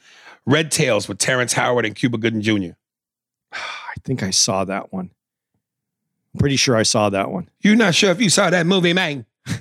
Red 0.47 0.71
Tails 0.71 1.09
with 1.09 1.19
Terrence 1.19 1.53
Howard 1.53 1.85
and 1.85 1.95
Cuba 1.95 2.17
Gooding 2.17 2.41
Jr. 2.41 2.73
I 3.53 3.95
think 4.03 4.23
I 4.23 4.31
saw 4.31 4.65
that 4.65 4.91
one. 4.91 5.11
I'm 6.33 6.39
pretty 6.39 6.57
sure 6.57 6.77
I 6.77 6.85
saw 6.85 7.11
that 7.11 7.31
one. 7.31 7.51
You're 7.61 7.77
not 7.77 7.95
sure 7.95 8.11
if 8.11 8.21
you 8.21 8.31
saw 8.31 8.49
that 8.49 8.65
movie, 8.65 8.95
man? 8.95 9.27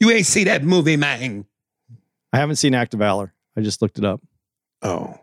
you 0.00 0.10
ain't 0.10 0.26
see 0.26 0.44
that 0.44 0.64
movie, 0.64 0.96
man. 0.96 1.46
I 2.32 2.38
haven't 2.38 2.56
seen 2.56 2.74
Act 2.74 2.94
of 2.94 2.98
Valor. 2.98 3.32
I 3.56 3.62
just 3.62 3.80
looked 3.82 3.98
it 3.98 4.04
up. 4.04 4.20
Oh. 4.82 5.18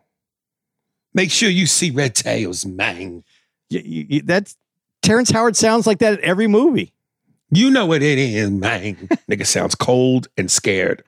Make 1.13 1.29
sure 1.31 1.49
you 1.49 1.67
see 1.67 1.91
Red 1.91 2.15
Tails, 2.15 2.65
man. 2.65 3.23
Y- 3.71 3.83
y- 3.85 4.07
y- 4.09 4.21
that's 4.25 4.55
Terrence 5.01 5.29
Howard 5.29 5.55
sounds 5.55 5.85
like 5.85 5.99
that 5.99 6.13
at 6.13 6.19
every 6.21 6.47
movie. 6.47 6.91
You 7.51 7.69
know 7.69 7.85
what 7.85 8.01
it 8.01 8.17
is, 8.17 8.49
man. 8.49 8.95
Nigga 9.29 9.45
sounds 9.45 9.75
cold 9.75 10.27
and 10.37 10.49
scared. 10.49 11.03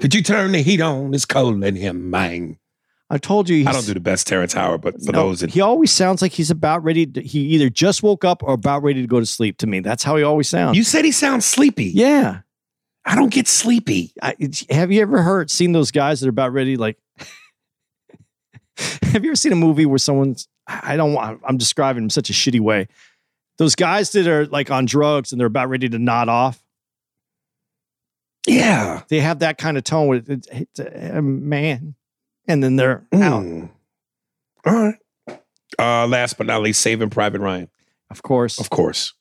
Could 0.00 0.14
you 0.14 0.22
turn 0.22 0.52
the 0.52 0.62
heat 0.62 0.80
on? 0.80 1.12
It's 1.12 1.26
cold 1.26 1.62
in 1.62 1.76
here, 1.76 1.92
man. 1.92 2.56
I 3.10 3.18
told 3.18 3.48
you. 3.50 3.56
He's, 3.58 3.66
I 3.66 3.72
don't 3.72 3.84
do 3.84 3.92
the 3.92 4.00
best 4.00 4.26
Terrence 4.26 4.54
Howard, 4.54 4.80
but 4.80 4.94
for 5.02 5.12
no, 5.12 5.24
those 5.28 5.40
that 5.40 5.50
he 5.50 5.60
always 5.60 5.90
sounds 5.90 6.22
like 6.22 6.32
he's 6.32 6.50
about 6.50 6.82
ready. 6.84 7.04
To, 7.06 7.20
he 7.20 7.40
either 7.40 7.68
just 7.68 8.02
woke 8.02 8.24
up 8.24 8.42
or 8.42 8.54
about 8.54 8.82
ready 8.82 9.02
to 9.02 9.06
go 9.06 9.20
to 9.20 9.26
sleep. 9.26 9.58
To 9.58 9.66
me, 9.66 9.80
that's 9.80 10.02
how 10.02 10.16
he 10.16 10.22
always 10.22 10.48
sounds. 10.48 10.76
you 10.78 10.84
said 10.84 11.04
he 11.04 11.12
sounds 11.12 11.44
sleepy. 11.44 11.86
yeah. 11.86 12.40
I 13.10 13.16
don't 13.16 13.32
get 13.32 13.48
sleepy. 13.48 14.12
I, 14.22 14.36
have 14.70 14.92
you 14.92 15.02
ever 15.02 15.20
heard 15.20 15.50
seen 15.50 15.72
those 15.72 15.90
guys 15.90 16.20
that 16.20 16.28
are 16.28 16.30
about 16.30 16.52
ready? 16.52 16.76
Like, 16.76 16.96
have 18.76 19.24
you 19.24 19.30
ever 19.30 19.36
seen 19.36 19.50
a 19.50 19.56
movie 19.56 19.84
where 19.84 19.98
someone's? 19.98 20.46
I 20.68 20.96
don't 20.96 21.12
want. 21.12 21.40
I'm 21.44 21.56
describing 21.56 22.04
in 22.04 22.10
such 22.10 22.30
a 22.30 22.32
shitty 22.32 22.60
way. 22.60 22.86
Those 23.58 23.74
guys 23.74 24.12
that 24.12 24.28
are 24.28 24.46
like 24.46 24.70
on 24.70 24.84
drugs 24.84 25.32
and 25.32 25.40
they're 25.40 25.48
about 25.48 25.68
ready 25.68 25.88
to 25.88 25.98
nod 25.98 26.28
off. 26.28 26.62
Yeah. 28.46 29.02
They 29.08 29.18
have 29.18 29.40
that 29.40 29.58
kind 29.58 29.76
of 29.76 29.82
tone 29.82 30.06
with 30.06 30.30
it, 30.30 30.46
it's 30.52 30.78
a 30.78 31.20
man, 31.20 31.96
and 32.46 32.62
then 32.62 32.76
they're 32.76 33.04
out. 33.12 33.42
Mm. 33.42 33.70
All 34.64 34.72
right. 34.72 35.40
Uh, 35.80 36.06
last 36.06 36.38
but 36.38 36.46
not 36.46 36.62
least, 36.62 36.80
Saving 36.80 37.10
Private 37.10 37.40
Ryan. 37.40 37.68
Of 38.08 38.22
course. 38.22 38.60
Of 38.60 38.70
course. 38.70 39.14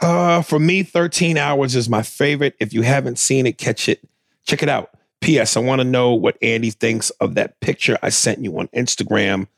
Uh, 0.00 0.42
for 0.42 0.58
me, 0.58 0.82
13 0.82 1.36
hours 1.36 1.74
is 1.74 1.88
my 1.88 2.02
favorite. 2.02 2.54
If 2.60 2.72
you 2.72 2.82
haven't 2.82 3.18
seen 3.18 3.46
it, 3.46 3.58
catch 3.58 3.88
it. 3.88 4.06
Check 4.46 4.62
it 4.62 4.68
out. 4.68 4.90
P.S. 5.20 5.56
I 5.56 5.60
want 5.60 5.80
to 5.80 5.84
know 5.84 6.12
what 6.14 6.38
Andy 6.42 6.70
thinks 6.70 7.10
of 7.10 7.34
that 7.34 7.58
picture 7.60 7.98
I 8.02 8.10
sent 8.10 8.38
you 8.38 8.56
on 8.58 8.68
Instagram. 8.68 9.48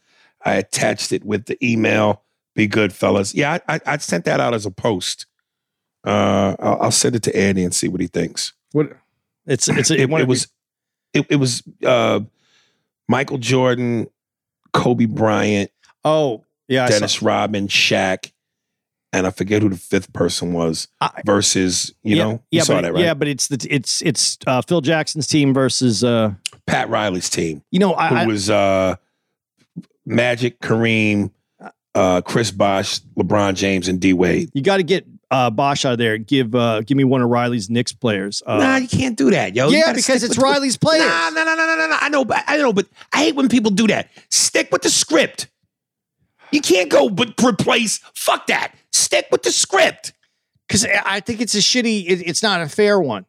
I 0.45 0.55
attached 0.55 1.13
it 1.13 1.25
with 1.25 1.45
the 1.45 1.59
email. 1.65 2.23
Be 2.55 2.67
good, 2.67 2.93
fellas. 2.93 3.35
Yeah, 3.35 3.59
I, 3.69 3.75
I, 3.75 3.81
I 3.87 3.97
sent 3.99 4.25
that 4.25 4.41
out 4.41 4.55
as 4.55 4.65
a 4.65 4.71
post. 4.71 5.27
Uh, 6.07 6.57
I'll, 6.59 6.83
I'll 6.83 6.91
send 6.91 7.15
it 7.15 7.23
to 7.25 7.37
Andy 7.37 7.63
and 7.63 7.75
see 7.75 7.89
what 7.89 8.01
he 8.01 8.07
thinks. 8.07 8.55
What? 8.73 8.93
It's 9.47 9.69
it's 9.69 9.91
It, 9.91 10.09
one 10.09 10.23
it 10.23 10.29
was, 10.29 10.49
it, 11.13 11.27
it 11.29 11.37
was 11.37 11.63
uh, 11.85 12.21
Michael 13.07 13.39
Jordan, 13.39 14.09
Kobe 14.73 15.05
Bryant, 15.05 15.71
Oh 16.05 16.45
yeah, 16.69 16.89
Dennis 16.89 17.21
Rodman, 17.21 17.69
Shaq, 17.69 18.33
and 19.13 19.27
I 19.27 19.31
forget 19.31 19.63
who 19.63 19.69
the 19.69 19.77
fifth 19.77 20.13
person 20.13 20.53
was 20.53 20.89
versus, 21.25 21.95
you 22.03 22.17
yeah, 22.17 22.23
know, 22.23 22.31
you 22.51 22.59
yeah, 22.59 22.63
saw 22.63 22.75
but, 22.75 22.83
that, 22.83 22.95
right? 22.95 23.05
Yeah, 23.05 23.15
but 23.15 23.29
it's 23.29 23.49
the 23.49 23.67
it's 23.71 24.03
it's 24.03 24.39
uh, 24.47 24.63
Phil 24.63 24.81
Jackson's 24.81 25.27
team 25.27 25.53
versus 25.53 26.05
uh, 26.05 26.35
Pat 26.67 26.89
Riley's 26.89 27.29
team, 27.29 27.63
you 27.71 27.79
know 27.79 27.89
who 27.89 27.95
I, 27.95 28.23
I 28.23 28.27
was 28.27 28.51
uh, 28.51 28.97
Magic, 30.07 30.61
Kareem, 30.61 31.31
uh, 31.95 32.21
Chris 32.23 32.51
Bosh, 32.51 33.01
LeBron 33.17 33.55
James, 33.55 33.89
and 33.89 34.01
D 34.01 34.13
Wade. 34.13 34.51
you 34.55 34.63
got 34.63 34.79
to 34.79 34.83
get 34.83 35.07
uh, 35.31 35.51
Bosh 35.51 35.85
out 35.85 35.93
of 35.93 35.99
there. 35.99 36.19
Give 36.19 36.55
uh, 36.55 36.83
give 36.83 36.97
me 36.97 37.05
one 37.05 37.23
of 37.23 37.29
Riley's 37.29 37.71
Knicks 37.71 37.93
players. 37.93 38.43
Uh, 38.47 38.59
nah, 38.59 38.77
you 38.77 38.89
can't 38.89 39.17
do 39.17 39.31
that, 39.31 39.55
yo. 39.55 39.69
Yeah, 39.69 39.93
because 39.93 40.23
it's 40.23 40.39
Riley's 40.39 40.77
players. 40.77 41.07
Nah, 41.07 41.31
no, 41.31 41.45
no, 41.45 41.55
no, 41.55 41.67
no, 41.67 41.77
no, 41.77 41.87
no. 41.89 41.97
I 42.01 42.09
know, 42.09 42.25
but 42.25 42.45
I 42.47 42.57
know, 42.59 42.73
but 42.73 42.87
I 43.13 43.25
hate 43.25 43.35
when 43.35 43.49
people 43.49 43.71
do 43.71 43.87
that. 43.89 44.11
Stick 44.29 44.71
with 44.71 44.83
the 44.83 44.91
script. 44.91 45.49
You 46.53 46.61
can't 46.61 46.91
go 46.91 47.09
but 47.09 47.35
replace. 47.43 47.99
Fuck 48.15 48.49
that. 48.49 48.75
Stick 48.93 49.27
with 49.31 49.43
the 49.43 49.53
script. 49.53 50.13
Because 50.69 50.85
I 50.85 51.21
think 51.21 51.41
it's 51.41 51.55
a 51.55 51.59
shitty. 51.59 52.09
It, 52.09 52.29
it's 52.29 52.43
not 52.43 52.61
a 52.61 52.69
fair 52.69 53.01
one. 53.01 53.27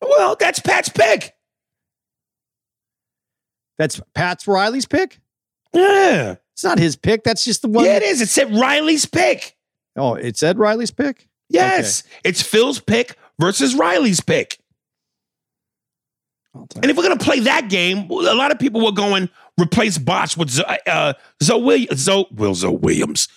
Well, 0.00 0.36
that's 0.38 0.60
Pat's 0.60 0.88
pick. 0.88 1.34
That's 3.78 4.00
Pat's 4.14 4.46
Riley's 4.46 4.86
pick. 4.86 5.20
Yeah. 5.72 6.36
It's 6.54 6.64
not 6.64 6.78
his 6.78 6.96
pick. 6.96 7.24
That's 7.24 7.44
just 7.44 7.62
the 7.62 7.68
one. 7.68 7.84
Yeah, 7.84 7.96
it 7.96 8.02
is. 8.02 8.20
It 8.20 8.28
said 8.28 8.54
Riley's 8.54 9.06
pick. 9.06 9.56
Oh, 9.96 10.14
it 10.14 10.36
said 10.36 10.58
Riley's 10.58 10.90
pick. 10.90 11.28
Yes. 11.48 12.02
It's 12.24 12.42
Phil's 12.42 12.80
pick 12.80 13.16
versus 13.38 13.74
Riley's 13.74 14.20
pick. 14.20 14.58
And 16.54 16.86
if 16.86 16.96
we're 16.96 17.04
going 17.04 17.18
to 17.18 17.24
play 17.24 17.40
that 17.40 17.68
game, 17.68 18.10
a 18.10 18.14
lot 18.34 18.50
of 18.50 18.58
people 18.58 18.84
were 18.84 18.92
going 18.92 19.28
replace 19.60 19.98
Bosh 19.98 20.36
with 20.36 20.50
Zo- 20.50 20.64
uh, 20.86 21.12
Zoe, 21.42 21.62
Williams, 21.62 22.00
Zoe, 22.00 22.26
Will 22.32 22.54
Zoe 22.54 22.76
Williams, 22.76 23.28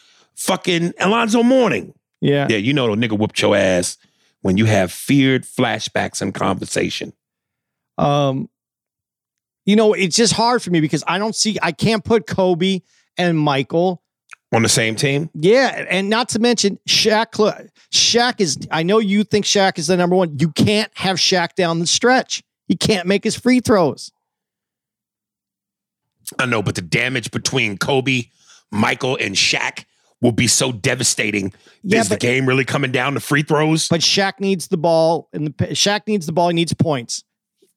fucking 0.41 0.93
Alonzo 0.99 1.43
Mourning. 1.43 1.93
Yeah. 2.19 2.47
Yeah, 2.49 2.57
you 2.57 2.73
know 2.73 2.93
the 2.93 3.07
nigga 3.07 3.17
whooped 3.17 3.41
your 3.41 3.55
ass 3.55 3.97
when 4.41 4.57
you 4.57 4.65
have 4.65 4.91
feared 4.91 5.43
flashbacks 5.43 6.21
and 6.21 6.33
conversation. 6.33 7.13
Um, 7.97 8.49
you 9.65 9.75
know, 9.75 9.93
it's 9.93 10.15
just 10.15 10.33
hard 10.33 10.61
for 10.61 10.71
me 10.71 10.81
because 10.81 11.03
I 11.07 11.19
don't 11.19 11.35
see. 11.35 11.57
I 11.61 11.71
can't 11.71 12.03
put 12.03 12.25
Kobe 12.25 12.81
and 13.17 13.37
Michael. 13.37 14.01
On 14.53 14.63
the 14.63 14.69
same 14.69 14.95
team? 14.95 15.29
Yeah, 15.33 15.85
and 15.89 16.09
not 16.09 16.29
to 16.29 16.39
mention 16.39 16.77
Shaq. 16.87 17.69
Shaq 17.91 18.41
is. 18.41 18.57
I 18.69 18.83
know 18.83 18.97
you 18.97 19.23
think 19.23 19.45
Shaq 19.45 19.77
is 19.77 19.87
the 19.87 19.95
number 19.95 20.15
one. 20.15 20.37
You 20.39 20.49
can't 20.49 20.91
have 20.95 21.17
Shaq 21.17 21.55
down 21.55 21.79
the 21.79 21.87
stretch. 21.87 22.43
He 22.67 22.75
can't 22.75 23.07
make 23.07 23.23
his 23.23 23.37
free 23.37 23.59
throws. 23.59 24.11
I 26.39 26.45
know, 26.45 26.61
but 26.61 26.75
the 26.75 26.81
damage 26.81 27.31
between 27.31 27.77
Kobe, 27.77 28.25
Michael, 28.71 29.17
and 29.17 29.35
Shaq 29.35 29.85
will 30.21 30.31
be 30.31 30.47
so 30.47 30.71
devastating. 30.71 31.53
Yeah, 31.83 31.99
Is 31.99 32.09
the 32.09 32.17
game 32.17 32.45
really 32.45 32.65
coming 32.65 32.91
down 32.91 33.13
to 33.15 33.19
free 33.19 33.43
throws? 33.43 33.87
But 33.87 34.01
Shaq 34.01 34.39
needs 34.39 34.67
the 34.67 34.77
ball, 34.77 35.29
and 35.33 35.47
the 35.47 35.51
Shaq 35.51 36.01
needs 36.07 36.25
the 36.25 36.31
ball. 36.31 36.49
He 36.49 36.53
needs 36.55 36.73
points. 36.73 37.23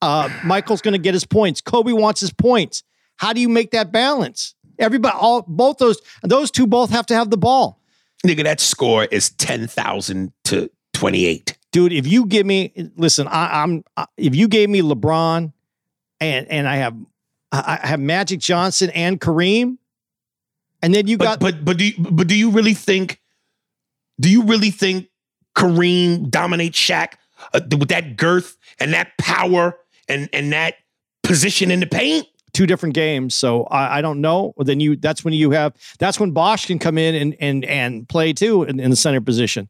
Uh, 0.02 0.28
Michael's 0.44 0.82
going 0.82 0.92
to 0.92 0.98
get 0.98 1.14
his 1.14 1.24
points. 1.24 1.60
Kobe 1.62 1.92
wants 1.92 2.20
his 2.20 2.32
points. 2.32 2.82
How 3.16 3.32
do 3.32 3.40
you 3.40 3.48
make 3.48 3.70
that 3.70 3.90
balance? 3.92 4.54
Everybody, 4.78 5.16
all 5.18 5.42
both 5.46 5.78
those 5.78 6.00
those 6.22 6.50
two 6.50 6.66
both 6.66 6.90
have 6.90 7.06
to 7.06 7.14
have 7.14 7.30
the 7.30 7.36
ball, 7.38 7.80
Nigga, 8.26 8.42
that 8.44 8.58
score 8.60 9.04
is 9.04 9.30
10,000 9.30 10.32
to 10.44 10.70
28. 10.94 11.56
dude. 11.72 11.92
If 11.92 12.06
you 12.06 12.26
give 12.26 12.44
me, 12.44 12.72
listen, 12.96 13.28
I, 13.28 13.62
I'm 13.62 13.84
I- 13.96 14.06
if 14.16 14.34
you 14.34 14.48
gave 14.48 14.68
me 14.68 14.82
LeBron, 14.82 15.52
and 16.20 16.48
and 16.48 16.68
I 16.68 16.76
have 16.76 16.96
I 17.52 17.78
have 17.84 18.00
Magic 18.00 18.40
Johnson 18.40 18.90
and 18.90 19.20
Kareem, 19.20 19.78
and 20.84 20.94
then 20.94 21.06
you 21.06 21.18
But 21.18 21.24
got 21.24 21.40
but 21.40 21.64
but 21.64 21.78
do 21.78 21.86
you, 21.86 21.94
but 21.98 22.26
do 22.26 22.36
you 22.36 22.50
really 22.50 22.74
think 22.74 23.20
do 24.20 24.30
you 24.30 24.42
really 24.44 24.70
think 24.70 25.08
Kareem 25.56 26.30
dominates 26.30 26.78
Shaq 26.78 27.14
uh, 27.52 27.60
with 27.78 27.88
that 27.88 28.16
girth 28.16 28.56
and 28.78 28.92
that 28.92 29.16
power 29.18 29.78
and 30.08 30.28
and 30.32 30.52
that 30.52 30.74
position 31.22 31.70
in 31.70 31.80
the 31.80 31.86
paint? 31.86 32.26
two 32.52 32.66
different 32.66 32.94
games. 32.94 33.34
So 33.34 33.64
I, 33.64 33.98
I 33.98 34.00
don't 34.00 34.20
know. 34.20 34.54
Then 34.56 34.78
you 34.78 34.96
that's 34.96 35.24
when 35.24 35.34
you 35.34 35.50
have 35.50 35.74
that's 35.98 36.20
when 36.20 36.30
Bosh 36.30 36.66
can 36.66 36.78
come 36.78 36.96
in 36.96 37.14
and 37.14 37.36
and 37.40 37.64
and 37.64 38.08
play 38.08 38.32
too 38.32 38.62
in, 38.62 38.80
in 38.80 38.90
the 38.90 38.96
center 38.96 39.20
position. 39.20 39.68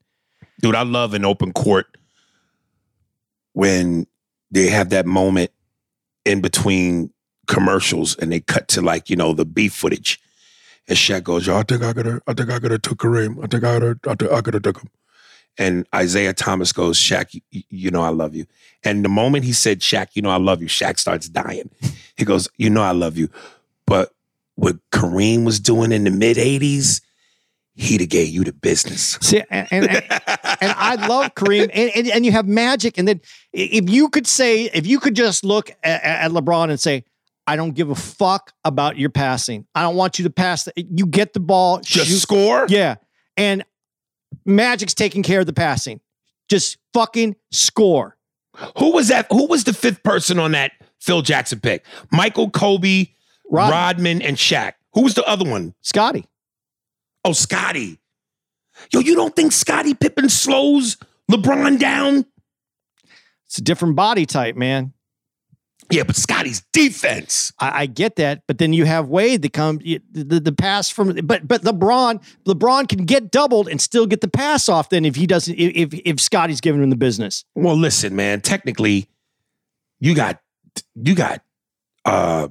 Dude, 0.61 0.75
I 0.75 0.83
love 0.83 1.15
an 1.15 1.25
open 1.25 1.53
court 1.53 1.87
when 3.55 4.07
they 4.51 4.69
have 4.69 4.91
that 4.91 5.07
moment 5.07 5.51
in 6.25 6.41
between 6.41 7.11
commercials 7.47 8.17
and 8.17 8.31
they 8.31 8.41
cut 8.41 8.69
to 8.69 8.83
like, 8.83 9.11
you 9.11 9.17
know, 9.17 9.33
the 9.33 9.45
beef 9.45 9.73
footage. 9.73 10.21
And 10.89 10.99
Shaq 10.99 11.24
goes, 11.24 11.47
Yo, 11.47 11.57
I 11.57 11.62
think 11.62 11.82
I 11.82 11.93
gotta, 11.93 12.20
I 12.26 12.35
think 12.35 12.51
I 12.51 12.59
gotta 12.59 12.78
took 12.78 12.99
Kareem. 12.99 13.43
I 13.43 13.47
think 13.47 13.64
I 13.64 13.76
I 14.11 14.14
think 14.14 14.32
I 14.32 14.41
gotta 14.41 14.61
took 14.61 14.80
him. 14.80 14.91
And 15.57 15.87
Isiah 15.95 16.32
Thomas 16.32 16.72
goes, 16.72 16.99
Shaq, 16.99 17.41
you, 17.51 17.62
you 17.70 17.91
know 17.91 18.03
I 18.03 18.09
love 18.09 18.35
you. 18.35 18.47
And 18.82 19.05
the 19.05 19.09
moment 19.09 19.45
he 19.45 19.53
said, 19.53 19.80
Shaq, 19.80 20.09
you 20.14 20.22
know 20.22 20.30
I 20.30 20.37
love 20.37 20.61
you, 20.61 20.68
Shaq 20.68 20.99
starts 20.99 21.28
dying. 21.28 21.70
He 22.16 22.24
goes, 22.24 22.49
You 22.57 22.70
know 22.70 22.82
I 22.82 22.93
love 22.93 23.16
you. 23.16 23.28
But 23.87 24.12
what 24.57 24.76
Kareem 24.93 25.45
was 25.45 25.61
doing 25.61 25.93
in 25.93 26.05
the 26.05 26.11
mid 26.11 26.37
80s, 26.37 27.01
he'd 27.74 28.01
have 28.01 28.11
gave 28.11 28.28
you 28.28 28.45
the 28.45 28.53
business. 28.53 29.18
See, 29.20 29.43
and, 29.51 29.68
and, 29.70 29.91
and 29.91 30.72
I 30.76 31.07
love 31.09 31.35
Kareem, 31.35 31.70
and, 31.72 31.91
and 31.95 32.09
and 32.09 32.26
you 32.26 32.32
have 32.32 32.47
Magic, 32.47 32.99
and 32.99 33.07
then 33.09 33.20
if 33.53 33.89
you 33.89 34.09
could 34.09 34.26
say, 34.26 34.64
if 34.74 34.87
you 34.87 35.01
could 35.01 35.16
just 35.16 35.45
look 35.45 35.70
at, 35.82 36.03
at 36.03 36.30
LeBron 36.30 36.70
and 36.70 36.78
say, 36.78 37.05
I 37.47 37.57
don't 37.57 37.73
give 37.75 37.91
a 37.91 37.95
fuck 37.95 38.53
about 38.65 38.97
your 38.99 39.11
passing. 39.11 39.67
I 39.75 39.83
don't 39.83 39.97
want 39.97 40.19
you 40.19 40.23
to 40.25 40.31
pass. 40.31 40.65
The, 40.65 40.73
you 40.77 41.07
get 41.07 41.33
the 41.35 41.41
ball, 41.41 41.81
Just 41.81 42.09
shoot- 42.11 42.19
score? 42.21 42.67
yeah, 42.69 42.97
and 43.37 43.65
Magic's 44.47 44.95
taking 44.95 45.23
care 45.23 45.41
of 45.41 45.47
the 45.47 45.53
passing. 45.53 46.01
Just 46.49 46.79
fucking 46.95 47.37
score. 47.51 48.17
Who 48.79 48.93
was 48.93 49.09
that? 49.09 49.27
Who 49.31 49.47
was 49.47 49.65
the 49.65 49.73
fifth 49.73 50.03
person 50.03 50.39
on 50.39 50.53
that 50.53 50.73
Phil 51.01 51.23
Jackson 51.23 51.61
pick? 51.61 51.85
Michael, 52.13 52.51
Kobe, 52.51 53.09
Rod- 53.51 53.71
Rodman, 53.71 54.23
and 54.23 54.37
Shaq. 54.37 54.73
Who 54.95 55.03
was 55.03 55.15
the 55.15 55.25
other 55.25 55.45
one? 55.49 55.75
Scottie. 55.83 56.27
Oh, 57.25 57.33
Scottie. 57.33 58.01
Yo, 58.93 59.01
you 59.01 59.15
don't 59.15 59.35
think 59.37 59.53
Scottie 59.53 59.95
Pippen 59.95 60.29
slows 60.29 60.97
LeBron 61.31 61.79
down? 61.79 62.25
It's 63.47 63.59
a 63.59 63.63
different 63.63 63.97
body 63.97 64.25
type, 64.27 64.57
man. 64.57 64.94
Yeah, 65.91 66.05
but 66.05 66.16
Scottie's 66.16 66.62
defense. 66.72 67.53
I, 67.59 67.82
I 67.82 67.87
get 67.87 68.16
that, 68.16 68.43
but 68.47 68.59
then 68.59 68.72
you 68.72 68.85
have 68.85 69.09
Wade 69.09 69.43
that 69.43 69.53
come 69.53 69.78
the, 69.78 70.01
the 70.12 70.41
the 70.41 70.53
pass 70.53 70.89
from, 70.91 71.14
but 71.24 71.47
but 71.47 71.62
LeBron 71.62 72.22
LeBron 72.47 72.89
can 72.89 73.05
get 73.05 73.30
doubled 73.30 73.68
and 73.68 73.80
still 73.80 74.07
get 74.07 74.20
the 74.20 74.28
pass 74.28 74.68
off. 74.68 74.89
Then 74.89 75.05
if 75.05 75.16
he 75.16 75.26
doesn't, 75.26 75.55
if 75.55 75.93
if, 75.93 76.20
Scottie's 76.20 76.61
giving 76.61 76.82
him 76.82 76.91
the 76.91 76.97
business, 76.97 77.45
Well, 77.55 77.76
listen, 77.76 78.16
man. 78.16 78.41
Technically, 78.41 79.09
you 80.01 80.14
got 80.14 80.41
you 80.95 81.14
got 81.14 81.43
uh 82.05 82.49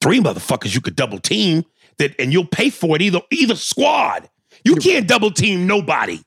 three 0.00 0.20
motherfuckers 0.20 0.74
you 0.74 0.80
could 0.80 0.96
double 0.96 1.18
team 1.18 1.64
that, 1.98 2.18
and 2.18 2.32
you'll 2.32 2.46
pay 2.46 2.70
for 2.70 2.96
it 2.96 3.02
either 3.02 3.20
either 3.30 3.56
squad. 3.56 4.28
You 4.64 4.76
can't 4.76 5.06
double 5.06 5.30
team 5.30 5.66
nobody. 5.66 6.20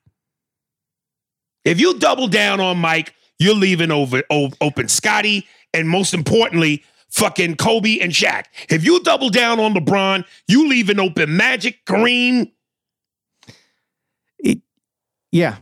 If 1.64 1.80
you 1.80 1.98
double 1.98 2.28
down 2.28 2.60
on 2.60 2.78
Mike, 2.78 3.14
you're 3.40 3.56
leaving 3.56 3.92
over 3.92 4.24
open 4.30 4.88
Scottie, 4.88 5.48
and 5.76 5.90
most 5.90 6.14
importantly, 6.14 6.84
fucking 7.10 7.56
Kobe 7.58 8.00
and 8.00 8.12
Shaq. 8.12 8.46
If 8.70 8.86
you 8.86 9.02
double 9.04 9.30
down 9.30 9.60
on 9.60 9.74
LeBron, 9.74 10.26
you 10.48 10.68
leave 10.68 10.90
an 10.90 11.00
open 11.00 11.36
Magic, 11.36 11.86
Kareem. 11.86 12.52
yeah, 15.32 15.58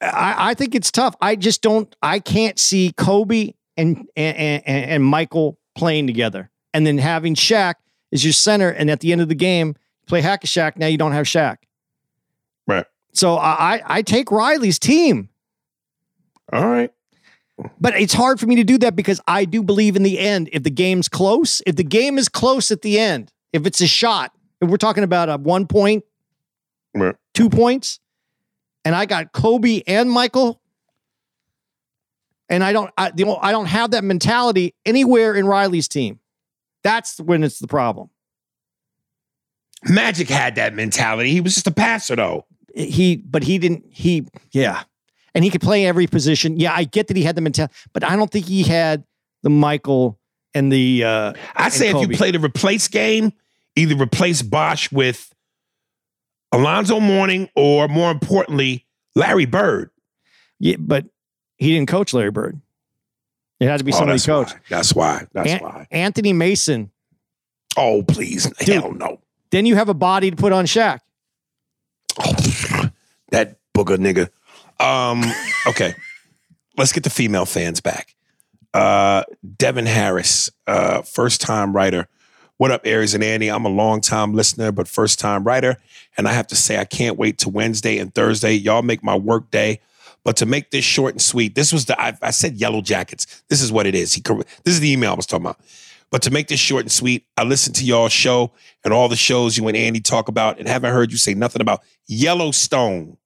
I, 0.00 0.50
I 0.50 0.54
think 0.54 0.74
it's 0.74 0.90
tough. 0.90 1.14
I 1.20 1.36
just 1.36 1.62
don't. 1.62 1.94
I 2.00 2.20
can't 2.20 2.58
see 2.58 2.92
Kobe 2.96 3.54
and 3.76 4.08
and, 4.16 4.62
and 4.66 4.90
and 4.90 5.04
Michael 5.04 5.58
playing 5.74 6.06
together, 6.06 6.50
and 6.72 6.86
then 6.86 6.98
having 6.98 7.34
Shaq 7.34 7.74
as 8.12 8.24
your 8.24 8.32
center, 8.32 8.70
and 8.70 8.90
at 8.90 9.00
the 9.00 9.12
end 9.12 9.20
of 9.20 9.28
the 9.28 9.34
game, 9.34 9.74
play 10.06 10.20
hack 10.20 10.44
a 10.44 10.46
Shaq. 10.46 10.76
Now 10.76 10.86
you 10.86 10.98
don't 10.98 11.12
have 11.12 11.26
Shaq. 11.26 11.56
Right. 12.66 12.86
So 13.12 13.36
I 13.36 13.76
I, 13.76 13.82
I 13.86 14.02
take 14.02 14.30
Riley's 14.30 14.78
team. 14.78 15.28
All 16.52 16.66
right. 16.66 16.92
But 17.80 17.98
it's 17.98 18.12
hard 18.12 18.38
for 18.38 18.46
me 18.46 18.56
to 18.56 18.64
do 18.64 18.76
that 18.78 18.94
because 18.96 19.20
I 19.26 19.46
do 19.46 19.62
believe 19.62 19.96
in 19.96 20.02
the 20.02 20.18
end, 20.18 20.50
if 20.52 20.62
the 20.62 20.70
game's 20.70 21.08
close, 21.08 21.62
if 21.66 21.76
the 21.76 21.84
game 21.84 22.18
is 22.18 22.28
close 22.28 22.70
at 22.70 22.82
the 22.82 22.98
end, 22.98 23.32
if 23.52 23.64
it's 23.66 23.80
a 23.80 23.86
shot, 23.86 24.32
if 24.60 24.68
we're 24.68 24.76
talking 24.76 25.04
about 25.04 25.28
a 25.28 25.36
one 25.38 25.66
point, 25.66 26.04
Right. 26.94 27.14
two 27.34 27.48
points, 27.50 27.98
and 28.84 28.94
I 28.94 29.06
got 29.06 29.32
Kobe 29.32 29.82
and 29.86 30.10
Michael, 30.10 30.60
and 32.48 32.62
I 32.62 32.72
don't, 32.72 32.90
I, 32.96 33.10
the, 33.10 33.26
I 33.40 33.52
don't 33.52 33.66
have 33.66 33.90
that 33.92 34.04
mentality 34.04 34.74
anywhere 34.84 35.34
in 35.34 35.46
Riley's 35.46 35.88
team. 35.88 36.20
That's 36.82 37.18
when 37.20 37.42
it's 37.42 37.58
the 37.58 37.66
problem. 37.66 38.10
Magic 39.84 40.28
had 40.28 40.54
that 40.56 40.74
mentality. 40.74 41.30
He 41.30 41.40
was 41.40 41.54
just 41.54 41.66
a 41.66 41.70
passer, 41.72 42.16
though. 42.16 42.46
He, 42.74 43.16
but 43.16 43.42
he 43.42 43.58
didn't. 43.58 43.84
He, 43.90 44.26
yeah, 44.52 44.84
and 45.36 45.44
he 45.44 45.50
could 45.50 45.60
play 45.60 45.86
every 45.86 46.06
position. 46.08 46.58
Yeah, 46.58 46.72
I 46.74 46.82
get 46.84 47.06
that 47.08 47.16
he 47.16 47.22
had 47.22 47.36
the 47.36 47.40
mentality, 47.42 47.72
but 47.92 48.02
I 48.02 48.16
don't 48.16 48.30
think 48.30 48.46
he 48.46 48.62
had 48.64 49.04
the 49.44 49.50
Michael 49.50 50.18
and 50.54 50.72
the. 50.72 51.04
uh 51.04 51.32
I 51.54 51.68
say 51.68 51.90
if 51.90 52.00
you 52.00 52.16
play 52.16 52.30
the 52.32 52.40
replace 52.40 52.88
game, 52.88 53.32
either 53.76 53.94
replace 53.94 54.40
Bosh 54.42 54.90
with 54.90 55.32
Alonzo 56.52 56.98
Mourning 57.00 57.48
or 57.54 57.86
more 57.88 58.10
importantly, 58.10 58.86
Larry 59.14 59.44
Bird. 59.46 59.90
Yeah, 60.58 60.76
but 60.78 61.04
he 61.58 61.72
didn't 61.74 61.88
coach 61.88 62.14
Larry 62.14 62.30
Bird. 62.30 62.60
It 63.60 63.68
had 63.68 63.78
to 63.78 63.84
be 63.84 63.92
Oh, 63.92 63.96
somebody 63.98 64.14
that's 64.18 64.26
coach. 64.26 64.52
why. 64.52 64.58
That's 64.70 64.94
why. 64.94 65.26
That's 65.32 65.50
An- 65.50 65.60
why. 65.60 65.86
Anthony 65.90 66.32
Mason. 66.32 66.90
Oh, 67.76 68.02
please. 68.02 68.50
Hell 68.66 68.92
no. 68.92 69.20
Then 69.50 69.66
you 69.66 69.76
have 69.76 69.88
a 69.90 69.94
body 69.94 70.30
to 70.30 70.36
put 70.36 70.52
on 70.52 70.64
Shaq. 70.66 71.00
Oh, 72.18 72.88
that 73.30 73.56
booger 73.76 73.96
nigga. 73.98 74.30
Um, 74.80 75.24
okay. 75.66 75.94
Let's 76.76 76.92
get 76.92 77.04
the 77.04 77.10
female 77.10 77.46
fans 77.46 77.80
back. 77.80 78.14
Uh, 78.74 79.22
Devin 79.56 79.86
Harris, 79.86 80.50
uh, 80.66 81.00
first 81.02 81.40
time 81.40 81.74
writer 81.74 82.08
What 82.58 82.70
up, 82.70 82.82
Aries 82.84 83.14
and 83.14 83.24
Andy? 83.24 83.48
I'm 83.48 83.64
a 83.64 83.70
long 83.70 84.02
time 84.02 84.34
listener, 84.34 84.70
but 84.72 84.86
first 84.88 85.18
time 85.18 85.44
writer. 85.44 85.78
And 86.18 86.28
I 86.28 86.32
have 86.32 86.46
to 86.48 86.56
say, 86.56 86.78
I 86.78 86.84
can't 86.84 87.16
wait 87.16 87.38
to 87.38 87.48
Wednesday 87.48 87.98
and 87.98 88.14
Thursday. 88.14 88.52
Y'all 88.52 88.82
make 88.82 89.02
my 89.02 89.14
work 89.16 89.50
day. 89.50 89.80
But 90.24 90.36
to 90.38 90.46
make 90.46 90.70
this 90.70 90.84
short 90.84 91.12
and 91.12 91.22
sweet, 91.22 91.54
this 91.54 91.72
was 91.72 91.86
the, 91.86 92.00
I, 92.00 92.16
I 92.20 92.30
said 92.32 92.56
yellow 92.56 92.80
jackets. 92.82 93.44
This 93.48 93.62
is 93.62 93.70
what 93.70 93.86
it 93.86 93.94
is. 93.94 94.12
He, 94.12 94.20
this 94.20 94.74
is 94.74 94.80
the 94.80 94.90
email 94.90 95.12
I 95.12 95.14
was 95.14 95.26
talking 95.26 95.46
about. 95.46 95.60
But 96.10 96.22
to 96.22 96.30
make 96.30 96.48
this 96.48 96.60
short 96.60 96.82
and 96.82 96.92
sweet, 96.92 97.26
I 97.36 97.44
listened 97.44 97.76
to 97.76 97.84
y'all's 97.84 98.12
show 98.12 98.52
and 98.84 98.92
all 98.92 99.08
the 99.08 99.16
shows 99.16 99.56
you 99.56 99.68
and 99.68 99.76
Andy 99.76 100.00
talk 100.00 100.28
about 100.28 100.58
and 100.58 100.68
haven't 100.68 100.92
heard 100.92 101.12
you 101.12 101.18
say 101.18 101.34
nothing 101.34 101.62
about 101.62 101.82
Yellowstone. 102.06 103.16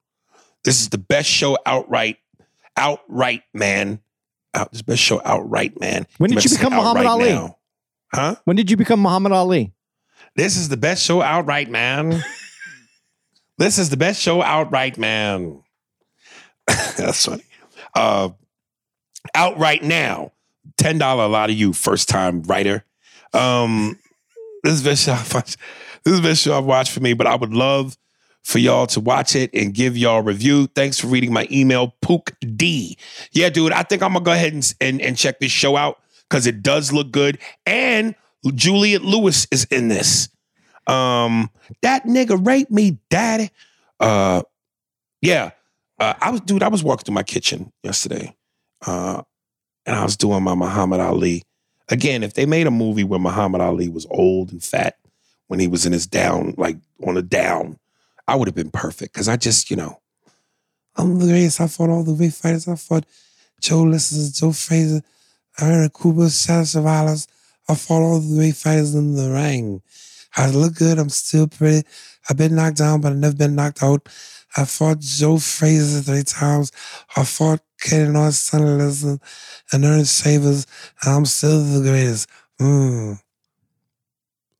This 0.64 0.80
is 0.80 0.90
the 0.90 0.98
best 0.98 1.28
show 1.28 1.56
outright, 1.64 2.18
outright, 2.76 3.42
man. 3.54 4.00
Out, 4.52 4.72
this 4.72 4.82
best 4.82 5.00
show 5.00 5.20
outright, 5.24 5.80
man. 5.80 6.06
When 6.18 6.28
did 6.30 6.36
better 6.36 6.48
you 6.48 6.56
become 6.56 6.74
Muhammad 6.74 7.06
Ali? 7.06 7.54
Huh? 8.12 8.34
When 8.44 8.56
did 8.56 8.70
you 8.70 8.76
become 8.76 9.00
Muhammad 9.00 9.32
Ali? 9.32 9.72
This 10.36 10.56
is 10.56 10.68
the 10.68 10.76
best 10.76 11.04
show 11.04 11.22
outright, 11.22 11.70
man. 11.70 12.22
this 13.58 13.78
is 13.78 13.90
the 13.90 13.96
best 13.96 14.20
show 14.20 14.42
outright, 14.42 14.98
man. 14.98 15.62
That's 16.66 17.24
funny. 17.24 17.44
Uh, 17.94 18.30
outright 19.34 19.82
now, 19.82 20.32
ten 20.76 20.98
dollar 20.98 21.24
a 21.24 21.28
lot 21.28 21.50
of 21.50 21.56
you 21.56 21.72
first 21.72 22.08
time 22.08 22.42
writer. 22.42 22.84
Um, 23.32 23.98
this 24.62 24.74
is 24.74 24.82
the 24.82 24.90
best 24.90 25.04
show. 25.04 25.12
I've 25.12 25.32
watched. 25.34 25.56
This 26.04 26.14
is 26.14 26.20
the 26.20 26.28
best 26.28 26.42
show 26.42 26.56
I've 26.56 26.64
watched 26.64 26.92
for 26.92 27.00
me, 27.00 27.12
but 27.12 27.26
I 27.26 27.34
would 27.34 27.52
love 27.52 27.96
for 28.44 28.58
y'all 28.58 28.86
to 28.88 29.00
watch 29.00 29.36
it 29.36 29.50
and 29.54 29.74
give 29.74 29.96
y'all 29.96 30.22
review. 30.22 30.66
Thanks 30.68 30.98
for 30.98 31.06
reading 31.06 31.32
my 31.32 31.46
email, 31.50 31.94
Pook 32.02 32.32
D. 32.56 32.96
Yeah, 33.32 33.50
dude, 33.50 33.72
I 33.72 33.82
think 33.82 34.02
I'm 34.02 34.12
gonna 34.12 34.24
go 34.24 34.32
ahead 34.32 34.52
and 34.52 34.74
and, 34.80 35.00
and 35.00 35.16
check 35.16 35.40
this 35.40 35.52
show 35.52 35.76
out 35.76 36.00
because 36.28 36.46
it 36.46 36.62
does 36.62 36.92
look 36.92 37.10
good. 37.10 37.38
And 37.66 38.14
Juliette 38.54 39.02
Lewis 39.02 39.46
is 39.50 39.64
in 39.64 39.88
this. 39.88 40.28
Um, 40.86 41.50
that 41.82 42.04
nigga 42.04 42.44
raped 42.44 42.70
me, 42.70 42.98
daddy. 43.10 43.50
Uh, 43.98 44.42
yeah. 45.20 45.50
Uh, 45.98 46.14
I 46.20 46.30
was, 46.30 46.40
dude. 46.40 46.62
I 46.62 46.68
was 46.68 46.82
walking 46.82 47.04
through 47.04 47.14
my 47.14 47.22
kitchen 47.22 47.72
yesterday, 47.82 48.34
uh, 48.86 49.22
and 49.84 49.96
I 49.96 50.02
was 50.02 50.16
doing 50.16 50.42
my 50.42 50.54
Muhammad 50.54 51.00
Ali. 51.00 51.44
Again, 51.90 52.22
if 52.22 52.34
they 52.34 52.46
made 52.46 52.66
a 52.66 52.70
movie 52.70 53.04
where 53.04 53.20
Muhammad 53.20 53.60
Ali 53.60 53.88
was 53.88 54.06
old 54.10 54.50
and 54.50 54.62
fat 54.62 54.96
when 55.48 55.60
he 55.60 55.68
was 55.68 55.84
in 55.84 55.92
his 55.92 56.06
down, 56.06 56.54
like 56.56 56.78
on 57.06 57.18
a 57.18 57.22
down, 57.22 57.78
I 58.30 58.36
would 58.36 58.46
have 58.46 58.54
been 58.54 58.70
perfect. 58.70 59.12
Because 59.12 59.28
I 59.28 59.36
just, 59.36 59.70
you 59.70 59.76
know, 59.76 60.00
I'm 60.96 61.18
the 61.18 61.26
greatest. 61.26 61.60
I 61.60 61.66
fought 61.66 61.90
all 61.90 62.04
the 62.04 62.14
great 62.14 62.32
fighters. 62.32 62.68
I 62.68 62.76
fought 62.76 63.04
Joe 63.60 63.82
Listen, 63.82 64.32
Joe 64.32 64.52
Frazier, 64.52 65.02
Aaron 65.60 65.90
Cooper, 65.90 66.30
Shadow 66.30 66.62
Savalas. 66.62 67.26
I 67.68 67.74
fought 67.74 68.02
all 68.02 68.20
the 68.20 68.36
great 68.36 68.54
fighters 68.54 68.94
in 68.94 69.16
the 69.16 69.30
ring. 69.30 69.82
I 70.36 70.48
look 70.48 70.76
good. 70.76 71.00
I'm 71.00 71.08
still 71.08 71.48
pretty. 71.48 71.86
I've 72.28 72.36
been 72.36 72.54
knocked 72.54 72.76
down, 72.76 73.00
but 73.00 73.10
I've 73.10 73.18
never 73.18 73.34
been 73.34 73.56
knocked 73.56 73.82
out. 73.82 74.08
I 74.56 74.64
fought 74.64 75.00
Joe 75.00 75.38
Frazier 75.38 76.00
three 76.00 76.22
times. 76.22 76.70
I 77.16 77.24
fought 77.24 77.60
Kenny 77.80 78.12
North, 78.12 78.34
Sonny 78.34 78.64
Liston, 78.64 79.20
and 79.72 79.84
Ernest 79.84 80.22
Shavers, 80.22 80.66
and 81.02 81.14
I'm 81.14 81.24
still 81.24 81.64
the 81.64 81.80
greatest. 81.80 82.28
Mm. 82.60 83.18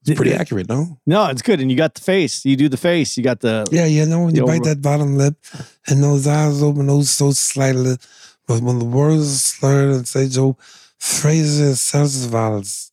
It's 0.07 0.16
pretty 0.16 0.32
accurate, 0.32 0.68
no? 0.68 0.98
No, 1.07 1.26
it's 1.26 1.42
good. 1.42 1.61
And 1.61 1.70
you 1.70 1.76
got 1.76 1.94
the 1.94 2.01
face. 2.01 2.44
You 2.46 2.57
do 2.57 2.68
the 2.70 2.78
face. 2.78 3.16
You 3.18 3.22
got 3.22 3.40
the 3.40 3.66
Yeah, 3.70 3.84
you 3.84 4.07
know, 4.07 4.24
when 4.24 4.34
you 4.34 4.46
bite 4.46 4.62
bro. 4.62 4.70
that 4.70 4.80
bottom 4.82 5.16
lip 5.16 5.34
and 5.86 6.03
those 6.03 6.26
eyes 6.26 6.62
open, 6.62 6.86
those 6.86 7.11
so 7.11 7.32
slightly, 7.32 7.96
but 8.46 8.62
when 8.62 8.78
the 8.78 8.84
words 8.86 9.20
are 9.20 9.38
slurred 9.38 9.94
and 9.94 10.09
say 10.09 10.28
Joe 10.28 10.57
Frazier 10.98 11.74
senses 11.76 12.26
violence. 12.26 12.92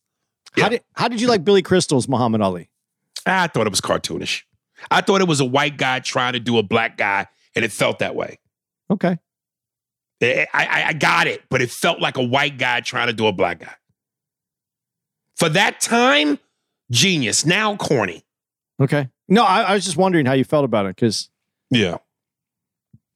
How 0.56 0.68
did 0.68 0.82
how 0.94 1.08
did 1.08 1.20
you 1.20 1.28
like 1.28 1.44
Billy 1.44 1.62
Crystal's 1.62 2.08
Muhammad 2.08 2.40
Ali? 2.40 2.68
I 3.24 3.46
thought 3.46 3.66
it 3.66 3.70
was 3.70 3.80
cartoonish. 3.80 4.42
I 4.90 5.00
thought 5.00 5.20
it 5.20 5.28
was 5.28 5.40
a 5.40 5.44
white 5.44 5.76
guy 5.76 6.00
trying 6.00 6.32
to 6.34 6.40
do 6.40 6.58
a 6.58 6.62
black 6.62 6.96
guy, 6.96 7.26
and 7.54 7.64
it 7.64 7.72
felt 7.72 7.98
that 8.00 8.14
way. 8.14 8.38
Okay. 8.90 9.18
Eh, 10.20 10.26
eh, 10.26 10.46
I, 10.52 10.66
I, 10.66 10.88
I 10.88 10.92
got 10.94 11.26
it, 11.26 11.42
but 11.48 11.62
it 11.62 11.70
felt 11.70 12.00
like 12.00 12.16
a 12.16 12.22
white 12.22 12.58
guy 12.58 12.80
trying 12.80 13.06
to 13.08 13.12
do 13.12 13.26
a 13.26 13.32
black 13.32 13.60
guy. 13.60 13.74
For 15.36 15.48
that 15.50 15.80
time, 15.80 16.38
genius. 16.90 17.44
Now 17.46 17.76
corny. 17.76 18.24
Okay. 18.80 19.08
No, 19.28 19.42
I, 19.44 19.62
I 19.62 19.74
was 19.74 19.84
just 19.84 19.96
wondering 19.96 20.26
how 20.26 20.32
you 20.32 20.44
felt 20.44 20.64
about 20.64 20.86
it 20.86 20.94
because 20.96 21.28
Yeah. 21.70 21.98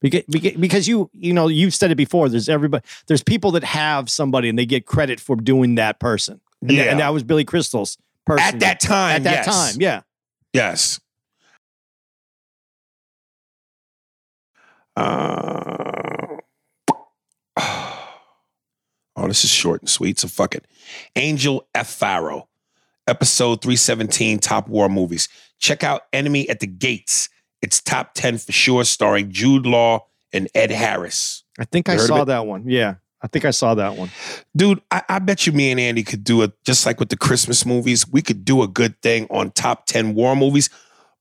because 0.00 0.22
because 0.26 0.88
you 0.88 1.08
you 1.12 1.32
know 1.32 1.48
you've 1.48 1.74
said 1.74 1.90
it 1.90 1.96
before. 1.96 2.28
There's 2.28 2.48
everybody. 2.48 2.84
There's 3.06 3.22
people 3.22 3.52
that 3.52 3.64
have 3.64 4.10
somebody 4.10 4.48
and 4.48 4.58
they 4.58 4.66
get 4.66 4.86
credit 4.86 5.20
for 5.20 5.36
doing 5.36 5.76
that 5.76 5.98
person. 6.00 6.40
And, 6.60 6.70
that, 6.70 6.74
Yeah. 6.74 6.82
and 6.84 7.00
that 7.00 7.10
was 7.12 7.22
Billy 7.22 7.44
Crystal's 7.44 7.96
person 8.26 8.44
At 8.54 8.60
that 8.60 8.80
time, 8.80 9.16
At 9.16 9.22
that 9.24 9.46
yes. 9.46 9.72
time, 9.72 9.80
yeah. 9.80 10.00
Yes. 10.52 11.00
Uh, 14.94 16.36
oh, 17.56 19.26
this 19.26 19.44
is 19.44 19.50
short 19.50 19.80
and 19.82 19.88
sweet, 19.88 20.18
so 20.18 20.28
fuck 20.28 20.54
it. 20.54 20.66
Angel 21.16 21.66
F. 21.74 21.88
Farrow, 21.88 22.48
episode 23.06 23.62
317, 23.62 24.38
Top 24.38 24.68
War 24.68 24.88
Movies. 24.88 25.28
Check 25.58 25.84
out 25.84 26.02
Enemy 26.12 26.48
at 26.48 26.60
the 26.60 26.66
Gates. 26.66 27.28
It's 27.60 27.80
top 27.80 28.14
10 28.14 28.38
for 28.38 28.52
sure, 28.52 28.84
starring 28.84 29.30
Jude 29.30 29.66
Law 29.66 30.06
and 30.32 30.48
Ed 30.54 30.70
Harris. 30.70 31.44
I 31.58 31.64
think 31.64 31.88
You 31.88 31.94
I 31.94 31.96
saw 31.98 32.24
that 32.24 32.46
one. 32.46 32.64
Yeah, 32.66 32.96
I 33.20 33.28
think 33.28 33.44
I 33.44 33.50
saw 33.50 33.74
that 33.74 33.96
one. 33.96 34.10
Dude, 34.56 34.82
I, 34.90 35.02
I 35.08 35.18
bet 35.20 35.46
you 35.46 35.52
me 35.52 35.70
and 35.70 35.78
Andy 35.78 36.02
could 36.02 36.24
do 36.24 36.42
it 36.42 36.52
just 36.64 36.84
like 36.86 36.98
with 36.98 37.08
the 37.08 37.16
Christmas 37.16 37.64
movies. 37.64 38.08
We 38.08 38.22
could 38.22 38.44
do 38.44 38.62
a 38.62 38.68
good 38.68 39.00
thing 39.00 39.26
on 39.30 39.52
top 39.52 39.86
10 39.86 40.14
war 40.14 40.34
movies. 40.34 40.70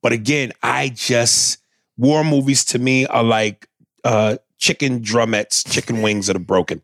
But 0.02 0.14
again, 0.14 0.52
I 0.64 0.90
just, 0.90 1.60
war 1.98 2.24
movies 2.24 2.66
to 2.66 2.80
me 2.80 3.06
are 3.06 3.24
like 3.24 3.68
uh, 4.04 4.38
chicken 4.58 5.02
drumettes, 5.02 5.70
chicken 5.70 6.02
wings 6.02 6.28
that 6.28 6.36
are 6.36 6.40
broken. 6.40 6.82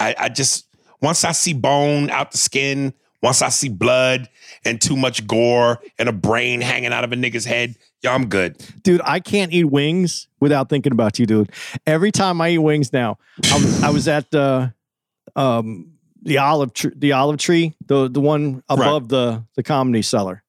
I, 0.00 0.16
I 0.18 0.28
just, 0.30 0.66
once 1.00 1.24
I 1.24 1.32
see 1.32 1.52
bone 1.52 2.10
out 2.10 2.32
the 2.32 2.38
skin, 2.38 2.92
once 3.22 3.42
I 3.42 3.48
see 3.48 3.68
blood 3.68 4.28
and 4.64 4.80
too 4.80 4.96
much 4.96 5.26
gore 5.26 5.80
and 5.98 6.08
a 6.08 6.12
brain 6.12 6.60
hanging 6.60 6.92
out 6.92 7.04
of 7.04 7.12
a 7.12 7.16
nigga's 7.16 7.44
head, 7.44 7.76
yo, 8.02 8.12
I'm 8.12 8.28
good. 8.28 8.56
Dude, 8.82 9.00
I 9.04 9.20
can't 9.20 9.52
eat 9.52 9.64
wings 9.64 10.28
without 10.40 10.68
thinking 10.68 10.92
about 10.92 11.18
you, 11.18 11.26
dude. 11.26 11.50
Every 11.86 12.12
time 12.12 12.40
I 12.40 12.50
eat 12.50 12.58
wings 12.58 12.92
now, 12.92 13.18
I 13.50 13.54
was, 13.54 13.82
I 13.82 13.90
was 13.90 14.08
at 14.08 14.30
the 14.30 14.72
um 15.34 15.92
the 16.22 16.38
olive 16.38 16.72
tree, 16.72 16.92
the 16.94 17.12
olive 17.12 17.38
tree, 17.38 17.74
the 17.86 18.08
the 18.08 18.20
one 18.20 18.62
above 18.68 19.08
the 19.08 19.44
the 19.54 19.62
comedy 19.62 20.02
cellar. 20.02 20.42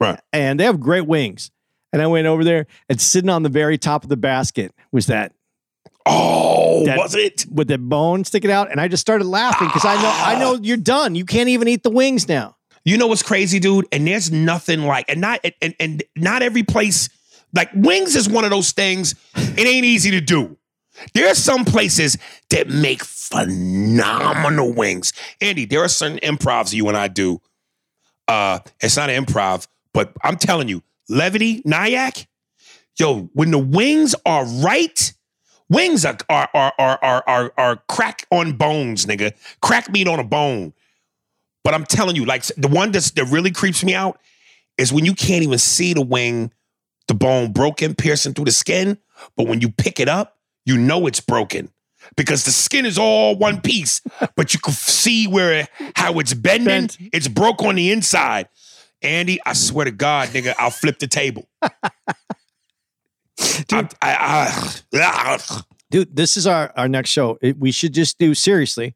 Right. 0.00 0.18
And 0.32 0.58
they 0.58 0.64
have 0.64 0.80
great 0.80 1.06
wings. 1.06 1.50
And 1.92 2.00
I 2.00 2.06
went 2.06 2.26
over 2.26 2.44
there 2.44 2.66
and 2.88 3.00
sitting 3.00 3.28
on 3.28 3.42
the 3.42 3.48
very 3.48 3.76
top 3.76 4.04
of 4.04 4.08
the 4.08 4.16
basket 4.16 4.72
was 4.92 5.06
that 5.08 5.32
Oh, 6.06 6.84
That- 6.86 6.96
was 6.98 7.14
it? 7.14 7.46
with 7.50 7.68
the 7.68 7.78
bone 7.78 8.24
sticking 8.24 8.50
out. 8.50 8.70
And 8.70 8.80
I 8.80 8.88
just 8.88 9.00
started 9.00 9.24
laughing 9.26 9.68
because 9.68 9.84
I 9.84 10.00
know 10.00 10.12
I 10.14 10.38
know 10.38 10.58
you're 10.62 10.76
done. 10.76 11.14
You 11.14 11.24
can't 11.24 11.48
even 11.48 11.68
eat 11.68 11.82
the 11.82 11.90
wings 11.90 12.28
now. 12.28 12.56
You 12.84 12.96
know 12.96 13.06
what's 13.06 13.22
crazy, 13.22 13.58
dude? 13.58 13.86
And 13.92 14.06
there's 14.06 14.30
nothing 14.32 14.82
like, 14.86 15.04
and 15.08 15.20
not 15.20 15.44
and 15.60 15.74
and 15.78 16.02
not 16.16 16.42
every 16.42 16.62
place. 16.62 17.08
Like 17.52 17.70
wings 17.74 18.16
is 18.16 18.28
one 18.28 18.44
of 18.44 18.50
those 18.50 18.72
things. 18.72 19.14
It 19.34 19.66
ain't 19.66 19.84
easy 19.84 20.10
to 20.12 20.20
do. 20.20 20.56
There 21.14 21.28
are 21.30 21.34
some 21.34 21.64
places 21.64 22.16
that 22.50 22.68
make 22.68 23.02
phenomenal 23.04 24.72
wings. 24.72 25.12
Andy, 25.40 25.64
there 25.64 25.82
are 25.82 25.88
certain 25.88 26.18
improvs 26.18 26.72
you 26.72 26.88
and 26.88 26.96
I 26.96 27.08
do. 27.08 27.40
Uh, 28.28 28.60
it's 28.80 28.96
not 28.96 29.10
an 29.10 29.24
improv, 29.24 29.66
but 29.92 30.12
I'm 30.22 30.36
telling 30.36 30.68
you, 30.68 30.82
levity, 31.08 31.62
Nyack, 31.64 32.26
yo, 32.98 33.30
when 33.32 33.50
the 33.50 33.58
wings 33.58 34.14
are 34.24 34.44
right, 34.46 35.12
wings 35.70 36.04
are 36.04 36.18
are 36.28 36.50
are 36.52 36.74
are 36.78 36.98
are 37.02 37.24
are, 37.26 37.52
are 37.56 37.76
crack 37.88 38.26
on 38.30 38.52
bones, 38.52 39.06
nigga. 39.06 39.32
Crack 39.62 39.90
meat 39.90 40.06
on 40.06 40.18
a 40.20 40.24
bone. 40.24 40.74
But 41.64 41.74
I'm 41.74 41.84
telling 41.84 42.16
you, 42.16 42.24
like 42.24 42.44
the 42.56 42.68
one 42.68 42.90
that's, 42.90 43.10
that 43.12 43.26
really 43.26 43.50
creeps 43.50 43.84
me 43.84 43.94
out 43.94 44.20
is 44.78 44.92
when 44.92 45.04
you 45.04 45.14
can't 45.14 45.42
even 45.42 45.58
see 45.58 45.94
the 45.94 46.00
wing, 46.00 46.52
the 47.06 47.14
bone 47.14 47.52
broken, 47.52 47.94
piercing 47.94 48.34
through 48.34 48.46
the 48.46 48.52
skin. 48.52 48.98
But 49.36 49.46
when 49.46 49.60
you 49.60 49.70
pick 49.70 50.00
it 50.00 50.08
up, 50.08 50.38
you 50.64 50.78
know 50.78 51.06
it's 51.06 51.20
broken 51.20 51.70
because 52.16 52.44
the 52.44 52.50
skin 52.50 52.86
is 52.86 52.98
all 52.98 53.36
one 53.36 53.60
piece. 53.60 54.00
but 54.36 54.54
you 54.54 54.60
can 54.60 54.72
see 54.72 55.26
where 55.26 55.68
how 55.94 56.18
it's 56.18 56.34
bending. 56.34 56.66
Bent. 56.66 56.98
It's 57.12 57.28
broke 57.28 57.62
on 57.62 57.74
the 57.74 57.92
inside. 57.92 58.48
Andy, 59.02 59.38
I 59.46 59.54
swear 59.54 59.86
to 59.86 59.90
God, 59.90 60.28
nigga, 60.28 60.54
I'll 60.58 60.70
flip 60.70 60.98
the 60.98 61.06
table. 61.06 61.48
I, 63.72 63.88
I, 64.02 64.80
I, 64.94 65.60
dude 65.90 66.14
this 66.14 66.36
is 66.36 66.46
our 66.46 66.72
our 66.76 66.88
next 66.88 67.10
show 67.10 67.38
It- 67.40 67.58
we 67.58 67.72
should 67.72 67.94
just 67.94 68.18
do 68.18 68.34
seriously 68.34 68.94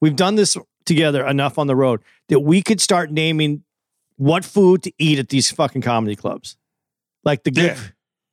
we've 0.00 0.16
done 0.16 0.34
this 0.36 0.56
together 0.84 1.26
enough 1.26 1.58
on 1.58 1.66
the 1.66 1.76
road 1.76 2.00
that 2.28 2.40
we 2.40 2.62
could 2.62 2.80
start 2.80 3.10
naming 3.10 3.64
what 4.16 4.44
food 4.44 4.82
to 4.84 4.92
eat 4.98 5.18
at 5.18 5.28
these 5.28 5.50
fucking 5.50 5.82
comedy 5.82 6.16
clubs 6.16 6.56
like 7.24 7.42
the 7.44 7.50
good 7.50 7.76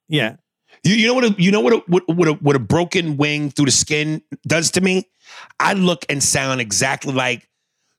yeah, 0.09 0.35
You, 0.83 0.95
you 0.95 1.07
know 1.07 1.13
what? 1.13 1.23
A, 1.23 1.35
you 1.41 1.49
know 1.51 1.61
what? 1.61 1.73
A, 1.73 1.77
what, 1.87 2.03
what, 2.07 2.27
a, 2.27 2.33
what 2.33 2.55
a 2.55 2.59
broken 2.59 3.17
wing 3.17 3.49
through 3.49 3.65
the 3.65 3.71
skin 3.71 4.21
does 4.45 4.69
to 4.71 4.81
me. 4.81 5.07
I 5.59 5.73
look 5.73 6.05
and 6.09 6.21
sound 6.21 6.61
exactly 6.61 7.13
like 7.13 7.47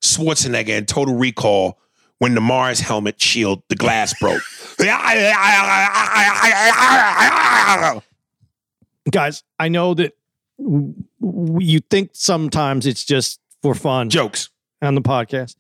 Schwarzenegger 0.02 0.76
in 0.78 0.86
Total 0.86 1.14
Recall 1.14 1.78
when 2.24 2.34
the 2.34 2.40
Mars 2.40 2.80
helmet 2.80 3.20
shield, 3.20 3.62
the 3.68 3.76
glass 3.76 4.18
broke. 4.18 4.40
Guys, 9.10 9.44
I 9.58 9.68
know 9.68 9.92
that 9.92 10.16
w- 10.58 10.94
w- 11.20 11.58
you 11.60 11.80
think 11.80 12.12
sometimes 12.14 12.86
it's 12.86 13.04
just 13.04 13.40
for 13.60 13.74
fun 13.74 14.08
Jokes. 14.08 14.48
on 14.80 14.94
the 14.94 15.02
podcast. 15.02 15.56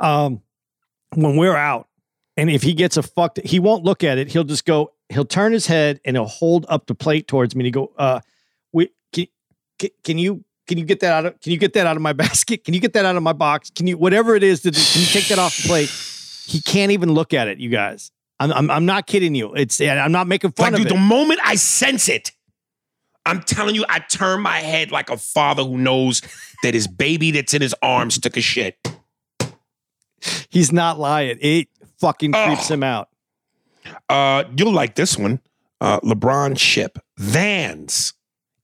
Um, 0.00 0.42
when 1.14 1.36
we're 1.36 1.54
out, 1.54 1.86
and 2.36 2.50
if 2.50 2.64
he 2.64 2.74
gets 2.74 2.96
a 2.96 3.04
fucked, 3.04 3.38
he 3.44 3.60
won't 3.60 3.84
look 3.84 4.02
at 4.02 4.18
it. 4.18 4.26
He'll 4.26 4.42
just 4.42 4.64
go. 4.64 4.90
He'll 5.08 5.24
turn 5.24 5.52
his 5.52 5.68
head 5.68 6.00
and 6.04 6.16
he'll 6.16 6.24
hold 6.26 6.66
up 6.68 6.86
the 6.86 6.96
plate 6.96 7.28
towards 7.28 7.54
me. 7.54 7.60
And 7.60 7.66
he 7.66 7.70
go, 7.70 7.92
"Uh, 7.96 8.18
we 8.72 8.90
can, 9.12 9.28
can, 9.78 9.90
can 10.02 10.18
you 10.18 10.42
can 10.72 10.78
you 10.78 10.84
get 10.86 11.00
that 11.00 11.12
out 11.12 11.26
of 11.26 11.40
can 11.40 11.52
you 11.52 11.58
get 11.58 11.74
that 11.74 11.86
out 11.86 11.96
of 11.96 12.02
my 12.02 12.12
basket? 12.24 12.64
Can 12.64 12.72
you 12.74 12.80
get 12.80 12.94
that 12.94 13.04
out 13.04 13.14
of 13.16 13.22
my 13.22 13.34
box? 13.34 13.70
Can 13.70 13.86
you 13.86 13.98
whatever 13.98 14.34
it 14.34 14.42
is? 14.42 14.62
That 14.62 14.74
can 14.74 15.00
you 15.02 15.06
take 15.06 15.28
that 15.28 15.38
off 15.38 15.56
the 15.56 15.68
plate? 15.68 15.90
He 16.46 16.60
can't 16.62 16.92
even 16.92 17.12
look 17.12 17.34
at 17.34 17.46
it. 17.48 17.58
You 17.58 17.68
guys, 17.68 18.10
I'm 18.40 18.52
I'm, 18.52 18.70
I'm 18.70 18.86
not 18.86 19.06
kidding 19.06 19.34
you. 19.34 19.52
It's 19.54 19.80
I'm 19.80 20.12
not 20.12 20.26
making 20.26 20.52
fun 20.52 20.72
Like, 20.72 20.72
of 20.74 20.78
dude, 20.88 20.92
it. 20.92 20.94
the 20.94 21.00
moment 21.00 21.40
I 21.44 21.56
sense 21.56 22.08
it, 22.08 22.32
I'm 23.26 23.42
telling 23.42 23.74
you, 23.74 23.84
I 23.88 23.98
turn 24.00 24.40
my 24.40 24.58
head 24.60 24.90
like 24.90 25.10
a 25.10 25.16
father 25.18 25.62
who 25.62 25.76
knows 25.76 26.22
that 26.62 26.72
his 26.74 26.86
baby 26.88 27.30
that's 27.32 27.52
in 27.54 27.60
his 27.62 27.74
arms 27.82 28.18
took 28.18 28.36
a 28.36 28.40
shit. 28.40 28.78
He's 30.48 30.72
not 30.72 30.98
lying. 30.98 31.38
It 31.40 31.68
fucking 32.00 32.32
creeps 32.32 32.68
him 32.68 32.82
out. 32.82 33.08
Uh, 34.08 34.44
you'll 34.56 34.72
like 34.72 34.94
this 34.94 35.18
one. 35.18 35.40
Uh, 35.80 35.98
LeBron 36.00 36.56
Ship 36.58 36.96
Vans, 37.18 38.14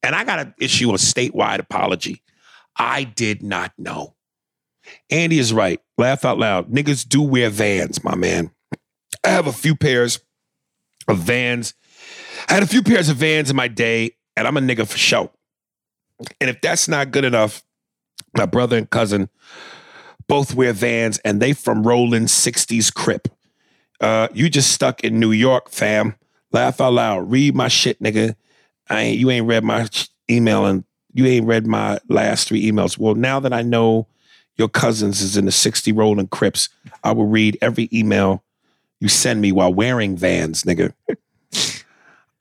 and 0.03 0.15
I 0.15 0.25
got 0.25 0.37
to 0.37 0.55
issue 0.65 0.91
a 0.91 0.95
statewide 0.95 1.59
apology. 1.59 2.23
I 2.77 3.05
did 3.05 3.43
not 3.43 3.73
know. 3.77 4.15
Andy 5.11 5.39
is 5.39 5.53
right. 5.53 5.81
Laugh 5.97 6.25
out 6.25 6.39
loud. 6.39 6.71
Niggas 6.71 7.07
do 7.07 7.23
wear 7.23 7.51
Vans, 7.51 8.03
my 8.05 8.15
man. 8.15 8.51
I 9.25 9.31
have 9.31 9.47
a 9.47 9.53
few 9.53 9.75
pairs 9.75 10.21
of 11.09 11.19
Vans. 11.19 11.75
I 12.49 12.55
had 12.55 12.63
a 12.63 12.67
few 12.67 12.83
pairs 12.83 13.09
of 13.09 13.17
Vans 13.17 13.51
in 13.51 13.57
my 13.57 13.69
day, 13.69 14.13
and 14.37 14.47
I'm 14.47 14.57
a 14.57 14.61
nigga 14.61 14.87
for 14.87 14.97
show. 14.97 15.31
And 16.41 16.49
if 16.49 16.61
that's 16.61 16.89
not 16.89 17.11
good 17.11 17.25
enough, 17.25 17.63
my 18.37 18.47
brother 18.47 18.77
and 18.77 18.89
cousin 18.89 19.29
both 20.29 20.55
wear 20.55 20.73
Vans, 20.73 21.19
and 21.19 21.41
they 21.41 21.53
from 21.53 21.85
Rollin 21.85 22.25
60s 22.25 22.93
Crip. 22.93 23.29
Uh, 24.01 24.29
you 24.33 24.49
just 24.49 24.71
stuck 24.71 25.03
in 25.03 25.19
New 25.19 25.33
York, 25.33 25.71
fam. 25.71 26.15
Laugh 26.53 26.81
out 26.81 26.93
loud. 26.93 27.31
Read 27.31 27.55
my 27.55 27.69
shit, 27.69 28.01
nigga. 28.03 28.37
I 28.91 29.01
ain't 29.03 29.19
you 29.19 29.31
ain't 29.31 29.47
read 29.47 29.65
my 29.65 29.89
email 30.31 30.67
and 30.67 30.85
you 31.15 31.27
ain't 31.27 31.47
read 31.47 31.67
my 31.67 31.99
last 32.09 32.49
three 32.49 32.71
emails. 32.71 32.99
Well, 32.99 33.15
now 33.15 33.41
that 33.41 33.53
I 33.53 33.63
know 33.63 34.07
your 34.57 34.69
cousins 34.69 35.21
is 35.21 35.37
in 35.37 35.45
the 35.45 35.53
60 35.53 35.93
Rolling 35.93 36.29
Crips, 36.29 36.69
I 37.05 37.13
will 37.13 37.27
read 37.27 37.59
every 37.61 37.89
email 37.93 38.43
you 39.01 39.09
send 39.09 39.41
me 39.41 39.53
while 39.53 39.73
wearing 39.73 40.17
vans, 40.17 40.65
nigga. 40.65 40.93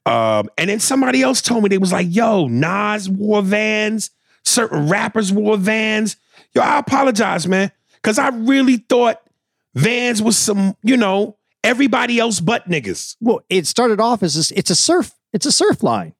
um, 0.06 0.50
and 0.58 0.68
then 0.68 0.80
somebody 0.80 1.22
else 1.22 1.40
told 1.40 1.62
me 1.62 1.68
they 1.68 1.78
was 1.78 1.92
like, 1.92 2.08
yo, 2.10 2.48
Nas 2.48 3.08
wore 3.08 3.42
vans, 3.42 4.10
certain 4.44 4.88
rappers 4.88 5.32
wore 5.32 5.56
vans. 5.56 6.16
Yo, 6.54 6.62
I 6.62 6.78
apologize, 6.78 7.46
man. 7.46 7.70
Cause 8.02 8.18
I 8.18 8.28
really 8.28 8.78
thought 8.78 9.20
Vans 9.78 10.20
was 10.20 10.36
some, 10.36 10.76
you 10.82 10.96
know, 10.96 11.36
everybody 11.62 12.18
else 12.18 12.40
but 12.40 12.68
niggas. 12.68 13.16
Well, 13.20 13.40
it 13.48 13.66
started 13.66 14.00
off 14.00 14.22
as 14.22 14.50
it's 14.50 14.70
a 14.70 14.74
surf, 14.74 15.12
it's 15.32 15.46
a 15.46 15.52
surf 15.52 15.82
line. 15.82 16.14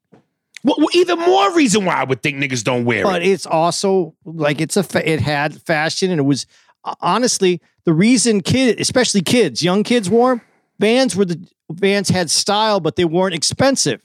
Well, 0.65 0.77
even 0.93 1.19
more 1.19 1.55
reason 1.55 1.85
why 1.85 1.95
I 1.95 2.05
would 2.05 2.23
think 2.23 2.37
niggas 2.39 2.65
don't 2.65 2.85
wear 2.85 3.05
but 3.05 3.17
it. 3.17 3.21
But 3.21 3.23
it's 3.23 3.47
also 3.47 4.15
like 4.25 4.61
it's 4.61 4.77
a 4.77 4.83
fa- 4.83 5.09
it 5.09 5.21
had 5.21 5.61
fashion 5.63 6.11
and 6.11 6.19
it 6.19 6.25
was 6.25 6.47
uh, 6.85 6.95
honestly 7.01 7.61
the 7.85 7.93
reason 7.93 8.41
kid 8.41 8.81
especially 8.81 9.21
kids 9.23 9.63
young 9.63 9.83
kids 9.83 10.11
wore 10.11 10.43
vans 10.79 11.17
were 11.17 11.25
the 11.25 11.41
vans 11.71 12.09
had 12.09 12.29
style 12.31 12.81
but 12.81 12.97
they 12.97 13.05
weren't 13.05 13.35
expensive 13.35 14.01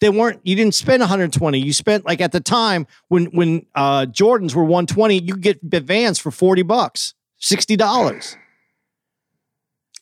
they 0.00 0.08
weren't 0.08 0.40
you 0.44 0.54
didn't 0.56 0.74
spend 0.74 1.00
120 1.00 1.58
you 1.58 1.72
spent 1.72 2.04
like 2.06 2.20
at 2.20 2.32
the 2.32 2.40
time 2.40 2.86
when 3.08 3.26
when 3.26 3.66
uh 3.74 4.06
jordans 4.06 4.54
were 4.54 4.62
120 4.64 5.18
you 5.20 5.34
could 5.34 5.42
get 5.70 5.84
vans 5.84 6.18
for 6.18 6.30
40 6.30 6.62
bucks 6.62 7.14
60 7.38 7.76
dollars 7.76 8.36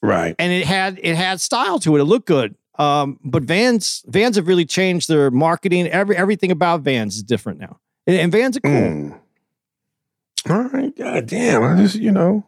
Right. 0.02 0.36
and 0.38 0.52
it 0.52 0.66
had 0.66 1.00
it 1.02 1.16
had 1.16 1.40
style 1.40 1.78
to 1.80 1.96
it. 1.96 2.00
It 2.00 2.04
looked 2.04 2.26
good. 2.26 2.54
Um, 2.78 3.18
but 3.24 3.42
Vans 3.42 4.04
Vans 4.06 4.36
have 4.36 4.46
really 4.46 4.64
changed 4.64 5.08
their 5.08 5.30
marketing. 5.30 5.86
Every 5.88 6.16
everything 6.16 6.50
about 6.50 6.82
Vans 6.82 7.16
is 7.16 7.22
different 7.22 7.58
now, 7.60 7.78
and, 8.06 8.16
and 8.16 8.32
Vans 8.32 8.56
are 8.56 8.60
cool. 8.60 8.72
Mm. 8.72 9.20
All 10.48 10.62
right. 10.62 10.96
God 10.96 11.26
damn. 11.26 11.62
I 11.62 11.76
just, 11.82 11.96
you 11.96 12.12
know. 12.12 12.44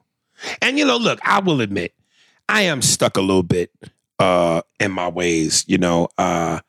And 0.63 0.79
you 0.79 0.85
know, 0.85 0.97
look, 0.97 1.19
I 1.23 1.41
will 1.41 1.61
admit, 1.61 1.95
I 2.49 2.63
am 2.63 2.83
stuck 2.83 3.17
a 3.17 3.21
little 3.21 3.43
bit 3.43 3.73
uh 4.19 4.63
in 4.81 4.93
my 4.93 5.09
ways, 5.09 5.65
you 5.67 5.79
know. 5.79 6.09
Uh 6.17 6.61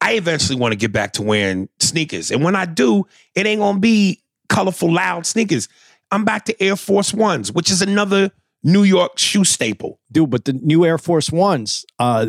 I 0.00 0.14
eventually 0.14 0.58
want 0.58 0.72
to 0.72 0.76
get 0.76 0.92
back 0.92 1.12
to 1.14 1.22
wearing 1.22 1.68
sneakers. 1.78 2.30
And 2.30 2.42
when 2.42 2.56
I 2.56 2.64
do, 2.64 3.06
it 3.34 3.46
ain't 3.46 3.60
gonna 3.60 3.78
be 3.78 4.22
colorful, 4.48 4.92
loud 4.92 5.26
sneakers. 5.26 5.68
I'm 6.10 6.24
back 6.24 6.44
to 6.46 6.62
Air 6.62 6.76
Force 6.76 7.14
Ones, 7.14 7.52
which 7.52 7.70
is 7.70 7.82
another 7.82 8.30
New 8.62 8.82
York 8.82 9.18
shoe 9.18 9.44
staple. 9.44 10.00
Dude, 10.10 10.30
but 10.30 10.44
the 10.44 10.54
new 10.54 10.84
Air 10.84 10.98
Force 10.98 11.30
Ones, 11.30 11.84
uh, 11.98 12.26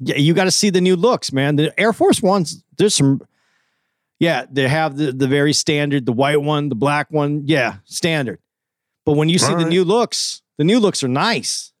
yeah, 0.00 0.16
you 0.16 0.34
got 0.34 0.44
to 0.44 0.50
see 0.50 0.70
the 0.70 0.80
new 0.80 0.96
looks, 0.96 1.32
man. 1.32 1.56
The 1.56 1.78
Air 1.78 1.92
Force 1.92 2.22
Ones, 2.22 2.62
there's 2.76 2.94
some. 2.94 3.20
Yeah, 4.20 4.46
they 4.50 4.66
have 4.68 4.96
the 4.96 5.12
the 5.12 5.28
very 5.28 5.52
standard, 5.52 6.04
the 6.06 6.12
white 6.12 6.42
one, 6.42 6.68
the 6.68 6.74
black 6.74 7.08
one. 7.10 7.42
Yeah, 7.46 7.76
standard. 7.84 8.38
But 9.06 9.12
when 9.16 9.28
you 9.28 9.38
see 9.38 9.54
the 9.54 9.64
new 9.64 9.84
looks, 9.84 10.42
the 10.58 10.64
new 10.64 10.80
looks 10.80 11.02
are 11.04 11.08
nice. 11.08 11.72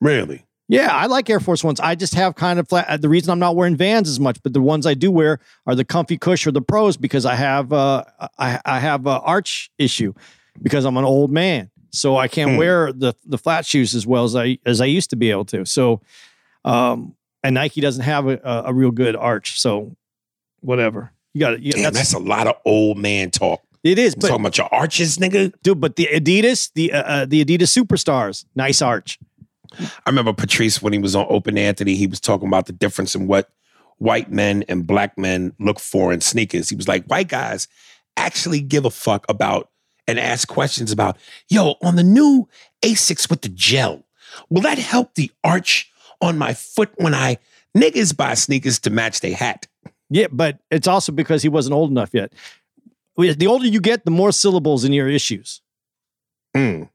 Really? 0.00 0.46
Yeah, 0.68 0.88
I 0.90 1.06
like 1.06 1.28
Air 1.28 1.40
Force 1.40 1.62
Ones. 1.62 1.80
I 1.80 1.94
just 1.94 2.14
have 2.14 2.34
kind 2.34 2.58
of 2.58 2.68
flat. 2.68 2.88
uh, 2.88 2.96
The 2.96 3.08
reason 3.08 3.30
I'm 3.30 3.38
not 3.38 3.56
wearing 3.56 3.76
Vans 3.76 4.08
as 4.08 4.18
much, 4.18 4.42
but 4.42 4.52
the 4.54 4.60
ones 4.60 4.86
I 4.86 4.94
do 4.94 5.10
wear 5.10 5.38
are 5.66 5.74
the 5.74 5.84
Comfy 5.84 6.16
Cush 6.16 6.46
or 6.46 6.52
the 6.52 6.62
Pros 6.62 6.96
because 6.96 7.26
I 7.26 7.34
have 7.34 7.72
uh, 7.72 8.04
I 8.38 8.60
I 8.64 8.78
have 8.78 9.06
a 9.06 9.20
arch 9.20 9.70
issue 9.78 10.14
because 10.62 10.84
I'm 10.84 10.96
an 10.96 11.04
old 11.04 11.30
man, 11.30 11.70
so 11.90 12.16
I 12.16 12.28
can't 12.28 12.52
Hmm. 12.52 12.56
wear 12.56 12.92
the 12.92 13.14
the 13.26 13.36
flat 13.38 13.66
shoes 13.66 13.94
as 13.94 14.06
well 14.06 14.24
as 14.24 14.34
I 14.34 14.58
as 14.64 14.80
I 14.80 14.86
used 14.86 15.10
to 15.10 15.16
be 15.16 15.30
able 15.30 15.44
to. 15.46 15.66
So, 15.66 16.00
um, 16.64 17.14
and 17.42 17.54
Nike 17.54 17.80
doesn't 17.80 18.04
have 18.04 18.26
a, 18.26 18.40
a, 18.42 18.62
a 18.66 18.74
real 18.74 18.90
good 18.90 19.16
arch, 19.16 19.60
so 19.60 19.96
whatever. 20.60 21.12
You 21.34 21.40
got 21.40 21.54
it. 21.54 21.62
Damn, 21.62 21.82
That's, 21.82 21.96
that's 21.96 22.12
a 22.14 22.18
lot 22.18 22.46
of 22.46 22.56
old 22.64 22.98
man 22.98 23.30
talk. 23.30 23.62
it 23.82 23.98
is, 23.98 24.14
but 24.14 24.28
talking 24.28 24.42
about 24.42 24.58
your 24.58 24.72
arches, 24.72 25.18
nigga. 25.18 25.52
dude, 25.62 25.80
but 25.80 25.96
the 25.96 26.08
Adidas, 26.12 26.70
the 26.74 26.92
uh, 26.92 27.02
uh, 27.02 27.24
the 27.26 27.44
Adidas 27.44 27.76
Superstars, 27.76 28.44
nice 28.54 28.82
arch. 28.82 29.18
I 29.78 30.10
remember 30.10 30.32
Patrice 30.34 30.82
when 30.82 30.92
he 30.92 30.98
was 30.98 31.16
on 31.16 31.26
Opie 31.28 31.50
and 31.50 31.58
Anthony, 31.58 31.94
he 31.94 32.06
was 32.06 32.20
talking 32.20 32.46
about 32.46 32.66
the 32.66 32.72
difference 32.72 33.14
in 33.14 33.26
what 33.26 33.50
white 33.98 34.30
men 34.30 34.64
and 34.68 34.86
black 34.86 35.16
men 35.16 35.52
look 35.58 35.80
for 35.80 36.12
in 36.12 36.20
sneakers. 36.20 36.68
He 36.68 36.76
was 36.76 36.88
like, 36.88 37.06
white 37.06 37.28
guys 37.28 37.68
actually 38.16 38.60
give 38.60 38.84
a 38.84 38.90
fuck 38.90 39.24
about 39.28 39.70
and 40.06 40.18
ask 40.18 40.48
questions 40.48 40.92
about, 40.92 41.16
yo, 41.48 41.76
on 41.82 41.96
the 41.96 42.02
new 42.02 42.48
Asics 42.82 43.30
with 43.30 43.42
the 43.42 43.48
gel, 43.48 44.04
will 44.50 44.62
that 44.62 44.78
help 44.78 45.14
the 45.14 45.30
arch 45.44 45.90
on 46.22 46.38
my 46.38 46.54
foot 46.54 46.90
when 46.96 47.14
I 47.14 47.36
niggas 47.76 48.16
buy 48.16 48.34
sneakers 48.34 48.78
to 48.80 48.90
match 48.90 49.20
their 49.20 49.36
hat? 49.36 49.66
Yeah, 50.08 50.28
but 50.30 50.58
it's 50.70 50.86
also 50.86 51.12
because 51.12 51.42
he 51.42 51.48
wasn't 51.48 51.74
old 51.74 51.90
enough 51.90 52.10
yet. 52.12 52.32
The 53.16 53.46
older 53.46 53.66
you 53.66 53.80
get, 53.80 54.04
the 54.04 54.10
more 54.10 54.32
syllables 54.32 54.84
in 54.84 54.92
your 54.92 55.08
issues. 55.08 55.60
Mm. 56.56 56.88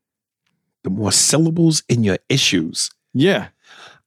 The 0.84 0.90
more 0.90 1.12
syllables 1.12 1.84
in 1.90 2.04
your 2.04 2.18
issues. 2.30 2.90
Yeah. 3.14 3.50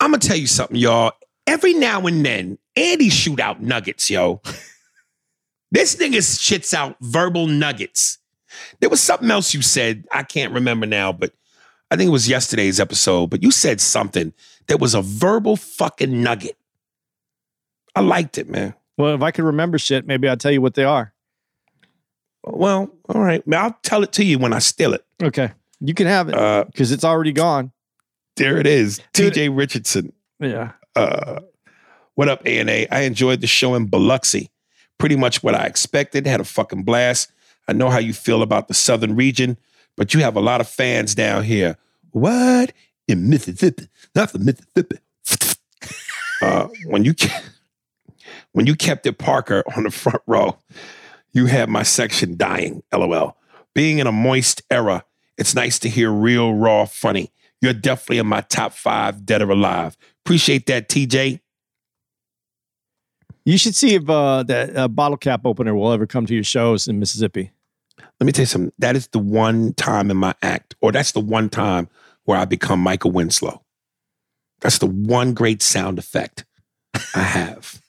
I'm 0.00 0.10
gonna 0.10 0.18
tell 0.18 0.36
you 0.36 0.46
something, 0.46 0.76
y'all. 0.76 1.12
Every 1.46 1.74
now 1.74 2.06
and 2.06 2.24
then, 2.24 2.58
Andy 2.76 3.10
shoot 3.10 3.40
out 3.40 3.60
nuggets, 3.60 4.08
yo. 4.10 4.40
this 5.70 5.96
nigga 5.96 6.18
shits 6.18 6.72
out 6.72 6.96
verbal 7.00 7.46
nuggets. 7.46 8.18
There 8.80 8.88
was 8.90 9.00
something 9.00 9.30
else 9.30 9.54
you 9.54 9.62
said. 9.62 10.06
I 10.12 10.22
can't 10.22 10.52
remember 10.52 10.86
now, 10.86 11.12
but 11.12 11.32
I 11.90 11.96
think 11.96 12.08
it 12.08 12.12
was 12.12 12.28
yesterday's 12.28 12.80
episode. 12.80 13.30
But 13.30 13.42
you 13.42 13.50
said 13.50 13.80
something 13.80 14.32
that 14.70 14.80
was 14.80 14.94
a 14.94 15.02
verbal 15.02 15.56
fucking 15.56 16.22
nugget. 16.22 16.56
I 17.94 18.00
liked 18.00 18.38
it, 18.38 18.48
man. 18.48 18.74
Well, 18.96 19.14
if 19.14 19.22
I 19.22 19.30
could 19.32 19.44
remember 19.44 19.78
shit, 19.78 20.06
maybe 20.06 20.28
I'll 20.28 20.36
tell 20.36 20.52
you 20.52 20.60
what 20.62 20.74
they 20.74 20.84
are. 20.84 21.12
Well, 22.44 22.88
all 23.08 23.20
right. 23.20 23.42
I'll 23.52 23.76
tell 23.82 24.02
it 24.02 24.12
to 24.12 24.24
you 24.24 24.38
when 24.38 24.52
I 24.52 24.60
steal 24.60 24.94
it. 24.94 25.04
Okay. 25.22 25.50
You 25.80 25.92
can 25.94 26.06
have 26.06 26.28
it 26.28 26.34
Uh, 26.34 26.64
because 26.64 26.92
it's 26.92 27.04
already 27.04 27.32
gone. 27.32 27.72
there 28.36 28.58
it 28.58 28.66
is. 28.66 29.00
TJ 29.12 29.54
Richardson. 29.54 30.12
Yeah. 30.38 30.72
Uh, 30.96 31.40
what 32.14 32.28
up, 32.28 32.46
ANA? 32.46 32.86
I 32.90 33.00
enjoyed 33.00 33.40
the 33.40 33.46
show 33.46 33.74
in 33.74 33.86
Biloxi. 33.86 34.50
Pretty 34.98 35.16
much 35.16 35.42
what 35.42 35.54
I 35.54 35.64
expected. 35.66 36.26
Had 36.26 36.40
a 36.40 36.44
fucking 36.44 36.84
blast. 36.84 37.32
I 37.68 37.72
know 37.72 37.90
how 37.90 37.98
you 37.98 38.12
feel 38.12 38.40
about 38.42 38.68
the 38.68 38.74
southern 38.74 39.16
region, 39.16 39.56
but 39.96 40.14
you 40.14 40.20
have 40.20 40.36
a 40.36 40.40
lot 40.40 40.60
of 40.60 40.68
fans 40.68 41.14
down 41.14 41.44
here. 41.44 41.76
What? 42.12 42.72
In 43.10 43.28
Mississippi. 43.28 43.88
Not 44.14 44.32
the 44.32 44.38
Mississippi. 44.38 44.98
Uh, 46.42 46.68
when 46.86 47.04
you 47.04 47.12
ke- 47.12 47.30
when 48.52 48.66
you 48.66 48.74
kept 48.74 49.06
it 49.06 49.18
Parker 49.18 49.62
on 49.76 49.82
the 49.82 49.90
front 49.90 50.22
row, 50.26 50.58
you 51.32 51.46
had 51.46 51.68
my 51.68 51.82
section 51.82 52.36
dying. 52.36 52.82
LOL. 52.92 53.36
Being 53.74 53.98
in 53.98 54.06
a 54.06 54.12
moist 54.12 54.62
era 54.70 55.04
It's 55.38 55.54
nice 55.54 55.78
to 55.80 55.88
hear 55.88 56.10
real, 56.10 56.54
raw, 56.54 56.84
funny. 56.84 57.32
You're 57.60 57.72
definitely 57.72 58.18
in 58.18 58.26
my 58.26 58.42
top 58.42 58.72
five, 58.72 59.24
dead 59.24 59.42
or 59.42 59.50
alive. 59.50 59.96
Appreciate 60.24 60.66
that, 60.66 60.88
TJ. 60.88 61.40
You 63.44 63.56
should 63.58 63.74
see 63.74 63.94
if 63.94 64.08
uh, 64.08 64.42
that 64.44 64.76
uh, 64.76 64.88
bottle 64.88 65.16
cap 65.16 65.46
opener 65.46 65.74
will 65.74 65.92
ever 65.92 66.06
come 66.06 66.26
to 66.26 66.34
your 66.34 66.44
shows 66.44 66.86
in 66.88 66.98
Mississippi. 66.98 67.50
Let 68.20 68.26
me 68.26 68.32
tell 68.32 68.42
you 68.42 68.46
something. 68.46 68.72
That 68.78 68.96
is 68.96 69.06
the 69.08 69.18
one 69.18 69.72
time 69.74 70.10
in 70.10 70.16
my 70.16 70.34
act, 70.42 70.74
or 70.80 70.92
that's 70.92 71.12
the 71.12 71.20
one 71.20 71.48
time 71.48 71.88
where 72.24 72.38
I 72.38 72.44
become 72.44 72.80
Michael 72.80 73.10
Winslow. 73.10 73.62
That's 74.60 74.78
the 74.78 74.86
one 74.86 75.32
great 75.34 75.62
sound 75.62 75.98
effect 75.98 76.44
I 77.14 77.22
have. 77.22 77.80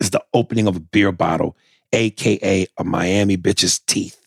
is 0.00 0.10
the 0.10 0.22
opening 0.34 0.66
of 0.66 0.76
a 0.76 0.80
beer 0.80 1.12
bottle, 1.12 1.56
aka 1.92 2.66
a 2.76 2.84
Miami 2.84 3.36
bitch's 3.36 3.78
teeth, 3.80 4.24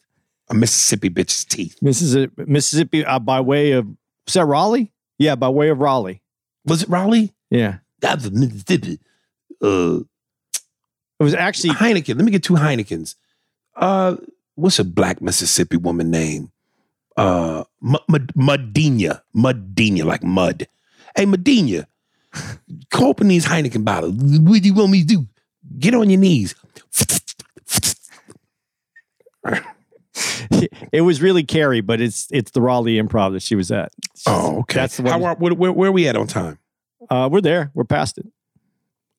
a 0.49 0.53
Mississippi 0.53 1.09
bitch's 1.09 1.45
teeth. 1.45 1.77
Mississippi, 1.81 2.43
Mississippi 2.45 3.05
uh, 3.05 3.19
by 3.19 3.39
way 3.39 3.71
of 3.71 3.87
is 4.27 4.33
that 4.33 4.45
Raleigh? 4.45 4.91
Yeah, 5.17 5.35
by 5.35 5.49
way 5.49 5.69
of 5.69 5.79
Raleigh. 5.79 6.21
Was 6.65 6.83
it 6.83 6.89
Raleigh? 6.89 7.33
Yeah, 7.49 7.79
That's 7.99 8.25
a 8.25 8.31
Mississippi. 8.31 8.99
Uh, 9.61 9.99
it 11.19 11.23
was 11.23 11.33
actually 11.35 11.71
Heineken. 11.73 12.15
Let 12.15 12.25
me 12.25 12.31
get 12.31 12.43
two 12.43 12.55
Heinekens. 12.55 13.15
Uh, 13.75 14.15
what's 14.55 14.79
a 14.79 14.83
black 14.83 15.21
Mississippi 15.21 15.77
woman 15.77 16.09
name? 16.09 16.50
Uh, 17.21 17.63
M- 17.83 17.97
M- 18.09 18.27
Mudina. 18.35 19.21
Mudina, 19.35 20.05
like 20.05 20.23
mud. 20.23 20.67
Hey, 21.15 21.25
Mudina, 21.25 21.85
open 22.99 23.27
these 23.27 23.45
Heineken 23.45 23.85
bottles. 23.85 24.15
What 24.17 24.61
do 24.61 24.67
you 24.67 24.73
want 24.73 24.91
me 24.91 25.01
to 25.01 25.07
do? 25.07 25.27
Get 25.77 25.93
on 25.93 26.09
your 26.09 26.19
knees. 26.19 26.55
it 30.91 31.01
was 31.01 31.21
really 31.21 31.43
Cary, 31.43 31.81
but 31.81 32.01
it's 32.01 32.27
it's 32.31 32.51
the 32.51 32.61
Raleigh 32.61 32.99
Improv 32.99 33.33
that 33.33 33.43
she 33.43 33.55
was 33.55 33.71
at. 33.71 33.91
Oh, 34.25 34.59
okay. 34.61 34.79
That's 34.79 34.97
the 34.97 35.03
one. 35.03 35.11
How 35.11 35.23
are, 35.27 35.35
where, 35.35 35.53
where, 35.53 35.71
where 35.71 35.89
are 35.89 35.93
we 35.93 36.07
at 36.07 36.15
on 36.15 36.25
time? 36.27 36.57
Uh, 37.09 37.29
we're 37.31 37.41
there. 37.41 37.71
We're 37.73 37.83
past 37.83 38.17
it. 38.17 38.25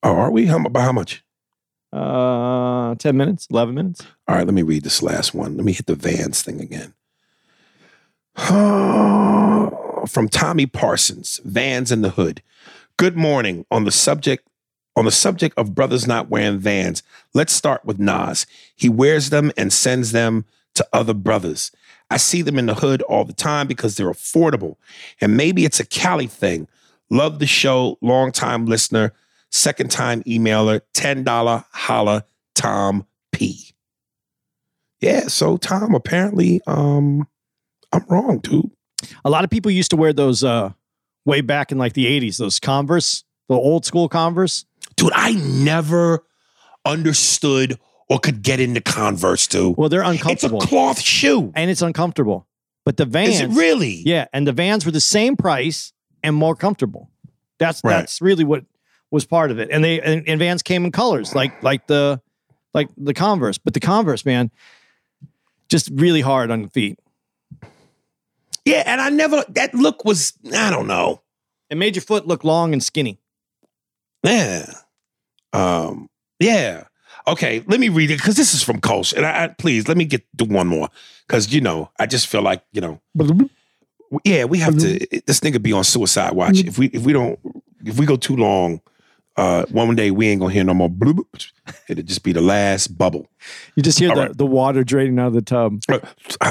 Oh, 0.01 0.15
are 0.15 0.31
we? 0.31 0.47
How, 0.47 0.59
by 0.59 0.81
how 0.81 0.91
much? 0.91 1.23
Uh, 1.93 2.95
ten 2.95 3.15
minutes, 3.15 3.47
eleven 3.49 3.75
minutes. 3.75 4.05
All 4.27 4.35
right, 4.35 4.45
let 4.45 4.53
me 4.53 4.63
read 4.63 4.83
this 4.83 5.01
last 5.01 5.33
one. 5.33 5.55
Let 5.55 5.65
me 5.65 5.71
hit 5.71 5.85
the 5.85 5.95
Vans 5.95 6.41
thing 6.41 6.59
again. 6.59 6.93
From 8.37 10.27
Tommy 10.29 10.65
Parsons, 10.65 11.39
Vans 11.45 11.91
in 11.91 12.01
the 12.01 12.09
Hood. 12.09 12.41
Good 12.97 13.15
morning. 13.15 13.65
On 13.69 13.85
the 13.85 13.91
subject 13.91 14.47
on 14.95 15.05
the 15.05 15.11
subject 15.11 15.57
of 15.57 15.73
brothers 15.73 16.07
not 16.07 16.29
wearing 16.29 16.59
Vans, 16.59 17.01
let's 17.33 17.53
start 17.53 17.83
with 17.83 17.99
Nas. 17.99 18.45
He 18.75 18.89
wears 18.89 19.29
them 19.29 19.51
and 19.57 19.73
sends 19.73 20.11
them 20.11 20.45
to 20.75 20.87
other 20.93 21.13
brothers. 21.13 21.71
I 22.09 22.17
see 22.17 22.41
them 22.41 22.59
in 22.59 22.67
the 22.67 22.75
hood 22.75 23.01
all 23.03 23.25
the 23.25 23.33
time 23.33 23.67
because 23.67 23.95
they're 23.95 24.11
affordable. 24.11 24.75
And 25.19 25.37
maybe 25.37 25.65
it's 25.65 25.79
a 25.79 25.85
Cali 25.85 26.27
thing. 26.27 26.67
Love 27.09 27.39
the 27.39 27.47
show, 27.47 27.97
long 28.01 28.31
time 28.31 28.65
listener, 28.65 29.13
second 29.51 29.89
time 29.89 30.21
emailer, 30.23 30.81
$10 30.93 31.65
holla 31.71 32.25
Tom 32.55 33.05
P. 33.31 33.73
Yeah, 35.01 35.27
so 35.27 35.57
Tom, 35.57 35.95
apparently, 35.95 36.61
um, 36.67 37.27
I'm 37.93 38.03
wrong, 38.09 38.39
dude. 38.39 38.69
A 39.23 39.29
lot 39.29 39.43
of 39.43 39.49
people 39.49 39.71
used 39.71 39.91
to 39.91 39.97
wear 39.97 40.11
those 40.13 40.43
uh, 40.43 40.71
way 41.25 41.41
back 41.41 41.71
in 41.71 41.77
like 41.77 41.93
the 41.93 42.05
'80s. 42.07 42.37
Those 42.37 42.59
Converse, 42.59 43.23
the 43.47 43.55
old 43.55 43.85
school 43.85 44.09
Converse. 44.09 44.65
Dude, 44.95 45.11
I 45.15 45.33
never 45.33 46.25
understood 46.85 47.79
or 48.09 48.19
could 48.19 48.41
get 48.43 48.59
into 48.59 48.81
Converse, 48.81 49.47
dude. 49.47 49.77
Well, 49.77 49.89
they're 49.89 50.01
uncomfortable. 50.03 50.57
It's 50.57 50.65
a 50.65 50.69
cloth 50.69 50.99
shoe. 50.99 51.51
and 51.55 51.69
it's 51.71 51.81
uncomfortable. 51.81 52.47
But 52.85 52.97
the 52.97 53.05
Vans, 53.05 53.35
Is 53.35 53.41
it 53.41 53.47
really? 53.51 54.01
yeah, 54.05 54.25
and 54.33 54.45
the 54.45 54.51
Vans 54.51 54.85
were 54.85 54.91
the 54.91 54.99
same 54.99 55.37
price 55.37 55.93
and 56.21 56.35
more 56.35 56.55
comfortable. 56.55 57.09
That's 57.57 57.81
Right. 57.83 57.93
that's 57.97 58.21
really 58.21 58.43
what 58.43 58.65
was 59.09 59.25
part 59.25 59.51
of 59.51 59.59
it. 59.59 59.69
And 59.71 59.83
they 59.83 60.01
and, 60.01 60.27
and 60.27 60.39
Vans 60.39 60.61
came 60.63 60.83
in 60.85 60.91
colors 60.91 61.33
like 61.33 61.63
like 61.63 61.87
the 61.87 62.21
like 62.73 62.89
the 62.97 63.13
Converse, 63.13 63.57
but 63.57 63.73
the 63.73 63.79
Converse, 63.79 64.25
man, 64.25 64.51
just 65.69 65.89
really 65.93 66.21
hard 66.21 66.51
on 66.51 66.61
the 66.63 66.69
feet. 66.69 66.99
Yeah, 68.65 68.83
and 68.85 69.01
I 69.01 69.09
never, 69.09 69.43
that 69.49 69.73
look 69.73 70.05
was, 70.05 70.33
I 70.53 70.69
don't 70.69 70.87
know. 70.87 71.21
It 71.69 71.77
made 71.77 71.95
your 71.95 72.03
foot 72.03 72.27
look 72.27 72.43
long 72.43 72.73
and 72.73 72.83
skinny. 72.83 73.19
Yeah. 74.23 74.65
Um, 75.51 76.09
yeah. 76.39 76.85
Okay, 77.27 77.63
let 77.67 77.79
me 77.79 77.89
read 77.89 78.11
it 78.11 78.17
because 78.17 78.35
this 78.35 78.53
is 78.53 78.63
from 78.63 78.81
Kolsch. 78.81 79.13
And 79.13 79.25
I, 79.25 79.45
I 79.45 79.47
please 79.47 79.87
let 79.87 79.97
me 79.97 80.05
get 80.05 80.23
to 80.37 80.45
one 80.45 80.67
more. 80.67 80.89
Cause 81.29 81.53
you 81.53 81.61
know, 81.61 81.89
I 81.99 82.05
just 82.05 82.27
feel 82.27 82.41
like, 82.41 82.63
you 82.73 82.81
know, 82.81 83.01
yeah, 84.25 84.45
we 84.45 84.59
have 84.59 84.77
to 84.77 84.99
this 85.25 85.39
nigga 85.39 85.61
be 85.61 85.71
on 85.71 85.83
suicide 85.83 86.33
watch. 86.33 86.59
If 86.59 86.77
we 86.77 86.87
if 86.87 87.03
we 87.03 87.13
don't 87.13 87.39
if 87.85 87.97
we 87.97 88.05
go 88.05 88.17
too 88.17 88.35
long, 88.35 88.81
uh 89.35 89.65
one 89.71 89.95
day 89.95 90.11
we 90.11 90.27
ain't 90.27 90.39
gonna 90.41 90.53
hear 90.53 90.63
no 90.63 90.73
more 90.73 90.89
bloop. 90.89 91.49
It'll 91.89 92.03
just 92.03 92.23
be 92.23 92.33
the 92.33 92.41
last 92.41 92.97
bubble. 92.97 93.27
You 93.75 93.83
just 93.83 93.97
hear 93.99 94.09
All 94.09 94.15
the, 94.15 94.21
right. 94.23 94.37
the 94.37 94.45
water 94.45 94.83
draining 94.83 95.17
out 95.19 95.27
of 95.27 95.33
the 95.33 95.41
tub. 95.41 95.79
Uh, 95.89 95.99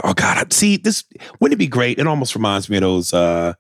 Oh 0.05 0.15
God! 0.15 0.53
See 0.53 0.77
this? 0.77 1.05
Wouldn't 1.41 1.55
it 1.55 1.59
be 1.59 1.67
great? 1.69 1.99
It 1.99 2.07
almost 2.07 2.35
reminds 2.35 2.69
me 2.69 2.77
of 2.79 2.83
those. 2.83 3.13
uh 3.15 3.55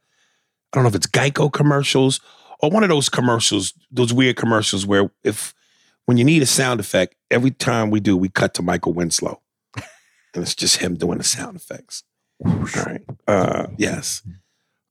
I 0.72 0.76
don't 0.78 0.84
know 0.84 0.88
if 0.88 0.94
it's 0.94 1.06
Geico 1.06 1.52
commercials 1.52 2.20
or 2.60 2.70
one 2.70 2.82
of 2.82 2.88
those 2.88 3.08
commercials, 3.10 3.74
those 3.90 4.12
weird 4.12 4.36
commercials 4.36 4.86
where 4.86 5.10
if 5.22 5.52
when 6.06 6.16
you 6.16 6.24
need 6.24 6.42
a 6.42 6.46
sound 6.46 6.80
effect, 6.80 7.14
every 7.30 7.50
time 7.50 7.90
we 7.90 8.00
do, 8.00 8.16
we 8.16 8.28
cut 8.28 8.54
to 8.54 8.62
Michael 8.62 8.92
Winslow, 8.94 9.40
and 9.76 10.42
it's 10.42 10.54
just 10.54 10.78
him 10.78 10.94
doing 10.96 11.18
the 11.18 11.24
sound 11.24 11.56
effects. 11.56 12.02
All 12.44 12.52
right. 12.86 13.02
Uh, 13.28 13.66
yes. 13.78 14.22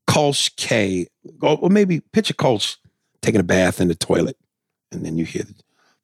Kolsch 0.08 0.56
K, 0.56 1.08
or 1.42 1.58
or 1.58 1.70
maybe 1.70 2.00
picture 2.14 2.34
Kolsch 2.34 2.78
taking 3.22 3.40
a 3.40 3.44
bath 3.44 3.80
in 3.80 3.88
the 3.88 3.96
toilet, 3.96 4.38
and 4.92 5.06
then 5.06 5.18
you 5.18 5.26
hear 5.26 5.44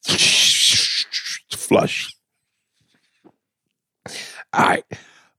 the 0.03 1.57
flush. 1.57 2.13
All 4.53 4.65
right. 4.65 4.83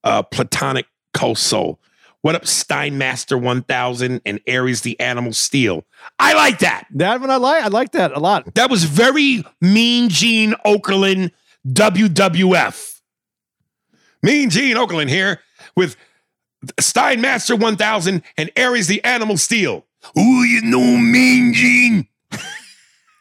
Uh, 0.05 0.23
Platonic 0.23 0.87
Coast 1.15 1.45
Soul. 1.45 1.81
What 2.21 2.35
up, 2.35 2.43
Steinmaster 2.43 3.41
1000 3.41 4.21
and 4.27 4.41
Aries 4.47 4.83
the 4.83 4.99
Animal 4.99 5.33
Steel? 5.33 5.85
I 6.19 6.35
like 6.35 6.59
that. 6.59 6.87
That 6.95 7.21
one 7.21 7.31
I 7.31 7.37
like. 7.37 7.63
I 7.63 7.69
like 7.69 7.93
that 7.93 8.13
a 8.13 8.19
lot. 8.19 8.55
That 8.55 8.71
was 8.71 8.85
very 8.85 9.45
Mean 9.61 10.09
Gene 10.09 10.55
Okerlund 10.67 11.31
WWF. 11.67 13.01
Mean 14.23 14.51
Gene 14.51 14.77
Okerlund 14.77 15.09
here 15.09 15.41
with 15.77 15.97
Steinmaster 16.81 17.59
1000 17.59 18.23
and 18.37 18.51
Aries 18.57 18.89
the 18.89 19.03
Animal 19.05 19.37
Steel. 19.37 19.87
Ooh, 20.19 20.43
you 20.43 20.63
know 20.63 20.97
Mean 20.97 21.53
Gene. 21.55 22.09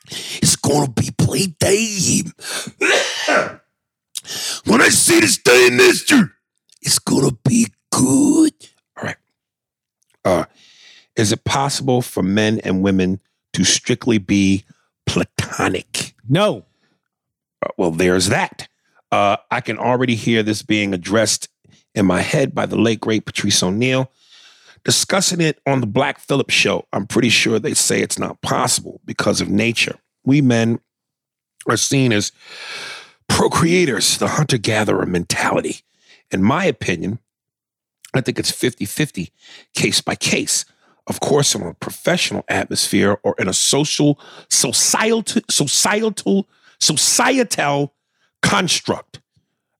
it's 0.09 0.55
gonna 0.55 0.89
be 0.89 1.09
playtime. 1.17 2.33
when 4.65 4.81
I 4.81 4.89
see 4.89 5.19
this 5.19 5.37
day, 5.37 5.69
mister, 5.71 6.33
it's 6.81 6.99
gonna 6.99 7.33
be 7.43 7.67
good. 7.91 8.53
All 8.97 9.03
right. 9.03 9.17
Uh, 10.23 10.45
is 11.15 11.31
it 11.31 11.43
possible 11.43 12.01
for 12.01 12.23
men 12.23 12.59
and 12.63 12.81
women 12.81 13.19
to 13.53 13.63
strictly 13.63 14.17
be 14.17 14.65
platonic? 15.05 16.13
No. 16.29 16.65
Uh, 17.65 17.69
well, 17.77 17.91
there's 17.91 18.27
that. 18.27 18.67
Uh, 19.11 19.37
I 19.49 19.61
can 19.61 19.77
already 19.77 20.15
hear 20.15 20.43
this 20.43 20.61
being 20.61 20.93
addressed 20.93 21.49
in 21.95 22.05
my 22.05 22.21
head 22.21 22.53
by 22.53 22.65
the 22.65 22.77
late 22.77 22.99
great 22.99 23.25
Patrice 23.25 23.63
O'Neal. 23.63 24.11
Discussing 24.83 25.41
it 25.41 25.59
on 25.65 25.81
the 25.81 25.87
Black 25.87 26.19
Phillip 26.19 26.49
show, 26.49 26.85
I'm 26.93 27.07
pretty 27.07 27.29
sure 27.29 27.59
they 27.59 27.73
say 27.73 28.01
it's 28.01 28.19
not 28.19 28.41
possible 28.41 29.01
because 29.05 29.41
of 29.41 29.49
nature. 29.49 29.97
We 30.23 30.41
men 30.41 30.79
are 31.67 31.77
seen 31.77 32.13
as 32.13 32.31
procreators, 33.29 34.17
the 34.17 34.27
hunter 34.27 34.57
gatherer 34.57 35.05
mentality. 35.05 35.81
In 36.31 36.43
my 36.43 36.65
opinion, 36.65 37.19
I 38.13 38.21
think 38.21 38.39
it's 38.39 38.51
50 38.51 38.85
50, 38.85 39.31
case 39.73 40.01
by 40.01 40.15
case. 40.15 40.65
Of 41.07 41.19
course, 41.21 41.55
in 41.55 41.61
a 41.61 41.73
professional 41.75 42.43
atmosphere 42.49 43.19
or 43.23 43.35
in 43.39 43.47
a 43.47 43.53
social, 43.53 44.19
societal, 44.49 45.23
societal, 45.49 46.47
societal 46.79 47.93
construct, 48.41 49.21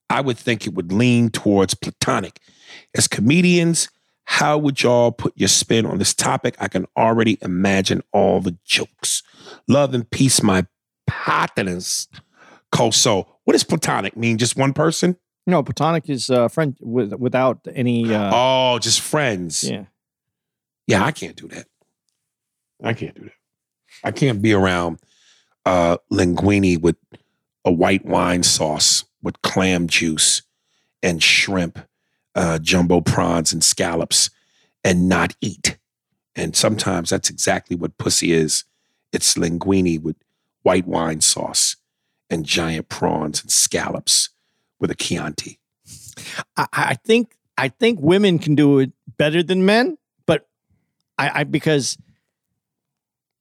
I 0.10 0.22
would 0.22 0.38
think 0.38 0.66
it 0.66 0.74
would 0.74 0.94
lean 0.94 1.30
towards 1.30 1.74
platonic. 1.74 2.40
As 2.96 3.08
comedians, 3.08 3.90
how 4.30 4.58
would 4.58 4.84
y'all 4.84 5.12
put 5.14 5.32
your 5.38 5.48
spin 5.48 5.86
on 5.86 6.00
this 6.00 6.14
topic? 6.14 6.56
I 6.60 6.68
can 6.68 6.86
already 6.98 7.38
imagine 7.42 8.04
all 8.12 8.42
the 8.42 8.58
jokes. 8.66 9.24
Love 9.70 9.94
and 9.94 10.10
peace, 10.12 10.44
my 10.44 10.66
partners. 11.08 12.08
Koso. 12.72 13.26
What 13.46 13.54
does 13.54 13.64
platonic 13.64 14.18
mean? 14.18 14.38
Just 14.38 14.58
one 14.58 14.74
person? 14.74 15.16
No, 15.46 15.64
platonic 15.64 16.10
is 16.10 16.30
uh, 16.30 16.50
friend 16.50 16.76
with, 16.82 17.14
without 17.14 17.60
any. 17.74 18.14
Uh, 18.14 18.30
Oh, 18.34 18.80
just 18.80 19.00
friends. 19.00 19.64
yeah. 19.64 19.86
Yeah, 20.88 21.04
I 21.06 21.12
can't 21.14 21.36
do 21.38 21.48
that. 21.48 21.68
I 22.84 22.94
can't 22.94 23.16
do 23.16 23.24
that. 23.24 23.32
I 24.04 24.12
can't 24.12 24.42
be 24.42 24.52
around 24.54 25.00
uh 25.66 25.98
linguine 26.12 26.80
with 26.82 26.96
a 27.66 27.72
white 27.72 28.06
wine 28.06 28.44
sauce 28.44 29.04
with 29.22 29.42
clam 29.42 29.88
juice 29.88 30.44
and 31.02 31.22
shrimp 31.24 31.80
uh, 32.38 32.60
jumbo 32.60 33.02
prawns 33.02 33.52
and 33.52 33.64
scallops 33.64 34.30
and 34.84 35.10
not 35.10 35.36
eat. 35.42 35.78
And 36.36 36.56
sometimes 36.56 37.10
that's 37.10 37.32
exactly 37.32 37.76
what 37.76 37.98
pussy 37.98 38.32
is. 38.32 38.64
It's 39.12 39.34
linguine 39.34 40.02
with 40.02 40.16
white 40.62 40.88
wine 40.88 41.22
sauce 41.22 41.78
and 42.30 42.46
giant 42.46 42.90
prawns 42.90 43.42
and 43.42 43.52
scallops 43.52 44.30
with 44.80 44.92
a 44.92 44.96
Chianti. 44.96 45.60
I, 46.56 46.68
I 46.72 46.94
think 46.94 47.36
I 47.58 47.70
think 47.70 48.00
women 48.02 48.38
can 48.38 48.54
do 48.54 48.80
it 48.80 48.92
better 49.18 49.42
than 49.42 49.66
men, 49.66 49.98
but 50.28 50.48
I, 51.18 51.42
I 51.42 51.44
because 51.44 51.98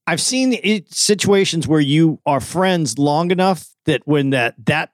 I've 0.06 0.22
seen 0.22 0.54
it, 0.54 0.92
situations 0.94 1.68
where 1.68 1.80
you 1.80 2.20
are 2.24 2.40
friends 2.40 2.98
long 2.98 3.30
enough 3.30 3.68
that 3.84 4.06
when 4.06 4.30
that 4.30 4.54
that 4.64 4.92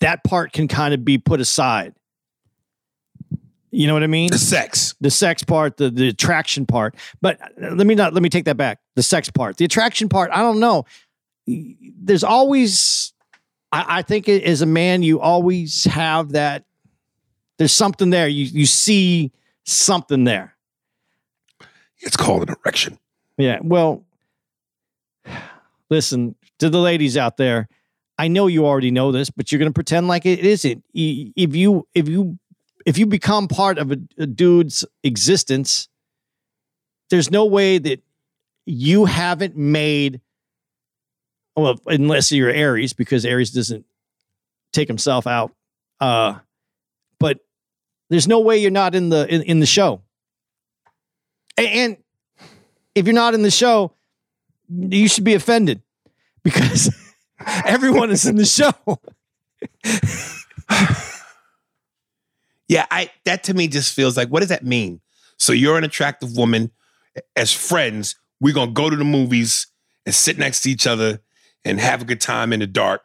that 0.00 0.24
part 0.24 0.52
can 0.52 0.68
kind 0.68 0.94
of 0.94 1.04
be 1.04 1.18
put 1.18 1.40
aside. 1.40 1.92
You 3.70 3.86
know 3.86 3.94
what 3.94 4.02
I 4.02 4.06
mean? 4.06 4.30
The 4.30 4.38
sex. 4.38 4.94
the 5.00 5.10
sex 5.10 5.42
part, 5.42 5.76
the 5.76 5.90
the 5.90 6.08
attraction 6.08 6.66
part. 6.66 6.94
But 7.20 7.40
uh, 7.42 7.74
let 7.74 7.86
me 7.86 7.94
not 7.94 8.14
let 8.14 8.22
me 8.22 8.28
take 8.28 8.44
that 8.46 8.56
back. 8.56 8.78
The 8.94 9.02
sex 9.02 9.30
part, 9.30 9.56
the 9.56 9.64
attraction 9.64 10.08
part. 10.08 10.30
I 10.32 10.38
don't 10.38 10.60
know. 10.60 10.84
There's 11.46 12.24
always, 12.24 13.12
I, 13.72 13.98
I 13.98 14.02
think, 14.02 14.28
as 14.28 14.62
a 14.62 14.66
man, 14.66 15.02
you 15.02 15.20
always 15.20 15.84
have 15.84 16.32
that. 16.32 16.64
There's 17.58 17.72
something 17.72 18.10
there. 18.10 18.28
You 18.28 18.44
you 18.44 18.66
see 18.66 19.32
something 19.64 20.24
there. 20.24 20.56
It's 21.98 22.16
called 22.16 22.48
an 22.48 22.54
erection. 22.64 22.98
Yeah. 23.36 23.58
Well, 23.62 24.04
listen 25.90 26.34
to 26.58 26.70
the 26.70 26.78
ladies 26.78 27.16
out 27.16 27.36
there. 27.36 27.68
I 28.18 28.28
know 28.28 28.46
you 28.46 28.66
already 28.66 28.90
know 28.90 29.12
this, 29.12 29.28
but 29.28 29.52
you're 29.52 29.58
going 29.58 29.70
to 29.70 29.74
pretend 29.74 30.08
like 30.08 30.24
it 30.24 30.38
isn't. 30.38 30.84
If 30.94 31.54
you 31.54 31.86
if 31.94 32.08
you 32.08 32.38
if 32.86 32.96
you 32.96 33.04
become 33.04 33.48
part 33.48 33.78
of 33.78 33.90
a, 33.90 33.98
a 34.16 34.26
dude's 34.26 34.84
existence, 35.02 35.88
there's 37.10 37.30
no 37.30 37.44
way 37.44 37.78
that 37.78 38.00
you 38.64 39.04
haven't 39.04 39.56
made. 39.56 40.20
Well, 41.56 41.80
unless 41.86 42.30
you're 42.30 42.48
Aries, 42.50 42.92
because 42.92 43.24
Aries 43.24 43.50
doesn't 43.50 43.84
take 44.72 44.88
himself 44.88 45.26
out. 45.26 45.52
Uh, 46.00 46.38
but 47.18 47.40
there's 48.08 48.28
no 48.28 48.40
way 48.40 48.58
you're 48.58 48.70
not 48.70 48.94
in 48.94 49.08
the 49.08 49.26
in, 49.32 49.42
in 49.42 49.60
the 49.60 49.66
show. 49.66 50.02
A- 51.58 51.68
and 51.68 51.96
if 52.94 53.06
you're 53.06 53.14
not 53.14 53.34
in 53.34 53.42
the 53.42 53.50
show, 53.50 53.92
you 54.68 55.08
should 55.08 55.24
be 55.24 55.34
offended 55.34 55.82
because 56.44 56.94
everyone 57.64 58.10
is 58.10 58.26
in 58.26 58.36
the 58.36 58.44
show. 58.44 58.72
Yeah, 62.68 62.86
I 62.90 63.10
that 63.24 63.44
to 63.44 63.54
me 63.54 63.68
just 63.68 63.94
feels 63.94 64.16
like 64.16 64.28
what 64.28 64.40
does 64.40 64.48
that 64.48 64.64
mean? 64.64 65.00
So 65.38 65.52
you're 65.52 65.78
an 65.78 65.84
attractive 65.84 66.36
woman. 66.36 66.70
As 67.34 67.52
friends, 67.52 68.16
we're 68.40 68.54
gonna 68.54 68.72
go 68.72 68.90
to 68.90 68.96
the 68.96 69.04
movies 69.04 69.68
and 70.04 70.14
sit 70.14 70.38
next 70.38 70.62
to 70.62 70.70
each 70.70 70.86
other 70.86 71.20
and 71.64 71.80
have 71.80 72.02
a 72.02 72.04
good 72.04 72.20
time 72.20 72.52
in 72.52 72.60
the 72.60 72.66
dark. 72.66 73.02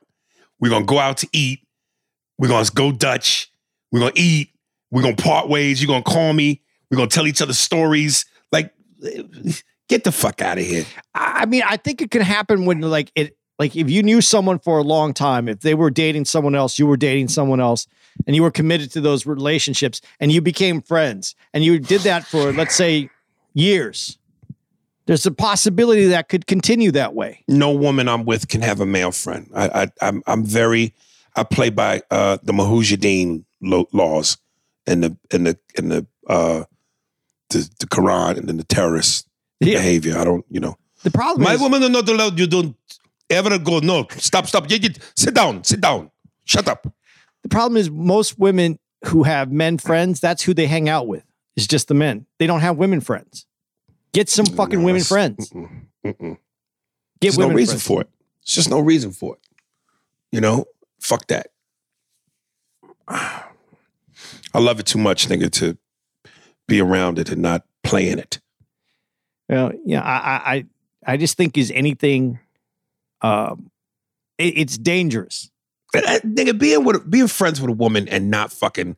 We're 0.60 0.70
gonna 0.70 0.86
go 0.86 1.00
out 1.00 1.18
to 1.18 1.28
eat. 1.32 1.60
We're 2.38 2.48
gonna 2.48 2.68
go 2.74 2.92
Dutch. 2.92 3.52
We're 3.92 4.00
gonna 4.00 4.12
eat. 4.16 4.50
We're 4.90 5.04
gonna 5.04 5.16
part 5.16 5.48
ways. 5.48 5.82
You're 5.82 5.88
gonna 5.88 6.04
call 6.04 6.34
me. 6.34 6.62
We're 6.90 6.98
gonna 6.98 7.10
tell 7.10 7.28
each 7.28 7.42
other 7.42 7.54
stories. 7.54 8.26
Like, 8.52 8.74
eh, 9.06 9.24
get 9.88 10.04
the 10.04 10.12
fuck 10.12 10.42
out 10.42 10.58
of 10.58 10.66
here. 10.66 10.86
I 11.14 11.42
I 11.42 11.46
mean, 11.46 11.64
I 11.66 11.78
think 11.78 12.02
it 12.02 12.12
can 12.12 12.22
happen 12.22 12.66
when 12.66 12.82
like 12.82 13.12
it 13.16 13.36
like 13.62 13.76
if 13.76 13.90
you 13.96 14.02
knew 14.04 14.22
someone 14.22 14.58
for 14.60 14.80
a 14.80 14.84
long 14.96 15.14
time, 15.14 15.48
if 15.48 15.60
they 15.62 15.76
were 15.76 15.92
dating 15.92 16.26
someone 16.26 16.56
else, 16.62 16.80
you 16.80 16.88
were 16.88 16.98
dating 16.98 17.28
someone 17.30 17.62
else, 17.62 17.88
and 18.26 18.36
you 18.36 18.42
were 18.46 18.52
committed 18.52 18.92
to 18.92 19.02
those 19.02 19.26
relationships 19.26 20.02
and 20.20 20.32
you 20.32 20.42
became 20.42 20.82
friends 20.82 21.36
and 21.54 21.64
you 21.64 21.80
did 21.80 22.02
that 22.02 22.26
for 22.32 22.52
let's 22.52 22.76
say 22.76 23.10
years. 23.54 24.18
There's 25.06 25.26
a 25.26 25.32
possibility 25.32 26.06
that 26.08 26.28
could 26.30 26.46
continue 26.48 26.92
that 26.92 27.14
way. 27.16 27.44
no 27.48 27.72
woman 27.86 28.08
I'm 28.08 28.24
with 28.26 28.48
can 28.48 28.62
have 28.62 28.80
a 28.82 28.86
male 28.86 29.12
friend. 29.12 29.44
I, 29.54 29.66
I 29.84 29.88
I'm 30.08 30.18
I'm 30.32 30.44
very 30.46 30.94
I 31.36 31.44
play 31.44 31.70
by 31.70 32.02
uh, 32.12 32.38
the 32.44 32.54
Mujahideen 32.54 33.44
lo- 33.62 33.90
laws 33.94 34.38
and 34.90 35.04
the 35.04 35.12
and 35.34 35.46
the 35.48 35.56
and 35.78 35.92
the 35.92 36.02
uh, 36.28 36.64
the, 37.52 37.70
the 37.80 37.88
Quran 37.88 38.38
and 38.38 38.48
then 38.48 38.58
the 38.58 38.64
terrorist 38.78 39.28
Yeah. 39.60 39.78
behavior. 39.80 40.18
I 40.18 40.24
don't, 40.24 40.46
you 40.50 40.60
know. 40.60 40.76
The 41.04 41.12
problem 41.12 41.44
My 41.44 41.56
is 41.56 41.62
woman 41.62 41.84
are 41.84 41.90
not 41.90 42.08
allowed. 42.10 42.40
You 42.40 42.48
don't 42.48 42.76
ever 43.32 43.58
go. 43.60 43.80
No, 43.80 44.08
stop, 44.12 44.48
stop. 44.48 44.70
You, 44.70 44.78
you- 44.78 44.90
sit 45.16 45.34
down, 45.34 45.64
sit 45.64 45.82
down. 45.82 46.12
Shut 46.46 46.68
up. 46.68 46.88
the 47.44 47.50
problem 47.50 47.78
is 47.78 47.90
most 47.90 48.38
women 48.40 48.78
who 49.06 49.24
have 49.24 49.52
men 49.52 49.78
friends, 49.78 50.20
that's 50.20 50.44
who 50.44 50.54
they 50.54 50.68
hang 50.68 50.90
out 50.90 51.08
with. 51.08 51.24
It's 51.56 51.68
just 51.68 51.88
the 51.88 51.94
men. 51.94 52.26
They 52.40 52.48
don't 52.48 52.60
have 52.62 52.78
women 52.78 53.02
friends. 53.02 53.46
Get 54.14 54.30
some 54.30 54.46
fucking 54.46 54.80
No, 54.80 54.86
women 54.86 55.04
friends. 55.04 55.50
Mm-mm, 55.52 55.86
mm-mm. 56.06 56.38
Get 57.20 57.34
There's 57.34 57.38
no 57.38 57.50
reason 57.50 57.74
friends. 57.80 57.88
for 57.88 58.02
it. 58.02 58.10
It's 58.44 58.56
just 58.56 58.70
no 58.70 58.80
reason 58.80 59.12
for 59.12 59.36
it. 59.36 59.42
You 60.32 60.42
know, 60.42 60.66
fuck 61.00 61.28
that. 61.28 61.48
I 63.08 64.60
love 64.60 64.80
it 64.80 64.86
too 64.86 65.00
much, 65.00 65.28
nigga, 65.28 65.50
to 65.54 65.78
be 66.68 66.82
around 66.82 67.20
it 67.20 67.30
and 67.30 67.42
not 67.42 67.66
play 67.84 68.10
in 68.10 68.20
it. 68.20 68.40
Well, 69.50 69.72
yeah, 69.86 70.02
I, 70.02 70.16
I, 70.18 70.56
I- 70.56 70.66
I 71.04 71.18
just 71.18 71.36
think 71.36 71.58
is 71.58 71.72
anything, 71.72 72.38
um, 73.22 73.72
it- 74.38 74.58
it's 74.58 74.78
dangerous. 74.78 75.50
Uh, 75.94 76.20
nigga, 76.24 76.58
being 76.58 76.84
with 76.86 77.10
being 77.12 77.28
friends 77.28 77.60
with 77.60 77.70
a 77.70 77.74
woman 77.74 78.08
and 78.08 78.32
not 78.32 78.52
fucking 78.52 78.96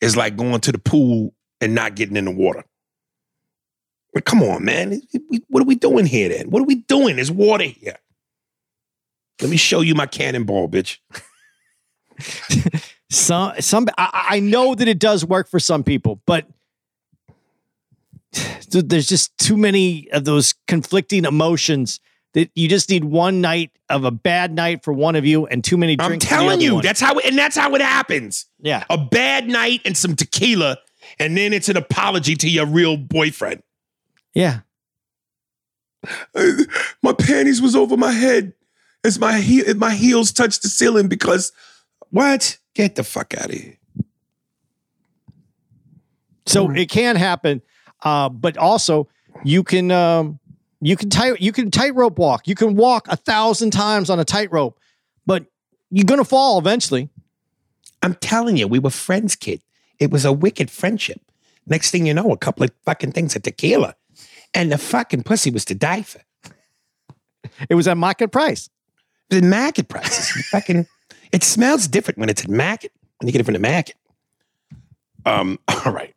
is 0.00 0.16
like 0.16 0.36
going 0.36 0.60
to 0.60 0.72
the 0.72 0.78
pool 0.78 1.32
and 1.60 1.74
not 1.74 1.94
getting 1.94 2.16
in 2.16 2.24
the 2.24 2.30
water. 2.32 2.64
Like, 4.14 4.24
come 4.24 4.42
on, 4.42 4.64
man. 4.64 5.00
What 5.48 5.62
are 5.62 5.66
we 5.66 5.76
doing 5.76 6.04
here 6.04 6.28
then? 6.28 6.50
What 6.50 6.60
are 6.60 6.66
we 6.66 6.74
doing? 6.76 7.16
There's 7.16 7.30
water 7.30 7.64
here. 7.64 7.96
Let 9.40 9.50
me 9.50 9.56
show 9.56 9.80
you 9.80 9.94
my 9.94 10.06
cannonball, 10.06 10.68
bitch. 10.68 10.98
Some, 13.10 13.52
some, 13.60 13.88
I, 13.98 14.26
I 14.30 14.40
know 14.40 14.74
that 14.74 14.88
it 14.88 14.98
does 14.98 15.22
work 15.22 15.46
for 15.48 15.60
some 15.60 15.84
people, 15.84 16.22
but 16.24 16.46
there's 18.70 19.06
just 19.06 19.36
too 19.38 19.56
many 19.58 20.10
of 20.12 20.24
those 20.24 20.54
conflicting 20.66 21.24
emotions 21.26 22.00
that 22.34 22.50
you 22.54 22.68
just 22.68 22.88
need 22.88 23.04
one 23.04 23.40
night 23.40 23.70
of 23.88 24.04
a 24.04 24.10
bad 24.10 24.54
night 24.54 24.82
for 24.84 24.92
one 24.92 25.16
of 25.16 25.24
you 25.24 25.46
and 25.46 25.62
too 25.62 25.76
many 25.76 25.96
I'm 25.98 26.08
drinks. 26.08 26.24
the 26.24 26.28
telling 26.30 26.60
you, 26.60 26.76
one. 26.76 26.82
that's 26.82 27.00
how 27.00 27.18
it, 27.18 27.26
and 27.26 27.36
that's 27.36 27.56
how 27.56 27.74
it 27.74 27.80
happens. 27.80 28.46
yeah. 28.60 28.84
A 28.88 28.98
bad 28.98 29.48
night 29.48 29.80
and 29.84 29.96
some 29.96 30.16
tequila, 30.16 30.78
and 31.18 31.36
then 31.36 31.52
it's 31.52 31.68
an 31.68 31.76
apology 31.76 32.34
to 32.36 32.48
your 32.48 32.66
real 32.66 32.96
boyfriend. 32.96 33.62
Yeah. 34.34 34.60
my 37.02 37.12
panties 37.12 37.60
was 37.60 37.76
over 37.76 37.96
my 37.96 38.12
head 38.12 38.54
as 39.04 39.18
my 39.18 39.38
heel, 39.38 39.74
my 39.74 39.94
heels 39.94 40.32
touched 40.32 40.62
the 40.62 40.68
ceiling 40.68 41.08
because 41.08 41.52
what? 42.10 42.58
Get 42.74 42.94
the 42.94 43.04
fuck 43.04 43.34
out 43.36 43.46
of 43.46 43.52
here. 43.52 43.78
So 46.46 46.70
it 46.70 46.88
can 46.88 47.16
happen, 47.16 47.62
uh, 48.02 48.28
but 48.28 48.56
also 48.56 49.08
you 49.44 49.62
can 49.62 49.90
um, 49.90 50.40
you 50.82 50.96
can 50.96 51.10
tight 51.10 51.40
you 51.40 51.52
can 51.52 51.70
tightrope 51.70 52.18
walk. 52.18 52.48
You 52.48 52.56
can 52.56 52.74
walk 52.74 53.06
a 53.08 53.16
thousand 53.16 53.70
times 53.70 54.10
on 54.10 54.18
a 54.18 54.24
tightrope, 54.24 54.78
but 55.24 55.46
you're 55.90 56.04
gonna 56.04 56.24
fall 56.24 56.58
eventually. 56.58 57.08
I'm 58.02 58.14
telling 58.14 58.56
you, 58.56 58.66
we 58.66 58.80
were 58.80 58.90
friends, 58.90 59.36
kid. 59.36 59.62
It 60.00 60.10
was 60.10 60.24
a 60.24 60.32
wicked 60.32 60.70
friendship. 60.70 61.20
Next 61.66 61.92
thing 61.92 62.04
you 62.04 62.14
know, 62.14 62.32
a 62.32 62.36
couple 62.36 62.64
of 62.64 62.72
fucking 62.84 63.12
things 63.12 63.36
of 63.36 63.42
tequila, 63.42 63.94
and 64.52 64.72
the 64.72 64.78
fucking 64.78 65.22
pussy 65.22 65.52
was 65.52 65.64
to 65.66 65.74
die 65.76 66.02
for. 66.02 66.20
It 67.70 67.76
was 67.76 67.86
at 67.86 67.96
market 67.96 68.32
price. 68.32 68.68
The 69.30 69.40
market 69.40 69.88
prices, 69.88 70.46
fucking, 70.50 70.86
it 71.32 71.44
smells 71.44 71.86
different 71.86 72.18
when 72.18 72.28
it's 72.28 72.42
at 72.42 72.50
market. 72.50 72.92
When 73.18 73.28
you 73.28 73.32
get 73.32 73.40
it 73.40 73.44
from 73.44 73.54
the 73.54 73.60
market. 73.60 73.94
Um. 75.24 75.60
All 75.68 75.92
right. 75.92 76.14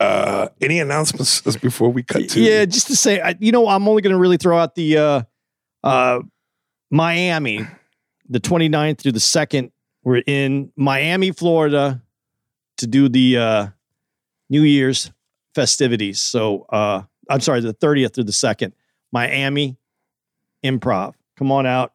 Uh. 0.00 0.48
Any 0.60 0.80
announcements 0.80 1.40
before 1.56 1.90
we 1.90 2.02
cut 2.02 2.28
to? 2.30 2.40
Yeah, 2.40 2.64
just 2.64 2.86
to 2.88 2.96
say, 2.96 3.20
I, 3.20 3.36
you 3.38 3.52
know, 3.52 3.68
I'm 3.68 3.86
only 3.88 4.02
gonna 4.02 4.18
really 4.18 4.36
throw 4.36 4.58
out 4.58 4.74
the 4.74 4.96
uh, 4.96 5.22
uh, 5.82 6.20
Miami, 6.90 7.66
the 8.28 8.40
29th 8.40 8.98
through 8.98 9.12
the 9.12 9.20
second. 9.20 9.70
We're 10.02 10.22
in 10.26 10.72
Miami, 10.76 11.30
Florida, 11.32 12.02
to 12.78 12.86
do 12.86 13.08
the 13.08 13.38
uh, 13.38 13.66
New 14.50 14.62
Year's 14.62 15.10
festivities. 15.54 16.20
So 16.20 16.66
uh, 16.68 17.02
I'm 17.28 17.40
sorry, 17.40 17.60
the 17.60 17.74
30th 17.74 18.14
through 18.14 18.24
the 18.24 18.32
second, 18.32 18.74
Miami 19.12 19.76
Improv. 20.64 21.14
Come 21.36 21.52
on 21.52 21.66
out. 21.66 21.92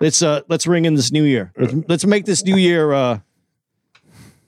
Let's 0.00 0.20
uh 0.20 0.42
let's 0.48 0.66
ring 0.66 0.84
in 0.84 0.94
this 0.94 1.10
new 1.10 1.24
year. 1.24 1.52
Let's, 1.56 1.74
let's 1.88 2.06
make 2.06 2.26
this 2.26 2.44
new 2.44 2.56
year 2.56 2.92
uh, 2.92 3.20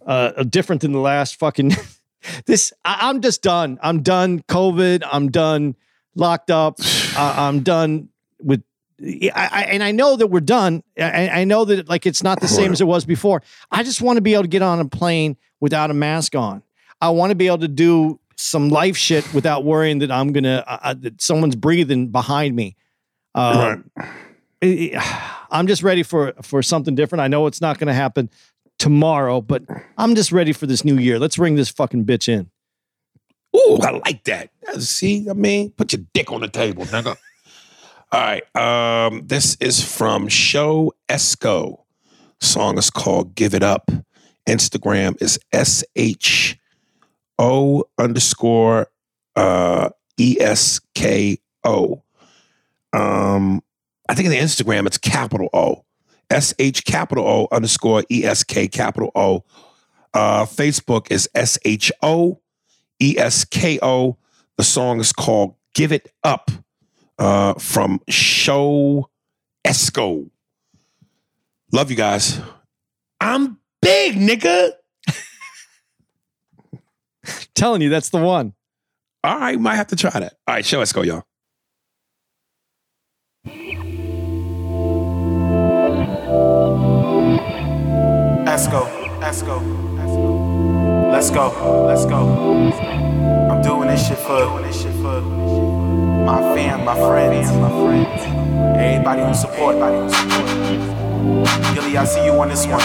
uh 0.07 0.43
different 0.43 0.83
than 0.83 0.93
the 0.93 0.99
last 0.99 1.37
fucking. 1.37 1.73
this 2.47 2.73
I, 2.85 3.09
I'm 3.09 3.21
just 3.21 3.43
done. 3.43 3.79
I'm 3.83 4.03
done. 4.03 4.41
COVID. 4.43 5.03
I'm 5.11 5.31
done. 5.31 5.77
Locked 6.15 6.51
up. 6.51 6.79
I, 7.17 7.49
I'm 7.49 7.63
done 7.63 8.09
with 8.41 8.63
I, 9.01 9.31
I, 9.35 9.63
and 9.71 9.83
I 9.83 9.93
know 9.93 10.17
that 10.17 10.27
we're 10.27 10.41
done. 10.41 10.83
I, 10.99 11.29
I 11.29 11.45
know 11.45 11.65
that 11.65 11.89
like 11.89 12.07
it's 12.07 12.23
not 12.23 12.41
the 12.41 12.49
same 12.49 12.73
as 12.73 12.81
it 12.81 12.87
was 12.87 13.05
before. 13.05 13.43
I 13.71 13.85
just 13.85 14.01
want 14.01 14.17
to 14.17 14.21
be 14.21 14.35
able 14.35 14.43
to 14.43 14.49
get 14.49 14.63
on 14.63 14.81
a 14.81 14.89
plane 14.89 15.37
without 15.61 15.91
a 15.91 15.95
mask 15.95 16.35
on. 16.35 16.63
I 17.01 17.11
want 17.11 17.31
to 17.31 17.37
be 17.37 17.47
able 17.47 17.59
to 17.59 17.69
do 17.69 18.19
some 18.37 18.69
life 18.69 18.97
shit 18.97 19.33
without 19.33 19.65
worrying 19.65 19.99
that 20.01 20.11
I'm 20.11 20.33
gonna 20.33 20.65
uh, 20.67 20.79
uh, 20.83 20.95
that 20.95 21.23
someone's 21.23 21.55
breathing 21.57 22.09
behind 22.09 22.57
me. 22.57 22.77
Uh, 23.35 23.77
I'm 25.51 25.67
just 25.67 25.83
ready 25.83 26.03
for 26.03 26.35
for 26.43 26.63
something 26.63 26.95
different. 26.95 27.21
I 27.21 27.29
know 27.29 27.47
it's 27.47 27.61
not 27.61 27.79
going 27.79 27.87
to 27.89 27.95
happen 27.95 28.31
tomorrow, 28.79 29.41
but 29.41 29.63
I'm 29.97 30.15
just 30.15 30.33
ready 30.33 30.53
for 30.53 30.67
this 30.67 30.85
new 30.85 30.97
year. 30.97 31.19
Let's 31.19 31.39
ring 31.39 31.57
this 31.57 31.69
fucking 31.69 32.05
bitch 32.05 32.29
in. 32.29 32.51
Ooh, 33.57 33.79
I 33.83 33.91
like 33.91 34.25
that. 34.25 34.51
See, 34.79 35.29
I 35.29 35.33
mean, 35.33 35.71
put 35.71 35.93
your 35.93 36.03
dick 36.13 36.31
on 36.31 36.41
the 36.41 36.49
table, 36.49 36.85
nigga. 36.85 37.17
All 38.13 38.21
right. 38.21 38.57
Um, 38.57 39.27
this 39.27 39.57
is 39.61 39.85
from 39.85 40.29
Sho 40.29 40.93
Esko. 41.09 41.83
Song 42.41 42.79
is 42.79 42.91
called 42.91 43.35
Give 43.35 43.55
It 43.55 43.63
Up. 43.63 43.91
Instagram 44.49 45.21
is 45.21 45.39
S 45.53 45.85
H 45.97 46.59
O 47.39 47.85
underscore 47.99 48.89
uh 49.37 49.91
E 50.19 50.37
S 50.41 50.81
K 50.95 51.39
O. 51.65 52.03
Um, 52.93 53.63
I 54.09 54.15
think 54.15 54.27
in 54.27 54.33
the 54.33 54.39
Instagram 54.39 54.87
it's 54.87 54.99
capital 54.99 55.51
O. 55.53 55.85
S 56.31 56.55
H 56.59 56.85
capital 56.85 57.27
O 57.27 57.49
underscore 57.51 58.05
E 58.11 58.25
S 58.25 58.45
K 58.45 58.69
capital 58.69 59.11
O. 59.15 59.45
Uh, 60.15 60.45
Facebook 60.45 61.11
is 61.11 61.29
S 61.35 61.59
H 61.65 61.93
O 62.03 62.41
E 63.01 63.17
S 63.19 63.45
K 63.45 63.79
O. 63.83 64.17
The 64.57 64.65
song 64.65 65.01
is 65.01 65.13
called 65.13 65.55
Give 65.75 65.93
It 65.93 66.13
Up 66.25 66.51
uh, 67.19 67.55
from 67.55 68.01
Sho 68.09 69.09
Esko. 69.67 70.31
Love 71.73 71.91
you 71.91 71.97
guys. 71.97 72.41
I'm 73.21 73.59
big, 73.83 74.17
nigga. 74.17 74.71
Telling 77.55 77.83
you, 77.83 77.91
that's 77.91 78.11
the 78.11 78.19
one. 78.19 78.55
All 79.25 79.39
right, 79.39 79.57
we 79.57 79.63
might 79.63 79.77
have 79.77 79.89
to 79.89 79.97
try 79.97 80.11
that. 80.11 80.35
All 80.47 80.55
right, 80.55 80.65
Sho 80.65 80.81
Esko, 80.81 81.05
y'all. 81.05 81.25
Let's 88.59 88.67
go, 88.67 88.83
let's 89.21 89.43
go. 89.43 89.59
Let's 91.13 91.31
go, 91.31 91.87
let's 91.87 92.05
go. 92.07 92.73
I'm 93.53 93.63
doing 93.63 93.87
this 93.87 94.09
shit 94.09 94.19
for, 94.19 94.37
doing 94.37 94.65
this 94.65 94.83
shit 94.83 94.93
for 94.95 95.21
my 95.21 96.41
fam, 96.57 96.85
my 96.85 96.97
friends, 96.97 97.53
my 97.53 97.71
friends. 97.71 98.25
Everybody 98.77 99.23
who 99.23 99.33
support, 99.35 99.77
everybody 99.77 99.99
who 99.99 100.11
support. 100.11 101.73
Gilly, 101.73 101.97
I 101.97 102.05
see 102.05 102.25
you 102.25 102.33
on 102.33 102.49
this 102.49 102.67
one. 102.67 102.83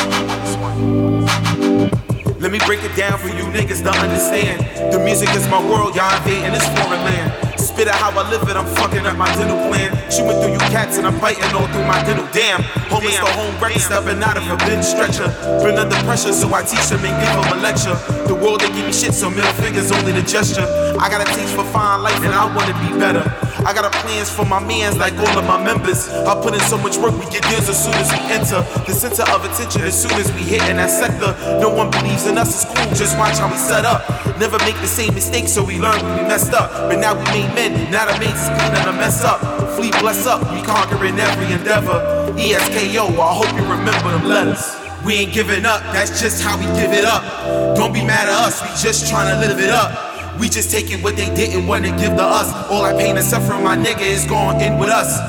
Let 2.39 2.51
me 2.51 2.59
break 2.67 2.83
it 2.83 2.95
down 2.95 3.17
for 3.17 3.29
you 3.29 3.45
niggas 3.45 3.81
to 3.81 3.89
understand. 3.99 4.93
The 4.93 4.99
music 4.99 5.29
is 5.29 5.47
my 5.47 5.59
world, 5.67 5.95
y'all 5.95 6.15
invading 6.17 6.51
this 6.51 6.67
foreign 6.77 7.01
land. 7.01 7.52
Spit 7.73 7.87
out 7.87 7.95
how 7.97 8.13
I 8.13 8.29
live 8.29 8.45
it, 8.45 8.55
I'm 8.55 8.69
fucking 8.77 9.01
up 9.01 9.17
my 9.17 9.25
dental 9.33 9.57
plan. 9.65 9.89
Chewing 10.05 10.37
through 10.37 10.53
you 10.53 10.61
cats 10.69 11.01
and 11.01 11.07
I'm 11.07 11.17
biting 11.17 11.41
all 11.57 11.65
through 11.73 11.89
my 11.89 11.97
dental. 12.05 12.29
Damn, 12.29 12.61
homeless 12.93 13.17
the 13.17 13.25
home 13.33 13.57
wreck, 13.57 13.73
stepping 13.81 14.21
out 14.21 14.37
of 14.37 14.45
a 14.45 14.57
bench 14.61 14.85
stretcher. 14.85 15.25
Been 15.65 15.81
under 15.81 15.97
pressure, 16.05 16.33
so 16.33 16.53
I 16.53 16.61
teach 16.61 16.85
them 16.93 17.01
and 17.01 17.17
give 17.17 17.33
them 17.33 17.57
a 17.57 17.61
lecture. 17.65 17.97
The 18.29 18.37
world 18.37 18.61
they 18.61 18.69
give 18.69 18.85
me 18.85 18.93
shit, 18.93 19.17
so 19.17 19.27
middle 19.27 19.49
fingers 19.57 19.91
only 19.91 20.11
the 20.13 20.21
gesture. 20.21 20.69
I 21.03 21.09
got 21.09 21.19
a 21.19 21.27
taste 21.35 21.53
for 21.53 21.65
fine 21.65 22.01
life 22.01 22.23
and 22.23 22.31
I 22.31 22.47
wanna 22.55 22.71
be 22.79 22.97
better. 22.97 23.27
I 23.67 23.75
got 23.75 23.83
a 23.83 23.91
plans 23.91 24.31
for 24.31 24.45
my 24.45 24.63
mans 24.63 24.95
like 24.95 25.11
all 25.19 25.37
of 25.37 25.43
my 25.43 25.61
members. 25.61 26.07
I 26.07 26.31
put 26.41 26.53
in 26.53 26.61
so 26.61 26.77
much 26.77 26.95
work, 26.95 27.11
we 27.19 27.27
get 27.27 27.43
deals 27.51 27.67
as 27.67 27.75
soon 27.75 27.91
as 27.99 28.07
we 28.07 28.23
enter. 28.31 28.63
The 28.87 28.95
center 28.95 29.27
of 29.35 29.43
attention 29.43 29.81
as 29.81 29.99
soon 29.99 30.15
as 30.15 30.31
we 30.31 30.47
hit 30.47 30.63
in 30.71 30.77
that 30.77 30.87
sector. 30.87 31.35
No 31.59 31.67
one 31.67 31.91
believes 31.91 32.25
in 32.25 32.37
us, 32.37 32.55
it's 32.55 32.63
cool, 32.71 32.87
just 32.95 33.19
watch 33.19 33.35
how 33.35 33.51
we 33.51 33.59
set 33.59 33.83
up. 33.83 34.07
Never 34.39 34.55
make 34.63 34.79
the 34.79 34.87
same 34.87 35.13
mistakes, 35.13 35.51
so 35.51 35.61
we 35.61 35.75
learn 35.75 35.99
when 36.07 36.23
we 36.23 36.23
messed 36.23 36.53
up. 36.53 36.71
But 36.87 37.03
now 37.03 37.19
we 37.19 37.23
made 37.35 37.51
men, 37.51 37.91
now 37.91 38.07
the 38.07 38.15
mates 38.17 38.39
is 38.39 38.47
cleaning 38.55 38.87
the 38.87 38.95
mess 38.95 39.27
up. 39.27 39.43
Fleet 39.75 39.91
bless 39.99 40.25
up, 40.25 40.39
we 40.55 40.63
conquering 40.63 41.19
every 41.19 41.51
endeavor. 41.51 41.99
ESKO, 42.39 43.11
I 43.19 43.33
hope 43.35 43.51
you 43.59 43.67
remember 43.67 44.07
them 44.07 44.23
letters. 44.23 44.71
We 45.03 45.15
ain't 45.15 45.33
giving 45.33 45.65
up, 45.65 45.83
that's 45.91 46.21
just 46.23 46.41
how 46.41 46.55
we 46.55 46.63
give 46.79 46.95
it 46.95 47.03
up. 47.03 47.27
Don't 47.75 47.91
be 47.91 48.07
mad 48.07 48.31
at 48.31 48.39
us, 48.47 48.63
we 48.63 48.71
just 48.79 49.11
trying 49.11 49.27
to 49.35 49.45
live 49.45 49.59
it 49.59 49.69
up. 49.69 50.12
We 50.39 50.49
just 50.49 50.71
taking 50.71 51.01
what 51.01 51.15
they 51.15 51.33
didn't 51.35 51.67
want 51.67 51.85
to 51.85 51.91
give 51.91 52.15
to 52.17 52.23
us. 52.23 52.51
All 52.69 52.81
our 52.81 52.93
pain 52.93 53.17
and 53.17 53.25
suffering, 53.25 53.63
my 53.63 53.77
nigga, 53.77 54.01
is 54.01 54.25
going 54.25 54.59
in 54.61 54.77
with 54.79 54.89
us. 54.89 55.19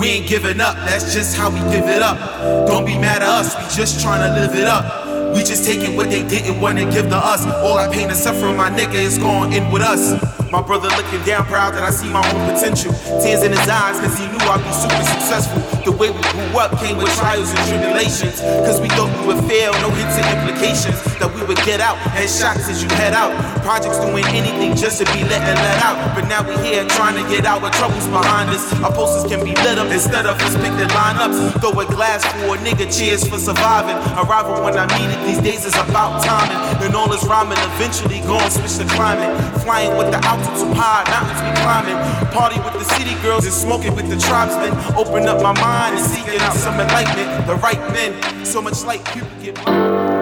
We 0.00 0.08
ain't 0.08 0.28
giving 0.28 0.60
up, 0.60 0.74
that's 0.76 1.14
just 1.14 1.36
how 1.36 1.50
we 1.50 1.60
give 1.70 1.86
it 1.86 2.02
up. 2.02 2.18
Don't 2.66 2.84
be 2.84 2.98
mad 2.98 3.22
at 3.22 3.28
us, 3.28 3.54
we 3.54 3.76
just 3.76 4.00
trying 4.02 4.28
to 4.28 4.40
live 4.40 4.54
it 4.54 4.66
up. 4.66 5.34
We 5.34 5.44
just 5.44 5.64
taking 5.64 5.96
what 5.96 6.10
they 6.10 6.26
didn't 6.26 6.60
want 6.60 6.78
to 6.78 6.84
give 6.84 7.08
to 7.10 7.16
us. 7.16 7.46
All 7.46 7.78
our 7.78 7.90
pain 7.90 8.08
and 8.08 8.16
suffering, 8.16 8.56
my 8.56 8.70
nigga, 8.70 8.94
is 8.94 9.18
going 9.18 9.52
in 9.52 9.70
with 9.70 9.82
us. 9.82 10.14
My 10.54 10.62
brother 10.62 10.86
looking 10.94 11.18
down, 11.26 11.42
proud 11.50 11.74
that 11.74 11.82
I 11.82 11.90
see 11.90 12.06
my 12.06 12.22
own 12.22 12.46
potential. 12.46 12.94
Tears 13.18 13.42
in 13.42 13.50
his 13.50 13.66
eyes, 13.66 13.98
cause 13.98 14.14
he 14.14 14.22
knew 14.30 14.38
I'd 14.38 14.62
be 14.62 14.70
super 14.70 15.02
successful. 15.02 15.58
The 15.82 15.90
way 15.90 16.14
we 16.14 16.22
grew 16.30 16.54
up 16.62 16.78
came 16.78 16.94
with 16.94 17.10
trials 17.18 17.50
and 17.50 17.58
tribulations. 17.66 18.38
Cause 18.62 18.78
we 18.78 18.86
thought 18.94 19.10
we 19.18 19.34
would 19.34 19.42
fail, 19.50 19.74
no 19.82 19.90
hints 19.90 20.14
and 20.14 20.22
implications. 20.30 20.94
That 21.18 21.34
we 21.34 21.42
would 21.42 21.58
get 21.66 21.82
out, 21.82 21.98
and 22.14 22.30
shots 22.30 22.70
as 22.70 22.86
you 22.86 22.88
head 22.94 23.18
out. 23.18 23.34
Projects 23.66 23.98
doing 23.98 24.22
anything 24.30 24.78
just 24.78 25.02
to 25.02 25.04
be 25.10 25.26
let 25.26 25.42
and 25.42 25.58
let 25.58 25.82
out. 25.82 25.98
But 26.14 26.30
now 26.30 26.46
we 26.46 26.54
here 26.62 26.86
trying 26.86 27.18
to 27.18 27.26
get 27.26 27.50
out 27.50 27.58
with 27.58 27.74
troubles 27.74 28.06
behind 28.06 28.54
us. 28.54 28.62
Our 28.78 28.94
posters 28.94 29.26
can 29.26 29.42
be 29.42 29.58
lit 29.66 29.82
up 29.82 29.90
instead 29.90 30.22
of 30.22 30.38
us 30.38 30.54
picking 30.54 30.86
lineups. 30.86 31.58
Throw 31.58 31.74
a 31.82 31.86
glass 31.90 32.22
for 32.30 32.54
a 32.54 32.58
nigga, 32.62 32.86
cheers 32.86 33.26
for 33.26 33.42
surviving. 33.42 33.98
Arrival 34.22 34.62
when 34.62 34.78
I 34.78 34.86
need 34.94 35.10
it, 35.10 35.18
these 35.26 35.42
days 35.42 35.66
is 35.66 35.74
about 35.74 36.22
timing. 36.22 36.62
And 36.78 36.94
all 36.94 37.10
this 37.10 37.26
rhyming, 37.26 37.58
eventually 37.74 38.22
going 38.22 38.46
switch 38.54 38.78
the 38.78 38.86
climate. 38.94 39.34
Flying 39.66 39.98
with 39.98 40.14
the 40.14 40.22
altitude 40.44 40.76
high, 40.76 41.04
mountains 41.08 41.40
we 41.40 41.50
climbing. 41.62 41.96
Party 42.32 42.60
with 42.60 42.74
the 42.74 42.84
city 42.94 43.14
girls 43.22 43.44
and 43.44 43.54
smoking 43.54 43.94
with 43.94 44.08
the 44.08 44.16
tribesmen. 44.16 44.72
Open 44.96 45.28
up 45.28 45.42
my 45.42 45.58
mind 45.60 45.96
and 45.96 46.04
seeking 46.04 46.40
out 46.40 46.54
some 46.54 46.78
enlightenment. 46.78 47.46
The 47.46 47.56
right 47.56 47.80
men, 47.92 48.44
so 48.44 48.60
much 48.60 48.84
light, 48.84 49.04
people 49.06 49.28
get 49.42 50.13